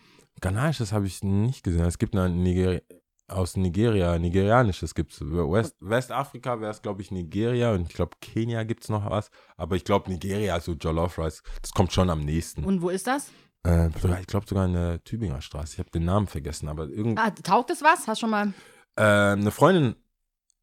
Ghanaisches 0.41 0.93
habe 0.93 1.07
ich 1.07 1.23
nicht 1.23 1.63
gesehen. 1.63 1.85
Es 1.85 1.99
gibt 1.99 2.15
eine 2.17 2.29
Niger 2.29 2.81
aus 3.27 3.57
Nigeria, 3.57 4.19
nigerianisches 4.19 4.95
gibt 4.95 5.13
es. 5.13 5.21
West, 5.23 5.77
Westafrika 5.81 6.61
wäre 6.61 6.73
es, 6.73 6.83
glaube 6.83 7.01
ich, 7.01 7.11
Nigeria 7.11 7.73
und 7.73 7.83
ich 7.89 7.95
glaube, 7.95 8.17
Kenia 8.21 8.65
gibt 8.65 8.83
es 8.83 8.91
noch 8.91 9.09
was. 9.09 9.31
Aber 9.57 9.77
ich 9.77 9.85
glaube, 9.85 10.11
Nigeria, 10.11 10.61
so 10.61 10.73
Jollof 10.73 11.19
Rice, 11.19 11.43
das 11.63 11.71
kommt 11.73 11.93
schon 11.93 12.11
am 12.11 12.21
nächsten. 12.21 12.65
Und 12.65 12.83
wo 12.83 12.91
ist 12.91 13.07
das? 13.07 13.31
Äh, 13.67 13.89
ich 14.21 14.27
glaube 14.27 14.47
sogar 14.47 14.67
in 14.67 14.75
der 14.75 15.03
Tübinger 15.05 15.41
Straße. 15.41 15.73
Ich 15.73 15.79
habe 15.79 15.91
den 15.91 16.05
Namen 16.05 16.27
vergessen, 16.27 16.69
aber 16.69 16.87
irgend, 16.89 17.19
Ah, 17.19 17.31
taugt 17.31 17.71
es 17.71 17.81
was? 17.81 18.07
Hast 18.07 18.21
schon 18.21 18.29
mal. 18.31 18.53
äh, 18.97 19.03
eine 19.03 19.51
Freundin, 19.51 19.97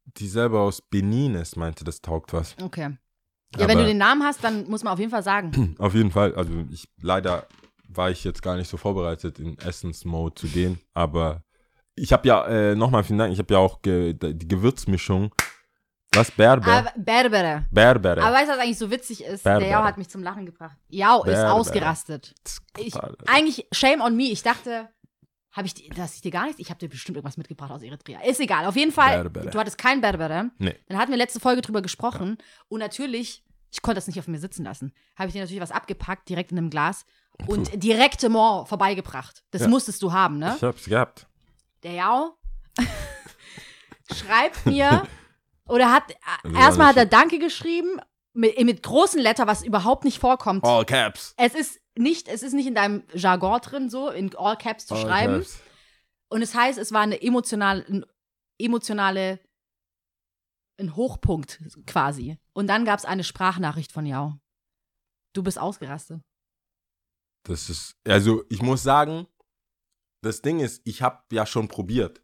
die 0.04 0.28
selber 0.28 0.60
aus 0.60 0.80
Benin 0.82 1.34
ist, 1.34 1.56
meinte, 1.56 1.84
das 1.84 2.00
taugt 2.00 2.32
was. 2.32 2.56
Okay. 2.62 2.96
Ja, 3.56 3.68
wenn 3.68 3.70
Aber- 3.72 3.80
du 3.82 3.86
den 3.86 3.98
Namen 3.98 4.22
hast, 4.22 4.42
dann 4.42 4.68
muss 4.68 4.82
man 4.82 4.92
auf 4.94 4.98
jeden 4.98 5.10
Fall 5.10 5.22
sagen. 5.22 5.74
Auf 5.78 5.94
jeden 5.94 6.10
Fall. 6.10 6.34
Also 6.34 6.52
ich 6.70 6.88
leider 7.00 7.46
war 7.88 8.10
ich 8.10 8.24
jetzt 8.24 8.42
gar 8.42 8.56
nicht 8.56 8.68
so 8.68 8.78
vorbereitet, 8.78 9.38
in 9.38 9.58
Essence-Mode 9.58 10.34
zu 10.34 10.46
gehen. 10.48 10.80
Aber 10.94 11.42
ich 11.94 12.12
habe 12.14 12.26
ja, 12.26 12.46
äh, 12.46 12.74
nochmal 12.74 13.04
vielen 13.04 13.18
Dank, 13.18 13.32
ich 13.32 13.38
habe 13.38 13.52
ja 13.52 13.60
auch 13.60 13.82
ge 13.82 14.14
die 14.14 14.48
Gewürzmischung. 14.48 15.34
Was? 16.14 16.30
Berber? 16.30 16.66
Aber 16.72 16.92
Berbere. 16.96 17.66
Berbere. 17.70 18.22
Aber 18.22 18.34
weißt 18.34 18.48
du, 18.48 18.52
was 18.52 18.58
eigentlich 18.60 18.78
so 18.78 18.90
witzig 18.90 19.24
ist? 19.24 19.44
Berbere. 19.44 19.60
Der 19.64 19.70
Jao 19.70 19.84
hat 19.84 19.98
mich 19.98 20.08
zum 20.08 20.22
Lachen 20.22 20.46
gebracht. 20.46 20.76
Jao 20.88 21.18
ist 21.24 21.26
Berbere. 21.32 21.52
ausgerastet. 21.52 22.34
Ich, 22.78 22.94
eigentlich, 23.26 23.66
shame 23.72 24.00
on 24.00 24.16
me. 24.16 24.24
Ich 24.24 24.42
dachte, 24.42 24.88
habe 25.52 25.66
ich, 25.66 25.74
dir- 25.74 25.90
dass 25.94 26.14
ich 26.16 26.20
dir 26.22 26.30
gar 26.30 26.46
nichts? 26.46 26.58
Ich 26.60 26.70
habe 26.70 26.78
dir 26.78 26.88
bestimmt 26.88 27.16
irgendwas 27.16 27.36
mitgebracht 27.36 27.70
aus 27.70 27.82
Eritrea. 27.82 28.20
Ist 28.22 28.40
egal. 28.40 28.66
Auf 28.66 28.76
jeden 28.76 28.92
Fall, 28.92 29.22
Berbere. 29.24 29.50
du 29.50 29.58
hattest 29.58 29.78
kein 29.78 30.00
Berbere. 30.00 30.50
Nee. 30.58 30.74
Dann 30.88 30.98
hatten 30.98 31.10
wir 31.10 31.18
letzte 31.18 31.40
Folge 31.40 31.60
drüber 31.62 31.82
gesprochen. 31.82 32.38
Und 32.68 32.80
natürlich, 32.80 33.44
ich 33.70 33.82
konnte 33.82 33.96
das 33.96 34.06
nicht 34.06 34.18
auf 34.18 34.28
mir 34.28 34.38
sitzen 34.38 34.64
lassen. 34.64 34.92
Habe 35.16 35.28
ich 35.28 35.32
dir 35.34 35.40
natürlich 35.40 35.62
was 35.62 35.70
abgepackt, 35.72 36.28
direkt 36.28 36.52
in 36.52 36.58
einem 36.58 36.70
Glas. 36.70 37.04
Und 37.46 37.82
direktement 37.82 38.68
vorbeigebracht. 38.68 39.42
Das 39.50 39.62
Ja. 39.62 39.68
musstest 39.68 40.02
du 40.02 40.12
haben, 40.12 40.38
ne? 40.38 40.54
Ich 40.56 40.62
hab's 40.62 40.84
gehabt. 40.84 41.26
Der 41.82 41.92
Jao 41.92 42.36
schreibt 44.12 44.66
mir 44.66 45.06
oder 45.66 45.90
hat 45.92 46.04
Also 46.42 46.56
erstmal 46.56 46.88
hat 46.88 46.96
er 46.96 47.06
Danke 47.06 47.38
geschrieben 47.38 47.98
mit, 48.34 48.58
mit 48.64 48.82
großen 48.82 49.20
Letter, 49.20 49.46
was 49.46 49.62
überhaupt 49.64 50.04
nicht 50.04 50.18
vorkommt. 50.18 50.64
All 50.64 50.84
Caps. 50.84 51.34
Es 51.36 51.54
ist 51.54 51.80
nicht, 51.96 52.28
es 52.28 52.42
ist 52.42 52.52
nicht 52.52 52.66
in 52.66 52.74
deinem 52.74 53.04
Jargon 53.14 53.60
drin, 53.60 53.90
so 53.90 54.08
in 54.10 54.34
All 54.36 54.56
Caps 54.56 54.86
zu 54.86 54.94
All 54.94 55.02
schreiben. 55.02 55.38
Caps. 55.40 55.60
Und 56.28 56.42
es 56.42 56.54
heißt, 56.54 56.78
es 56.78 56.92
war 56.92 57.02
eine 57.02 57.20
emotionale, 57.20 57.84
ein 57.86 58.06
emotionale, 58.58 59.40
ein 60.78 60.96
Hochpunkt 60.96 61.60
quasi. 61.86 62.38
Und 62.52 62.66
dann 62.68 62.84
gab 62.84 62.98
es 62.98 63.04
eine 63.04 63.24
Sprachnachricht 63.24 63.92
von 63.92 64.06
Jao. 64.06 64.38
Du 65.34 65.42
bist 65.42 65.58
ausgerastet. 65.58 66.22
Das 67.44 67.68
ist, 67.68 67.96
also 68.06 68.44
ich 68.48 68.62
muss 68.62 68.82
sagen, 68.82 69.26
das 70.22 70.42
Ding 70.42 70.60
ist, 70.60 70.80
ich 70.84 71.02
habe 71.02 71.22
ja 71.32 71.44
schon 71.44 71.68
probiert. 71.68 72.22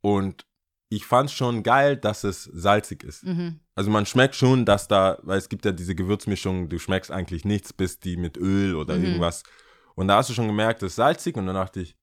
Und 0.00 0.46
ich 0.92 1.06
fand's 1.06 1.32
schon 1.32 1.62
geil, 1.62 1.96
dass 1.96 2.24
es 2.24 2.44
salzig 2.44 3.04
ist. 3.04 3.24
Mhm. 3.24 3.60
Also 3.76 3.90
man 3.90 4.04
schmeckt 4.06 4.34
schon, 4.34 4.66
dass 4.66 4.88
da, 4.88 5.18
weil 5.22 5.38
es 5.38 5.48
gibt 5.48 5.64
ja 5.64 5.72
diese 5.72 5.94
Gewürzmischung, 5.94 6.68
du 6.68 6.78
schmeckst 6.78 7.10
eigentlich 7.10 7.44
nichts, 7.44 7.72
bis 7.72 7.98
die 8.00 8.16
mit 8.16 8.36
Öl 8.36 8.74
oder 8.74 8.96
Mhm. 8.96 9.04
irgendwas. 9.04 9.42
Und 9.94 10.08
da 10.08 10.16
hast 10.16 10.28
du 10.30 10.34
schon 10.34 10.48
gemerkt, 10.48 10.82
es 10.82 10.92
ist 10.92 10.96
salzig 10.96 11.36
und 11.36 11.46
dann 11.46 11.54
dachte 11.54 11.80
ich, 11.80 11.96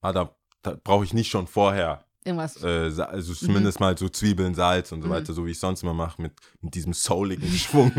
ah, 0.00 0.12
da, 0.12 0.34
da 0.62 0.76
brauche 0.82 1.04
ich 1.04 1.12
nicht 1.14 1.30
schon 1.30 1.46
vorher, 1.46 2.04
Irgendwas. 2.24 2.62
äh, 2.62 2.90
also 3.02 3.34
zumindest 3.34 3.80
mal 3.80 3.96
so 3.98 4.08
Zwiebeln, 4.08 4.54
Salz 4.54 4.92
und 4.92 5.02
so 5.02 5.08
Mhm. 5.08 5.12
weiter, 5.12 5.32
so 5.34 5.44
wie 5.46 5.50
ich 5.50 5.58
sonst 5.60 5.82
immer 5.82 5.94
mache, 5.94 6.20
mit, 6.22 6.32
mit 6.62 6.74
diesem 6.74 6.92
souligen 6.94 7.48
Schwung. 7.58 7.92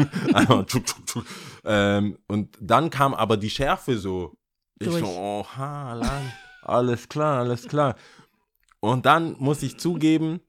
Ähm, 1.63 2.17
und 2.27 2.57
dann 2.59 2.89
kam 2.89 3.13
aber 3.13 3.37
die 3.37 3.49
Schärfe 3.49 3.97
so. 3.97 4.35
Ich 4.79 4.87
Durch. 4.87 4.99
so, 5.05 5.07
oha, 5.07 5.93
lang, 5.93 6.31
alles 6.61 7.07
klar, 7.09 7.39
alles 7.39 7.67
klar. 7.67 7.95
Und 8.79 9.05
dann 9.05 9.35
muss 9.39 9.63
ich 9.63 9.77
zugeben, 9.79 10.39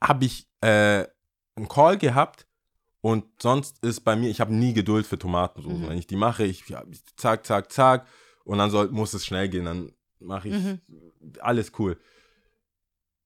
habe 0.00 0.24
ich 0.24 0.48
äh, 0.60 1.06
einen 1.56 1.68
Call 1.68 1.98
gehabt 1.98 2.46
und 3.00 3.24
sonst 3.40 3.84
ist 3.84 4.00
bei 4.00 4.16
mir, 4.16 4.30
ich 4.30 4.40
habe 4.40 4.54
nie 4.54 4.72
Geduld 4.72 5.06
für 5.06 5.18
Tomatensauce. 5.18 5.78
Mhm. 5.80 5.88
Wenn 5.88 5.98
ich 5.98 6.06
die 6.06 6.16
mache, 6.16 6.44
ich, 6.44 6.64
ich 6.90 7.04
zack, 7.16 7.44
zack, 7.46 7.70
zack 7.72 8.06
und 8.44 8.58
dann 8.58 8.70
soll, 8.70 8.88
muss 8.90 9.12
es 9.14 9.26
schnell 9.26 9.48
gehen, 9.48 9.64
dann 9.66 9.92
mache 10.18 10.48
ich 10.48 10.54
Mhm. 10.54 10.80
alles 11.40 11.72
cool. 11.78 11.98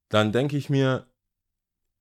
Dann 0.09 0.33
denke 0.33 0.57
ich 0.57 0.71
mir, 0.71 1.07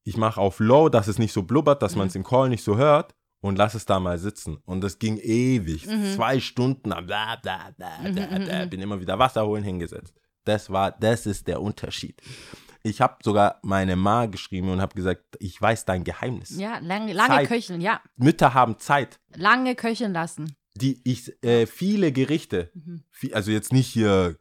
ich 0.04 0.18
mache 0.18 0.40
auf 0.40 0.60
Low, 0.60 0.90
dass 0.90 1.08
es 1.08 1.18
nicht 1.20 1.34
so 1.34 1.44
blubbert, 1.44 1.82
dass 1.82 1.94
Mhm. 1.94 2.00
man 2.00 2.08
es 2.08 2.16
im 2.16 2.24
Call 2.24 2.50
nicht 2.50 2.64
so 2.64 2.78
hört 2.78 3.14
und 3.42 3.58
lass 3.58 3.74
es 3.76 3.86
da 3.86 4.00
mal 4.00 4.18
sitzen. 4.20 4.58
Und 4.66 4.82
das 4.82 5.00
ging 5.00 5.18
ewig, 5.18 5.86
Mhm. 5.88 6.14
zwei 6.16 6.40
Stunden, 6.40 6.90
bla 6.90 7.02
bla 7.02 7.36
bla 7.38 7.72
bla, 7.78 7.98
Mhm, 8.04 8.16
bla, 8.16 8.40
mhm, 8.40 8.46
bla, 8.46 8.66
bin 8.66 8.82
immer 8.82 9.00
wieder 9.00 9.20
Wasser 9.20 9.46
holen 9.46 9.64
hingesetzt. 9.64 10.14
Das 10.46 10.70
war, 10.70 10.92
das 10.92 11.26
ist 11.26 11.48
der 11.48 11.62
Unterschied. 11.62 12.22
Ich 12.84 13.02
habe 13.02 13.18
sogar 13.24 13.60
meine 13.64 13.96
Ma 13.96 14.28
geschrieben 14.28 14.70
und 14.70 14.80
habe 14.80 14.94
gesagt, 14.96 15.24
ich 15.40 15.60
weiß 15.60 15.86
dein 15.86 16.04
Geheimnis. 16.04 16.52
Ja, 16.58 16.78
lang, 16.80 17.08
lange 17.10 17.30
Zeit. 17.36 17.48
köcheln, 17.48 17.82
ja. 17.82 18.00
Mütter 18.16 18.54
haben 18.54 18.78
Zeit. 18.78 19.20
Lange 19.36 19.76
köcheln 19.76 20.14
lassen. 20.14 20.56
Die 20.76 21.02
ich 21.04 21.34
äh, 21.44 21.66
viele 21.66 22.12
Gerichte, 22.12 22.70
Mhm. 22.74 23.04
vi- 23.20 23.34
also 23.34 23.50
jetzt 23.50 23.74
nicht 23.74 23.88
hier 23.88 24.38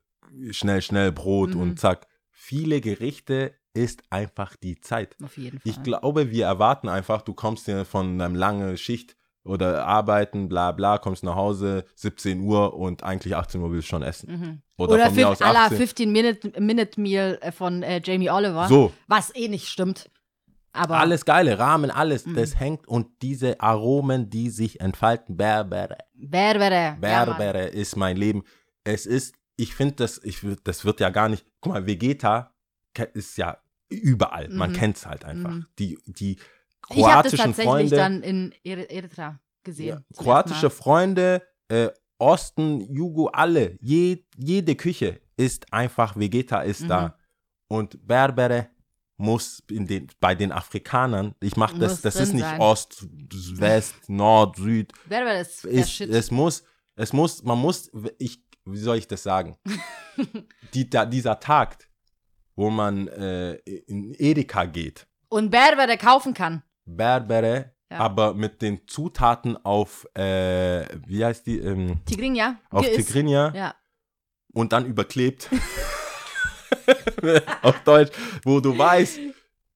schnell 0.50 0.82
schnell 0.82 1.11
Brot 1.12 1.55
Mhm. 1.55 1.61
und 1.61 1.80
zack. 1.80 2.07
Viele 2.32 2.80
Gerichte 2.82 3.55
ist 3.72 4.02
einfach 4.11 4.57
die 4.57 4.80
Zeit. 4.80 5.16
Auf 5.22 5.38
jeden 5.38 5.59
Fall. 5.61 5.70
Ich 5.70 5.82
glaube, 5.82 6.30
wir 6.30 6.44
erwarten 6.44 6.88
einfach, 6.88 7.22
du 7.22 7.32
kommst 7.34 7.64
hier 7.64 7.84
von 7.86 8.20
einer 8.20 8.28
langen 8.36 8.76
Schicht 8.76 9.16
oder 9.45 9.86
arbeiten, 9.86 10.49
bla 10.49 10.72
bla, 10.72 10.99
kommst 10.99 11.22
nach 11.22 11.34
Hause, 11.36 11.84
17 11.97 12.40
Uhr 12.40 12.74
und 12.74 13.03
eigentlich 13.03 13.36
18 13.36 13.61
Uhr 13.61 13.70
willst 13.70 13.86
du 13.88 13.90
schon 13.90 14.03
essen. 14.03 14.30
Mhm. 14.30 14.62
Oder, 14.78 14.95
Oder 14.95 15.07
von 15.07 15.14
mir 15.14 15.28
aus 15.28 15.40
à 15.42 15.53
la 15.53 15.66
18. 15.66 15.78
15-Minute-Meal 16.49 17.38
äh, 17.40 17.53
von 17.53 17.82
äh, 17.82 18.01
Jamie 18.03 18.30
Oliver. 18.30 18.66
So, 18.68 18.92
Was 19.07 19.34
eh 19.34 19.49
nicht 19.49 19.68
stimmt. 19.68 20.11
Aber 20.72 20.99
alles 20.99 21.24
geile, 21.24 21.57
Rahmen, 21.59 21.90
alles, 21.92 22.26
Mhm. 22.26 22.34
das 22.34 22.59
hängt 22.59 22.88
und 22.88 23.07
diese 23.22 23.61
Aromen, 23.61 24.28
die 24.28 24.51
sich 24.51 24.80
entfalten, 24.80 25.36
Berbere, 25.36 25.99
Berbere. 26.14 26.97
Ja. 27.01 27.24
Berbere 27.24 27.66
ist 27.66 27.97
mein 27.97 28.16
Leben. 28.16 28.42
Es 28.82 29.07
ist, 29.07 29.36
ich 29.57 29.72
finde 29.74 29.95
das, 29.97 30.20
ich, 30.24 30.40
das 30.64 30.84
wird 30.84 30.99
ja 30.99 31.11
gar 31.11 31.28
nicht, 31.28 31.47
guck 31.61 31.74
mal, 31.74 31.86
Vegeta 31.86 32.53
ist 33.12 33.38
ja 33.38 33.59
überall, 33.88 34.49
man 34.49 34.70
Mhm. 34.70 34.74
kennt 34.74 34.97
es 34.97 35.07
halt 35.07 35.24
einfach. 35.24 35.51
Mhm. 35.51 35.66
Die, 35.78 35.99
die 36.93 37.01
ich 37.01 37.05
habe 37.07 37.22
das 37.28 37.32
kroatischen 37.32 37.39
tatsächlich 37.39 37.66
Freunde, 37.91 37.97
dann 37.97 38.22
in 38.22 38.55
Eri- 38.64 38.89
Eritrea 38.91 39.41
gesehen. 39.62 39.89
Ja, 39.89 40.03
kroatische 40.16 40.70
Freunde, 40.70 41.43
äh, 41.68 41.89
Osten, 42.18 42.80
Jugo, 42.93 43.26
alle, 43.28 43.76
je, 43.80 44.24
jede 44.37 44.74
Küche 44.76 45.20
ist 45.37 45.72
einfach, 45.72 46.16
Vegeta 46.16 46.61
ist 46.62 46.82
Mhm. 46.82 46.89
da. 46.89 47.18
Und 47.68 48.07
Berbere 48.07 48.68
muss 49.16 49.62
in 49.70 49.87
den, 49.87 50.07
bei 50.20 50.35
den 50.35 50.53
Afrikanern, 50.53 51.35
ich 51.41 51.57
mache 51.57 51.78
das, 51.78 52.01
das 52.03 52.16
ist 52.16 52.32
nicht 52.35 52.45
sein. 52.45 52.61
Ost, 52.61 53.07
West, 53.59 53.95
Nord, 54.09 54.57
Süd? 54.57 54.93
Der 55.11 55.41
ist, 55.41 55.66
Shit. 55.91 56.11
es 56.11 56.30
muss, 56.30 56.62
es 56.97 57.12
muss, 57.12 57.43
man 57.43 57.59
muss, 57.59 57.91
ich, 58.18 58.43
wie 58.64 58.78
soll 58.78 58.99
ich 58.99 59.09
das 59.09 59.22
sagen? 59.22 59.57
Die, 60.74 60.89
da, 60.89 61.05
dieser 61.07 61.39
Tag, 61.41 61.89
wo 62.57 62.70
man 62.70 63.09
äh, 63.09 63.55
in 63.87 64.14
Edeka 64.16 64.64
geht, 64.66 65.07
Und 65.28 65.51
Berber, 65.51 65.87
der 65.87 65.97
kaufen 65.99 66.35
kann. 66.35 66.62
Berbere, 66.87 67.72
Ja. 67.91 67.99
aber 67.99 68.35
mit 68.35 68.62
den 68.62 68.87
Zutaten 68.87 69.57
auf, 69.64 70.07
äh, 70.16 70.85
wie 71.07 71.24
heißt 71.24 71.47
die, 71.47 71.59
ähm, 71.59 72.01
Tigrinja. 72.07 72.57
auf 72.70 72.82
Ge- 72.85 72.95
ist- 72.97 73.07
Tigrinya 73.07 73.53
Ja. 73.55 73.74
und 74.53 74.72
dann 74.72 74.87
überklebt. 74.87 75.49
auf 77.62 77.80
Deutsch, 77.85 78.12
wo 78.45 78.61
du 78.61 78.76
weißt, 78.76 79.18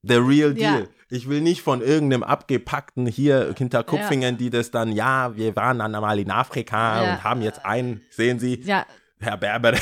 the 0.03 0.15
real 0.15 0.57
Ja. 0.57 0.73
deal. 0.73 0.89
Ich 1.11 1.27
will 1.29 1.41
nicht 1.41 1.63
von 1.63 1.81
irgendeinem 1.81 2.23
abgepackten 2.23 3.07
hier 3.07 3.55
hinter 3.57 3.83
Kupfingen, 3.83 4.37
die 4.37 4.51
das 4.51 4.71
dann, 4.71 4.93
ja, 4.93 5.35
wir 5.37 5.57
waren 5.57 5.79
dann 5.79 5.93
mal 5.93 6.19
in 6.19 6.31
Afrika 6.31 7.03
Ja. 7.03 7.13
und 7.15 7.25
haben 7.25 7.41
jetzt 7.41 7.65
einen, 7.65 8.03
sehen 8.11 8.39
Sie, 8.39 8.61
Ja, 8.61 8.85
Herr 9.21 9.37
Berber, 9.37 9.73
der 9.73 9.81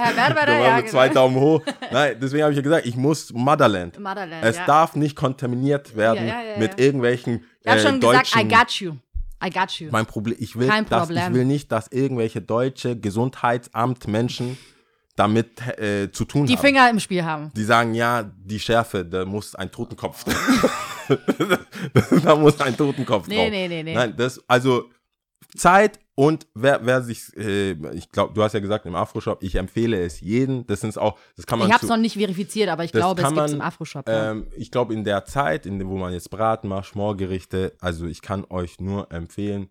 Herr 0.00 0.12
Berber, 0.12 0.46
da 0.46 0.58
ja, 0.60 0.76
wir 0.78 0.86
zwei 0.86 1.08
genau. 1.08 1.20
Daumen 1.22 1.36
hoch. 1.36 1.62
Nein, 1.92 2.16
deswegen 2.20 2.42
habe 2.42 2.52
ich 2.52 2.56
ja 2.56 2.62
gesagt, 2.62 2.86
ich 2.86 2.96
muss 2.96 3.32
Motherland. 3.32 3.98
Motherland, 3.98 4.44
Es 4.44 4.56
ja. 4.56 4.66
darf 4.66 4.96
nicht 4.96 5.14
kontaminiert 5.14 5.94
werden 5.96 6.26
Ja, 6.26 6.42
ja, 6.42 6.58
mit 6.58 6.80
irgendwelchen 6.80 7.44
Ich 7.62 7.70
habe 7.70 7.80
äh, 7.80 7.82
schon 7.82 8.00
gesagt, 8.00 8.34
I 8.36 8.48
got 8.48 8.70
you. 8.80 8.94
I 9.44 9.48
got 9.50 9.70
you. 9.80 9.88
mein 9.90 10.06
Problem, 10.06 10.36
ich 10.38 10.56
will, 10.58 10.68
Kein 10.68 10.86
dass, 10.86 11.08
ich 11.08 11.16
Problem. 11.16 11.34
will 11.34 11.44
nicht, 11.46 11.70
dass 11.72 11.88
irgendwelche 11.88 12.42
deutsche 12.42 12.98
Gesundheitsamt 12.98 14.06
Menschen 14.08 14.58
damit 15.16 15.60
äh, 15.78 16.10
zu 16.12 16.24
tun 16.24 16.46
Die 16.46 16.56
haben. 16.56 16.60
Finger 16.62 16.90
im 16.90 16.98
Spiel 17.00 17.24
haben. 17.24 17.50
Die 17.54 17.64
sagen, 17.64 17.94
ja, 17.94 18.24
die 18.36 18.58
Schärfe, 18.60 19.04
da 19.04 19.24
muss 19.24 19.54
ein 19.54 19.70
Totenkopf. 19.70 20.24
da 22.24 22.36
muss 22.36 22.60
ein 22.60 22.76
Totenkopf 22.76 23.28
Nee, 23.28 23.36
drauf. 23.36 23.50
nee, 23.50 23.68
nee, 23.68 23.82
nee. 23.82 23.94
Nein, 23.94 24.14
das, 24.16 24.42
also 24.48 24.90
Zeit 25.56 25.98
und 26.14 26.46
wer, 26.54 26.84
wer 26.84 27.02
sich, 27.02 27.34
äh, 27.36 27.72
ich 27.94 28.10
glaube, 28.10 28.34
du 28.34 28.42
hast 28.42 28.52
ja 28.52 28.60
gesagt 28.60 28.84
im 28.84 28.94
Afro-Shop, 28.94 29.42
ich 29.42 29.54
empfehle 29.54 30.04
es 30.04 30.20
jedem. 30.20 30.66
Das 30.66 30.82
sind 30.82 30.98
auch, 30.98 31.18
das 31.34 31.46
kann 31.46 31.58
man 31.58 31.68
Ich 31.68 31.72
habe 31.72 31.82
es 31.82 31.88
noch 31.88 31.96
nicht 31.96 32.18
verifiziert, 32.18 32.68
aber 32.68 32.84
ich 32.84 32.92
glaube, 32.92 33.22
es 33.22 33.28
gibt 33.28 33.40
es 33.40 33.52
im 33.52 33.62
Afro-Shop. 33.62 34.06
Ja. 34.06 34.32
ähm, 34.32 34.46
ich 34.54 34.70
glaube, 34.70 34.92
in 34.92 35.04
der 35.04 35.24
Zeit, 35.24 35.64
in 35.64 35.78
der, 35.78 35.88
wo 35.88 35.96
man 35.96 36.12
jetzt 36.12 36.28
Braten 36.28 36.68
macht, 36.68 36.86
Schmorgerichte, 36.88 37.72
also 37.80 38.06
ich 38.06 38.20
kann 38.20 38.44
euch 38.50 38.80
nur 38.80 39.10
empfehlen, 39.10 39.70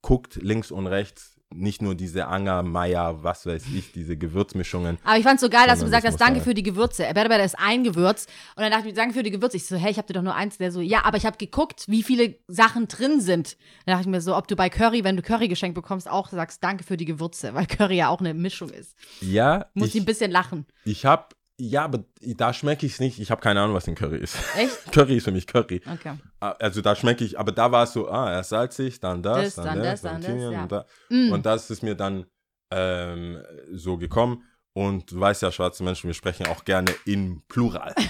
guckt 0.00 0.36
links 0.36 0.72
und 0.72 0.88
rechts, 0.88 1.31
nicht 1.54 1.82
nur 1.82 1.94
diese 1.94 2.26
Anger, 2.26 2.62
Meier, 2.62 3.22
was 3.22 3.46
weiß 3.46 3.64
ich, 3.74 3.92
diese 3.92 4.16
Gewürzmischungen. 4.16 4.98
Aber 5.04 5.16
ich 5.16 5.24
fand 5.24 5.36
es 5.36 5.40
so 5.42 5.48
geil, 5.48 5.66
dass 5.66 5.78
du 5.80 5.84
gesagt 5.84 6.06
hast, 6.06 6.20
danke 6.20 6.40
für 6.40 6.54
die 6.54 6.62
Gewürze. 6.62 7.04
Berber, 7.14 7.36
der 7.36 7.44
ist 7.44 7.58
ein 7.58 7.84
Gewürz. 7.84 8.26
Und 8.56 8.62
dann 8.62 8.72
dachte 8.72 8.88
ich, 8.88 8.94
danke 8.94 9.14
für 9.14 9.22
die 9.22 9.30
Gewürze. 9.30 9.56
Ich 9.56 9.66
so, 9.66 9.76
hey, 9.76 9.90
ich 9.90 9.98
habe 9.98 10.06
dir 10.06 10.14
doch 10.14 10.22
nur 10.22 10.34
eins. 10.34 10.58
Der 10.58 10.72
so, 10.72 10.80
ja, 10.80 11.04
aber 11.04 11.16
ich 11.16 11.26
habe 11.26 11.36
geguckt, 11.36 11.84
wie 11.88 12.02
viele 12.02 12.36
Sachen 12.48 12.88
drin 12.88 13.20
sind. 13.20 13.56
Dann 13.86 13.94
dachte 13.94 14.02
ich 14.02 14.10
mir 14.10 14.20
so, 14.20 14.36
ob 14.36 14.48
du 14.48 14.56
bei 14.56 14.68
Curry, 14.68 15.04
wenn 15.04 15.16
du 15.16 15.22
Curry 15.22 15.48
geschenkt 15.48 15.74
bekommst, 15.74 16.08
auch 16.08 16.28
sagst, 16.30 16.62
danke 16.64 16.84
für 16.84 16.96
die 16.96 17.04
Gewürze, 17.04 17.54
weil 17.54 17.66
Curry 17.66 17.96
ja 17.96 18.08
auch 18.08 18.20
eine 18.20 18.34
Mischung 18.34 18.70
ist. 18.70 18.96
Ja, 19.20 19.66
Muss 19.74 19.88
ich 19.88 19.94
ein 19.96 19.98
ich, 20.00 20.06
bisschen 20.06 20.30
lachen. 20.30 20.66
ich 20.84 21.04
habe, 21.04 21.26
ja, 21.58 21.84
aber 21.84 22.04
da 22.20 22.52
schmecke 22.52 22.86
ich 22.86 22.94
es 22.94 23.00
nicht. 23.00 23.18
Ich 23.18 23.30
habe 23.30 23.40
keine 23.40 23.60
Ahnung, 23.60 23.74
was 23.74 23.86
in 23.86 23.94
Curry 23.94 24.18
ist. 24.18 24.36
Echt? 24.56 24.92
Curry 24.92 25.16
ist 25.16 25.24
für 25.24 25.32
mich 25.32 25.46
Curry. 25.46 25.80
Okay. 25.86 26.14
Ah, 26.40 26.54
Also 26.58 26.80
da 26.80 26.96
schmecke 26.96 27.24
ich, 27.24 27.38
aber 27.38 27.52
da 27.52 27.70
war 27.70 27.84
es 27.84 27.92
so, 27.92 28.08
ah, 28.08 28.32
erst 28.32 28.50
salzig, 28.50 29.00
dann 29.00 29.22
das, 29.22 29.54
Das, 29.54 29.54
dann, 29.56 29.64
dann 29.66 29.78
das, 29.78 30.02
das, 30.02 30.12
dann, 30.12 30.20
dann 30.22 30.40
das, 30.40 30.52
ja. 30.52 30.62
und 30.62 30.72
da. 30.72 30.86
Mm. 31.08 31.32
Und 31.32 31.46
das 31.46 31.70
ist 31.70 31.82
mir 31.82 31.94
dann 31.94 32.26
ähm, 32.70 33.42
so 33.72 33.96
gekommen. 33.96 34.42
Und 34.72 35.12
du 35.12 35.20
weißt 35.20 35.42
ja, 35.42 35.52
schwarze 35.52 35.84
Menschen, 35.84 36.08
wir 36.08 36.14
sprechen 36.14 36.46
auch 36.46 36.64
gerne 36.64 36.92
in 37.04 37.42
Plural. 37.48 37.94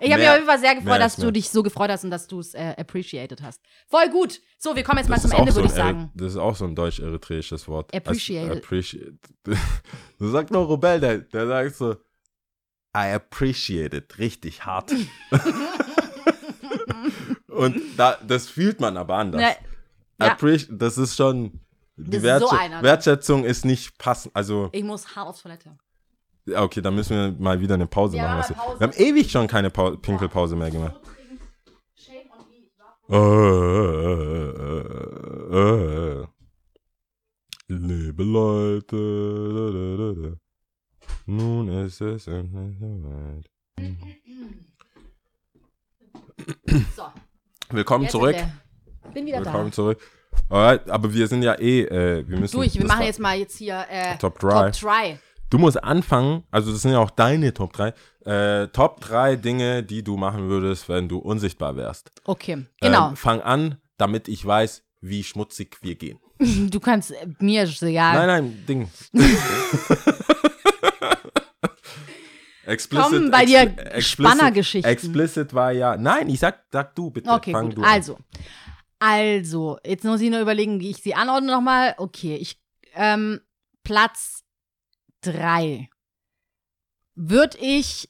Ich 0.00 0.10
habe 0.10 0.20
mich 0.20 0.28
auf 0.28 0.34
jeden 0.34 0.46
Fall 0.46 0.58
sehr 0.58 0.74
gefreut, 0.74 1.00
dass 1.00 1.16
du 1.16 1.22
mehr. 1.22 1.32
dich 1.32 1.48
so 1.48 1.62
gefreut 1.62 1.88
hast 1.88 2.04
und 2.04 2.10
dass 2.10 2.26
du 2.26 2.40
es 2.40 2.52
äh, 2.52 2.74
appreciated 2.76 3.40
hast. 3.42 3.62
Voll 3.88 4.10
gut. 4.10 4.40
So, 4.58 4.74
wir 4.74 4.82
kommen 4.82 4.98
jetzt 4.98 5.08
mal 5.08 5.14
Das 5.16 5.22
zum 5.22 5.32
Ende, 5.32 5.52
so 5.52 5.60
würde 5.62 5.68
ich 5.68 5.80
ein 5.80 5.86
sagen. 5.86 6.10
Das 6.14 6.32
ist 6.32 6.36
auch 6.36 6.54
so 6.56 6.64
ein 6.66 6.74
deutsch-eritreisches 6.74 7.68
Wort. 7.68 7.94
Appreciate. 7.94 8.48
Also, 8.48 8.58
appreciate. 8.58 9.14
Du 10.18 10.28
sagst 10.28 10.52
noch 10.52 10.68
Rebell, 10.68 11.00
der, 11.00 11.18
der 11.18 11.46
sagt 11.46 11.76
so, 11.76 11.96
I 12.96 13.12
appreciate 13.14 13.96
it, 13.96 14.18
richtig 14.18 14.64
hart. 14.64 14.92
Und 17.48 17.80
da, 17.96 18.16
das 18.26 18.48
fühlt 18.48 18.80
man 18.80 18.96
aber 18.96 19.16
anders. 19.16 19.42
Ja. 19.42 19.50
Appreci 20.18 20.68
das 20.70 20.96
ist 20.98 21.16
schon, 21.16 21.60
die 21.96 22.16
ist 22.18 22.22
Wertschä 22.22 22.48
so 22.48 22.56
einer, 22.56 22.76
ne? 22.76 22.82
Wertschätzung 22.82 23.44
ist 23.44 23.64
nicht 23.64 23.98
passend. 23.98 24.34
Also, 24.34 24.68
Ich 24.72 24.84
muss 24.84 25.14
hart 25.16 25.28
auf 25.28 25.40
Toilette. 25.42 25.76
okay, 26.54 26.80
dann 26.80 26.94
müssen 26.94 27.16
wir 27.16 27.32
mal 27.42 27.60
wieder 27.60 27.74
eine 27.74 27.86
Pause 27.86 28.16
Ja, 28.16 28.22
machen. 28.24 28.38
weißt 28.38 28.50
du. 28.50 28.54
Pause. 28.54 28.80
Wir 28.80 28.86
haben 28.86 28.96
ewig 28.96 29.30
schon 29.30 29.46
keine 29.48 29.70
Pau 29.70 29.90
Pinkelpause 29.96 30.56
mehr 30.56 30.70
gemacht. 30.70 31.00
Äh, 33.10 33.16
äh, 35.52 36.22
äh. 36.22 36.26
Liebe 37.68 38.22
Leute. 38.24 38.98
Nun 41.26 41.68
ist 41.84 42.00
es 42.00 42.26
endlich 42.26 42.76
soweit. 42.78 43.50
So, 46.96 47.04
Willkommen 47.70 48.04
jetzt 48.04 48.12
zurück. 48.12 48.36
sind 48.36 48.46
wir. 49.04 49.10
Bin 49.12 49.26
wieder 49.26 49.38
Willkommen 49.38 49.66
da. 49.70 49.72
zurück. 49.72 50.00
Alright, 50.48 50.90
aber 50.90 51.12
wir 51.14 51.28
sind 51.28 51.42
ja 51.42 51.54
eh, 51.54 51.82
äh, 51.82 52.28
wir 52.28 52.38
müssen. 52.38 52.56
Durch, 52.56 52.74
wir 52.74 52.80
das 52.82 52.88
machen 52.88 53.00
war- 53.00 53.06
jetzt 53.06 53.20
mal 53.20 53.38
jetzt 53.38 53.56
hier 53.56 53.84
äh, 53.88 54.16
Top 54.18 54.38
Dry. 54.38 54.70
Top 54.70 54.72
Try. 54.72 55.18
Du 55.50 55.58
musst 55.58 55.82
anfangen, 55.84 56.42
also 56.50 56.72
das 56.72 56.82
sind 56.82 56.90
ja 56.92 56.98
auch 56.98 57.10
deine 57.10 57.54
Top 57.54 57.72
3. 57.74 57.94
Äh, 58.24 58.68
Top 58.68 59.00
3 59.02 59.36
Dinge, 59.36 59.84
die 59.84 60.02
du 60.02 60.16
machen 60.16 60.48
würdest, 60.48 60.88
wenn 60.88 61.08
du 61.08 61.18
unsichtbar 61.18 61.76
wärst. 61.76 62.10
Okay, 62.24 62.66
genau. 62.80 63.10
Ähm, 63.10 63.16
fang 63.16 63.40
an, 63.40 63.76
damit 63.96 64.26
ich 64.26 64.44
weiß, 64.44 64.82
wie 65.00 65.22
schmutzig 65.22 65.76
wir 65.82 65.94
gehen. 65.94 66.18
du 66.70 66.80
kannst, 66.80 67.12
äh, 67.12 67.26
mir 67.38 67.62
egal. 67.62 68.26
Nein, 68.26 68.26
nein, 68.66 68.66
Ding. 68.66 68.90
Explicit, 72.66 73.04
Kommen 73.04 73.30
bei 73.30 73.44
dir 73.44 73.74
Spannergeschichten. 73.98 74.90
Explicit 74.90 75.52
war 75.54 75.72
ja. 75.72 75.96
Nein, 75.96 76.28
ich 76.28 76.40
sag, 76.40 76.64
sag 76.70 76.94
du 76.94 77.10
bitte. 77.10 77.30
Okay, 77.30 77.52
fang 77.52 77.66
gut. 77.66 77.78
du. 77.78 77.82
Also, 77.82 78.18
also, 78.98 79.78
jetzt 79.84 80.04
muss 80.04 80.20
ich 80.20 80.30
nur 80.30 80.40
überlegen, 80.40 80.80
wie 80.80 80.90
ich 80.90 80.98
sie 80.98 81.14
anordne 81.14 81.52
nochmal. 81.52 81.94
Okay, 81.98 82.36
ich, 82.36 82.60
ähm, 82.94 83.40
Platz 83.82 84.44
drei. 85.20 85.88
Würde 87.14 87.58
ich, 87.58 88.08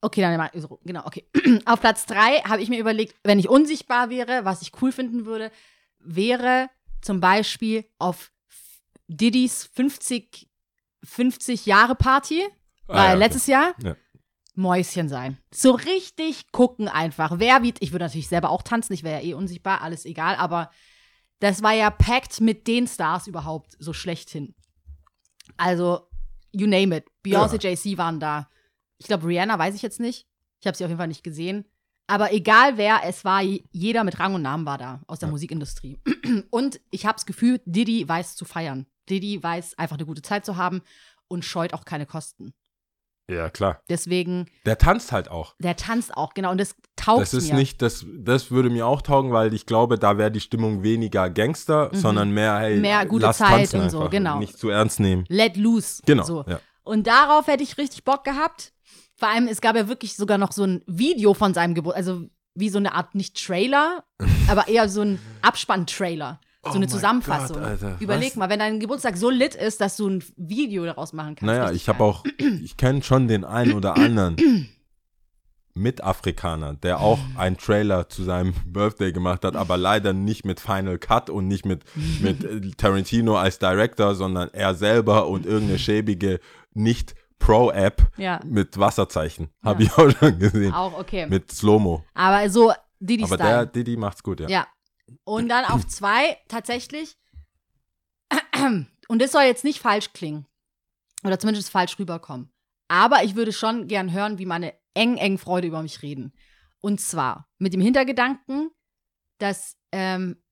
okay, 0.00 0.20
dann 0.22 0.36
mal, 0.36 0.50
so, 0.54 0.80
genau, 0.84 1.04
okay. 1.04 1.28
Auf 1.66 1.80
Platz 1.80 2.06
drei 2.06 2.38
habe 2.42 2.62
ich 2.62 2.68
mir 2.68 2.78
überlegt, 2.78 3.16
wenn 3.22 3.38
ich 3.38 3.48
unsichtbar 3.48 4.08
wäre, 4.08 4.44
was 4.44 4.62
ich 4.62 4.72
cool 4.80 4.92
finden 4.92 5.26
würde, 5.26 5.50
wäre 5.98 6.70
zum 7.02 7.20
Beispiel 7.20 7.84
auf 7.98 8.32
Didis 9.08 9.68
50, 9.74 10.48
50 11.04 11.66
Jahre 11.66 11.94
Party, 11.96 12.46
Ah, 12.90 12.94
weil 12.94 13.04
ja, 13.04 13.10
okay. 13.10 13.18
letztes 13.18 13.46
Jahr 13.46 13.74
Ja. 13.82 13.96
Mäuschen 14.54 15.08
sein. 15.08 15.38
So 15.54 15.72
richtig 15.72 16.50
gucken 16.52 16.88
einfach. 16.88 17.38
Wer 17.38 17.62
wie, 17.62 17.72
ich 17.80 17.92
würde 17.92 18.04
natürlich 18.04 18.28
selber 18.28 18.50
auch 18.50 18.62
tanzen, 18.62 18.92
ich 18.92 19.02
wäre 19.02 19.20
ja 19.22 19.28
eh 19.28 19.34
unsichtbar, 19.34 19.80
alles 19.80 20.04
egal, 20.04 20.36
aber 20.36 20.70
das 21.38 21.62
war 21.62 21.72
ja 21.72 21.88
packed 21.90 22.40
mit 22.40 22.66
den 22.66 22.86
Stars 22.86 23.26
überhaupt 23.26 23.76
so 23.78 23.92
schlechthin. 23.92 24.54
Also, 25.56 26.08
you 26.52 26.66
name 26.66 26.96
it. 26.96 27.06
Beyoncé, 27.24 27.58
JC 27.62 27.96
waren 27.96 28.20
da. 28.20 28.48
Ich 28.98 29.06
glaube, 29.06 29.26
Rihanna 29.26 29.58
weiß 29.58 29.74
ich 29.74 29.82
jetzt 29.82 30.00
nicht. 30.00 30.26
Ich 30.60 30.66
habe 30.66 30.76
sie 30.76 30.84
auf 30.84 30.90
jeden 30.90 30.98
Fall 30.98 31.08
nicht 31.08 31.24
gesehen. 31.24 31.64
Aber 32.06 32.32
egal 32.32 32.76
wer, 32.76 33.02
es 33.04 33.24
war 33.24 33.40
jeder 33.40 34.04
mit 34.04 34.18
Rang 34.18 34.34
und 34.34 34.42
Namen 34.42 34.66
war 34.66 34.76
da 34.78 35.00
aus 35.06 35.20
der 35.20 35.28
Ja. 35.28 35.30
Musikindustrie. 35.30 36.00
Und 36.50 36.80
ich 36.90 37.06
habe 37.06 37.14
das 37.14 37.24
Gefühl, 37.24 37.60
Diddy 37.66 38.08
weiß 38.08 38.34
zu 38.34 38.44
feiern. 38.44 38.86
Diddy 39.08 39.40
weiß 39.40 39.78
einfach 39.78 39.96
eine 39.96 40.06
gute 40.06 40.20
Zeit 40.20 40.44
zu 40.44 40.56
haben 40.56 40.82
und 41.28 41.44
scheut 41.44 41.72
auch 41.72 41.84
keine 41.84 42.06
Kosten. 42.06 42.52
Ja, 43.30 43.48
klar. 43.50 43.80
Deswegen, 43.88 44.46
Der 44.66 44.76
tanzt 44.78 45.12
halt 45.12 45.30
auch. 45.30 45.54
der 45.58 45.76
tanzt 45.76 46.16
auch, 46.16 46.34
genau. 46.34 46.50
Und 46.50 46.58
das 46.60 46.74
taugt 46.96 47.22
Das 47.22 47.34
ist 47.34 47.50
mir. 47.52 47.58
nicht, 47.58 47.80
das, 47.80 48.04
das 48.18 48.50
würde 48.50 48.70
mir 48.70 48.86
auch 48.86 49.02
taugen, 49.02 49.32
weil 49.32 49.54
ich 49.54 49.66
glaube, 49.66 49.98
da 49.98 50.18
wäre 50.18 50.30
die 50.30 50.40
Stimmung 50.40 50.82
weniger 50.82 51.30
Gangster, 51.30 51.90
sondern 51.92 52.30
mehr, 52.32 52.58
hey, 52.58 52.76
Mhm. 52.76 52.82
Mehr 52.82 53.06
gute 53.06 53.26
lass 53.26 53.38
Zeit 53.38 53.48
tanzen 53.70 53.80
und 53.82 53.90
so, 53.90 53.98
einfach. 54.00 54.10
genau. 54.10 54.38
Nicht 54.38 54.58
zu 54.58 54.68
ernst 54.68 55.00
nehmen. 55.00 55.24
Let 55.28 55.56
loose. 55.56 56.02
Genau. 56.06 56.24
So. 56.24 56.44
Ja. 56.46 56.60
Und 56.82 57.06
darauf 57.06 57.46
hätte 57.46 57.62
ich 57.62 57.78
richtig 57.78 58.04
Bock 58.04 58.24
gehabt. 58.24 58.72
Vor 59.16 59.28
allem, 59.28 59.48
es 59.48 59.60
gab 59.60 59.76
ja 59.76 59.86
wirklich 59.86 60.16
sogar 60.16 60.38
noch 60.38 60.50
so 60.52 60.64
ein 60.64 60.82
Video 60.86 61.34
von 61.34 61.54
seinem 61.54 61.74
Geburt, 61.74 61.94
also 61.94 62.22
wie 62.54 62.68
so 62.70 62.78
eine 62.78 62.94
Art, 62.94 63.14
nicht 63.14 63.36
Trailer, 63.46 64.02
aber 64.48 64.66
eher 64.66 64.88
so 64.88 65.02
ein 65.02 65.20
Abspann-Trailer. 65.42 66.40
So 66.62 66.72
Oh 66.72 66.74
eine 66.74 66.88
Überleg 66.88 67.22
Gott, 67.24 67.56
Alter. 67.56 67.96
Überleg 68.00 68.28
Was? 68.30 68.36
mal, 68.36 68.50
wenn 68.50 68.58
dein 68.58 68.80
Geburtstag 68.80 69.16
so 69.16 69.30
lit 69.30 69.54
ist, 69.54 69.80
dass 69.80 69.96
du 69.96 70.08
ein 70.08 70.24
Video 70.36 70.84
daraus 70.84 71.14
machen 71.14 71.34
kannst. 71.34 71.46
Naja, 71.46 71.72
ich 71.72 71.88
habe 71.88 72.04
auch, 72.04 72.22
ich 72.38 72.76
kenne 72.76 73.02
schon 73.02 73.28
den 73.28 73.44
einen 73.46 73.72
oder 73.72 73.96
anderen 73.96 74.36
Mitafrikaner, 75.74 76.74
der 76.74 77.00
auch 77.00 77.18
einen 77.36 77.56
Trailer 77.56 78.10
zu 78.10 78.24
seinem 78.24 78.52
Birthday 78.66 79.12
gemacht 79.12 79.44
hat, 79.44 79.56
aber 79.56 79.78
leider 79.78 80.12
nicht 80.12 80.44
mit 80.44 80.60
Final 80.60 80.98
Cut 80.98 81.30
und 81.30 81.48
nicht 81.48 81.64
mit, 81.64 81.84
mit 82.20 82.44
äh, 82.44 82.60
Tarantino 82.76 83.36
als 83.38 83.58
Director, 83.58 84.14
sondern 84.14 84.50
er 84.52 84.74
selber 84.74 85.28
und 85.28 85.46
irgendeine 85.46 85.78
schäbige 85.78 86.40
nicht 86.74 87.14
Pro-App 87.38 88.02
Ja. 88.18 88.40
mit 88.44 88.78
Wasserzeichen. 88.78 89.48
Habe 89.64 89.84
Ja. 89.84 89.88
ich 89.88 89.92
auch 89.98 90.10
schon 90.18 90.38
gesehen. 90.38 90.74
Auch 90.74 90.98
okay. 90.98 91.26
Mit 91.26 91.50
Slow-Mo. 91.50 92.04
Aber 92.12 92.50
so 92.50 92.72
Didi 92.98 93.24
Aber 93.24 93.38
der 93.38 93.64
Didi 93.64 93.96
macht's 93.96 94.22
gut, 94.22 94.40
ja. 94.40 94.48
Ja. 94.50 94.66
Und 95.24 95.48
dann 95.48 95.64
auf 95.64 95.86
zwei 95.86 96.38
tatsächlich. 96.48 97.16
Und 99.08 99.20
das 99.20 99.32
soll 99.32 99.42
jetzt 99.42 99.64
nicht 99.64 99.80
falsch 99.80 100.12
klingen. 100.12 100.46
Oder 101.24 101.38
zumindest 101.38 101.70
falsch 101.70 101.98
rüberkommen. 101.98 102.52
Aber 102.88 103.22
ich 103.24 103.34
würde 103.34 103.52
schon 103.52 103.86
gern 103.86 104.12
hören, 104.12 104.38
wie 104.38 104.46
meine 104.46 104.74
eng, 104.94 105.16
eng 105.16 105.38
Freude 105.38 105.68
über 105.68 105.82
mich 105.82 106.02
reden. 106.02 106.32
Und 106.80 107.00
zwar 107.00 107.48
mit 107.58 107.72
dem 107.72 107.80
Hintergedanken, 107.80 108.70
dass 109.38 109.76
ähm, 109.92 110.42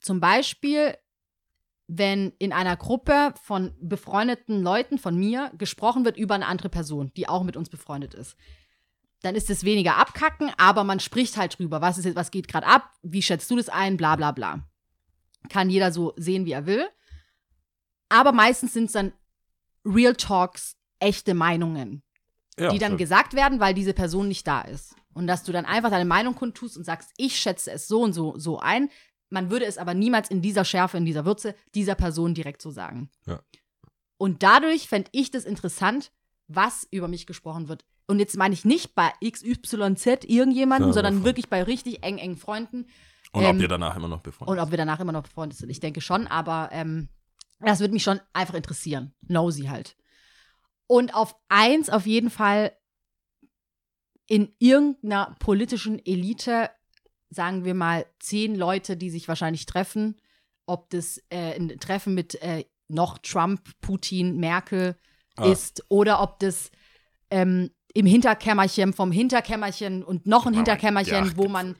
zum 0.00 0.20
Beispiel, 0.20 0.96
wenn 1.88 2.32
in 2.38 2.52
einer 2.52 2.76
Gruppe 2.76 3.34
von 3.42 3.74
befreundeten 3.80 4.62
Leuten 4.62 4.98
von 4.98 5.16
mir 5.16 5.52
gesprochen 5.56 6.04
wird 6.04 6.16
über 6.16 6.34
eine 6.34 6.46
andere 6.46 6.68
Person, 6.68 7.12
die 7.16 7.28
auch 7.28 7.44
mit 7.44 7.56
uns 7.56 7.68
befreundet 7.68 8.14
ist, 8.14 8.36
dann 9.22 9.34
ist 9.34 9.50
es 9.50 9.64
weniger 9.64 9.96
abkacken, 9.96 10.52
aber 10.58 10.84
man 10.84 11.00
spricht 11.00 11.36
halt 11.36 11.58
drüber. 11.58 11.80
Was 11.80 11.98
ist 11.98 12.04
jetzt, 12.04 12.16
was 12.16 12.30
geht 12.30 12.48
gerade 12.48 12.66
ab? 12.66 12.92
Wie 13.02 13.22
schätzt 13.22 13.50
du 13.50 13.56
das 13.56 13.68
ein? 13.68 13.96
Bla 13.96 14.16
bla 14.16 14.32
bla. 14.32 14.60
Kann 15.48 15.70
jeder 15.70 15.92
so 15.92 16.12
sehen, 16.16 16.44
wie 16.44 16.52
er 16.52 16.66
will. 16.66 16.86
Aber 18.08 18.32
meistens 18.32 18.72
sind 18.72 18.84
es 18.86 18.92
dann 18.92 19.12
Real 19.84 20.14
Talks, 20.14 20.76
echte 21.00 21.34
Meinungen, 21.34 22.02
Ja, 22.58 22.70
die 22.70 22.78
dann 22.78 22.92
so. 22.92 22.98
gesagt 22.98 23.34
werden, 23.34 23.60
weil 23.60 23.74
diese 23.74 23.94
Person 23.94 24.28
nicht 24.28 24.46
da 24.46 24.62
ist. 24.62 24.94
Und 25.14 25.26
dass 25.26 25.44
du 25.44 25.52
dann 25.52 25.64
einfach 25.64 25.90
deine 25.90 26.04
Meinung 26.04 26.34
kundtust 26.34 26.76
und 26.76 26.84
sagst, 26.84 27.10
ich 27.16 27.38
schätze 27.38 27.70
es 27.72 27.88
so 27.88 28.02
und 28.02 28.12
so, 28.12 28.38
so 28.38 28.58
ein. 28.58 28.90
Man 29.30 29.50
würde 29.50 29.64
es 29.64 29.78
aber 29.78 29.94
niemals 29.94 30.30
in 30.30 30.42
dieser 30.42 30.64
Schärfe, 30.64 30.98
in 30.98 31.04
dieser 31.04 31.24
Würze 31.24 31.54
dieser 31.74 31.94
Person 31.94 32.34
direkt 32.34 32.60
so 32.62 32.70
sagen. 32.70 33.10
Ja. 33.26 33.40
Und 34.18 34.42
dadurch 34.42 34.88
fände 34.88 35.08
ich 35.12 35.30
das 35.30 35.44
interessant, 35.44 36.12
was 36.48 36.86
über 36.90 37.08
mich 37.08 37.26
gesprochen 37.26 37.68
wird. 37.68 37.84
Und 38.06 38.18
jetzt 38.20 38.36
meine 38.36 38.54
ich 38.54 38.64
nicht 38.64 38.94
bei 38.94 39.12
XYZ 39.24 40.24
irgendjemandem, 40.24 40.90
Ja, 40.90 40.94
sondern 40.94 41.24
wirklich 41.24 41.48
bei 41.48 41.62
richtig 41.62 42.02
eng, 42.04 42.18
engen 42.18 42.36
Freunden. 42.36 42.86
Und 43.32 43.42
ähm, 43.42 43.56
ob 43.56 43.62
ihr 43.62 43.68
danach 43.68 43.96
immer 43.96 44.08
noch 44.08 44.20
befreundet 44.20 44.52
Und 44.52 44.62
ob 44.64 44.70
wir 44.70 44.78
danach 44.78 45.00
immer 45.00 45.12
noch 45.12 45.24
befreundet 45.24 45.58
sind. 45.58 45.70
Ich 45.70 45.80
denke 45.80 46.00
schon, 46.00 46.26
aber 46.26 46.68
ähm, 46.72 47.08
das 47.60 47.80
würde 47.80 47.94
mich 47.94 48.04
schon 48.04 48.20
einfach 48.32 48.54
interessieren. 48.54 49.12
Nosy 49.26 49.64
halt. 49.64 49.96
Und 50.86 51.14
auf 51.14 51.34
eins 51.48 51.90
auf 51.90 52.06
jeden 52.06 52.30
Fall 52.30 52.72
in 54.28 54.54
irgendeiner 54.58 55.34
politischen 55.40 55.98
Elite, 56.04 56.70
sagen 57.30 57.64
wir 57.64 57.74
mal, 57.74 58.06
zehn 58.20 58.54
Leute, 58.54 58.96
die 58.96 59.10
sich 59.10 59.26
wahrscheinlich 59.28 59.66
treffen, 59.66 60.20
ob 60.66 60.90
das 60.90 61.18
äh, 61.30 61.54
ein 61.58 61.68
Treffen 61.80 62.14
mit 62.14 62.40
äh, 62.42 62.64
noch 62.88 63.18
Trump, 63.18 63.62
Putin, 63.80 64.36
Merkel 64.36 64.96
Ah. 65.38 65.52
ist 65.52 65.84
oder 65.90 66.22
ob 66.22 66.38
das 66.38 66.70
ähm, 67.30 67.70
im 67.96 68.04
Hinterkämmerchen, 68.04 68.92
vom 68.92 69.10
Hinterkämmerchen 69.10 70.04
und 70.04 70.26
noch 70.26 70.46
ein 70.46 70.52
Ja, 70.52 70.58
Hinterkämmerchen, 70.58 71.26
ja, 71.26 71.36
wo 71.36 71.48
man 71.48 71.76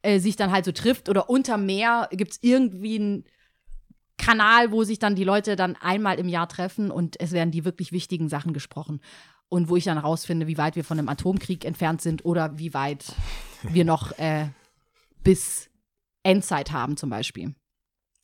äh, 0.00 0.18
sich 0.18 0.36
dann 0.36 0.50
halt 0.50 0.64
so 0.64 0.72
trifft 0.72 1.10
oder 1.10 1.28
unter 1.28 1.58
Meer 1.58 2.08
gibt 2.10 2.32
es 2.32 2.38
irgendwie 2.40 2.98
einen 2.98 3.24
Kanal, 4.16 4.72
wo 4.72 4.82
sich 4.82 4.98
dann 4.98 5.14
die 5.14 5.24
Leute 5.24 5.56
dann 5.56 5.76
einmal 5.76 6.18
im 6.18 6.28
Jahr 6.28 6.48
treffen 6.48 6.90
und 6.90 7.20
es 7.20 7.32
werden 7.32 7.50
die 7.50 7.66
wirklich 7.66 7.92
wichtigen 7.92 8.30
Sachen 8.30 8.54
gesprochen. 8.54 9.00
Und 9.50 9.68
wo 9.68 9.76
ich 9.76 9.84
dann 9.84 9.98
rausfinde, 9.98 10.46
wie 10.46 10.58
weit 10.58 10.76
wir 10.76 10.84
von 10.84 10.98
einem 10.98 11.08
Atomkrieg 11.08 11.64
entfernt 11.64 12.02
sind 12.02 12.24
oder 12.24 12.58
wie 12.58 12.74
weit 12.74 13.04
wir 13.62 13.84
noch 13.84 14.18
äh, 14.18 14.48
bis 15.22 15.70
Endzeit 16.22 16.72
haben 16.72 16.96
zum 16.96 17.10
Beispiel. 17.10 17.54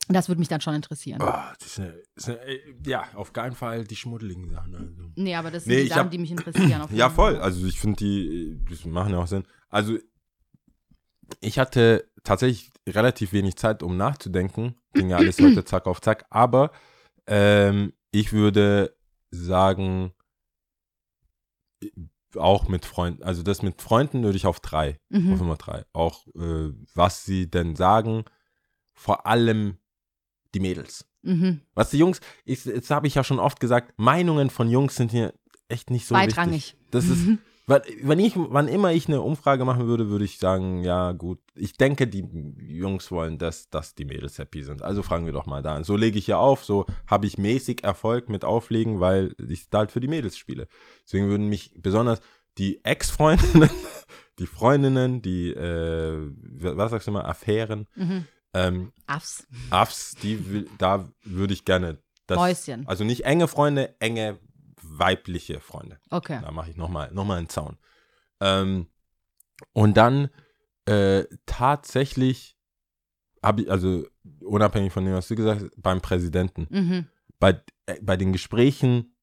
Das 0.08 0.28
würde 0.28 0.38
mich 0.38 0.48
dann 0.48 0.60
schon 0.60 0.74
interessieren. 0.74 1.18
Das 1.18 1.56
ist 1.66 1.78
eine, 1.80 1.88
ist 2.14 2.28
eine, 2.28 2.38
äh, 2.40 2.74
ja, 2.86 3.04
auf 3.14 3.32
keinen 3.32 3.54
Fall 3.54 3.84
die 3.84 3.96
schmuddeligen 3.96 4.50
Sachen. 4.50 4.74
Also. 4.74 5.12
Nee, 5.16 5.34
aber 5.34 5.50
das 5.50 5.64
sind 5.64 5.72
Nee, 5.74 5.82
die 5.84 5.88
Sachen, 5.88 6.00
hab- 6.04 6.10
die 6.10 6.18
mich 6.18 6.30
interessieren. 6.30 6.82
auf 6.82 6.90
Ja, 6.92 7.08
voll. 7.10 7.34
Fall. 7.34 7.42
Also 7.42 7.64
ich 7.66 7.80
finde 7.80 7.96
die, 7.96 8.60
das 8.68 8.84
machen 8.84 9.12
ja 9.12 9.18
auch 9.18 9.26
Sinn. 9.26 9.44
Also 9.70 9.96
ich 11.40 11.58
hatte 11.58 12.10
tatsächlich 12.22 12.70
relativ 12.86 13.32
wenig 13.32 13.56
Zeit, 13.56 13.82
um 13.82 13.96
nachzudenken. 13.96 14.74
Ging 14.92 15.08
ja 15.10 15.16
alles 15.16 15.38
heute 15.40 15.64
zack 15.64 15.86
auf 15.86 16.00
zack. 16.02 16.26
Aber 16.30 16.70
ähm, 17.26 17.94
ich 18.10 18.32
würde 18.32 18.94
sagen, 19.30 20.12
auch 22.36 22.68
mit 22.68 22.84
Freunden, 22.84 23.22
also 23.22 23.42
das 23.42 23.62
mit 23.62 23.80
Freunden 23.80 24.22
würde 24.22 24.36
ich 24.36 24.46
auf 24.46 24.60
drei, 24.60 24.98
auf 25.12 25.18
Mhm. 25.20 25.36
Nummer 25.38 25.56
drei. 25.56 25.84
Auch 25.92 26.26
äh, 26.34 26.72
was 26.94 27.24
sie 27.24 27.48
denn 27.50 27.76
sagen, 27.76 28.24
vor 28.92 29.26
allem 29.26 29.78
die 30.54 30.60
Mädels. 30.60 31.06
Mhm. 31.22 31.60
Was 31.74 31.90
die 31.90 31.98
Jungs, 31.98 32.20
ich, 32.44 32.64
jetzt 32.64 32.90
habe 32.90 33.06
ich 33.06 33.14
ja 33.14 33.24
schon 33.24 33.38
oft 33.38 33.60
gesagt, 33.60 33.92
Meinungen 33.96 34.50
von 34.50 34.70
Jungs 34.70 34.96
sind 34.96 35.10
hier 35.10 35.34
echt 35.68 35.90
nicht 35.90 36.06
so 36.06 36.14
Zweitrangig. 36.14 36.54
wichtig. 36.74 36.76
Das 36.90 37.08
ist, 37.08 37.26
Mhm. 37.26 37.38
wenn 38.02 38.18
ich, 38.18 38.34
wann 38.36 38.68
immer 38.68 38.92
ich 38.92 39.08
eine 39.08 39.22
Umfrage 39.22 39.64
machen 39.64 39.86
würde, 39.86 40.10
würde 40.10 40.26
ich 40.26 40.38
sagen, 40.38 40.84
ja 40.84 41.12
gut, 41.12 41.38
ich 41.54 41.78
denke, 41.78 42.06
die 42.06 42.22
Jungs 42.58 43.10
wollen, 43.10 43.38
dass, 43.38 43.70
dass 43.70 43.94
die 43.94 44.04
Mädels 44.04 44.36
happy 44.38 44.62
sind. 44.62 44.82
Also 44.82 45.02
fragen 45.02 45.24
wir 45.24 45.32
doch 45.32 45.46
mal 45.46 45.62
da. 45.62 45.82
So 45.82 45.96
lege 45.96 46.18
ich 46.18 46.26
ja 46.26 46.36
auf, 46.36 46.62
so 46.62 46.84
habe 47.06 47.26
ich 47.26 47.38
mäßig 47.38 47.82
Erfolg 47.82 48.28
mit 48.28 48.44
Auflegen, 48.44 49.00
weil 49.00 49.34
ich 49.48 49.70
da 49.70 49.78
halt 49.78 49.92
für 49.92 50.00
die 50.00 50.08
Mädels 50.08 50.36
spiele. 50.36 50.68
Deswegen 51.06 51.28
würden 51.28 51.48
mich 51.48 51.72
besonders 51.78 52.20
die 52.58 52.84
Ex-Freundinnen, 52.84 53.70
die 54.38 54.46
Freundinnen, 54.46 55.22
die, 55.22 55.48
äh, 55.50 56.30
was 56.60 56.90
sagst 56.90 57.08
du 57.08 57.12
mal, 57.12 57.24
Affären, 57.24 57.86
Mhm. 57.96 58.26
Ähm, 58.54 58.92
Affs. 59.06 59.46
Affs, 59.70 60.14
die 60.16 60.50
will, 60.50 60.70
da 60.78 61.08
würde 61.24 61.52
ich 61.54 61.64
gerne 61.64 61.98
das, 62.26 62.36
Mäuschen. 62.36 62.86
also 62.86 63.04
nicht 63.04 63.24
enge 63.24 63.48
Freunde, 63.48 63.94
enge 64.00 64.38
weibliche 64.82 65.60
Freunde. 65.60 65.98
Okay. 66.10 66.38
Da 66.42 66.50
mache 66.50 66.70
ich 66.70 66.76
nochmal 66.76 67.10
noch 67.12 67.24
mal 67.24 67.36
einen 67.38 67.48
Zaun. 67.48 67.76
Ähm, 68.40 68.86
und 69.72 69.96
dann 69.96 70.30
äh, 70.86 71.24
tatsächlich 71.46 72.56
habe 73.42 73.62
ich, 73.62 73.70
also 73.70 74.06
unabhängig 74.40 74.92
von 74.92 75.04
dem, 75.04 75.14
was 75.14 75.28
du 75.28 75.34
gesagt 75.36 75.62
hast, 75.62 75.70
beim 75.82 76.00
Präsidenten, 76.00 76.66
Mhm. 76.70 77.06
bei, 77.38 77.60
äh, 77.86 78.00
bei 78.02 78.16
den 78.16 78.32
Gesprächen, 78.32 79.13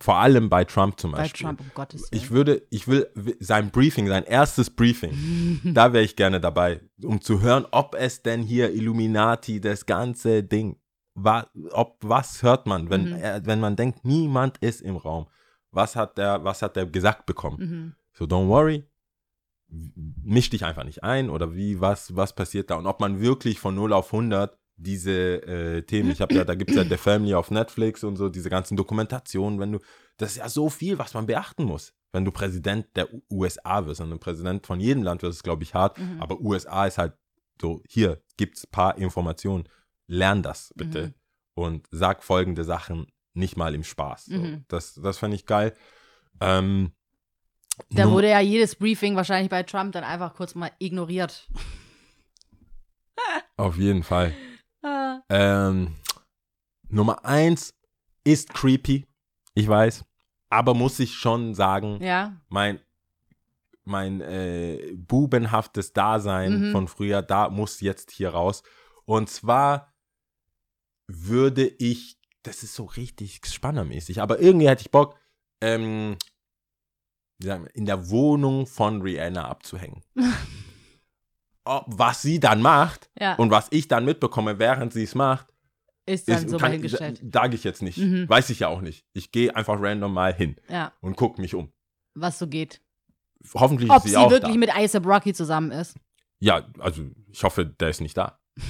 vor 0.00 0.16
allem 0.16 0.48
bei 0.48 0.64
Trump 0.64 0.98
zum 1.00 1.12
Bei 1.12 1.18
Beispiel. 1.18 1.46
Trump, 1.46 1.60
um 1.60 1.70
Gottes 1.74 2.08
Ich 2.12 2.30
Willen. 2.30 2.36
würde, 2.36 2.62
ich 2.70 2.86
will 2.86 3.08
sein 3.40 3.70
Briefing, 3.70 4.06
sein 4.06 4.24
erstes 4.24 4.70
Briefing, 4.70 5.60
da 5.74 5.92
wäre 5.92 6.04
ich 6.04 6.14
gerne 6.16 6.40
dabei, 6.40 6.80
um 7.02 7.20
zu 7.20 7.40
hören, 7.40 7.66
ob 7.72 7.94
es 7.94 8.22
denn 8.22 8.42
hier 8.42 8.72
Illuminati, 8.72 9.60
das 9.60 9.86
ganze 9.86 10.42
Ding, 10.44 10.76
wa, 11.14 11.46
ob 11.72 11.96
was 12.02 12.42
hört 12.42 12.66
man, 12.66 12.90
wenn, 12.90 13.06
Mhm. 13.10 13.12
er, 13.14 13.46
wenn 13.46 13.60
man 13.60 13.74
denkt, 13.76 14.04
niemand 14.04 14.58
ist 14.58 14.80
im 14.82 14.96
Raum. 14.96 15.26
Was 15.72 15.96
hat 15.96 16.16
der, 16.16 16.44
was 16.44 16.62
hat 16.62 16.76
der 16.76 16.86
gesagt 16.86 17.26
bekommen? 17.26 17.58
Mhm. 17.58 17.94
So, 18.12 18.24
don't 18.24 18.48
worry, 18.48 18.84
misch 20.24 20.48
dich 20.50 20.64
einfach 20.64 20.84
nicht 20.84 21.04
ein 21.04 21.28
oder 21.28 21.54
wie, 21.54 21.80
was, 21.80 22.16
was 22.16 22.34
passiert 22.34 22.70
da? 22.70 22.76
Und 22.76 22.86
ob 22.86 23.00
man 23.00 23.20
wirklich 23.20 23.58
von 23.60 23.74
0 23.74 23.92
auf 23.92 24.12
100 24.12 24.57
diese 24.80 25.42
äh, 25.42 25.82
Themen, 25.82 26.10
ich 26.12 26.20
habe 26.20 26.34
ja, 26.34 26.44
da 26.44 26.54
gibt 26.54 26.70
es 26.70 26.76
ja 26.76 26.84
The 26.84 26.96
Family 26.96 27.34
auf 27.34 27.50
Netflix 27.50 28.04
und 28.04 28.16
so, 28.16 28.28
diese 28.28 28.48
ganzen 28.48 28.76
Dokumentationen, 28.76 29.58
wenn 29.58 29.72
du, 29.72 29.80
das 30.16 30.30
ist 30.30 30.36
ja 30.38 30.48
so 30.48 30.70
viel, 30.70 30.98
was 30.98 31.14
man 31.14 31.26
beachten 31.26 31.64
muss. 31.64 31.92
Wenn 32.12 32.24
du 32.24 32.30
Präsident 32.30 32.86
der 32.96 33.12
U 33.12 33.20
USA 33.30 33.84
wirst, 33.86 34.00
und 34.00 34.12
ein 34.12 34.18
Präsident 34.20 34.66
von 34.66 34.80
jedem 34.80 35.02
Land 35.02 35.22
wird 35.22 35.32
es, 35.32 35.42
glaube 35.42 35.62
ich, 35.64 35.74
hart, 35.74 35.98
Mhm. 35.98 36.22
aber 36.22 36.40
USA 36.40 36.86
ist 36.86 36.96
halt 36.98 37.12
so, 37.60 37.82
hier 37.88 38.22
gibt's 38.36 38.66
paar 38.66 38.96
Informationen, 38.98 39.68
lern 40.06 40.42
das 40.42 40.72
bitte 40.76 41.08
Mhm. 41.08 41.14
und 41.54 41.86
sag 41.90 42.22
folgende 42.22 42.64
Sachen 42.64 43.08
nicht 43.34 43.56
mal 43.56 43.74
im 43.74 43.84
Spaß. 43.84 44.26
So. 44.26 44.38
Mhm. 44.38 44.64
Das, 44.68 44.94
das 44.94 45.18
fände 45.18 45.34
ich 45.36 45.44
geil. 45.44 45.74
Ähm, 46.40 46.92
Da 47.90 48.10
wurde 48.10 48.28
ja 48.30 48.40
jedes 48.40 48.74
Briefing 48.76 49.16
wahrscheinlich 49.16 49.50
bei 49.50 49.62
Trump 49.64 49.92
dann 49.92 50.04
einfach 50.04 50.34
kurz 50.34 50.54
mal 50.54 50.70
ignoriert. 50.78 51.48
Auf 53.56 53.76
jeden 53.76 54.02
Fall. 54.02 54.32
Ah. 54.88 55.22
Ähm, 55.28 55.96
Nummer 56.88 57.24
eins 57.24 57.74
ist 58.24 58.54
creepy, 58.54 59.06
ich 59.54 59.68
weiß, 59.68 60.04
aber 60.48 60.74
muss 60.74 60.98
ich 61.00 61.14
schon 61.14 61.54
sagen, 61.54 62.02
Ja. 62.02 62.40
mein, 62.48 62.80
mein 63.84 64.20
äh, 64.20 64.94
bubenhaftes 64.96 65.92
Dasein 65.92 66.68
Mhm. 66.68 66.72
von 66.72 66.88
früher, 66.88 67.22
da 67.22 67.50
muss 67.50 67.80
jetzt 67.80 68.10
hier 68.10 68.30
raus. 68.30 68.62
Und 69.04 69.28
zwar 69.30 69.92
würde 71.06 71.66
ich, 71.66 72.18
das 72.42 72.62
ist 72.62 72.74
so 72.74 72.84
richtig 72.84 73.40
spannermäßig, 73.46 74.20
aber 74.22 74.40
irgendwie 74.40 74.68
hätte 74.68 74.82
ich 74.82 74.90
Bock, 74.90 75.16
ähm, 75.60 76.16
in 77.74 77.86
der 77.86 78.10
Wohnung 78.10 78.66
von 78.66 79.00
Rihanna 79.02 79.46
abzuhängen. 79.48 80.02
Ob, 81.68 81.84
was 81.88 82.22
sie 82.22 82.40
dann 82.40 82.62
macht 82.62 83.10
Ja. 83.20 83.34
und 83.34 83.50
was 83.50 83.68
ich 83.70 83.88
dann 83.88 84.04
mitbekomme, 84.04 84.58
während 84.58 84.92
sie 84.92 85.02
es 85.04 85.14
macht, 85.14 85.46
ist 86.06 86.26
dann 86.28 86.44
ist, 86.44 86.50
so 86.50 86.56
kann, 86.56 86.80
sage 87.30 87.54
ich 87.54 87.64
jetzt 87.64 87.82
nicht. 87.82 87.98
Mhm. 87.98 88.28
Weiß 88.28 88.48
ich 88.50 88.60
ja 88.60 88.68
auch 88.68 88.80
nicht. 88.80 89.04
Ich 89.12 89.30
gehe 89.30 89.54
einfach 89.54 89.76
random 89.78 90.12
mal 90.12 90.32
hin 90.34 90.56
Ja. 90.68 90.92
und 91.00 91.16
gucke 91.16 91.40
mich 91.40 91.54
um. 91.54 91.70
Was 92.14 92.38
so 92.38 92.46
geht. 92.46 92.80
hoffentlich 93.54 93.90
Ob 93.90 93.98
ist 93.98 94.02
sie, 94.04 94.08
sie, 94.10 94.16
auch 94.16 94.30
wirklich 94.30 94.54
da. 94.54 94.58
mit 94.58 94.74
ASAP 94.74 95.06
Rocky 95.06 95.34
zusammen 95.34 95.70
ist. 95.70 95.96
Ja, 96.40 96.66
also 96.78 97.02
ich 97.30 97.42
hoffe, 97.44 97.66
der 97.66 97.90
ist 97.90 98.00
nicht 98.00 98.16
da. 98.16 98.38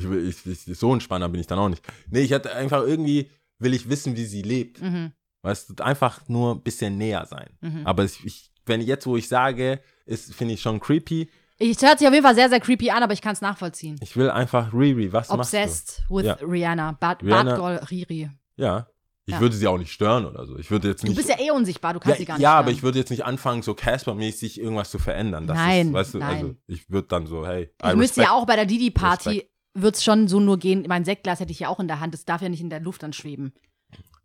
Ich, 0.00 0.06
ich, 0.46 0.46
ich, 0.68 0.78
so 0.78 0.94
ein 0.94 1.00
Spanner 1.00 1.28
bin 1.28 1.40
ich 1.40 1.48
dann 1.48 1.58
auch 1.58 1.68
nicht. 1.68 1.82
Nee, 2.08 2.20
ich 2.20 2.32
hatte 2.32 2.54
einfach 2.54 2.82
irgendwie, 2.82 3.30
will 3.58 3.74
ich 3.74 3.88
wissen, 3.88 4.16
wie 4.16 4.24
sie 4.26 4.42
lebt. 4.42 4.80
Mhm. 4.80 5.10
Weißt 5.42 5.70
du, 5.70 5.82
einfach 5.82 6.28
nur 6.28 6.54
ein 6.54 6.62
bisschen 6.62 6.96
näher 6.96 7.26
sein. 7.26 7.50
Mhm. 7.60 7.84
Aber 7.84 8.04
es, 8.04 8.20
ich, 8.24 8.52
wenn 8.64 8.80
jetzt, 8.80 9.06
wo 9.08 9.16
ich 9.16 9.26
sage, 9.26 9.80
ist, 10.06 10.32
finde 10.36 10.54
ich 10.54 10.62
schon 10.62 10.78
creepy. 10.78 11.28
Ich 11.60 11.80
hört 11.82 11.98
sich 11.98 12.06
auf 12.06 12.14
jeden 12.14 12.24
Fall 12.24 12.34
sehr, 12.36 12.48
sehr 12.48 12.60
creepy 12.60 12.90
an, 12.90 13.02
aber 13.02 13.12
ich 13.12 13.20
kann 13.20 13.32
es 13.32 13.40
nachvollziehen. 13.40 13.96
Ich 14.00 14.16
will 14.16 14.30
einfach 14.30 14.72
Riri, 14.72 15.12
was 15.12 15.28
Obsessed 15.30 16.04
with 16.08 16.24
Ja. 16.26 16.34
Rihanna. 16.34 16.92
Bad, 16.92 17.22
Rihanna- 17.22 17.44
Bad 17.44 17.56
Girl 17.56 17.76
Riri. 17.90 18.26
machst 18.26 18.38
du? 18.56 18.62
Ja. 18.62 18.86
Ich 19.26 19.34
Ja. 19.34 19.40
würde 19.40 19.56
sie 19.56 19.66
auch 19.66 19.76
nicht 19.76 19.92
stören 19.92 20.24
oder 20.24 20.46
so. 20.46 20.56
Ich 20.56 20.70
würde 20.70 20.88
jetzt 20.88 21.02
Du 21.02 21.08
nicht. 21.08 21.16
bist 21.16 21.28
ja 21.28 21.38
eh 21.38 21.50
unsichtbar, 21.50 21.92
du 21.92 22.00
kannst 22.00 22.14
ja, 22.16 22.20
sie 22.20 22.24
gar 22.24 22.34
nicht 22.34 22.42
ja 22.44 22.52
aber 22.54 22.62
stören. 22.68 22.76
ich 22.76 22.82
würde 22.82 22.98
jetzt 22.98 23.10
nicht 23.10 23.24
anfangen, 23.26 23.62
so 23.62 23.74
Casper-mäßig 23.74 24.58
irgendwas 24.58 24.90
zu 24.90 24.98
verändern. 24.98 25.46
Das 25.46 25.56
Nein, 25.58 25.88
ist, 25.88 25.92
weißt 25.92 26.14
du, 26.14 26.18
nein. 26.18 26.36
also 26.36 26.54
ich 26.66 26.88
würde 26.88 27.08
dann 27.08 27.26
so, 27.26 27.46
hey, 27.46 27.64
I 27.84 27.88
Ich 27.90 27.96
müsste 27.96 28.22
ja 28.22 28.30
auch 28.32 28.46
bei 28.46 28.56
der 28.56 28.64
Didi-Party, 28.64 29.46
wird 29.74 29.96
es 29.96 30.02
schon 30.04 30.28
so 30.28 30.40
nur 30.40 30.58
gehen, 30.58 30.84
mein 30.88 31.04
Sektglas 31.04 31.40
hätte 31.40 31.52
ich 31.52 31.58
ja 31.60 31.68
auch 31.68 31.78
in 31.80 31.88
der 31.88 32.00
Hand, 32.00 32.14
das 32.14 32.24
darf 32.24 32.40
ja 32.40 32.48
nicht 32.48 32.62
in 32.62 32.70
der 32.70 32.80
Luft 32.80 33.02
dann 33.02 33.12
schweben. 33.12 33.52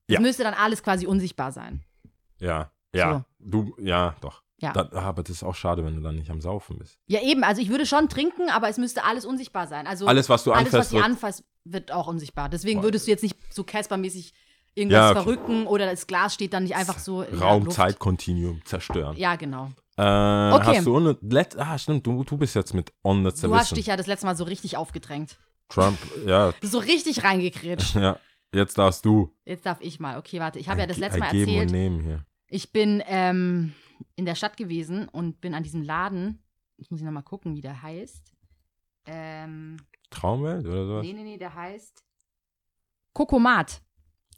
Ja. 0.08 0.20
Es 0.20 0.22
müsste 0.22 0.44
dann 0.44 0.54
alles 0.54 0.84
quasi 0.84 1.06
unsichtbar 1.06 1.52
sein. 1.52 1.84
Ja, 2.40 2.72
ja, 2.96 3.26
du, 3.40 3.76
ja, 3.80 4.16
doch. 4.22 4.43
Ja. 4.64 4.72
Da, 4.74 4.90
aber 4.94 5.24
das 5.24 5.38
ist 5.38 5.44
auch 5.44 5.56
schade, 5.56 5.84
wenn 5.86 5.96
du 5.96 6.02
dann 6.02 6.16
nicht 6.16 6.30
am 6.32 6.42
Saufen 6.42 6.78
bist. 6.80 6.98
Ja, 7.08 7.22
eben, 7.22 7.44
also 7.44 7.62
ich 7.62 7.70
würde 7.70 7.86
schon 7.86 8.10
trinken, 8.10 8.50
aber 8.50 8.70
es 8.70 8.78
müsste 8.78 9.04
alles 9.04 9.26
unsichtbar 9.26 9.68
sein. 9.68 9.88
Also 9.88 10.08
Alles, 10.08 10.30
was 10.30 10.44
du 10.44 10.52
alles, 10.52 10.68
was 10.74 10.74
anfasst, 10.74 10.92
du 10.92 10.96
wird- 10.96 11.06
anfasst, 11.06 11.44
wird 11.66 11.92
auch 11.92 12.08
unsichtbar. 12.08 12.50
Deswegen 12.50 12.80
Boah. 12.82 12.88
würdest 12.88 13.08
du 13.08 13.12
jetzt 13.12 13.24
nicht 13.24 13.38
so 13.54 13.64
Casper-mäßig 13.64 14.34
irgendwas 14.76 14.98
Ja, 14.98 15.12
okay. 15.12 15.22
verrücken 15.24 15.68
oder 15.68 15.86
das 15.86 16.08
Glas 16.08 16.34
steht 16.34 16.54
dann 16.54 16.64
nicht 16.64 16.76
einfach 16.76 16.98
so. 17.00 17.22
Raum-Zeit-Kontinuum 17.78 18.62
zerstören. 18.66 19.16
Ja, 19.18 19.36
genau. 19.36 19.66
Äh, 19.98 20.52
Okay. 20.54 20.78
Hast 20.78 20.86
du 20.88 20.96
ohne, 20.96 21.18
let, 21.22 21.58
ah, 21.60 21.78
stimmt, 21.78 22.06
du, 22.08 22.24
du 22.24 22.38
bist 22.38 22.56
jetzt 22.56 22.74
mit 22.74 22.92
On 23.04 23.24
the 23.30 23.42
Du 23.48 23.56
hast 23.56 23.76
dich 23.78 23.88
ja 23.88 23.96
das 23.98 24.08
letzte 24.08 24.26
Mal 24.26 24.36
so 24.36 24.44
richtig 24.44 24.78
aufgedrängt. 24.78 25.38
Trump, 25.70 25.98
ja, 26.26 26.54
So 26.64 26.80
richtig 26.80 27.24
reingekretscht. 27.24 27.96
ja, 27.96 28.18
jetzt 28.54 28.78
darfst 28.78 29.06
du. 29.06 29.32
Jetzt 29.46 29.66
darf 29.66 29.78
ich 29.82 30.00
mal. 30.00 30.18
Okay, 30.18 30.40
warte. 30.40 30.60
Ich 30.60 30.68
habe 30.70 30.80
ja 30.82 30.88
das 30.88 30.98
letzte 30.98 31.20
Mal 31.20 31.32
Geben 31.32 31.52
und 31.52 31.58
erzählt. 31.58 31.72
Nehmen 31.72 32.00
hier. 32.02 32.26
Ich 32.50 32.72
bin 32.72 33.02
ähm, 33.08 33.74
in 34.16 34.26
der 34.26 34.36
Stadt 34.36 34.58
gewesen 34.58 35.08
und 35.10 35.42
bin 35.42 35.54
an 35.54 35.64
diesem 35.64 35.82
Laden. 35.82 36.44
Jetzt 36.78 36.92
muss 36.92 37.00
ich 37.00 37.06
nochmal 37.06 37.24
gucken, 37.24 37.56
wie 37.56 37.62
der 37.62 37.82
heißt. 37.82 38.32
Ähm, 39.06 39.78
Traumwelt 40.10 40.66
oder 40.66 40.86
sowas? 40.86 41.06
nee, 41.06 41.14
nee, 41.14 41.24
nee, 41.24 41.38
der 41.38 41.54
heißt 41.54 42.04
Kokomat. 43.14 43.82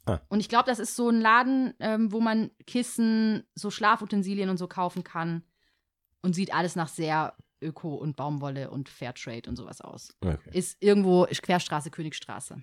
Ah. 0.06 0.20
Und 0.28 0.40
ich 0.40 0.48
glaube, 0.48 0.66
das 0.66 0.78
ist 0.78 0.96
so 0.96 1.08
ein 1.08 1.20
Laden, 1.20 1.74
ähm, 1.80 2.12
wo 2.12 2.20
man 2.20 2.50
Kissen, 2.66 3.44
so 3.54 3.70
Schlafutensilien 3.70 4.48
und 4.48 4.56
so 4.56 4.68
kaufen 4.68 5.02
kann. 5.02 5.42
Und 6.22 6.34
sieht 6.34 6.54
alles 6.54 6.76
nach 6.76 6.88
sehr 6.88 7.36
Öko 7.60 7.94
und 7.94 8.16
Baumwolle 8.16 8.70
und 8.70 8.88
Fairtrade 8.88 9.48
und 9.48 9.56
sowas 9.56 9.80
aus. 9.80 10.14
Okay. 10.20 10.50
Ist 10.52 10.76
irgendwo 10.80 11.26
Querstraße, 11.26 11.90
Königstraße. 11.90 12.62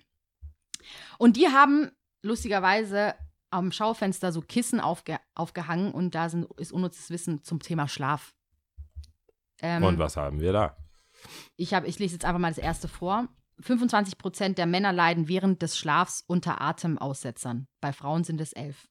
Und 1.18 1.36
die 1.36 1.48
haben 1.48 1.90
lustigerweise 2.22 3.14
am 3.54 3.70
Schaufenster 3.70 4.32
so 4.32 4.40
Kissen 4.40 4.80
aufge 4.80 5.18
aufgehangen 5.34 5.92
und 5.92 6.14
da 6.14 6.28
sind, 6.28 6.46
ist 6.58 6.72
unnützes 6.72 7.10
Wissen 7.10 7.42
zum 7.44 7.60
Thema 7.60 7.88
Schlaf. 7.88 8.34
Ähm, 9.60 9.84
Und 9.84 9.98
was 9.98 10.16
haben 10.16 10.40
wir 10.40 10.52
da? 10.52 10.76
Ich, 11.56 11.72
hab, 11.72 11.86
ich 11.86 11.98
lese 11.98 12.14
jetzt 12.14 12.24
einfach 12.24 12.40
mal 12.40 12.48
das 12.48 12.58
erste 12.58 12.88
vor. 12.88 13.28
25 13.60 14.18
Prozent 14.18 14.58
der 14.58 14.66
Männer 14.66 14.92
leiden 14.92 15.28
während 15.28 15.62
des 15.62 15.78
Schlafs 15.78 16.24
unter 16.26 16.60
Atemaussetzern. 16.60 17.68
Bei 17.80 17.92
Frauen 17.92 18.24
sind 18.24 18.40
es 18.40 18.52
11. 18.52 18.88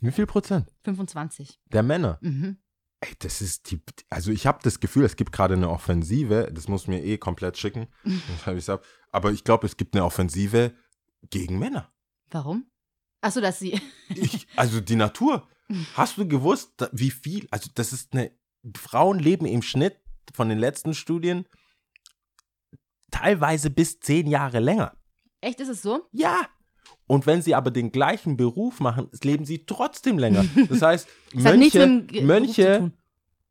Wie 0.00 0.12
viel 0.12 0.26
Prozent? 0.26 0.70
25. 0.84 1.58
Der 1.72 1.82
Männer. 1.82 2.18
Mhm. 2.20 2.58
Ey, 3.00 3.14
das 3.20 3.40
ist 3.40 3.70
die, 3.70 3.82
also 4.10 4.30
ich 4.30 4.46
habe 4.46 4.58
das 4.62 4.78
Gefühl, 4.78 5.04
es 5.04 5.16
gibt 5.16 5.32
gerade 5.32 5.54
eine 5.54 5.70
Offensive, 5.70 6.50
das 6.52 6.68
muss 6.68 6.86
mir 6.86 7.02
eh 7.02 7.18
komplett 7.18 7.56
schicken, 7.58 7.88
aber 9.10 9.32
ich 9.32 9.42
glaube, 9.42 9.66
es 9.66 9.76
gibt 9.76 9.96
eine 9.96 10.04
Offensive 10.04 10.74
gegen 11.30 11.58
Männer. 11.58 11.90
Warum? 12.30 12.66
Achso, 13.22 13.40
dass 13.40 13.58
sie. 13.58 13.80
Ich, 14.10 14.46
also 14.56 14.80
die 14.80 14.96
Natur. 14.96 15.48
Hast 15.94 16.18
du 16.18 16.28
gewusst, 16.28 16.86
wie 16.92 17.10
viel, 17.10 17.48
also 17.50 17.70
das 17.74 17.94
ist 17.94 18.12
eine, 18.12 18.30
Frauen 18.76 19.18
leben 19.18 19.46
im 19.46 19.62
Schnitt 19.62 19.96
von 20.34 20.50
den 20.50 20.58
letzten 20.58 20.92
Studien 20.92 21.46
teilweise 23.10 23.70
bis 23.70 24.00
zehn 24.00 24.26
Jahre 24.26 24.58
länger. 24.60 24.94
Echt, 25.40 25.60
ist 25.60 25.68
es 25.68 25.82
so? 25.82 26.06
Ja. 26.12 26.46
Und 27.06 27.26
wenn 27.26 27.42
sie 27.42 27.54
aber 27.54 27.70
den 27.70 27.90
gleichen 27.92 28.36
Beruf 28.36 28.80
machen, 28.80 29.08
leben 29.22 29.44
sie 29.44 29.64
trotzdem 29.66 30.18
länger. 30.18 30.44
Das 30.68 30.82
heißt, 30.82 31.08
Das 31.34 31.42
Mönche, 31.44 32.06
Mönche 32.22 32.92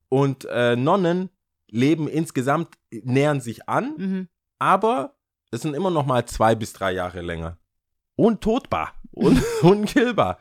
und 0.10 0.46
äh, 0.46 0.76
Nonnen 0.76 1.30
leben 1.70 2.08
insgesamt, 2.08 2.76
nähern 2.92 3.42
sich 3.42 3.68
an, 3.70 3.96
Mhm. 3.98 4.28
aber 4.60 5.16
es 5.52 5.62
sind 5.62 5.74
immer 5.74 5.92
noch 5.92 6.06
mal 6.06 6.26
zwei 6.26 6.56
bis 6.56 6.74
drei 6.74 6.92
Jahre 6.94 7.22
länger. 7.22 7.58
Untotbar. 8.16 8.94
Un 9.14 9.42
unkillbar. 9.62 10.40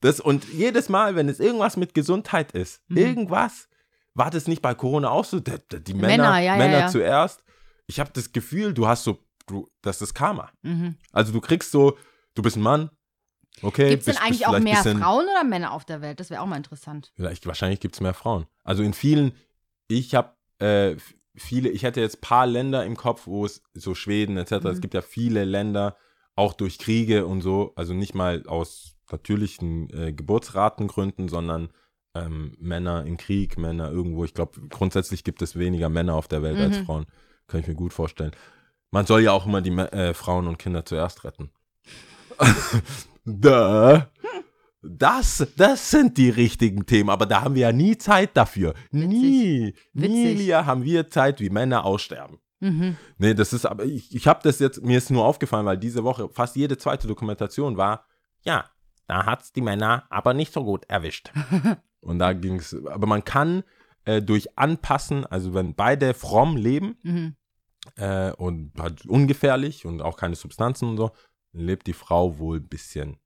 Das, 0.00 0.20
und 0.20 0.44
jedes 0.52 0.88
Mal, 0.88 1.16
wenn 1.16 1.28
es 1.28 1.40
irgendwas 1.40 1.76
mit 1.76 1.94
Gesundheit 1.94 2.52
ist, 2.52 2.82
Mhm. 2.88 2.96
irgendwas, 2.98 3.68
war 4.14 4.30
das 4.30 4.46
nicht 4.46 4.62
bei 4.62 4.74
Corona 4.74 5.10
auch 5.10 5.24
so? 5.24 5.40
Die, 5.40 5.52
die 5.82 5.94
Männer, 5.94 6.08
Männer, 6.08 6.38
ja, 6.38 6.52
ja, 6.52 6.56
Männer 6.56 6.78
ja. 6.80 6.88
zuerst. 6.88 7.42
Ich 7.86 8.00
habe 8.00 8.10
das 8.12 8.32
Gefühl, 8.32 8.72
du 8.74 8.86
hast 8.86 9.04
so, 9.04 9.18
du, 9.46 9.68
das 9.82 10.02
ist 10.02 10.14
Karma. 10.14 10.50
Mhm. 10.62 10.96
Also 11.12 11.32
du 11.32 11.40
kriegst 11.40 11.70
so, 11.70 11.96
du 12.34 12.42
bist 12.42 12.56
ein 12.56 12.62
Mann, 12.62 12.90
okay. 13.62 13.90
Gibt 13.90 14.00
es 14.06 14.14
denn 14.14 14.22
eigentlich 14.22 14.46
auch 14.46 14.58
mehr 14.58 14.76
bisschen- 14.76 14.98
Frauen 15.00 15.24
oder 15.24 15.44
Männer 15.44 15.72
auf 15.72 15.84
der 15.84 16.00
Welt? 16.02 16.20
Das 16.20 16.30
wäre 16.30 16.40
auch 16.42 16.46
mal 16.46 16.56
interessant. 16.56 17.12
Vielleicht, 17.14 17.46
wahrscheinlich 17.46 17.80
gibt 17.80 17.94
es 17.94 18.00
mehr 18.00 18.14
Frauen. 18.14 18.46
Also 18.64 18.82
in 18.82 18.92
vielen, 18.92 19.32
ich 19.88 20.14
habe 20.14 20.34
äh, 20.58 20.96
viele, 21.36 21.68
ich 21.68 21.82
hätte 21.82 22.00
jetzt 22.00 22.20
paar 22.20 22.46
Länder 22.46 22.84
im 22.84 22.96
Kopf, 22.96 23.26
wo 23.26 23.44
es 23.44 23.62
so 23.74 23.94
Schweden 23.94 24.36
etc. 24.38 24.52
Es 24.52 24.76
Mhm. 24.76 24.80
gibt 24.80 24.94
ja 24.94 25.02
viele 25.02 25.44
Länder, 25.44 25.96
auch 26.36 26.52
durch 26.52 26.78
Kriege 26.78 27.26
und 27.26 27.40
so, 27.40 27.72
also 27.76 27.94
nicht 27.94 28.14
mal 28.14 28.44
aus 28.46 28.96
natürlichen 29.10 29.90
äh, 29.90 30.12
Geburtsratengründen, 30.12 31.28
sondern 31.28 31.70
ähm, 32.14 32.56
Männer 32.60 33.04
im 33.04 33.16
Krieg, 33.16 33.58
Männer 33.58 33.90
irgendwo. 33.90 34.24
Ich 34.24 34.34
glaube, 34.34 34.60
grundsätzlich 34.68 35.24
gibt 35.24 35.42
es 35.42 35.56
weniger 35.58 35.88
Männer 35.88 36.14
auf 36.14 36.28
der 36.28 36.42
Welt 36.42 36.58
als 36.58 36.78
Mhm. 36.80 36.84
Frauen. 36.86 37.06
Kann 37.46 37.60
ich 37.60 37.66
mir 37.66 37.74
gut 37.74 37.92
vorstellen. 37.92 38.32
Man 38.90 39.06
soll 39.06 39.22
ja 39.22 39.32
auch 39.32 39.46
immer 39.46 39.60
die 39.62 39.70
äh, 39.70 40.14
Frauen 40.14 40.46
und 40.46 40.58
Kinder 40.58 40.84
zuerst 40.84 41.24
retten. 41.24 41.50
Duh. 43.24 44.02
Das, 44.82 45.46
das 45.56 45.90
sind 45.90 46.16
die 46.16 46.30
richtigen 46.30 46.86
Themen, 46.86 47.10
aber 47.10 47.26
da 47.26 47.42
haben 47.42 47.54
wir 47.56 47.62
ja 47.62 47.72
nie 47.72 47.98
Zeit 47.98 48.36
dafür. 48.36 48.74
Nie. 48.92 49.74
Witzig. 49.92 50.38
Nie 50.38 50.52
haben 50.52 50.84
wir 50.84 51.10
Zeit, 51.10 51.40
wie 51.40 51.50
Männer 51.50 51.84
aussterben. 51.84 52.38
Mhm. 52.60 52.96
Nee, 53.18 53.34
das 53.34 53.52
ist 53.52 53.66
aber, 53.66 53.84
ich, 53.84 54.14
ich 54.14 54.26
habe 54.26 54.40
das 54.42 54.58
jetzt, 54.58 54.82
mir 54.82 54.98
ist 54.98 55.10
nur 55.10 55.24
aufgefallen, 55.24 55.66
weil 55.66 55.76
diese 55.78 56.04
Woche 56.04 56.28
fast 56.30 56.56
jede 56.56 56.78
zweite 56.78 57.06
Dokumentation 57.06 57.76
war, 57.76 58.06
ja, 58.42 58.64
da 59.06 59.26
hat's 59.26 59.52
die 59.52 59.60
Männer 59.60 60.04
aber 60.10 60.34
nicht 60.34 60.52
so 60.52 60.64
gut 60.64 60.84
erwischt. 60.88 61.32
Und 62.00 62.18
da 62.18 62.32
ging's, 62.32 62.74
aber 62.86 63.06
man 63.06 63.24
kann 63.24 63.62
äh, 64.04 64.22
durch 64.22 64.56
Anpassen, 64.58 65.26
also 65.26 65.54
wenn 65.54 65.74
beide 65.74 66.14
fromm 66.14 66.56
leben 66.56 66.96
Mhm. 67.02 67.36
äh, 67.96 68.30
und 68.32 68.72
halt 68.78 69.04
ungefährlich 69.06 69.84
und 69.86 70.00
auch 70.02 70.16
keine 70.16 70.36
Substanzen 70.36 70.88
und 70.90 70.96
so, 70.96 71.10
lebt 71.52 71.86
die 71.88 71.92
Frau 71.92 72.38
wohl 72.38 72.58
ein 72.58 72.68
bisschen, 72.68 73.16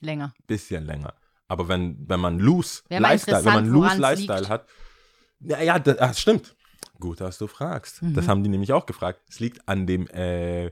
Länger. 0.00 0.34
bisschen 0.46 0.84
länger. 0.84 1.14
Aber 1.46 1.68
wenn, 1.68 2.08
wenn 2.08 2.18
man 2.20 2.38
loose 2.40 2.82
Lifestyle, 2.88 3.44
wenn 3.44 3.54
man 3.54 3.68
loose 3.68 3.96
Lifestyle 3.96 4.38
liegt. 4.40 4.50
hat, 4.50 4.66
ja, 5.40 5.60
ja, 5.62 5.78
das, 5.78 5.98
ah, 5.98 6.12
stimmt. 6.14 6.56
Gut, 7.00 7.20
dass 7.20 7.38
du 7.38 7.46
fragst. 7.46 8.02
Mhm. 8.02 8.14
Das 8.14 8.28
haben 8.28 8.42
die 8.42 8.48
nämlich 8.50 8.72
auch 8.72 8.86
gefragt. 8.86 9.20
Es 9.28 9.40
liegt 9.40 9.68
an 9.68 9.86
dem 9.86 10.06
äh, 10.08 10.70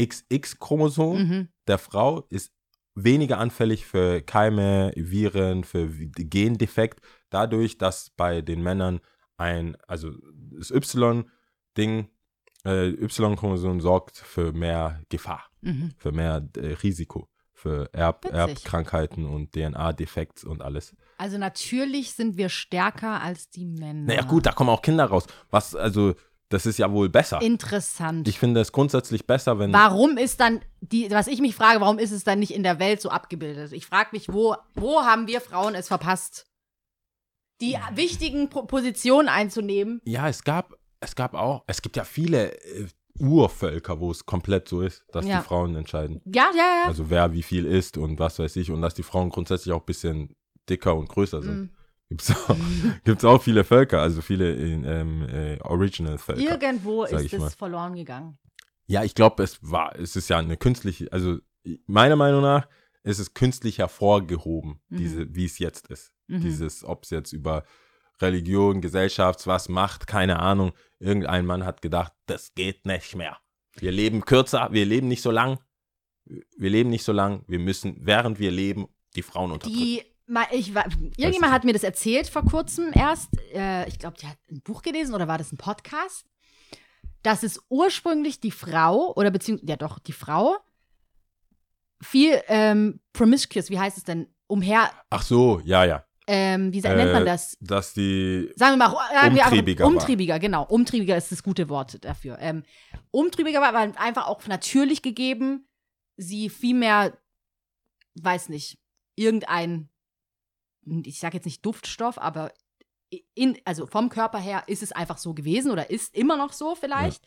XX-Chromosom 0.00 1.18
Mhm. 1.22 1.48
der 1.66 1.78
Frau, 1.78 2.24
ist 2.30 2.52
weniger 2.94 3.38
anfällig 3.38 3.86
für 3.86 4.20
Keime, 4.22 4.92
Viren, 4.96 5.64
für 5.64 5.88
Gendefekt, 5.88 7.00
dadurch, 7.30 7.78
dass 7.78 8.10
bei 8.10 8.40
den 8.40 8.62
Männern 8.62 9.00
ein, 9.36 9.76
also 9.86 10.12
das 10.32 10.70
Y-Ding, 10.70 12.08
äh, 12.64 12.88
Y-Chromosom 12.88 13.80
sorgt 13.80 14.16
für 14.16 14.52
mehr 14.52 15.02
Gefahr, 15.10 15.44
Mhm. 15.60 15.92
für 15.96 16.12
mehr 16.12 16.48
äh, 16.56 16.66
Risiko, 16.82 17.28
für 17.52 17.88
Erb 17.92 18.24
Witzig. 18.24 18.36
Erbkrankheiten 18.38 19.26
und 19.26 19.52
DNA-Defekts 19.52 20.44
und 20.44 20.62
alles. 20.62 20.94
Also 21.18 21.36
natürlich 21.36 22.12
sind 22.14 22.36
wir 22.36 22.48
stärker 22.48 23.20
als 23.20 23.50
die 23.50 23.66
Männer. 23.66 24.06
Naja, 24.06 24.22
gut, 24.22 24.46
da 24.46 24.52
kommen 24.52 24.70
auch 24.70 24.82
Kinder 24.82 25.04
raus. 25.06 25.26
Was, 25.50 25.74
also, 25.74 26.14
das 26.48 26.64
ist 26.64 26.78
ja 26.78 26.90
wohl 26.92 27.08
besser. 27.08 27.42
Interessant. 27.42 28.26
Ich 28.28 28.38
finde 28.38 28.60
es 28.60 28.72
grundsätzlich 28.72 29.26
besser, 29.26 29.58
wenn. 29.58 29.72
Warum 29.72 30.16
ist 30.16 30.40
dann 30.40 30.60
die, 30.80 31.10
was 31.10 31.26
ich 31.26 31.40
mich 31.40 31.54
frage, 31.54 31.80
warum 31.80 31.98
ist 31.98 32.12
es 32.12 32.24
dann 32.24 32.38
nicht 32.38 32.54
in 32.54 32.62
der 32.62 32.78
Welt 32.78 33.02
so 33.02 33.10
abgebildet? 33.10 33.72
Ich 33.72 33.84
frage 33.86 34.10
mich, 34.12 34.32
wo, 34.32 34.54
wo 34.74 35.00
haben 35.02 35.26
wir 35.26 35.40
Frauen 35.40 35.74
es 35.74 35.88
verpasst, 35.88 36.46
die 37.60 37.76
wichtigen 37.94 38.48
Po- 38.48 38.62
Positionen 38.66 39.28
einzunehmen? 39.28 40.00
Ja, 40.04 40.28
es 40.28 40.44
gab, 40.44 40.74
es 41.00 41.16
gab 41.16 41.34
auch, 41.34 41.64
es 41.66 41.82
gibt 41.82 41.96
ja 41.96 42.04
viele 42.04 42.52
äh, 42.62 42.86
Urvölker, 43.18 43.98
wo 43.98 44.12
es 44.12 44.24
komplett 44.24 44.68
so 44.68 44.80
ist, 44.82 45.04
dass 45.12 45.26
Ja. 45.26 45.38
die 45.40 45.44
Frauen 45.44 45.74
entscheiden. 45.74 46.20
Ja, 46.24 46.50
ja, 46.54 46.82
ja. 46.82 46.84
Also 46.86 47.10
wer 47.10 47.32
wie 47.32 47.42
viel 47.42 47.66
isst 47.66 47.98
und 47.98 48.20
was 48.20 48.38
weiß 48.38 48.54
ich 48.56 48.70
und 48.70 48.80
dass 48.80 48.94
die 48.94 49.02
Frauen 49.02 49.30
grundsätzlich 49.30 49.72
auch 49.74 49.80
ein 49.80 49.86
bisschen 49.86 50.36
dicker 50.68 50.94
und 50.96 51.08
größer 51.08 51.42
sind. 51.42 51.58
Mhm. 51.58 51.70
Gibt's 52.08 52.30
auch, 52.30 52.56
gibt's 53.04 53.24
auch 53.24 53.42
viele 53.42 53.64
Völker, 53.64 54.00
also 54.00 54.22
viele 54.22 54.54
ähm, 54.54 55.22
äh, 55.28 55.60
Original-Völker. 55.60 56.40
Irgendwo 56.40 57.04
ist 57.04 57.32
es 57.32 57.38
mal. 57.38 57.50
verloren 57.50 57.94
gegangen. 57.94 58.38
Ja, 58.86 59.04
ich 59.04 59.14
glaube, 59.14 59.42
es 59.42 59.58
war, 59.60 59.94
es 59.98 60.16
ist 60.16 60.28
ja 60.30 60.38
eine 60.38 60.56
künstliche, 60.56 61.12
also 61.12 61.38
meiner 61.86 62.16
Meinung 62.16 62.40
nach 62.42 62.66
ist 63.02 63.18
es 63.18 63.34
künstlich 63.34 63.78
hervorgehoben, 63.78 64.80
Mhm. 64.88 64.96
diese, 64.96 65.34
wie 65.34 65.44
es 65.44 65.58
jetzt 65.58 65.88
ist. 65.88 66.12
Mhm. 66.26 66.40
Dieses, 66.40 66.84
ob 66.84 67.04
es 67.04 67.10
jetzt 67.10 67.32
über 67.32 67.64
Religion, 68.20 68.80
Gesellschaft, 68.80 69.46
was 69.46 69.68
macht, 69.68 70.06
keine 70.06 70.40
Ahnung. 70.40 70.72
Irgendein 70.98 71.46
Mann 71.46 71.64
hat 71.64 71.82
gedacht, 71.82 72.12
das 72.26 72.54
geht 72.54 72.84
nicht 72.86 73.14
mehr. 73.14 73.38
Wir 73.76 73.92
leben 73.92 74.24
kürzer, 74.24 74.68
wir 74.72 74.86
leben 74.86 75.08
nicht 75.08 75.22
so 75.22 75.30
lang. 75.30 75.58
Wir 76.24 76.70
leben 76.70 76.90
nicht 76.90 77.04
so 77.04 77.12
lang. 77.12 77.44
Wir 77.46 77.58
müssen, 77.58 77.96
während 78.00 78.38
wir 78.38 78.50
leben, 78.50 78.88
die 79.14 79.22
Frauen 79.22 79.52
unterdrücken. 79.52 79.78
Die, 79.78 80.02
ich, 80.52 80.74
war- 80.74 80.86
irgendjemand 81.16 81.52
hat 81.52 81.64
mir 81.64 81.72
das 81.72 81.82
erzählt 81.84 82.28
vor 82.28 82.44
kurzem 82.44 82.90
erst. 82.92 83.30
Äh, 83.52 83.88
ich 83.88 83.98
glaube, 83.98 84.16
die 84.20 84.26
hat 84.26 84.36
ein 84.50 84.60
Buch 84.62 84.82
gelesen 84.82 85.14
oder 85.14 85.26
war 85.28 85.38
das 85.38 85.52
ein 85.52 85.56
Podcast? 85.58 86.26
Dass 87.22 87.42
es 87.42 87.60
ursprünglich 87.68 88.40
die 88.40 88.50
Frau 88.50 89.12
oder 89.16 89.30
beziehungsweise, 89.30 89.68
ja 89.70 89.76
doch, 89.76 89.98
die 89.98 90.12
Frau 90.12 90.56
viel 92.00 92.40
ähm, 92.48 93.00
promiscuous, 93.12 93.70
wie 93.70 93.78
heißt 93.78 93.98
es 93.98 94.04
denn, 94.04 94.28
umher, 94.46 94.90
Ach 95.10 95.22
so, 95.22 95.60
ja, 95.64 95.84
ja. 95.84 96.04
ähm, 96.28 96.72
wie 96.72 96.80
sa- 96.80 96.94
nennt 96.94 97.12
man 97.12 97.22
Äh, 97.22 97.26
das? 97.26 97.56
Dass 97.60 97.92
die, 97.92 98.52
Sagen 98.54 98.78
wir 98.78 98.88
mal, 98.88 98.90
sagen 99.12 99.34
wir 99.34 99.42
einfach- 99.44 99.46
Umtriebiger 99.50 99.84
war. 99.84 99.90
umtriebiger, 99.92 100.38
genau. 100.38 100.64
Umtriebiger 100.64 101.16
ist 101.16 101.32
das 101.32 101.42
gute 101.42 101.68
Wort 101.68 102.04
dafür. 102.04 102.38
Ähm, 102.40 102.62
umtriebiger 103.10 103.60
war 103.60 103.74
aber 103.74 103.98
einfach 103.98 104.26
auch 104.28 104.46
natürlich 104.46 105.02
gegeben, 105.02 105.68
sie 106.16 106.48
viel 106.50 106.74
mehr, 106.76 107.18
weiß 108.20 108.48
nicht, 108.48 108.78
irgendein, 109.16 109.88
ich 111.04 111.20
sage 111.20 111.36
jetzt 111.36 111.44
nicht 111.44 111.64
Duftstoff, 111.64 112.18
aber 112.18 112.52
in, 113.34 113.58
also 113.64 113.86
vom 113.86 114.08
Körper 114.08 114.38
her 114.38 114.64
ist 114.66 114.82
es 114.82 114.92
einfach 114.92 115.18
so 115.18 115.34
gewesen 115.34 115.70
oder 115.70 115.90
ist 115.90 116.14
immer 116.14 116.36
noch 116.36 116.52
so 116.52 116.74
vielleicht. 116.74 117.24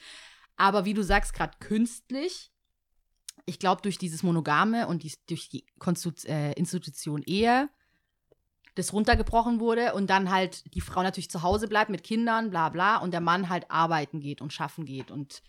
Aber 0.58 0.86
wie 0.86 0.94
du 0.94 1.04
sagst, 1.04 1.34
gerade 1.34 1.58
künstlich, 1.60 2.52
ich 3.46 3.60
glaube, 3.60 3.82
durch 3.82 3.98
dieses 3.98 4.24
Monogame 4.24 4.88
und 4.88 5.04
die, 5.04 5.14
durch 5.28 5.50
die 5.50 5.66
Konstitu 5.80 6.28
äh, 6.28 6.54
Institution 6.54 7.24
Ehe, 7.26 7.70
das 8.76 8.94
runtergebrochen 8.94 9.60
wurde 9.60 9.94
und 9.94 10.10
dann 10.10 10.32
halt 10.32 10.74
die 10.74 10.82
Frau 10.82 11.02
natürlich 11.04 11.30
zu 11.30 11.42
Hause 11.42 11.68
bleibt 11.68 11.90
mit 11.90 12.04
Kindern, 12.04 12.52
bla 12.52 12.70
bla, 12.70 12.98
und 12.98 13.12
der 13.12 13.22
Mann 13.22 13.50
halt 13.50 13.70
arbeiten 13.70 14.20
geht 14.20 14.42
und 14.42 14.54
schaffen 14.54 14.86
geht. 14.86 15.12
Und 15.12 15.42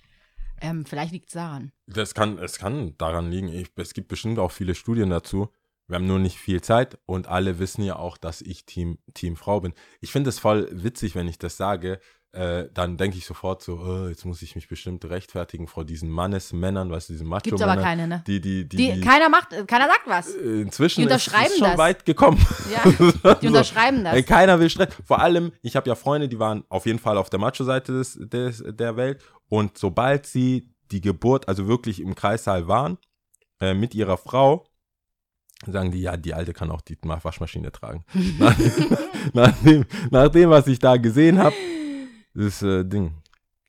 ähm, 0.60 0.84
vielleicht 0.86 1.12
liegt 1.12 1.28
es 1.28 1.34
daran. 1.34 1.72
das 1.86 2.14
kann, 2.14 2.38
es 2.38 2.58
kann 2.58 2.96
daran 2.98 3.30
liegen. 3.30 3.48
Ich, 3.48 3.70
es 3.76 3.94
gibt 3.94 4.08
bestimmt 4.08 4.38
auch 4.38 4.50
viele 4.50 4.74
Studien 4.74 5.10
dazu. 5.10 5.48
Wir 5.92 5.96
haben 5.98 6.06
nur 6.06 6.18
nicht 6.18 6.38
viel 6.38 6.62
Zeit 6.62 6.96
und 7.04 7.28
alle 7.28 7.58
wissen 7.58 7.82
ja 7.84 7.96
auch, 7.96 8.16
dass 8.16 8.40
ich 8.40 8.64
Team, 8.64 8.96
Team 9.12 9.36
Frau 9.36 9.60
bin. 9.60 9.74
Ich 10.00 10.10
finde 10.10 10.30
es 10.30 10.38
voll 10.38 10.66
witzig, 10.72 11.14
wenn 11.14 11.28
ich 11.28 11.38
das 11.38 11.58
sage. 11.58 12.00
Äh, 12.32 12.68
dann 12.72 12.96
denke 12.96 13.18
ich 13.18 13.26
sofort 13.26 13.62
so, 13.62 13.74
oh, 13.74 14.08
jetzt 14.08 14.24
muss 14.24 14.40
ich 14.40 14.54
mich 14.54 14.68
bestimmt 14.68 15.04
rechtfertigen 15.04 15.66
vor 15.66 15.84
diesen 15.84 16.08
Mannesmännern, 16.08 16.90
weißt 16.90 17.10
du, 17.10 17.12
diesen 17.12 17.28
macho 17.28 17.42
Gibt's 17.42 17.60
aber 17.60 17.76
keine, 17.76 18.08
ne? 18.08 18.24
Die, 18.26 18.40
die, 18.40 18.66
die, 18.66 18.76
Die, 18.94 19.00
keiner 19.02 19.28
macht, 19.28 19.50
keiner 19.68 19.84
sagt 19.86 20.06
was. 20.06 20.34
inzwischen 20.34 21.06
die 21.06 21.12
ist 21.12 21.28
es 21.28 21.58
schon 21.58 21.60
das. 21.60 21.76
weit 21.76 22.06
gekommen. 22.06 22.42
Ja, 22.72 22.90
die 23.34 23.42
So. 23.42 23.48
unterschreiben 23.48 24.02
das. 24.02 24.14
Ey, 24.14 24.22
keiner 24.22 24.58
will 24.58 24.70
Stress. 24.70 24.94
Vor 25.04 25.20
allem, 25.20 25.52
ich 25.60 25.76
habe 25.76 25.90
ja 25.90 25.94
Freunde, 25.94 26.26
die 26.26 26.38
waren 26.38 26.64
auf 26.70 26.86
jeden 26.86 27.00
Fall 27.00 27.18
auf 27.18 27.28
der 27.28 27.38
Macho-Seite 27.38 27.92
des, 27.92 28.18
des, 28.18 28.64
der 28.66 28.96
Welt. 28.96 29.22
Und 29.50 29.76
sobald 29.76 30.24
sie 30.24 30.70
die 30.90 31.02
Geburt, 31.02 31.48
also 31.48 31.68
wirklich 31.68 32.00
im 32.00 32.14
Kreissaal 32.14 32.66
waren, 32.66 32.96
äh, 33.60 33.74
mit 33.74 33.94
ihrer 33.94 34.16
Frau, 34.16 34.64
sagen 35.66 35.90
die, 35.90 36.00
ja, 36.00 36.16
die 36.16 36.34
Alte 36.34 36.52
kann 36.52 36.70
auch 36.70 36.80
die 36.80 36.96
Ma- 37.04 37.18
Waschmaschine 37.22 37.70
tragen. 37.72 38.04
nach, 38.38 38.56
nach, 39.32 39.52
dem, 39.62 39.84
nach 40.10 40.28
dem, 40.28 40.50
was 40.50 40.66
ich 40.66 40.78
da 40.78 40.96
gesehen 40.96 41.38
habe, 41.38 41.54
das 42.34 42.62
äh, 42.62 42.84
Ding. 42.84 43.12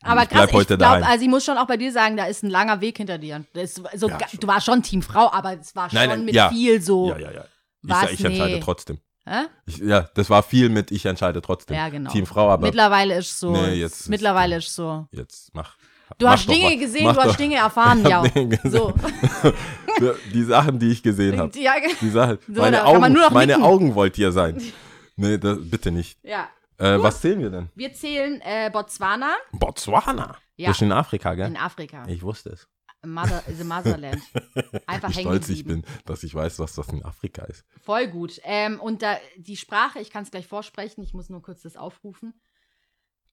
Aber 0.05 0.23
ich 0.23 0.29
krass, 0.29 0.49
ich 0.51 0.67
glaube, 0.67 1.05
also 1.05 1.23
ich 1.23 1.29
muss 1.29 1.45
schon 1.45 1.57
auch 1.57 1.67
bei 1.67 1.77
dir 1.77 1.91
sagen, 1.91 2.17
da 2.17 2.25
ist 2.25 2.43
ein 2.43 2.49
langer 2.49 2.81
Weg 2.81 2.97
hinter 2.97 3.17
dir. 3.17 3.45
Ist 3.53 3.81
so, 3.95 4.09
Ja, 4.09 4.17
du 4.39 4.47
warst 4.47 4.65
schon 4.65 4.83
Team 4.83 5.01
Frau, 5.01 5.31
aber 5.31 5.57
es 5.59 5.75
war 5.75 5.89
schon 5.89 5.97
Nein, 5.99 6.09
nein, 6.09 6.25
mit 6.25 6.35
ja. 6.35 6.49
viel 6.49 6.81
so. 6.81 7.09
ja, 7.09 7.17
ja, 7.19 7.31
ja. 7.31 7.45
Ich, 7.83 7.89
Was? 7.89 8.11
ich 8.11 8.25
entscheide 8.25 8.55
Nee. 8.55 8.59
trotzdem. 8.61 8.97
Hä? 9.25 9.43
Ich, 9.65 9.77
ja, 9.77 10.01
das 10.15 10.29
war 10.29 10.43
viel 10.43 10.67
mit, 10.67 10.91
ich 10.91 11.05
entscheide 11.05 11.41
trotzdem. 11.41 11.77
Ja, 11.77 11.87
genau. 11.87 12.11
Team 12.11 12.25
Frau, 12.25 12.49
aber 12.49 12.65
Mittlerweile 12.67 13.17
ist 13.17 13.39
so. 13.39 13.51
Nee, 13.51 13.75
jetzt 13.75 14.01
ist- 14.01 14.09
mittlerweile 14.09 14.57
ist 14.57 14.75
so. 14.75 15.07
jetzt 15.11 15.51
mach. 15.53 15.77
Du 16.17 16.25
mach 16.25 16.33
hast 16.33 16.49
Dinge 16.49 16.77
gesehen, 16.77 17.05
Mach 17.05 17.15
du 17.15 17.21
hast 17.21 17.39
Dinge 17.39 17.55
erfahren, 17.55 18.05
ja. 18.05 18.23
So. 18.63 18.93
Die 20.33 20.43
Sachen, 20.43 20.79
die 20.79 20.91
ich 20.91 21.03
gesehen 21.03 21.39
habe. 21.39 21.57
ja, 21.59 21.73
Die 22.01 22.09
Sachen. 22.09 22.39
So, 22.47 22.61
meine 22.61 22.83
Augen, 22.85 23.13
nur 23.13 23.21
noch 23.23 23.31
meine 23.31 23.53
nicken. 23.53 23.63
Augen 23.63 23.95
wollt 23.95 24.17
ihr 24.17 24.31
sein. 24.31 24.61
Nee, 25.15 25.37
das, 25.37 25.59
bitte 25.61 25.91
nicht. 25.91 26.17
ja. 26.23 26.49
Äh, 26.79 26.99
was 26.99 27.21
zählen 27.21 27.39
wir 27.39 27.51
denn? 27.51 27.69
Wir 27.75 27.93
zählen 27.93 28.41
äh, 28.41 28.71
Botswana 28.73 29.35
Botswana. 29.51 30.35
Ja. 30.55 30.69
Das 30.69 30.77
ist 30.77 30.81
in 30.81 30.91
Afrika, 30.91 31.35
gell? 31.35 31.45
in 31.45 31.55
Afrika. 31.55 32.03
ich 32.07 32.23
wusste 32.23 32.49
es. 32.49 32.67
Mother, 33.05 33.43
the 33.47 33.63
Motherland. 33.63 34.21
Einfach 34.87 35.09
Wie 35.09 35.21
stolz 35.21 35.49
ich 35.49 35.65
bin, 35.65 35.83
dass 36.05 36.23
ich 36.23 36.33
weiß, 36.33 36.57
was 36.57 36.73
das 36.73 36.87
in 36.89 37.03
Afrika 37.03 37.43
ist. 37.43 37.63
Voll 37.83 38.07
gut. 38.07 38.39
Ähm, 38.43 38.79
und 38.79 39.03
da, 39.03 39.17
die 39.37 39.55
Sprache, 39.57 39.99
ich 39.99 40.09
kann 40.09 40.23
es 40.23 40.31
gleich 40.31 40.47
vorsprechen, 40.47 41.03
ich 41.03 41.13
muss 41.13 41.29
nur 41.29 41.43
kurz 41.43 41.61
das 41.61 41.77
aufrufen, 41.77 42.33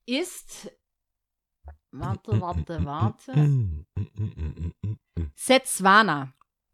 ist. 0.07 0.71
Warte, 1.93 2.41
warte, 2.41 2.85
warte. 2.85 3.33
Setswana. 5.35 6.33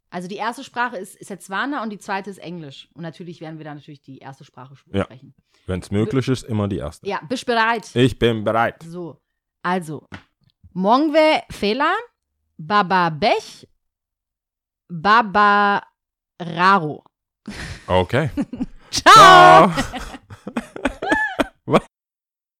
Also 0.09 0.27
die 0.27 0.35
erste 0.35 0.63
Sprache 0.63 0.97
ist 0.97 1.13
Setswana 1.23 1.83
und 1.83 1.89
die 1.89 1.97
zweite 1.97 2.29
ist 2.29 2.37
Englisch. 2.37 2.87
Und 2.93 3.01
natürlich 3.01 3.41
werden 3.41 3.57
wir 3.57 3.65
da 3.65 3.73
natürlich 3.75 4.01
die 4.01 4.19
erste 4.19 4.45
Sprache 4.45 4.75
Ja. 4.93 5.03
sprechen. 5.03 5.33
Wenn 5.65 5.81
es 5.81 5.91
möglich 5.91 6.27
ist, 6.29 6.43
immer 6.43 6.67
die 6.67 6.77
erste. 6.77 7.07
Ja, 7.07 7.19
bist 7.27 7.45
bereit? 7.45 7.93
Ich 7.95 8.17
bin 8.17 8.43
bereit. 8.43 8.83
So, 8.83 9.19
also. 9.63 10.07
Mongwe 10.73 11.43
Fela, 11.49 11.93
Baba 12.57 13.09
Bech, 13.09 13.67
Baba 14.87 15.83
Raro. 16.39 17.03
Okay. 17.87 18.29
Ciao! 18.91 19.71
Ciao. 19.71 19.73